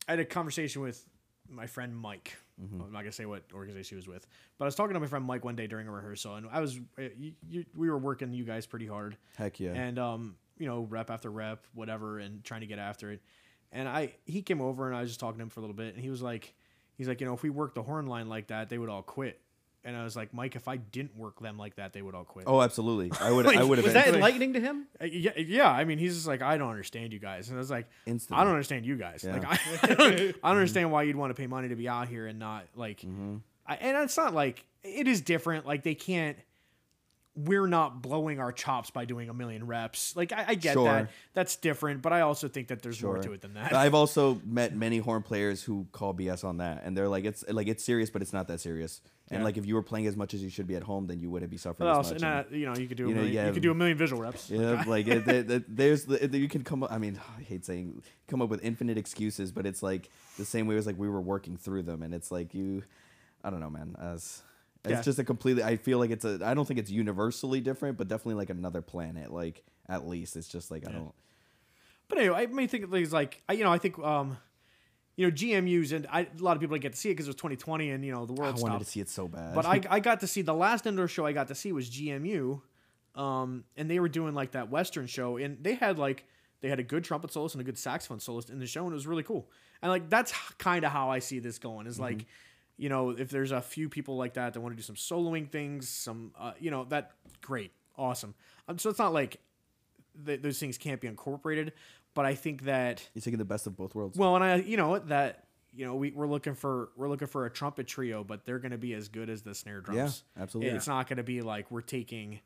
I 0.08 0.14
had 0.14 0.20
a 0.20 0.26
conversation 0.26 0.82
with 0.82 1.06
my 1.50 1.68
friend 1.68 1.96
Mike. 1.96 2.36
Mm-hmm. 2.62 2.82
I'm 2.82 2.92
not 2.92 3.00
gonna 3.00 3.12
say 3.12 3.26
what 3.26 3.44
organization 3.54 3.96
he 3.96 3.98
was 3.98 4.08
with, 4.08 4.28
but 4.58 4.66
I 4.66 4.68
was 4.68 4.76
talking 4.76 4.94
to 4.94 5.00
my 5.00 5.08
friend 5.08 5.26
Mike 5.26 5.44
one 5.44 5.56
day 5.56 5.68
during 5.68 5.88
a 5.88 5.92
rehearsal, 5.92 6.36
and 6.36 6.48
I 6.52 6.62
was 6.62 6.80
uh, 6.98 7.04
you, 7.18 7.34
you, 7.48 7.66
we 7.76 7.90
were 7.90 7.98
working 7.98 8.34
you 8.34 8.46
guys 8.46 8.66
pretty 8.66 8.88
hard, 8.88 9.18
Heck 9.38 9.60
yeah. 9.60 9.74
and 9.74 10.00
um, 10.00 10.36
you 10.58 10.68
know, 10.68 10.82
rep 10.82 11.10
after 11.10 11.30
rep, 11.30 11.66
whatever, 11.74 12.20
and 12.20 12.44
trying 12.44 12.62
to 12.62 12.68
get 12.68 12.80
after 12.80 13.12
it. 13.12 13.22
And 13.72 13.90
I 13.90 14.14
he 14.26 14.42
came 14.42 14.62
over 14.62 14.88
and 14.88 14.96
I 14.96 15.02
was 15.02 15.10
just 15.10 15.20
talking 15.20 15.40
to 15.40 15.44
him 15.44 15.50
for 15.50 15.60
a 15.60 15.64
little 15.64 15.76
bit, 15.76 15.96
and 15.96 16.04
he 16.04 16.10
was 16.10 16.22
like, 16.22 16.54
he's 16.96 17.08
like, 17.08 17.20
you 17.20 17.28
know, 17.28 17.34
if 17.34 17.44
we 17.44 17.50
worked 17.50 17.76
the 17.76 17.84
horn 17.84 18.08
line 18.08 18.30
like 18.30 18.48
that, 18.48 18.70
they 18.70 18.78
would 18.78 18.90
all 18.90 19.02
quit. 19.02 19.42
And 19.86 19.98
I 19.98 20.04
was 20.04 20.16
like, 20.16 20.34
Mike, 20.34 20.56
if 20.56 20.68
I 20.68 20.78
didn't 20.78 21.16
work 21.18 21.42
them 21.42 21.58
like 21.58 21.76
that, 21.76 21.92
they 21.92 22.02
would 22.02 22.16
all 22.16 22.24
quit. 22.24 22.46
oh, 22.48 22.62
absolutely. 22.62 23.12
I 23.20 23.32
would. 23.32 23.46
Like, 23.46 23.58
I 23.58 23.64
would 23.64 23.78
have. 23.80 23.86
Was 23.86 23.94
that 23.94 24.08
enlightening 24.08 24.54
to 24.54 24.62
him? 24.62 24.88
Uh, 25.02 25.06
Yeah, 25.06 25.38
yeah. 25.38 25.70
I 25.70 25.84
mean, 25.84 25.98
he's 25.98 26.16
just 26.16 26.28
like, 26.28 26.42
I 26.42 26.58
don't 26.58 26.70
understand 26.70 27.12
you 27.12 27.20
guys, 27.20 27.50
and 27.50 27.58
I 27.58 27.60
was 27.60 27.70
like, 27.70 27.88
Instantly. 28.06 28.42
I 28.42 28.46
don't 28.46 28.54
understand 28.54 28.86
you 28.86 28.96
guys. 28.96 29.24
Yeah. 29.24 29.34
Like, 29.34 29.46
I, 29.46 29.60
I 29.84 29.88
don't, 29.94 30.00
I 30.02 30.18
don't 30.18 30.36
understand 30.44 30.92
why 30.92 31.04
you'd 31.04 31.16
want 31.18 31.36
to 31.36 31.40
pay 31.42 31.48
money 31.48 31.70
to 31.70 31.76
be 31.76 31.90
out 31.90 32.08
here 32.08 32.28
and 32.28 32.40
not 32.40 32.66
like. 32.76 33.02
Mm-hmm. 33.02 33.38
I, 33.66 33.76
and 33.76 33.98
it's 34.04 34.18
not 34.18 34.34
like 34.34 34.66
it 34.84 35.08
is 35.08 35.22
different. 35.22 35.66
Like 35.66 35.84
they 35.84 35.96
can't. 35.96 36.38
We're 37.36 37.66
not 37.66 38.04
blowing 38.04 38.40
our 38.40 38.52
chops 38.52 38.92
by 38.92 39.06
doing 39.06 39.28
a 39.28 39.34
million 39.34 39.66
reps. 39.66 40.16
Like 40.16 40.32
I, 40.32 40.46
I 40.50 40.56
get 40.56 40.74
Sure. 40.74 40.84
that. 40.86 41.10
That's 41.34 41.56
different, 41.56 42.04
but 42.04 42.14
I 42.14 42.22
also 42.22 42.48
think 42.48 42.68
that 42.68 42.84
there's 42.84 43.02
more 43.02 43.18
to 43.18 43.32
it 43.34 43.42
than 43.42 43.56
that. 43.56 43.74
I've 43.74 43.96
also 43.96 44.40
met 44.46 44.76
many 44.76 45.00
horn 45.00 45.24
players 45.24 45.64
who 45.64 45.88
call 45.92 46.14
BS 46.14 46.44
on 46.44 46.58
that, 46.58 46.84
and 46.86 46.96
they're 46.96 47.08
like, 47.10 47.26
it's 47.26 47.44
like 47.50 47.68
it's 47.68 47.84
serious, 47.84 48.12
but 48.12 48.22
it's 48.22 48.34
not 48.34 48.48
that 48.50 48.60
serious. 48.60 49.02
And 49.32 49.40
Yeah. 49.40 49.46
like, 49.46 49.58
if 49.58 49.66
you 49.66 49.74
were 49.74 49.82
playing 49.82 50.06
as 50.06 50.16
much 50.16 50.34
as 50.36 50.44
you 50.44 50.50
should 50.50 50.68
be 50.68 50.76
at 50.76 50.84
home, 50.84 51.08
then 51.08 51.20
you 51.20 51.30
wouldn't 51.32 51.50
be 51.50 51.58
suffering 51.58 51.90
as 51.90 52.12
much. 52.12 52.22
And, 52.22 52.24
and- 52.24 52.46
uh, 52.46 52.56
you 52.56 52.66
know, 52.68 52.76
you 52.76 52.88
could 52.88 52.98
do 52.98 53.06
a 53.06 53.10
you 53.10 53.16
know, 53.16 53.22
million, 53.22 53.36
yeah. 53.36 53.48
you 53.48 53.54
could 53.54 53.64
do 53.64 53.72
a 53.72 53.76
million 53.76 53.98
visual 53.98 54.22
reps. 54.22 54.52
Yeah, 54.52 54.84
like 54.88 55.08
it, 55.08 55.28
it, 55.28 55.50
it- 55.50 55.76
there's 55.76 56.06
the, 56.06 56.38
you 56.38 56.48
can 56.50 56.64
come 56.64 56.84
up. 56.84 56.92
I 56.92 57.00
mean, 57.00 57.20
I 57.40 57.42
hate 57.42 57.66
saying 57.66 58.04
come 58.28 58.44
up 58.44 58.50
with 58.50 58.64
infinite 58.64 59.00
excuses, 59.00 59.52
but 59.52 59.66
it's 59.66 59.82
like 59.82 60.12
the 60.38 60.46
same 60.46 60.68
way 60.68 60.76
as 60.78 60.86
like 60.86 61.00
we 61.00 61.10
were 61.10 61.22
working 61.22 61.58
through 61.58 61.82
them, 61.84 62.04
and 62.04 62.14
it's 62.14 62.32
like 62.32 62.54
you, 62.54 62.84
I 63.44 63.50
don't 63.50 63.60
know, 63.60 63.72
man. 63.72 63.96
As 64.00 64.44
it's 64.84 64.92
Yeah. 64.92 65.02
just 65.02 65.20
a 65.20 65.24
completely. 65.24 65.64
I 65.64 65.78
feel 65.78 65.98
like 66.00 66.12
it's 66.12 66.26
a. 66.26 66.40
I 66.44 66.54
don't 66.54 66.66
think 66.68 66.80
it's 66.80 66.92
universally 66.92 67.62
different, 67.62 67.98
but 67.98 68.08
definitely 68.08 68.36
like 68.36 68.50
another 68.50 68.82
planet. 68.82 69.32
Like 69.32 69.64
at 69.88 70.08
least 70.08 70.36
it's 70.36 70.48
just 70.48 70.72
like 70.72 70.88
I 70.88 70.92
don't. 70.92 71.14
But 72.10 72.18
anyway, 72.20 72.36
I 72.44 72.46
may 72.48 72.68
think 72.68 72.84
of 72.84 72.92
things 72.92 73.14
like 73.14 73.42
I, 73.48 73.54
you 73.54 73.64
know, 73.64 73.72
I 73.72 73.78
think 73.78 73.98
um, 74.00 74.38
you 75.16 75.28
know, 75.28 75.34
GMU's 75.34 75.92
and 75.92 76.08
I, 76.12 76.22
a 76.22 76.28
lot 76.42 76.58
of 76.58 76.62
people 76.62 76.76
didn't 76.76 76.84
get 76.84 76.94
to 76.94 76.98
see 76.98 77.10
it 77.10 77.14
because 77.14 77.28
it 77.28 77.30
was 77.30 77.36
2020 77.36 77.92
and 77.92 78.04
you 78.06 78.12
know 78.12 78.26
the 78.26 78.34
world. 78.34 78.50
I 78.50 78.60
world 78.60 78.62
wanted 78.62 78.80
to 78.80 78.86
see 78.90 79.00
it 79.00 79.10
so 79.10 79.28
bad. 79.28 79.56
But 79.56 79.66
I, 79.66 79.82
I 79.90 80.00
got 80.00 80.20
to 80.22 80.28
see 80.28 80.42
the 80.42 80.54
last 80.54 80.86
indoor 80.86 81.08
show 81.08 81.26
I 81.26 81.32
got 81.32 81.48
to 81.48 81.56
see 81.56 81.72
was 81.72 81.90
GMU, 81.90 82.62
um, 83.16 83.64
and 83.78 83.90
they 83.90 84.00
were 84.00 84.10
doing 84.10 84.34
like 84.34 84.52
that 84.52 84.70
Western 84.70 85.08
show, 85.08 85.38
and 85.38 85.64
they 85.64 85.76
had 85.76 85.98
like 86.00 86.26
they 86.62 86.70
had 86.70 86.80
a 86.80 86.84
good 86.84 87.04
trumpet 87.04 87.32
soloist 87.32 87.56
and 87.56 87.62
a 87.62 87.66
good 87.66 87.78
saxophone 87.78 88.20
soloist 88.20 88.50
in 88.50 88.60
the 88.60 88.68
show, 88.68 88.84
and 88.84 88.92
it 88.92 88.96
was 88.96 89.08
really 89.08 89.24
cool. 89.24 89.50
And 89.82 89.92
like 89.92 90.10
that's 90.10 90.32
kind 90.58 90.84
of 90.86 90.92
how 90.92 91.10
I 91.10 91.20
see 91.20 91.40
this 91.40 91.60
going 91.60 91.88
is 91.88 92.00
like, 92.00 92.26
you 92.78 92.90
know, 92.90 93.12
if 93.12 93.30
there's 93.30 93.52
a 93.52 93.62
few 93.62 93.90
people 93.90 94.18
like 94.18 94.34
that 94.34 94.54
that 94.54 94.62
want 94.62 94.74
to 94.74 94.78
do 94.78 94.84
some 94.84 94.96
soloing 94.96 95.50
things, 95.50 95.88
some, 95.90 96.32
uh, 96.40 96.54
you 96.60 96.72
know, 96.72 96.86
that 96.86 97.12
great, 97.42 97.72
awesome. 97.98 98.34
Um, 98.68 98.78
so 98.78 98.90
it's 98.90 99.00
not 99.00 99.14
like 99.14 99.40
th- 100.26 100.42
those 100.42 100.60
things 100.60 100.78
can't 100.78 101.00
be 101.00 101.08
incorporated, 101.08 101.74
but 102.14 102.26
I 102.26 102.36
think 102.36 102.64
that 102.64 103.08
You're 103.14 103.22
taking 103.22 103.40
the 103.40 103.46
best 103.46 103.68
of 103.68 103.76
both 103.76 103.96
worlds. 103.96 104.18
well, 104.18 104.36
and 104.36 104.44
I, 104.44 104.56
you 104.56 104.78
know, 104.78 105.00
that 105.00 105.46
you 105.76 105.86
know, 105.86 105.96
we, 105.96 106.12
we're 106.12 106.28
looking 106.28 106.54
for 106.54 106.90
we're 106.96 107.10
looking 107.10 107.28
for 107.28 107.46
a 107.46 107.50
trumpet 107.50 107.88
trio, 107.88 108.24
but 108.24 108.46
they're 108.46 108.60
going 108.60 108.72
to 108.72 108.78
be 108.78 108.94
as 108.94 109.08
good 109.08 109.30
as 109.30 109.42
the 109.42 109.56
snare 109.56 109.82
drums. 109.82 110.24
Yeah, 110.36 110.44
absolutely. 110.44 110.76
It's 110.76 110.88
not 110.88 111.08
going 111.08 111.18
to 111.18 111.24
be 111.24 111.42
like 111.42 111.72
we're 111.72 111.82
taking 111.82 112.40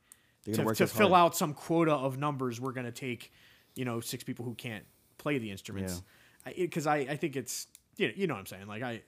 to, 0.45 0.73
to 0.73 0.87
fill 0.87 1.09
hard. 1.09 1.19
out 1.19 1.35
some 1.35 1.53
quota 1.53 1.93
of 1.93 2.17
numbers. 2.17 2.61
We're 2.61 2.71
going 2.71 2.85
to 2.85 2.91
take, 2.91 3.31
you 3.75 3.83
know, 3.83 3.99
six 3.99 4.23
people 4.23 4.45
who 4.45 4.55
can't 4.55 4.85
play 5.17 5.37
the 5.39 5.51
instruments. 5.51 6.01
Because 6.55 6.87
I, 6.87 6.97
I, 6.97 7.17
think 7.17 7.35
it's 7.35 7.67
you 7.97 8.07
know, 8.07 8.13
you 8.15 8.27
know 8.27 8.35
what 8.35 8.39
I'm 8.39 8.45
saying. 8.45 8.67
Like 8.67 8.81
I, 8.81 9.01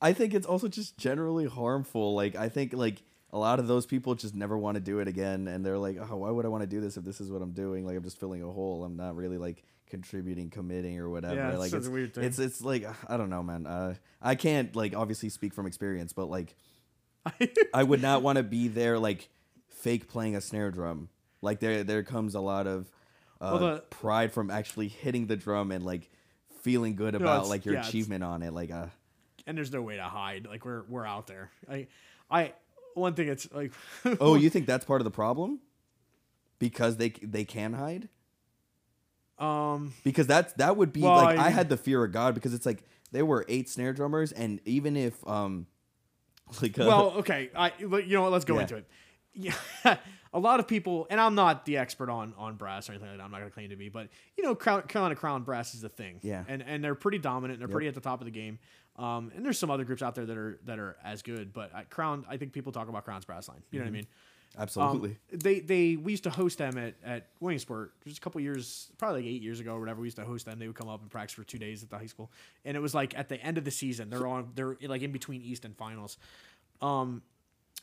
I 0.00 0.12
think 0.12 0.34
it's 0.34 0.46
also 0.46 0.68
just 0.68 0.96
generally 0.98 1.46
harmful. 1.46 2.14
Like 2.14 2.36
I 2.36 2.48
think 2.48 2.72
like 2.72 3.02
a 3.32 3.38
lot 3.38 3.58
of 3.58 3.66
those 3.66 3.86
people 3.86 4.14
just 4.14 4.34
never 4.34 4.56
want 4.56 4.76
to 4.76 4.80
do 4.80 5.00
it 5.00 5.08
again, 5.08 5.48
and 5.48 5.64
they're 5.64 5.78
like, 5.78 5.98
"Oh, 6.00 6.16
why 6.16 6.30
would 6.30 6.44
I 6.44 6.48
want 6.48 6.62
to 6.62 6.66
do 6.68 6.80
this 6.80 6.96
if 6.96 7.04
this 7.04 7.20
is 7.20 7.30
what 7.30 7.42
I'm 7.42 7.52
doing? 7.52 7.84
Like 7.86 7.96
I'm 7.96 8.02
just 8.04 8.18
filling 8.20 8.42
a 8.42 8.50
hole. 8.50 8.84
I'm 8.84 8.96
not 8.96 9.16
really 9.16 9.38
like 9.38 9.62
contributing, 9.88 10.50
committing, 10.50 10.98
or 10.98 11.08
whatever." 11.10 11.34
Yeah, 11.34 11.50
it's 11.50 11.58
like 11.58 11.72
it's 11.72 11.86
a 11.86 11.90
weird 11.90 12.14
thing. 12.14 12.24
It's 12.24 12.38
it's 12.38 12.62
like 12.62 12.84
I 13.08 13.16
don't 13.16 13.30
know, 13.30 13.42
man. 13.42 13.66
Uh, 13.66 13.94
I 14.22 14.34
can't 14.34 14.74
like 14.76 14.94
obviously 14.94 15.28
speak 15.30 15.52
from 15.54 15.66
experience, 15.66 16.12
but 16.12 16.26
like 16.30 16.54
I 17.74 17.82
would 17.82 18.02
not 18.02 18.22
want 18.22 18.36
to 18.36 18.42
be 18.42 18.68
there 18.68 18.98
like 18.98 19.28
fake 19.68 20.08
playing 20.08 20.36
a 20.36 20.40
snare 20.40 20.70
drum. 20.70 21.08
Like 21.42 21.60
there 21.60 21.82
there 21.84 22.02
comes 22.02 22.34
a 22.34 22.40
lot 22.40 22.66
of 22.66 22.90
uh, 23.40 23.58
Well, 23.60 23.74
the- 23.74 23.80
pride 23.90 24.32
from 24.32 24.50
actually 24.50 24.88
hitting 24.88 25.26
the 25.26 25.36
drum 25.36 25.72
and 25.72 25.84
like 25.84 26.10
feeling 26.62 26.94
good 26.96 27.14
about 27.14 27.36
it's- 27.38 27.50
like 27.50 27.64
your 27.64 27.74
yeah, 27.74 27.86
achievement 27.86 28.22
on 28.24 28.42
it. 28.42 28.52
Like 28.52 28.70
uh 28.70 28.86
and 29.46 29.56
there's 29.56 29.72
no 29.72 29.82
way 29.82 29.96
to 29.96 30.02
hide. 30.04 30.46
Like 30.46 30.64
we're 30.64 30.82
we're 30.88 31.06
out 31.06 31.26
there. 31.26 31.50
I, 31.70 31.86
I 32.30 32.52
one 32.94 33.14
thing 33.14 33.28
it's 33.28 33.50
like. 33.52 33.72
Oh, 34.20 34.34
you 34.34 34.50
think 34.50 34.66
that's 34.66 34.84
part 34.84 35.00
of 35.00 35.04
the 35.04 35.10
problem? 35.10 35.60
Because 36.58 36.96
they 36.96 37.10
they 37.10 37.44
can 37.44 37.72
hide? 37.72 38.08
um. 39.38 39.92
Because 40.04 40.26
that's 40.26 40.52
that 40.54 40.76
would 40.76 40.92
be 40.92 41.00
Well, 41.02 41.14
like 41.16 41.38
I, 41.38 41.46
I- 41.46 41.50
had 41.50 41.68
the 41.68 41.76
fear 41.76 42.04
of 42.04 42.12
God 42.12 42.34
because 42.34 42.54
it's 42.54 42.66
like 42.66 42.84
there 43.12 43.26
were 43.26 43.44
eight 43.48 43.68
snare 43.68 43.92
drummers 43.92 44.32
and 44.32 44.60
even 44.64 44.96
if 44.96 45.26
um 45.26 45.66
like 46.62 46.78
uh, 46.78 46.84
well, 46.86 47.10
okay. 47.18 47.50
I 47.54 47.72
you 47.78 47.88
know 48.08 48.22
what? 48.22 48.32
Let's 48.32 48.44
go 48.44 48.54
Yeah. 48.56 48.60
into 48.62 48.76
it. 48.76 48.86
Yeah, 49.36 49.54
a 50.32 50.38
lot 50.38 50.60
of 50.60 50.68
people, 50.68 51.08
and 51.10 51.20
I'm 51.20 51.34
not 51.34 51.64
the 51.66 51.78
expert 51.78 52.08
on 52.08 52.34
on 52.38 52.54
brass 52.54 52.88
or 52.88 52.92
anything 52.92 53.08
like 53.08 53.18
that. 53.18 53.24
I'm 53.24 53.32
not 53.32 53.38
going 53.38 53.50
to 53.50 53.54
claim 53.54 53.70
to 53.70 53.76
be, 53.76 53.88
but 53.88 54.08
you 54.36 54.44
know, 54.44 54.54
crown, 54.54 54.82
Carolina 54.82 55.16
Crown 55.16 55.42
brass 55.42 55.74
is 55.74 55.80
the 55.80 55.88
thing. 55.88 56.20
Yeah. 56.22 56.44
and 56.46 56.62
and 56.62 56.84
they're 56.84 56.94
pretty 56.94 57.18
dominant. 57.18 57.54
and 57.60 57.68
They're 57.68 57.72
pretty 57.72 57.88
at 57.88 57.94
the 57.94 58.00
top 58.00 58.20
of 58.20 58.26
the 58.26 58.30
game. 58.30 58.60
Um, 58.96 59.32
and 59.34 59.44
there's 59.44 59.58
some 59.58 59.70
other 59.70 59.84
groups 59.84 60.02
out 60.02 60.14
there 60.14 60.24
that 60.26 60.36
are 60.36 60.58
that 60.66 60.78
are 60.78 60.96
as 61.04 61.22
good, 61.22 61.52
but 61.52 61.90
Crown, 61.90 62.24
I 62.28 62.36
think 62.36 62.52
people 62.52 62.70
talk 62.70 62.88
about 62.88 63.04
Crown's 63.04 63.24
brass 63.24 63.48
line. 63.48 63.62
You 63.70 63.80
know 63.80 63.86
what 63.86 63.88
I 63.88 63.92
mean? 63.92 64.06
Um, 64.56 64.62
absolutely. 64.62 65.18
they 65.32 65.58
they 65.58 65.96
we 65.96 66.12
used 66.12 66.22
to 66.24 66.30
host 66.30 66.58
them 66.58 66.78
at 66.78 66.94
at 67.04 67.28
Williamsport 67.40 67.92
just 68.06 68.18
a 68.18 68.20
couple 68.20 68.40
years, 68.40 68.92
probably 68.98 69.22
like 69.22 69.30
eight 69.30 69.42
years 69.42 69.58
ago 69.58 69.74
or 69.74 69.80
whatever. 69.80 70.00
We 70.00 70.06
used 70.06 70.18
to 70.18 70.24
host 70.24 70.46
them. 70.46 70.60
They 70.60 70.68
would 70.68 70.76
come 70.76 70.88
up 70.88 71.02
and 71.02 71.10
practice 71.10 71.34
for 71.34 71.42
two 71.42 71.58
days 71.58 71.82
at 71.82 71.90
the 71.90 71.98
high 71.98 72.06
school, 72.06 72.30
and 72.64 72.76
it 72.76 72.80
was 72.80 72.94
like 72.94 73.18
at 73.18 73.28
the 73.28 73.40
end 73.40 73.58
of 73.58 73.64
the 73.64 73.72
season. 73.72 74.10
They're 74.10 74.26
on. 74.28 74.52
They're 74.54 74.76
like 74.82 75.02
in 75.02 75.10
between 75.10 75.42
East 75.42 75.64
and 75.64 75.76
finals, 75.76 76.16
um, 76.80 77.22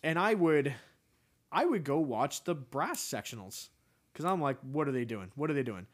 and 0.01 0.18
I 0.18 0.34
would, 0.34 0.74
I 1.51 1.66
would 1.66 1.84
go 1.84 1.99
watch 1.99 2.45
the 2.45 2.55
brass 2.55 3.01
sectionals 3.01 3.68
because 4.14 4.26
I'm 4.26 4.41
like, 4.41 4.57
what 4.62 4.88
are 4.88 4.91
they 4.91 5.05
doing? 5.05 5.30
What 5.36 5.49
are 5.49 5.53
they 5.53 5.64
doing? 5.64 5.88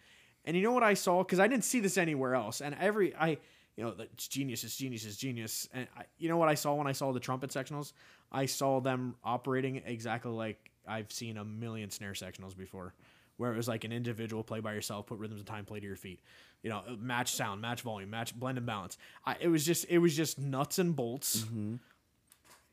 And 0.46 0.56
you 0.56 0.64
know 0.64 0.72
what 0.72 0.84
I 0.84 0.94
saw? 0.94 1.24
Because 1.24 1.40
I 1.40 1.48
didn't 1.48 1.66
see 1.66 1.80
this 1.80 1.98
anywhere 1.98 2.36
else. 2.36 2.62
And 2.62 2.76
every 2.80 3.16
I, 3.16 3.38
you 3.78 3.84
know, 3.84 3.94
it's 4.00 4.28
genius, 4.28 4.64
it's 4.64 4.76
genius, 4.76 5.06
it's 5.06 5.16
genius. 5.16 5.70
And 5.72 5.88
I, 5.96 6.04
you 6.18 6.28
know 6.30 6.38
what 6.38 6.50
I 6.50 6.56
saw 6.56 6.74
when 6.74 6.88
I 6.88 6.92
saw 6.92 7.12
the 7.14 7.20
trumpet 7.20 7.52
sectionals? 7.52 7.94
I 8.32 8.48
saw 8.48 8.82
them 8.82 9.16
operating 9.24 9.82
exactly 9.86 10.32
like 10.32 10.72
I've 10.88 11.12
seen 11.12 11.38
a 11.38 11.46
million 11.46 11.92
snare 11.92 12.14
sectionals 12.14 12.58
before, 12.58 12.96
where 13.38 13.54
it 13.54 13.56
was 13.56 13.68
like 13.68 13.84
an 13.84 13.92
individual 13.92 14.44
play 14.44 14.62
by 14.62 14.74
yourself, 14.74 15.06
put 15.06 15.20
rhythms 15.20 15.40
and 15.40 15.48
time, 15.48 15.64
play 15.64 15.80
to 15.80 15.86
your 15.86 15.96
feet. 15.96 16.20
You 16.64 16.72
know, 16.72 16.82
match 17.00 17.34
sound, 17.34 17.62
match 17.62 17.82
volume, 17.82 18.10
match 18.10 18.38
blend 18.38 18.58
and 18.58 18.66
balance. 18.66 18.98
I, 19.24 19.36
it 19.40 19.48
was 19.48 19.64
just 19.64 19.86
it 19.90 20.00
was 20.00 20.18
just 20.18 20.40
nuts 20.40 20.80
and 20.80 20.96
bolts. 20.96 21.42
Mm-hmm. 21.42 21.76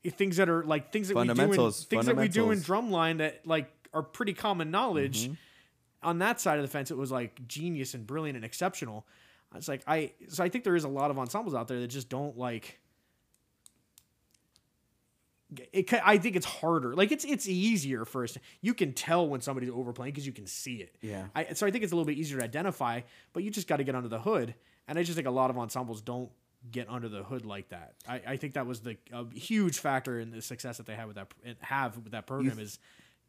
Things 0.09 0.37
that 0.37 0.49
are 0.49 0.63
like 0.63 0.91
things 0.91 1.07
that 1.09 1.17
we 1.17 1.27
do 1.27 1.31
in 1.31 1.71
things 1.71 2.05
that 2.07 2.17
we 2.17 2.27
do 2.27 2.49
in 2.49 2.59
drumline 2.59 3.19
that 3.19 3.45
like 3.45 3.71
are 3.93 4.03
pretty 4.03 4.33
common 4.33 4.71
knowledge. 4.71 5.25
Mm-hmm. 5.25 5.33
On 6.01 6.19
that 6.19 6.41
side 6.41 6.57
of 6.57 6.63
the 6.63 6.69
fence, 6.69 6.89
it 6.89 6.97
was 6.97 7.11
like 7.11 7.47
genius 7.47 7.93
and 7.93 8.05
brilliant 8.05 8.35
and 8.35 8.45
exceptional. 8.45 9.05
It's 9.57 9.67
like 9.67 9.81
I 9.87 10.11
so 10.29 10.43
I 10.43 10.49
think 10.49 10.63
there 10.63 10.75
is 10.75 10.83
a 10.83 10.89
lot 10.89 11.11
of 11.11 11.17
ensembles 11.17 11.55
out 11.55 11.67
there 11.67 11.79
that 11.79 11.87
just 11.87 12.09
don't 12.09 12.37
like. 12.37 12.79
It, 15.71 15.93
I 16.03 16.17
think 16.17 16.35
it's 16.35 16.45
harder. 16.45 16.95
Like 16.95 17.11
it's 17.11 17.23
it's 17.23 17.47
easier 17.47 18.03
first. 18.03 18.37
You 18.61 18.73
can 18.73 18.93
tell 18.93 19.27
when 19.27 19.41
somebody's 19.41 19.69
overplaying 19.69 20.13
because 20.13 20.25
you 20.25 20.33
can 20.33 20.47
see 20.47 20.77
it. 20.77 20.95
Yeah. 21.01 21.27
I, 21.35 21.53
so 21.53 21.65
I 21.65 21.71
think 21.71 21.83
it's 21.83 21.93
a 21.93 21.95
little 21.95 22.05
bit 22.05 22.17
easier 22.17 22.39
to 22.39 22.43
identify, 22.43 23.01
but 23.31 23.43
you 23.43 23.51
just 23.51 23.67
got 23.67 23.77
to 23.77 23.83
get 23.83 23.95
under 23.95 24.09
the 24.09 24.19
hood. 24.19 24.55
And 24.87 24.99
I 24.99 25.03
just 25.03 25.15
think 25.15 25.27
a 25.27 25.31
lot 25.31 25.49
of 25.49 25.57
ensembles 25.57 26.01
don't 26.01 26.29
get 26.71 26.89
under 26.89 27.07
the 27.07 27.23
hood 27.23 27.45
like 27.45 27.69
that. 27.69 27.93
I, 28.07 28.21
I 28.27 28.37
think 28.37 28.53
that 28.55 28.65
was 28.65 28.81
the 28.81 28.97
a 29.11 29.25
huge 29.33 29.79
factor 29.79 30.19
in 30.19 30.31
the 30.31 30.41
success 30.41 30.77
that 30.77 30.85
they 30.85 30.95
have 30.95 31.07
with 31.07 31.17
that 31.17 31.27
have 31.61 31.95
with 31.97 32.11
that 32.11 32.27
program 32.27 32.59
is 32.59 32.79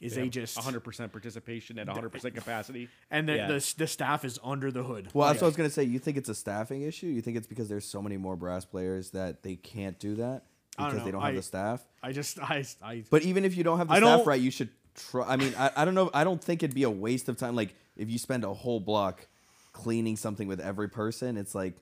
is 0.01 0.14
they 0.14 0.28
just 0.28 0.57
100% 0.59 1.11
participation 1.12 1.78
at 1.78 1.86
100% 1.86 2.34
capacity. 2.34 2.88
and 3.11 3.28
the, 3.28 3.36
Yeah. 3.36 3.47
the 3.49 3.74
the 3.78 3.86
staff 3.86 4.24
is 4.24 4.38
under 4.44 4.70
the 4.70 4.82
hood. 4.82 5.09
Well, 5.14 5.28
that's 5.28 5.40
what 5.40 5.47
I 5.47 5.49
was 5.49 5.57
gonna 5.57 5.70
say. 5.70 5.84
You 5.84 5.99
think 5.99 6.16
it's 6.16 6.28
a 6.28 6.34
staffing 6.34 6.82
issue? 6.82 7.07
You 7.07 7.22
think 7.22 7.36
it's 7.36 7.47
because 7.47 7.68
there's 7.68 7.84
so 7.86 8.03
many 8.03 8.16
more 8.16 8.36
brass 8.36 8.64
players 8.64 9.11
that 9.11 9.42
they 9.42 9.57
can't 9.57 9.99
do 9.99 10.16
that 10.16 10.42
I 10.78 10.82
don't 10.82 10.90
because 10.90 11.05
they 11.07 11.11
don't 11.12 11.22
have 11.22 11.32
I- 11.32 11.36
the 11.36 11.42
staff? 11.42 11.82
I 12.03 12.12
just 12.12 12.38
I 12.42 12.64
I 12.82 13.05
But 13.11 13.22
even 13.22 13.44
if 13.44 13.57
you 13.57 13.64
don't 13.64 13.78
have 13.78 13.88
the 13.88 13.94
I 13.94 13.99
staff 13.99 14.26
right, 14.26 14.40
you 14.40 14.51
should 14.51 14.68
try. 14.94 15.26
I 15.26 15.36
mean, 15.36 15.55
I, 15.59 15.70
I 15.76 15.84
don't 15.84 15.94
know. 15.94 16.11
I 16.12 16.24
don't 16.24 16.42
think 16.42 16.62
it'd 16.62 16.74
be 16.74 16.82
a 16.84 16.90
waste 16.90 17.28
of 17.28 17.36
time. 17.36 17.57
Like 17.57 17.74
if 17.97 18.11
you 18.11 18.18
spend 18.18 18.44
a 18.44 18.53
whole 18.53 18.80
block 18.80 19.26
cleaning 19.72 20.16
something 20.16 20.47
with 20.49 20.61
every 20.61 20.88
person, 20.88 21.36
it's 21.36 21.55
like. 21.55 21.74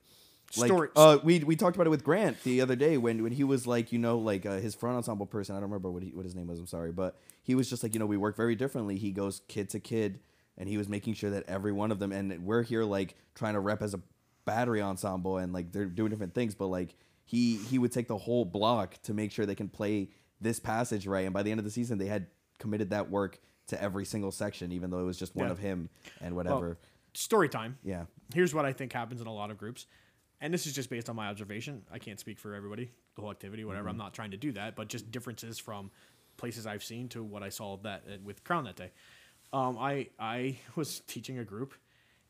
Like, 0.57 0.67
Story- 0.69 0.89
uh, 0.95 1.17
we 1.23 1.39
we 1.39 1.55
talked 1.55 1.75
about 1.75 1.87
it 1.87 1.89
with 1.89 2.03
Grant 2.03 2.41
the 2.43 2.61
other 2.61 2.75
day 2.75 2.97
when, 2.97 3.23
when 3.23 3.31
he 3.33 3.43
was 3.43 3.67
like, 3.67 3.91
you 3.91 3.99
know, 3.99 4.17
like 4.17 4.45
uh, 4.45 4.59
his 4.59 4.73
front 4.75 4.95
ensemble 4.97 5.25
person. 5.25 5.55
I 5.55 5.59
don't 5.59 5.69
remember 5.69 5.91
what 5.91 6.03
he, 6.03 6.09
what 6.11 6.23
his 6.23 6.35
name 6.35 6.47
was. 6.47 6.59
I'm 6.59 6.67
sorry, 6.67 6.91
but 6.91 7.17
he 7.43 7.55
was 7.55 7.69
just 7.69 7.83
like, 7.83 7.93
you 7.93 7.99
know, 7.99 8.05
we 8.05 8.15
work 8.17 8.37
very 8.37 8.55
differently. 8.55 8.97
He 8.97 9.11
goes 9.11 9.41
kid 9.47 9.69
to 9.71 9.79
kid, 9.79 10.19
and 10.57 10.69
he 10.69 10.77
was 10.77 10.87
making 10.87 11.15
sure 11.15 11.29
that 11.31 11.43
every 11.47 11.71
one 11.73 11.91
of 11.91 11.99
them. 11.99 12.11
And 12.11 12.45
we're 12.45 12.63
here 12.63 12.83
like 12.83 13.15
trying 13.33 13.55
to 13.55 13.59
rep 13.59 13.81
as 13.81 13.93
a 13.93 13.99
battery 14.45 14.81
ensemble, 14.81 15.37
and 15.37 15.51
like 15.51 15.71
they're 15.71 15.85
doing 15.85 16.09
different 16.11 16.33
things. 16.35 16.55
But 16.55 16.67
like 16.67 16.95
he 17.25 17.57
he 17.57 17.77
would 17.79 17.91
take 17.91 18.07
the 18.07 18.17
whole 18.17 18.45
block 18.45 19.01
to 19.03 19.13
make 19.13 19.31
sure 19.31 19.45
they 19.45 19.55
can 19.55 19.67
play 19.69 20.09
this 20.39 20.59
passage 20.59 21.07
right. 21.07 21.25
And 21.25 21.33
by 21.33 21.43
the 21.43 21.51
end 21.51 21.59
of 21.59 21.65
the 21.65 21.71
season, 21.71 21.97
they 21.97 22.05
had 22.07 22.27
committed 22.59 22.91
that 22.91 23.09
work 23.09 23.39
to 23.67 23.81
every 23.81 24.05
single 24.05 24.31
section, 24.31 24.71
even 24.71 24.91
though 24.91 24.99
it 24.99 25.05
was 25.05 25.17
just 25.17 25.35
one 25.35 25.47
Yeah. 25.47 25.51
of 25.51 25.59
him 25.59 25.89
and 26.21 26.35
well, 26.35 26.45
whatever. 26.45 26.77
story 27.13 27.49
time. 27.49 27.77
yeah. 27.83 28.05
Here's 28.33 28.53
what 28.53 28.63
I 28.65 28.73
think 28.73 28.93
happens 28.93 29.21
in 29.21 29.27
a 29.27 29.33
lot 29.33 29.49
of 29.51 29.57
groups. 29.57 29.87
And 30.45 30.53
this 30.53 30.67
is 30.67 30.73
just 30.73 30.91
based 30.91 31.09
on 31.09 31.15
my 31.15 31.27
observation. 31.27 31.81
I 31.91 31.97
can't 31.97 32.19
speak 32.19 32.37
for 32.37 32.53
everybody, 32.53 32.91
the 33.15 33.21
whole 33.21 33.31
activity, 33.31 33.65
whatever. 33.65 33.89
I'm 33.89 33.97
not 33.97 34.13
trying 34.13 34.29
to 34.29 34.37
do 34.37 34.51
that, 34.51 34.75
but 34.75 34.89
just 34.89 35.09
differences 35.09 35.57
from 35.57 35.89
places 36.37 36.67
I've 36.67 36.83
seen 36.83 37.09
to 37.09 37.23
what 37.23 37.41
I 37.41 37.49
saw 37.49 37.77
that 37.77 38.03
uh, 38.07 38.17
with 38.23 38.43
Crown 38.43 38.65
that 38.65 38.75
day. 38.75 38.91
Um, 39.51 39.75
I 39.79 40.09
I 40.19 40.57
was 40.75 40.99
teaching 41.07 41.39
a 41.39 41.43
group, 41.43 41.73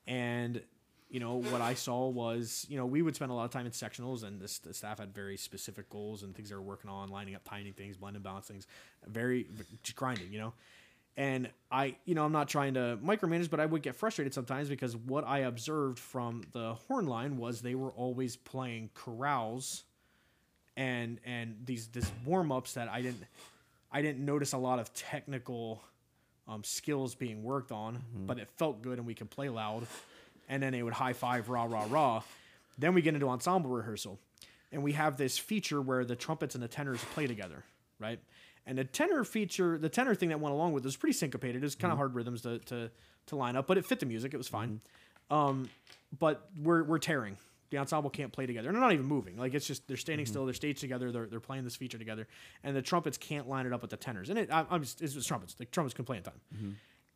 and 0.08 0.62
you 1.10 1.20
know 1.20 1.42
what 1.42 1.60
I 1.60 1.74
saw 1.74 2.08
was 2.08 2.66
you 2.70 2.78
know 2.78 2.86
we 2.86 3.02
would 3.02 3.18
spend 3.18 3.32
a 3.32 3.34
lot 3.34 3.44
of 3.44 3.52
time 3.52 3.66
in 3.66 3.74
sectionals, 3.74 4.24
and 4.24 4.40
this, 4.40 4.60
the 4.60 4.74
staff 4.74 5.00
had 5.00 5.14
very 5.14 5.36
specific 5.36 5.90
goals 5.90 6.24
and 6.24 6.34
things 6.34 6.48
they 6.48 6.56
were 6.56 6.62
working 6.62 6.90
on, 6.90 7.10
lining 7.10 7.36
up 7.36 7.44
timing 7.44 7.74
things, 7.74 7.98
blending 7.98 8.20
and 8.20 8.24
balance 8.24 8.48
things, 8.48 8.66
very 9.06 9.46
just 9.84 9.98
grinding, 9.98 10.32
you 10.32 10.40
know. 10.40 10.54
And 11.18 11.50
I, 11.72 11.96
you 12.04 12.14
know, 12.14 12.26
I'm 12.26 12.34
not 12.34 12.50
trying 12.50 12.74
to 12.74 13.00
micromanage, 13.04 13.50
but 13.50 13.60
I 13.62 13.66
would 13.66 13.82
get 13.82 13.96
frustrated 13.96 14.34
sometimes 14.34 14.68
because 14.68 14.96
what 14.98 15.26
I 15.26 15.40
observed 15.40 15.98
from 15.98 16.44
the 16.52 16.74
horn 16.88 17.08
line 17.08 17.38
was 17.38 17.62
they 17.62 17.76
were 17.76 17.92
always 17.92 18.36
playing 18.36 18.90
chorales 18.96 19.84
and 20.78 21.20
and 21.26 21.56
these 21.66 21.88
this 21.88 22.12
warm 22.26 22.52
ups 22.52 22.74
that 22.74 22.90
I 22.90 23.02
didn't 23.02 23.24
I 23.92 24.02
didn't 24.02 24.26
notice 24.26 24.52
a 24.52 24.58
lot 24.58 24.80
of 24.80 24.94
technical 24.94 25.82
um, 26.48 26.64
skills 26.64 27.16
being 27.16 27.44
worked 27.44 27.72
on, 27.72 28.04
but 28.28 28.38
it 28.40 28.50
felt 28.58 28.82
good 28.82 28.98
and 28.98 29.08
we 29.08 29.14
could 29.14 29.30
play 29.30 29.48
loud. 29.50 29.88
And 30.50 30.62
then 30.62 30.74
they 30.74 30.84
would 30.84 30.94
high 30.94 31.14
five, 31.14 31.50
rah 31.50 31.64
rah 31.64 31.86
rah. 31.90 32.22
Then 32.78 32.94
we 32.94 33.02
get 33.02 33.14
into 33.14 33.30
ensemble 33.30 33.70
rehearsal, 33.72 34.20
and 34.72 34.84
we 34.84 34.92
have 34.92 35.16
this 35.18 35.38
feature 35.38 35.82
where 35.82 36.04
the 36.04 36.16
trumpets 36.16 36.56
and 36.56 36.64
the 36.64 36.68
tenors 36.68 37.02
play 37.14 37.26
together, 37.26 37.64
right? 38.00 38.20
And 38.66 38.78
the 38.78 38.84
tenor 38.84 39.24
feature, 39.24 39.78
the 39.78 39.90
tenor 39.90 40.16
thing 40.16 40.30
that 40.30 40.40
went 40.40 40.54
along 40.54 40.74
with 40.74 40.84
it 40.84 40.88
was 40.88 40.98
pretty 40.98 41.14
syncopated. 41.14 41.58
It 41.58 41.66
was 41.66 41.76
kind 41.76 41.92
of 41.92 41.96
mm-hmm. 41.96 42.00
hard 42.00 42.16
rhythms 42.16 42.42
to, 42.42 42.60
to 42.60 42.92
to 43.28 43.36
line 43.36 43.56
up, 43.56 43.68
but 43.68 43.78
it 43.78 43.86
fit 43.86 44.00
the 44.00 44.06
music. 44.06 44.34
It 44.34 44.38
was 44.38 44.48
fine. 44.48 44.82
Mm-hmm. 45.32 45.34
Um, 45.34 45.70
but 46.18 46.50
we're 46.62 46.84
we're 46.84 47.00
tearing. 47.00 47.38
The 47.72 47.80
ensemble 47.80 48.10
can't 48.12 48.32
play 48.32 48.46
together. 48.46 48.70
And 48.70 48.76
they're 48.76 48.82
not 48.82 48.94
even 48.94 49.06
moving. 49.06 49.38
Like 49.38 49.54
it's 49.54 49.68
just 49.68 49.88
they're 49.88 49.98
standing 49.98 50.26
mm-hmm. 50.26 50.32
still. 50.32 50.46
They're 50.46 50.54
staged 50.54 50.80
together. 50.80 51.12
They're, 51.12 51.26
they're 51.26 51.40
playing 51.40 51.64
this 51.64 51.76
feature 51.76 51.98
together, 51.98 52.28
and 52.64 52.76
the 52.76 52.82
trumpets 52.82 53.18
can't 53.18 53.50
line 53.50 53.66
it 53.66 53.74
up 53.74 53.82
with 53.82 53.92
the 53.92 53.98
tenors. 53.98 54.30
And 54.30 54.40
it 54.40 54.52
I, 54.52 54.66
I'm 54.70 54.82
just, 54.82 55.02
it's 55.02 55.14
just 55.14 55.28
trumpets. 55.28 55.56
The 55.56 55.66
trumpets 55.66 55.94
can 55.94 56.06
play 56.06 56.18
in 56.18 56.24
time. 56.24 56.42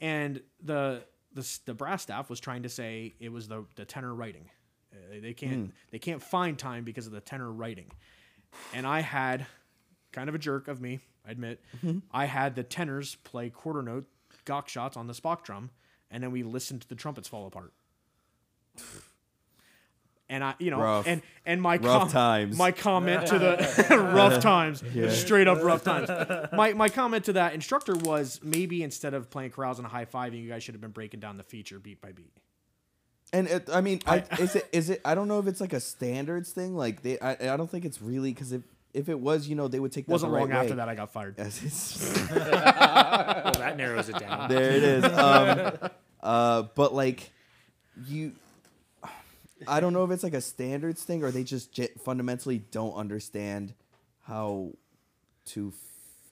And 0.02 0.42
the 0.64 1.04
the 1.34 1.60
the 1.66 1.74
brass 1.74 2.04
staff 2.04 2.30
was 2.30 2.40
trying 2.40 2.64
to 2.64 2.70
say 2.70 3.16
it 3.20 3.32
was 3.32 3.48
the 3.48 3.66
the 3.76 3.86
tenor 3.86 4.14
writing. 4.14 4.50
Uh, 4.92 4.98
they, 5.12 5.20
they 5.20 5.34
can't 5.34 5.70
mm. 5.70 5.72
they 5.92 6.00
can't 6.00 6.22
find 6.22 6.58
time 6.58 6.84
because 6.84 7.06
of 7.06 7.14
the 7.14 7.22
tenor 7.22 7.52
writing. 7.52 7.92
And 8.74 8.88
I 8.88 9.02
had 9.02 9.46
kind 10.20 10.28
of 10.28 10.36
a 10.36 10.40
jerk 10.40 10.68
of 10.68 10.82
me, 10.82 11.00
I 11.26 11.32
admit. 11.32 11.62
Mm-hmm. 11.78 12.00
I 12.12 12.26
had 12.26 12.56
the 12.56 12.64
tenors 12.64 13.16
play 13.24 13.50
quarter 13.50 13.82
note 13.82 14.06
gock 14.44 14.68
shots 14.68 14.98
on 14.98 15.08
the 15.08 15.14
Spock 15.14 15.44
drum, 15.44 15.70
and 16.12 16.22
then 16.22 16.32
we 16.32 16.44
listened 16.44 16.82
to 16.82 16.90
the 16.90 16.96
trumpets 16.96 17.30
fall 17.30 17.48
apart. 17.48 17.72
And 20.28 20.44
I, 20.44 20.56
you 20.60 20.72
know, 20.72 20.82
Rough. 20.82 21.08
and 21.08 21.22
and 21.46 21.62
my 21.62 21.78
Rough 21.78 22.12
times. 22.12 22.58
my 22.58 22.72
comment 22.72 23.28
to 23.28 23.40
the 23.40 23.98
rough 24.14 24.42
times, 24.42 24.84
straight 25.18 25.48
up 25.48 25.64
rough 25.64 25.86
times. 25.86 26.10
My 26.52 26.74
my 26.74 26.90
comment 26.90 27.26
to 27.26 27.34
that 27.34 27.54
instructor 27.54 27.96
was 27.96 28.42
maybe 28.44 28.84
instead 28.84 29.14
of 29.14 29.30
playing 29.30 29.52
chorales 29.52 29.78
and 29.78 29.88
high 29.88 30.06
fiving, 30.06 30.44
you 30.44 30.50
guys 30.50 30.64
should 30.64 30.76
have 30.76 30.82
been 30.82 30.92
breaking 30.92 31.22
down 31.22 31.38
the 31.38 31.44
feature 31.44 31.80
beat 31.80 32.02
by 32.02 32.12
beat. 32.12 32.34
And 33.32 33.48
it, 33.48 33.70
I 33.72 33.82
mean, 33.82 34.02
I, 34.06 34.24
is 34.38 34.56
it 34.56 34.68
is 34.74 34.90
it? 34.90 35.02
I 35.06 35.16
don't 35.16 35.30
know 35.30 35.40
if 35.40 35.48
it's 35.48 35.62
like 35.62 35.74
a 35.74 35.80
standards 35.80 36.52
thing. 36.52 36.76
Like 36.76 37.04
they, 37.04 37.18
I, 37.20 37.54
I 37.54 37.58
don't 37.58 37.70
think 37.70 37.86
it's 37.86 38.02
really 38.02 38.34
because 38.34 38.52
if 38.52 38.64
if 38.94 39.08
it 39.10 39.20
was, 39.20 39.48
you 39.48 39.56
know, 39.56 39.68
they 39.68 39.80
would 39.80 39.92
take 39.92 40.06
that 40.08 40.12
Wasn't 40.14 40.32
the 40.32 40.36
right 40.36 40.42
long 40.42 40.52
after 40.52 40.72
way. 40.72 40.76
that 40.78 40.90
I 40.90 40.96
got 40.96 41.12
fired. 41.14 41.36
Well, 42.32 43.54
that 43.54 43.78
narrows 43.78 44.10
it 44.10 44.20
down. 44.20 44.50
there 44.50 44.72
it 44.72 44.84
is. 44.84 45.04
Um, 45.06 45.78
uh, 46.22 46.64
but 46.76 46.94
like 46.94 47.32
you, 48.08 48.34
I 49.68 49.80
don't 49.80 49.94
know 49.94 50.04
if 50.04 50.12
it's 50.12 50.24
like 50.24 50.34
a 50.34 50.42
standards 50.42 51.04
thing 51.04 51.24
or 51.24 51.32
they 51.32 51.44
just 51.44 51.72
ge- 51.74 51.90
fundamentally 52.04 52.60
don't 52.72 52.94
understand 52.94 53.74
how 54.24 54.72
to. 55.48 55.70
F- 55.70 55.86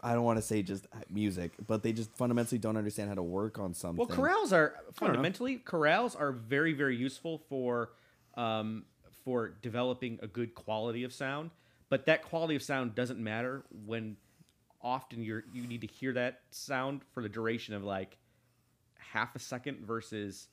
I 0.03 0.13
don't 0.13 0.23
want 0.23 0.37
to 0.37 0.43
say 0.43 0.61
just 0.61 0.85
music, 1.09 1.51
but 1.65 1.81
they 1.83 1.91
just 1.91 2.11
fundamentally 2.11 2.59
don't 2.59 2.77
understand 2.77 3.09
how 3.09 3.15
to 3.15 3.23
work 3.23 3.57
on 3.59 3.73
something. 3.73 4.05
Well, 4.07 4.15
chorales 4.15 4.51
are 4.53 4.75
fundamentally 4.93 5.57
chorales 5.65 6.15
are 6.19 6.31
very 6.31 6.73
very 6.73 6.95
useful 6.95 7.41
for 7.49 7.89
um, 8.35 8.85
for 9.25 9.49
developing 9.61 10.19
a 10.21 10.27
good 10.27 10.53
quality 10.53 11.03
of 11.03 11.11
sound. 11.13 11.49
But 11.89 12.05
that 12.07 12.23
quality 12.23 12.55
of 12.55 12.63
sound 12.63 12.95
doesn't 12.95 13.19
matter 13.19 13.63
when 13.85 14.17
often 14.81 15.23
you're 15.23 15.43
you 15.53 15.65
need 15.65 15.81
to 15.81 15.87
hear 15.87 16.13
that 16.13 16.41
sound 16.51 17.01
for 17.13 17.23
the 17.23 17.29
duration 17.29 17.73
of 17.73 17.83
like 17.83 18.17
half 18.99 19.35
a 19.35 19.39
second 19.39 19.85
versus 19.85 20.47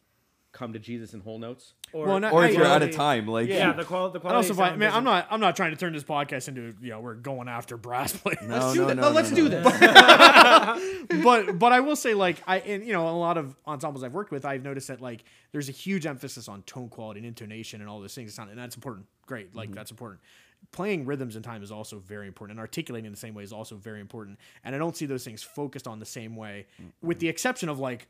come 0.52 0.72
to 0.72 0.78
Jesus 0.78 1.14
in 1.14 1.20
whole 1.20 1.40
notes. 1.40 1.74
Or, 1.92 2.06
Well, 2.06 2.20
not- 2.20 2.32
or 2.32 2.44
if 2.44 2.52
I- 2.52 2.58
you're 2.58 2.66
out 2.66 2.80
of 2.82 2.92
time, 2.92 3.26
like 3.26 3.48
Yeah, 3.48 3.72
the, 3.72 3.84
qual- 3.84 4.10
the 4.10 4.20
I 4.20 4.22
quality. 4.22 4.36
also 4.36 4.50
of 4.52 4.56
find, 4.56 4.70
sound 4.70 4.78
man, 4.78 4.92
I'm 4.92 5.02
doesn't- 5.02 5.26
I'm 5.28 5.40
not 5.40 5.56
trying 5.56 5.72
to 5.72 5.76
turn 5.76 5.92
this 5.92 6.04
podcast 6.04 6.46
into, 6.46 6.74
you 6.80 6.90
know, 6.90 7.00
we're 7.00 7.14
going 7.14 7.48
after 7.48 7.76
brass 7.76 8.12
players. 8.16 8.38
no, 8.42 8.72
do 8.72 8.80
no, 8.82 8.86
that. 8.86 8.94
no, 8.94 9.02
No, 9.02 9.08
no, 9.08 9.14
let's 9.14 9.30
no. 9.30 9.36
do 9.36 9.48
this. 9.48 9.64
but 11.24 11.58
but 11.58 11.72
I 11.72 11.80
will 11.80 11.96
say 11.96 12.14
like 12.14 12.40
I 12.46 12.58
and 12.60 12.86
you 12.86 12.92
know 12.92 13.08
a 13.08 13.10
lot 13.18 13.36
of 13.36 13.56
ensembles 13.66 14.02
I've 14.04 14.14
worked 14.14 14.30
with 14.30 14.44
I've 14.44 14.62
noticed 14.62 14.88
that 14.88 15.00
like 15.00 15.24
there's 15.52 15.68
a 15.68 15.72
huge 15.72 16.06
emphasis 16.06 16.48
on 16.48 16.62
tone 16.62 16.88
quality 16.88 17.18
and 17.18 17.26
intonation 17.26 17.80
and 17.80 17.90
all 17.90 18.00
those 18.00 18.14
things 18.14 18.38
and 18.38 18.58
that's 18.58 18.76
important 18.76 19.06
great 19.26 19.54
like 19.54 19.68
mm-hmm. 19.68 19.76
that's 19.76 19.90
important 19.90 20.20
playing 20.72 21.06
rhythms 21.06 21.36
in 21.36 21.42
time 21.42 21.62
is 21.62 21.70
also 21.70 21.98
very 21.98 22.26
important 22.26 22.58
and 22.58 22.60
articulating 22.60 23.06
in 23.06 23.12
the 23.12 23.18
same 23.18 23.34
way 23.34 23.42
is 23.42 23.52
also 23.52 23.76
very 23.76 24.00
important 24.00 24.38
and 24.64 24.74
I 24.74 24.78
don't 24.78 24.96
see 24.96 25.06
those 25.06 25.24
things 25.24 25.42
focused 25.42 25.86
on 25.86 25.98
the 25.98 26.06
same 26.06 26.36
way 26.36 26.66
with 27.02 27.18
the 27.18 27.28
exception 27.28 27.68
of 27.68 27.78
like 27.78 28.08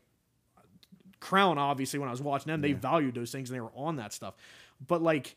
Crown 1.19 1.57
obviously 1.57 1.99
when 1.99 2.07
I 2.07 2.11
was 2.11 2.21
watching 2.21 2.51
them 2.51 2.61
they 2.61 2.73
valued 2.73 3.15
those 3.15 3.31
things 3.31 3.49
and 3.49 3.57
they 3.57 3.61
were 3.61 3.71
on 3.75 3.95
that 3.97 4.13
stuff. 4.13 4.35
But 4.85 5.01
like 5.01 5.35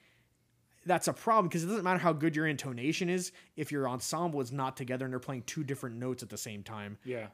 that's 0.87 1.09
a 1.09 1.12
problem 1.12 1.49
because 1.49 1.64
it 1.64 1.66
doesn't 1.66 1.85
matter 1.85 1.99
how 1.99 2.12
good 2.12 2.35
your 2.35 2.47
intonation 2.47 3.09
is 3.11 3.33
if 3.57 3.71
your 3.71 3.89
ensemble 3.89 4.41
is 4.41 4.53
not 4.53 4.77
together 4.77 5.05
and 5.05 5.12
they're 5.12 5.19
playing 5.21 5.43
two 5.43 5.62
different 5.62 5.97
notes 5.97 6.23
at 6.23 6.31
the 6.31 6.39
same 6.39 6.62
time 6.62 6.99
Yeah. 7.05 7.27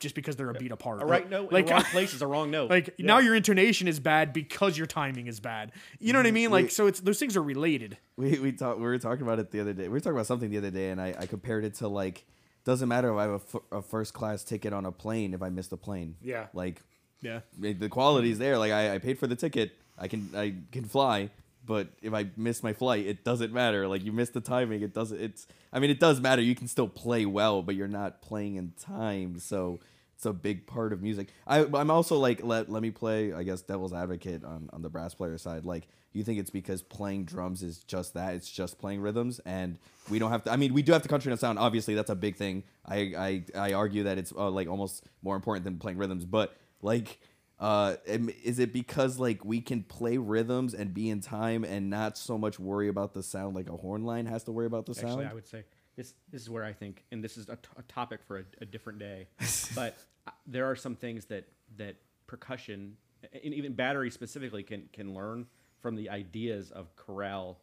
Just 0.00 0.14
because 0.14 0.34
they're 0.34 0.50
a 0.50 0.54
beat 0.54 0.72
apart. 0.72 1.00
A 1.02 1.06
right 1.06 1.28
note 1.28 1.52
like 1.52 1.62
in 1.64 1.66
the 1.68 1.74
wrong 1.74 1.84
place 1.92 2.12
is 2.14 2.22
a 2.22 2.26
wrong 2.26 2.50
note. 2.50 2.70
like 2.70 2.98
now 2.98 3.18
your 3.18 3.34
intonation 3.36 3.86
is 3.86 4.00
bad 4.00 4.32
because 4.32 4.76
your 4.76 4.86
timing 4.86 5.28
is 5.28 5.38
bad. 5.38 5.72
You 6.00 6.12
know 6.12 6.18
what 6.18 6.26
I 6.26 6.30
mm-hmm. 6.30 6.34
mean? 6.34 6.50
Like 6.50 6.64
We- 6.64 6.70
so 6.70 6.86
it's 6.88 7.00
those 7.00 7.18
things 7.18 7.36
are 7.36 7.42
related. 7.42 7.96
we 8.16 8.38
we 8.38 8.52
talked 8.52 8.78
we 8.78 8.84
were 8.84 8.98
talking 8.98 9.22
about 9.22 9.38
it 9.38 9.50
the 9.52 9.60
other 9.60 9.72
day. 9.72 9.84
We 9.84 9.90
were 9.90 10.00
talking 10.00 10.16
about 10.16 10.26
something 10.26 10.50
the 10.50 10.58
other 10.58 10.70
day, 10.70 10.90
and 10.90 11.00
I, 11.00 11.14
I 11.18 11.26
compared 11.26 11.64
it 11.64 11.74
to 11.76 11.88
like 11.88 12.24
doesn't 12.64 12.88
matter 12.88 13.10
if 13.12 13.16
I 13.16 13.22
have 13.22 13.30
a, 13.30 13.34
f- 13.34 13.62
a 13.72 13.82
first 13.82 14.12
class 14.12 14.44
ticket 14.44 14.72
on 14.72 14.84
a 14.84 14.92
plane 14.92 15.32
if 15.32 15.42
I 15.42 15.48
miss 15.48 15.68
the 15.68 15.76
plane. 15.78 16.16
Yeah. 16.20 16.46
like 16.52 16.82
Yeah. 17.22 17.40
I- 17.62 17.72
the 17.72 17.88
quality's 17.88 18.38
there. 18.38 18.58
Like 18.58 18.72
I, 18.72 18.94
I 18.94 18.98
paid 18.98 19.18
for 19.18 19.26
the 19.26 19.36
ticket, 19.36 19.72
I 19.98 20.08
can 20.08 20.30
I 20.34 20.54
can 20.72 20.84
fly. 20.84 21.30
But 21.64 21.88
if 22.02 22.14
I 22.14 22.26
miss 22.36 22.62
my 22.62 22.72
flight, 22.72 23.06
it 23.06 23.24
doesn't 23.24 23.52
matter. 23.52 23.86
Like 23.86 24.04
you 24.04 24.12
miss 24.12 24.30
the 24.30 24.40
timing, 24.40 24.82
it 24.82 24.94
doesn't. 24.94 25.20
It's. 25.20 25.46
I 25.72 25.78
mean, 25.78 25.90
it 25.90 26.00
does 26.00 26.20
matter. 26.20 26.42
You 26.42 26.54
can 26.54 26.68
still 26.68 26.88
play 26.88 27.26
well, 27.26 27.62
but 27.62 27.74
you're 27.74 27.88
not 27.88 28.22
playing 28.22 28.56
in 28.56 28.72
time. 28.80 29.38
So 29.38 29.80
it's 30.20 30.26
a 30.26 30.32
big 30.34 30.66
part 30.66 30.92
of 30.92 31.00
music. 31.00 31.28
I, 31.46 31.64
I'm 31.64 31.90
also 31.90 32.18
like 32.18 32.44
let 32.44 32.70
let 32.70 32.82
me 32.82 32.90
play. 32.90 33.32
I 33.32 33.42
guess 33.42 33.62
devil's 33.62 33.94
advocate 33.94 34.44
on 34.44 34.68
on 34.70 34.82
the 34.82 34.90
brass 34.90 35.14
player 35.14 35.38
side. 35.38 35.64
Like 35.64 35.88
you 36.12 36.24
think 36.24 36.38
it's 36.38 36.50
because 36.50 36.82
playing 36.82 37.24
drums 37.24 37.62
is 37.62 37.78
just 37.78 38.12
that. 38.14 38.34
It's 38.34 38.50
just 38.50 38.78
playing 38.78 39.00
rhythms, 39.00 39.40
and 39.46 39.78
we 40.10 40.18
don't 40.18 40.30
have 40.30 40.44
to. 40.44 40.52
I 40.52 40.56
mean, 40.56 40.74
we 40.74 40.82
do 40.82 40.92
have 40.92 41.02
the 41.02 41.08
country 41.08 41.32
and 41.32 41.40
sound. 41.40 41.58
Obviously, 41.58 41.94
that's 41.94 42.10
a 42.10 42.14
big 42.14 42.36
thing. 42.36 42.64
I 42.84 42.96
I 43.16 43.44
I 43.54 43.72
argue 43.72 44.02
that 44.02 44.18
it's 44.18 44.30
uh, 44.36 44.50
like 44.50 44.68
almost 44.68 45.04
more 45.22 45.36
important 45.36 45.64
than 45.64 45.78
playing 45.78 45.96
rhythms, 45.96 46.26
but 46.26 46.54
like 46.82 47.18
uh 47.60 47.96
is 48.06 48.58
it 48.58 48.72
because 48.72 49.18
like 49.18 49.44
we 49.44 49.60
can 49.60 49.82
play 49.82 50.16
rhythms 50.16 50.72
and 50.74 50.94
be 50.94 51.10
in 51.10 51.20
time 51.20 51.62
and 51.62 51.90
not 51.90 52.16
so 52.16 52.38
much 52.38 52.58
worry 52.58 52.88
about 52.88 53.12
the 53.12 53.22
sound 53.22 53.54
like 53.54 53.68
a 53.68 53.76
horn 53.76 54.02
line 54.04 54.24
has 54.26 54.42
to 54.44 54.50
worry 54.52 54.66
about 54.66 54.86
the 54.86 54.94
sound 54.94 55.12
Actually, 55.12 55.26
I 55.26 55.34
would 55.34 55.46
say 55.46 55.64
this 55.96 56.14
this 56.32 56.40
is 56.42 56.48
where 56.48 56.64
I 56.64 56.72
think, 56.72 57.04
and 57.12 57.22
this 57.22 57.36
is 57.36 57.48
a, 57.50 57.56
t- 57.56 57.68
a 57.76 57.82
topic 57.82 58.20
for 58.26 58.38
a, 58.38 58.44
a 58.62 58.64
different 58.64 58.98
day. 58.98 59.28
but 59.74 59.98
uh, 60.26 60.30
there 60.46 60.64
are 60.70 60.76
some 60.76 60.94
things 60.96 61.26
that 61.26 61.44
that 61.76 61.96
percussion, 62.26 62.96
and 63.32 63.52
even 63.52 63.74
battery 63.74 64.10
specifically, 64.10 64.62
can 64.62 64.88
can 64.92 65.12
learn 65.14 65.46
from 65.80 65.96
the 65.96 66.08
ideas 66.08 66.70
of 66.70 66.94
chorale 66.96 67.58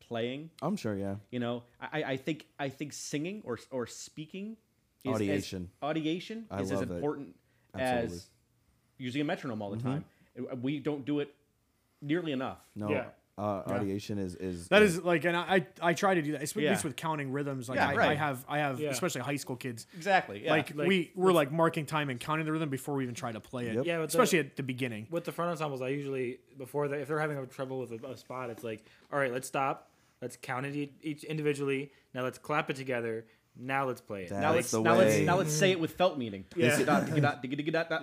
playing. 0.00 0.50
i'm 0.62 0.76
sure 0.76 0.96
yeah 0.96 1.16
You 1.30 1.40
know, 1.40 1.62
I, 1.80 2.02
I 2.04 2.16
think 2.16 2.46
I 2.58 2.68
think 2.68 2.92
singing 2.92 3.42
or 3.44 3.58
or 3.70 3.86
speaking 3.86 4.56
is 5.04 5.14
as- 5.14 5.20
Audiation. 5.20 5.66
audiation 5.82 6.44
I 6.50 6.62
is 6.62 6.72
as 6.72 6.80
it. 6.80 6.90
important 6.90 7.36
Absolutely. 7.74 8.16
As 8.16 8.28
using 8.98 9.20
a 9.20 9.24
metronome 9.24 9.62
all 9.62 9.70
the 9.70 9.82
time. 9.82 10.04
Uh, 10.38 10.56
We 10.56 10.78
don't 10.78 11.04
do 11.04 11.20
it 11.20 11.34
nearly 12.02 12.32
enough. 12.32 12.58
no 12.74 12.90
Yeah. 12.90 13.06
uh 13.38 13.62
audiation 13.64 14.18
is 14.18 14.34
is 14.36 14.68
That 14.68 14.82
is 14.82 15.02
like, 15.02 15.24
and 15.26 15.36
I 15.36 15.66
I 15.82 15.92
try 15.94 16.14
to 16.14 16.22
do 16.22 16.32
that, 16.32 16.42
especially 16.42 16.64
Yeah. 16.68 16.80
with 16.82 16.96
counting 16.96 17.32
rhythms. 17.32 17.68
Like 17.68 17.76
Yeah, 17.76 17.88
I, 17.88 17.92
I 17.92 17.96
right. 17.96 18.18
have 18.18 18.44
I 18.48 18.58
have 18.58 18.80
Yeah. 18.80 18.90
especially 18.90 19.20
high 19.22 19.36
school 19.36 19.56
kids. 19.56 19.86
Exactly. 19.94 20.44
Yeah. 20.44 20.50
Like, 20.52 20.74
Like, 20.74 20.88
we 20.88 21.10
we're 21.14 21.32
like 21.32 21.52
marking 21.52 21.84
time 21.86 22.08
and 22.10 22.18
counting 22.18 22.46
the 22.46 22.52
rhythm 22.52 22.70
before 22.70 22.94
we 22.94 23.02
even 23.04 23.14
try 23.14 23.32
to 23.32 23.40
play 23.40 23.66
it. 23.68 23.74
Yep. 23.74 23.84
Yeah, 23.86 23.96
but 23.98 24.02
the- 24.10 24.18
especially 24.18 24.38
at 24.40 24.56
the 24.56 24.62
beginning. 24.62 25.06
With 25.10 25.24
the 25.24 25.32
front 25.32 25.50
ensembles, 25.50 25.82
I 25.82 25.88
usually 25.88 26.38
before 26.56 26.88
they, 26.88 27.00
if 27.02 27.08
they're 27.08 27.20
having 27.20 27.46
trouble 27.48 27.78
with 27.80 27.92
a, 27.92 28.06
a 28.06 28.16
spot, 28.16 28.48
it's 28.50 28.64
like, 28.64 28.82
all 29.12 29.18
right, 29.18 29.32
let's 29.32 29.46
stop, 29.48 29.90
let's 30.22 30.36
count 30.40 30.64
it 30.66 30.74
e- 30.74 30.92
each 31.02 31.24
individually. 31.24 31.92
Now 32.14 32.22
let's 32.22 32.38
clap 32.38 32.70
it 32.70 32.76
together. 32.76 33.26
Now 33.58 33.86
let's 33.86 34.00
play 34.00 34.24
it. 34.24 34.28
That- 34.30 34.40
now 34.40 34.52
That's 34.52 34.56
let's 34.56 34.70
the 34.72 34.82
now 34.82 34.96
let's 34.96 35.16
now 35.26 35.36
let's 35.38 35.52
say 35.52 35.70
it 35.70 35.80
with 35.80 35.92
felt 35.92 36.18
meaning. 36.18 36.44
Yeah. 36.56 36.66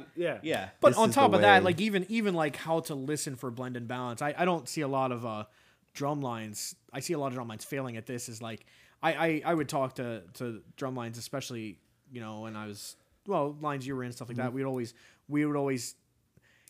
yeah. 0.16 0.40
Yeah. 0.42 0.70
But 0.82 0.90
This 0.90 0.98
on 0.98 1.12
top 1.12 1.34
of 1.34 1.42
that, 1.42 1.64
like 1.64 1.82
even 1.82 2.06
even 2.10 2.34
like 2.34 2.56
how 2.56 2.80
to 2.82 2.96
listen 2.96 3.36
for 3.36 3.52
blend 3.52 3.78
and 3.78 3.88
balance. 3.88 4.22
I, 4.22 4.34
I 4.38 4.46
don't 4.46 4.68
see 4.68 4.82
a 4.82 4.88
lot 4.88 5.12
of 5.12 5.26
uh 5.26 5.46
drum 5.94 6.22
lines. 6.22 6.76
I 6.92 7.00
see 7.00 7.14
a 7.14 7.20
lot 7.20 7.28
of 7.28 7.34
drum 7.34 7.48
lines 7.48 7.64
failing 7.64 7.98
at 7.98 8.06
this. 8.06 8.30
Is 8.30 8.42
like 8.42 8.66
I, 9.02 9.14
I 9.14 9.42
I 9.46 9.54
would 9.54 9.70
talk 9.70 9.96
to 9.96 10.24
to 10.36 10.62
drum 10.78 10.96
lines, 10.96 11.18
especially 11.18 11.78
you 12.12 12.22
know 12.22 12.42
when 12.42 12.56
I 12.56 12.68
was 12.68 12.96
well 13.28 13.56
lines 13.62 13.86
you 13.86 13.96
were 13.96 14.04
in 14.04 14.12
stuff 14.12 14.30
like 14.30 14.38
that. 14.38 14.54
We'd 14.54 14.64
always 14.66 14.94
we 15.28 15.46
would 15.46 15.56
always 15.56 15.96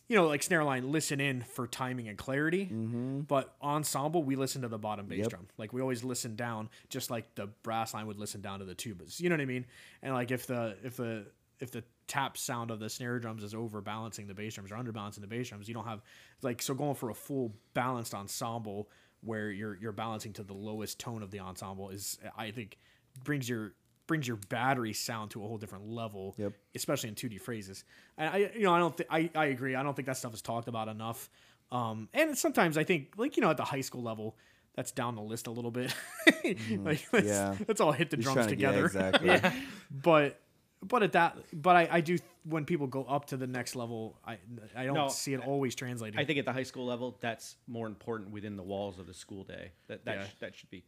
you 0.08 0.16
know 0.18 0.28
like 0.28 0.44
snare 0.44 0.64
line 0.64 0.92
listen 0.92 1.20
in 1.20 1.42
for 1.42 1.68
timing 1.68 2.08
and 2.08 2.18
clarity. 2.18 2.66
Mm-hmm. 2.66 3.22
But 3.22 3.56
ensemble 3.62 4.24
we 4.24 4.36
listen 4.36 4.62
to 4.64 4.68
the 4.68 4.78
bottom 4.78 5.08
bass 5.08 5.20
Yep. 5.20 5.30
drum. 5.30 5.48
Like 5.58 5.74
we 5.74 5.82
always 5.82 6.04
listen 6.04 6.36
down, 6.36 6.70
just 6.90 7.10
like 7.10 7.36
the 7.36 7.48
brass 7.64 7.94
line 7.94 8.08
would 8.08 8.20
listen 8.20 8.42
down 8.42 8.60
to 8.60 8.66
the 8.66 8.76
tubas. 8.76 9.20
You 9.20 9.30
know 9.30 9.36
what 9.36 9.42
I 9.42 9.46
mean? 9.46 9.66
And 10.02 10.14
like 10.14 10.32
if 10.32 10.46
the 10.48 10.78
if 10.84 10.98
the 10.98 11.26
if 11.60 11.72
the 11.72 11.84
tap 12.08 12.38
sound 12.38 12.70
of 12.72 12.80
the 12.80 12.90
snare 12.90 13.18
drums 13.20 13.44
is 13.44 13.54
overbalancing 13.54 14.28
the 14.28 14.34
bass 14.34 14.56
drums 14.56 14.72
or 14.72 14.76
underbalancing 14.76 15.22
the 15.22 15.28
bass 15.28 15.50
drums, 15.50 15.68
you 15.68 15.74
don't 15.74 15.86
have 15.86 16.02
like 16.42 16.62
so 16.62 16.74
going 16.74 16.96
for 16.96 17.10
a 17.10 17.16
full 17.16 17.54
balanced 17.74 18.14
ensemble 18.14 18.90
where 19.22 19.52
you're 19.52 19.78
you're 19.78 19.94
balancing 19.94 20.34
to 20.34 20.44
the 20.44 20.54
lowest 20.54 21.00
tone 21.00 21.24
of 21.24 21.32
the 21.32 21.40
ensemble 21.40 21.90
is 21.90 22.20
I 22.38 22.52
think 22.52 22.78
brings 23.24 23.48
your 23.48 23.74
brings 24.08 24.28
your 24.28 24.38
battery 24.50 24.94
sound 24.94 25.32
to 25.32 25.44
a 25.44 25.48
whole 25.48 25.58
different 25.58 25.88
level. 25.88 26.36
Yep. 26.38 26.54
Especially 26.76 27.10
in 27.10 27.16
tutti 27.16 27.38
phrases. 27.38 27.84
And 28.18 28.30
I 28.30 28.38
you 28.56 28.64
know 28.64 28.74
I 28.74 28.80
don't 28.80 28.96
think 28.96 29.10
I, 29.12 29.30
I 29.36 29.46
agree. 29.46 29.76
I 29.76 29.84
don't 29.84 29.96
think 29.96 30.06
that 30.08 30.18
stuff 30.18 30.34
is 30.34 30.42
talked 30.42 30.68
about 30.68 30.88
enough. 30.88 31.30
Um, 31.72 32.10
and 32.14 32.38
sometimes 32.38 32.78
I 32.78 32.84
think 32.84 33.14
like 33.18 33.36
you 33.38 33.42
know 33.42 33.50
at 33.50 33.58
the 33.58 33.64
high 33.64 33.82
school 33.82 34.04
level 34.04 34.36
that's 34.76 34.92
down 34.92 35.16
the 35.16 35.22
list 35.22 35.48
a 35.48 35.52
little 35.52 35.72
bit. 35.72 35.94
like 36.44 37.08
let's, 37.12 37.28
Yeah. 37.28 37.56
let's 37.68 37.80
all 37.82 37.92
hit 37.92 38.10
the 38.10 38.18
He's 38.18 38.26
drums 38.26 38.38
trying 38.38 38.50
to- 38.50 38.56
yeah, 38.58 38.68
together 38.72 38.86
exactly 38.86 39.52
but 39.92 40.40
but 40.82 41.02
at 41.04 41.14
that 41.14 41.38
but 41.54 41.76
I, 41.76 41.88
I 41.92 42.02
do 42.02 42.18
when 42.44 42.66
people 42.66 42.88
go 42.88 43.04
up 43.06 43.26
to 43.28 43.38
the 43.38 43.48
next 43.48 43.74
level 43.76 44.20
i 44.26 44.38
i 44.76 44.84
don't 44.84 44.96
No, 44.96 45.08
see 45.08 45.34
it 45.34 45.40
always 45.40 45.76
translating 45.76 46.20
I 46.20 46.26
think 46.26 46.40
at 46.40 46.46
the 46.46 46.52
high 46.52 46.64
school 46.64 46.86
level, 46.86 47.18
that's 47.22 47.56
more 47.68 47.88
important 47.88 48.32
within 48.32 48.58
the 48.58 48.64
walls 48.64 49.00
of 49.00 49.08
the 49.08 49.14
school 49.14 49.44
day. 49.46 49.72
That 49.88 50.04
that 50.06 50.16
Yeah. 50.18 50.24
sh- 50.26 50.36
that 50.42 50.56
should 50.56 50.70
be. 50.70 50.84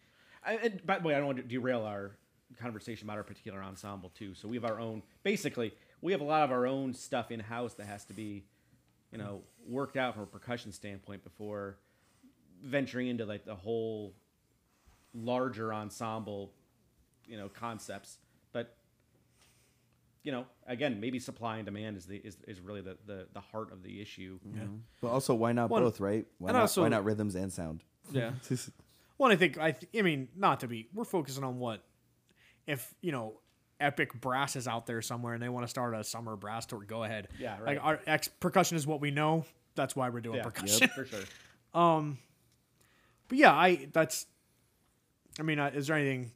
I, 0.45 0.55
and 0.55 0.85
by 0.85 0.99
the 0.99 1.07
way, 1.07 1.13
I 1.15 1.17
don't 1.17 1.27
want 1.27 1.37
to 1.37 1.43
derail 1.43 1.83
our 1.83 2.11
conversation 2.55 3.05
about 3.07 3.17
our 3.17 3.23
particular 3.23 3.61
ensemble 3.63 4.09
too. 4.09 4.33
So 4.33 4.47
we 4.47 4.55
have 4.57 4.65
our 4.65 4.79
own. 4.79 5.03
Basically, 5.23 5.73
we 6.01 6.11
have 6.11 6.21
a 6.21 6.25
lot 6.25 6.43
of 6.43 6.51
our 6.51 6.65
own 6.67 6.93
stuff 6.93 7.31
in 7.31 7.39
house 7.39 7.73
that 7.75 7.85
has 7.87 8.05
to 8.05 8.13
be, 8.13 8.43
you 9.11 9.17
know, 9.17 9.41
worked 9.67 9.97
out 9.97 10.13
from 10.13 10.23
a 10.23 10.27
percussion 10.27 10.71
standpoint 10.71 11.23
before 11.23 11.77
venturing 12.63 13.07
into 13.07 13.25
like 13.25 13.45
the 13.45 13.55
whole 13.55 14.13
larger 15.13 15.73
ensemble, 15.73 16.51
you 17.27 17.37
know, 17.37 17.49
concepts. 17.49 18.17
But 18.51 18.75
you 20.23 20.31
know, 20.31 20.45
again, 20.65 20.99
maybe 20.99 21.19
supply 21.19 21.57
and 21.57 21.65
demand 21.65 21.97
is 21.97 22.05
the 22.05 22.17
is, 22.17 22.37
is 22.47 22.59
really 22.59 22.81
the, 22.81 22.97
the 23.05 23.27
the 23.33 23.39
heart 23.41 23.71
of 23.71 23.83
the 23.83 24.01
issue. 24.01 24.39
but 25.01 25.07
also 25.09 25.33
why 25.35 25.51
not 25.51 25.69
Well, 25.69 25.81
both 25.83 25.99
right 25.99 26.25
why 26.39 26.49
and 26.49 26.55
not 26.55 26.61
also- 26.61 26.81
why 26.81 26.89
not 26.89 27.03
rhythms 27.05 27.35
and 27.35 27.51
sound 27.53 27.83
yeah 28.11 28.31
well 29.17 29.31
i 29.31 29.35
think 29.35 29.57
i 29.57 29.71
th- 29.71 29.89
i 29.97 30.01
mean 30.03 30.27
not 30.35 30.59
to 30.59 30.67
be 30.67 30.87
we're 30.93 31.05
focusing 31.05 31.43
on 31.43 31.57
what 31.57 31.83
if 32.67 32.93
you 33.01 33.11
know 33.11 33.33
epic 33.79 34.19
brass 34.21 34.55
is 34.55 34.67
out 34.67 34.85
there 34.85 35.01
somewhere 35.01 35.33
and 35.33 35.43
they 35.43 35.49
want 35.49 35.63
to 35.65 35.67
start 35.69 35.93
a 35.93 36.03
summer 36.03 36.35
brass 36.35 36.65
tour 36.65 36.79
go 36.87 37.03
ahead 37.03 37.27
Yeah, 37.39 37.55
right. 37.57 37.75
like 37.75 37.79
our 37.83 37.99
ex 38.07 38.27
percussion 38.27 38.77
is 38.77 38.87
what 38.87 39.01
we 39.01 39.11
know 39.11 39.45
that's 39.75 39.95
why 39.95 40.09
we're 40.09 40.21
doing 40.21 40.37
Yeah, 40.37 40.43
percussion 40.43 40.87
for 40.95 41.05
sure. 41.05 41.19
but 43.27 43.37
yeah 43.37 43.53
i 43.53 43.87
that's 43.91 44.25
i 45.39 45.43
mean 45.43 45.59
uh, 45.59 45.71
is 45.73 45.87
there 45.87 45.97
anything 45.97 46.31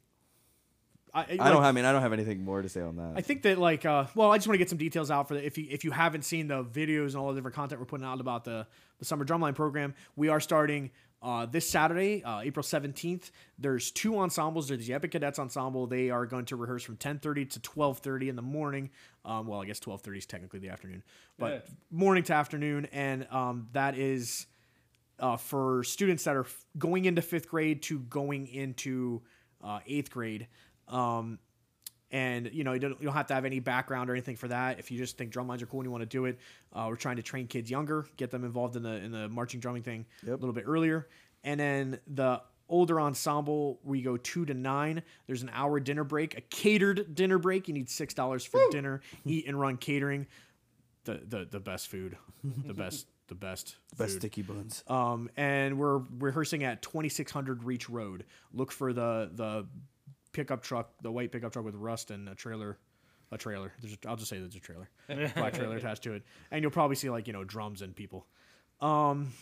I, 1.14 1.22
i 1.22 1.26
don't 1.36 1.62
have, 1.62 1.64
i 1.64 1.72
mean 1.72 1.84
i 1.84 1.92
don't 1.92 2.02
have 2.02 2.12
anything 2.12 2.44
more 2.44 2.62
to 2.62 2.68
say 2.68 2.82
on 2.82 2.96
that 2.96 3.14
I 3.16 3.20
think 3.20 3.42
that 3.42 3.58
like 3.58 3.84
uh 3.84 4.04
well 4.14 4.30
I 4.30 4.36
just 4.36 4.46
want 4.46 4.54
to 4.54 4.58
get 4.58 4.68
some 4.68 4.78
details 4.78 5.10
out 5.10 5.26
for 5.26 5.34
the, 5.34 5.44
if 5.44 5.58
you 5.58 5.66
if 5.70 5.82
you 5.82 5.90
haven't 5.90 6.22
seen 6.22 6.46
the 6.46 6.62
videos 6.62 7.08
and 7.08 7.16
all 7.16 7.28
the 7.30 7.34
different 7.34 7.56
content 7.56 7.80
we're 7.80 7.86
putting 7.86 8.06
out 8.06 8.20
about 8.20 8.44
the 8.44 8.66
the 8.98 9.04
summer 9.04 9.24
drumline 9.24 9.54
program 9.56 9.94
we 10.14 10.28
are 10.28 10.38
starting 10.40 10.90
uh, 11.22 11.44
this 11.46 11.68
Saturday, 11.68 12.22
uh, 12.24 12.40
April 12.40 12.62
17th, 12.62 13.30
there's 13.58 13.90
two 13.90 14.18
ensembles. 14.18 14.68
There's 14.68 14.86
the 14.86 14.94
Epic 14.94 15.10
Cadets 15.10 15.38
Ensemble. 15.38 15.86
They 15.86 16.08
are 16.10 16.24
going 16.24 16.46
to 16.46 16.56
rehearse 16.56 16.82
from 16.82 16.96
10:30 16.96 17.44
to 17.50 17.60
12:30 17.60 18.28
in 18.28 18.36
the 18.36 18.42
morning. 18.42 18.90
Um, 19.24 19.46
well, 19.46 19.60
I 19.60 19.66
guess 19.66 19.80
12:30 19.80 20.18
is 20.18 20.26
technically 20.26 20.60
the 20.60 20.70
afternoon, 20.70 21.02
but 21.38 21.52
Yeah. 21.52 21.74
morning 21.90 22.22
to 22.24 22.32
afternoon, 22.32 22.86
and 22.86 23.26
um, 23.30 23.68
that 23.72 23.98
is 23.98 24.46
uh, 25.18 25.36
for 25.36 25.84
students 25.84 26.24
that 26.24 26.34
are 26.34 26.44
f- 26.46 26.64
going 26.78 27.04
into 27.04 27.20
fifth 27.20 27.48
grade 27.48 27.82
to 27.82 27.98
going 28.00 28.46
into 28.46 29.20
uh, 29.62 29.80
eighth 29.86 30.10
grade. 30.10 30.46
Um, 30.88 31.38
and 32.10 32.50
you 32.52 32.64
know 32.64 32.72
you 32.72 32.80
don't, 32.80 33.00
you 33.00 33.06
don't 33.06 33.14
have 33.14 33.26
to 33.28 33.34
have 33.34 33.44
any 33.44 33.60
background 33.60 34.10
or 34.10 34.14
anything 34.14 34.36
for 34.36 34.48
that. 34.48 34.78
If 34.78 34.90
you 34.90 34.98
just 34.98 35.16
think 35.16 35.30
drum 35.30 35.48
lines 35.48 35.62
are 35.62 35.66
cool 35.66 35.80
and 35.80 35.86
you 35.86 35.90
want 35.90 36.02
to 36.02 36.06
do 36.06 36.24
it, 36.26 36.38
uh, 36.72 36.86
we're 36.88 36.96
trying 36.96 37.16
to 37.16 37.22
train 37.22 37.46
kids 37.46 37.70
younger, 37.70 38.06
get 38.16 38.30
them 38.30 38.44
involved 38.44 38.76
in 38.76 38.82
the 38.82 38.92
in 38.94 39.12
the 39.12 39.28
marching 39.28 39.60
drumming 39.60 39.82
thing 39.82 40.06
a 40.26 40.30
little 40.30 40.52
bit 40.52 40.64
earlier. 40.66 41.08
And 41.44 41.58
then 41.58 42.00
the 42.06 42.42
older 42.68 43.00
ensemble, 43.00 43.80
we 43.82 44.02
go 44.02 44.16
two 44.16 44.44
to 44.46 44.54
nine. 44.54 45.02
There's 45.26 45.42
an 45.42 45.50
hour 45.52 45.80
dinner 45.80 46.04
break, 46.04 46.36
a 46.36 46.40
catered 46.40 47.14
dinner 47.14 47.38
break. 47.38 47.68
You 47.68 47.74
need 47.74 47.88
six 47.88 48.14
dollars 48.14 48.44
for 48.44 48.60
dinner. 48.70 49.00
Eat 49.24 49.46
and 49.46 49.58
run 49.58 49.76
catering. 49.76 50.26
The 51.04 51.20
the 51.26 51.48
the 51.50 51.60
best 51.60 51.88
food, 51.88 52.16
the 52.66 52.74
best 52.74 53.06
the 53.28 53.34
best 53.34 53.76
best 53.96 54.12
food. 54.12 54.20
sticky 54.20 54.42
buns 54.42 54.84
Um, 54.88 55.30
and 55.36 55.78
we're 55.78 55.98
rehearsing 56.18 56.64
at 56.64 56.82
2600 56.82 57.62
Reach 57.64 57.88
Road. 57.88 58.24
Look 58.52 58.72
for 58.72 58.92
the 58.92 59.30
the 59.32 59.66
pickup 60.32 60.62
truck, 60.62 60.90
the 61.02 61.10
white 61.10 61.32
pickup 61.32 61.52
truck 61.52 61.64
with 61.64 61.74
rust 61.74 62.10
and 62.10 62.28
a 62.28 62.34
trailer. 62.34 62.78
A 63.32 63.38
trailer. 63.38 63.72
There's 63.80 63.94
a, 63.94 64.08
I'll 64.08 64.16
just 64.16 64.28
say 64.28 64.40
there's 64.40 64.56
a 64.56 64.60
trailer, 64.60 64.90
black 65.36 65.54
trailer 65.54 65.76
attached 65.76 66.02
to 66.02 66.14
it, 66.14 66.24
and 66.50 66.62
you'll 66.62 66.72
probably 66.72 66.96
see 66.96 67.10
like 67.10 67.28
you 67.28 67.32
know 67.32 67.44
drums 67.44 67.80
and 67.80 67.94
people. 67.94 68.26
Um, 68.80 69.32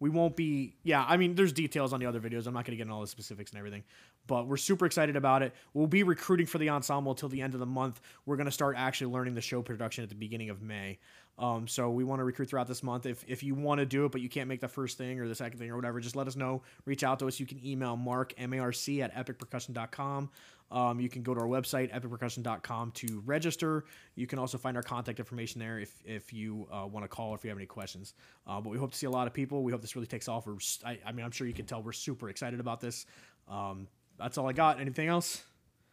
we 0.00 0.08
won't 0.08 0.36
be. 0.36 0.74
Yeah, 0.82 1.04
I 1.06 1.18
mean, 1.18 1.34
there's 1.34 1.52
details 1.52 1.92
on 1.92 2.00
the 2.00 2.06
other 2.06 2.18
videos. 2.18 2.46
I'm 2.46 2.54
not 2.54 2.64
going 2.64 2.72
to 2.72 2.76
get 2.76 2.82
into 2.82 2.94
all 2.94 3.02
the 3.02 3.06
specifics 3.06 3.50
and 3.50 3.58
everything, 3.58 3.84
but 4.26 4.46
we're 4.46 4.56
super 4.56 4.86
excited 4.86 5.16
about 5.16 5.42
it. 5.42 5.54
We'll 5.74 5.86
be 5.86 6.02
recruiting 6.02 6.46
for 6.46 6.58
the 6.58 6.70
ensemble 6.70 7.14
till 7.14 7.28
the 7.28 7.42
end 7.42 7.54
of 7.54 7.60
the 7.60 7.66
month. 7.66 8.00
We're 8.26 8.36
going 8.36 8.46
to 8.46 8.52
start 8.52 8.76
actually 8.78 9.12
learning 9.12 9.34
the 9.34 9.40
show 9.40 9.62
production 9.62 10.02
at 10.02 10.08
the 10.08 10.14
beginning 10.14 10.50
of 10.50 10.62
May. 10.62 10.98
Um, 11.38 11.66
so 11.66 11.90
we 11.90 12.04
want 12.04 12.20
to 12.20 12.24
recruit 12.24 12.50
throughout 12.50 12.68
this 12.68 12.82
month. 12.82 13.06
If, 13.06 13.24
if 13.26 13.42
you 13.42 13.54
want 13.54 13.78
to 13.80 13.86
do 13.86 14.04
it, 14.04 14.12
but 14.12 14.20
you 14.20 14.28
can't 14.28 14.48
make 14.48 14.60
the 14.60 14.68
first 14.68 14.98
thing 14.98 15.18
or 15.18 15.26
the 15.26 15.34
second 15.34 15.58
thing 15.58 15.70
or 15.70 15.76
whatever, 15.76 15.98
just 15.98 16.14
let 16.14 16.26
us 16.26 16.36
know. 16.36 16.62
Reach 16.84 17.02
out 17.02 17.18
to 17.20 17.26
us. 17.26 17.40
You 17.40 17.46
can 17.46 17.64
email 17.66 17.96
mark, 17.96 18.34
M-A-R-C, 18.36 19.02
at 19.02 19.14
epicpercussion.com. 19.14 20.30
Um, 20.70 21.00
you 21.00 21.08
can 21.08 21.22
go 21.22 21.34
to 21.34 21.40
our 21.40 21.46
website, 21.46 21.92
epicpercussion.com, 21.92 22.92
to 22.92 23.22
register. 23.26 23.84
You 24.14 24.26
can 24.26 24.38
also 24.38 24.56
find 24.56 24.76
our 24.76 24.82
contact 24.82 25.18
information 25.18 25.58
there 25.58 25.78
if, 25.78 26.02
if 26.04 26.32
you 26.32 26.66
uh, 26.72 26.86
want 26.86 27.04
to 27.04 27.08
call 27.08 27.30
or 27.30 27.36
if 27.36 27.44
you 27.44 27.50
have 27.50 27.58
any 27.58 27.66
questions. 27.66 28.14
Uh, 28.46 28.60
but 28.60 28.70
we 28.70 28.78
hope 28.78 28.92
to 28.92 28.98
see 28.98 29.06
a 29.06 29.10
lot 29.10 29.26
of 29.26 29.34
people. 29.34 29.62
We 29.62 29.72
hope 29.72 29.82
this 29.82 29.96
really 29.96 30.06
takes 30.06 30.28
off. 30.28 30.48
I, 30.84 30.98
I 31.04 31.12
mean, 31.12 31.24
I'm 31.24 31.30
sure 31.30 31.46
you 31.46 31.52
can 31.52 31.66
tell 31.66 31.82
we're 31.82 31.92
super 31.92 32.30
excited 32.30 32.60
about 32.60 32.80
this. 32.80 33.04
Um, 33.48 33.86
that's 34.22 34.38
all 34.38 34.48
I 34.48 34.52
got. 34.52 34.80
Anything 34.80 35.08
else? 35.08 35.42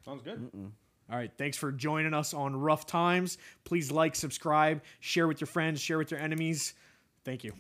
Sounds 0.05 0.21
good. 0.21 0.49
All 1.11 1.17
right. 1.17 1.31
Thanks 1.37 1.57
for 1.57 1.71
joining 1.71 2.13
us 2.13 2.33
on 2.33 2.55
Rough 2.55 2.85
Times. 2.85 3.37
Please 3.63 3.91
like, 3.91 4.15
subscribe, 4.15 4.81
share 4.99 5.27
with 5.27 5.41
your 5.41 5.47
friends, 5.47 5.81
share 5.81 5.97
with 5.97 6.11
your 6.11 6.19
enemies. 6.19 6.75
Thank 7.25 7.43
you. 7.43 7.53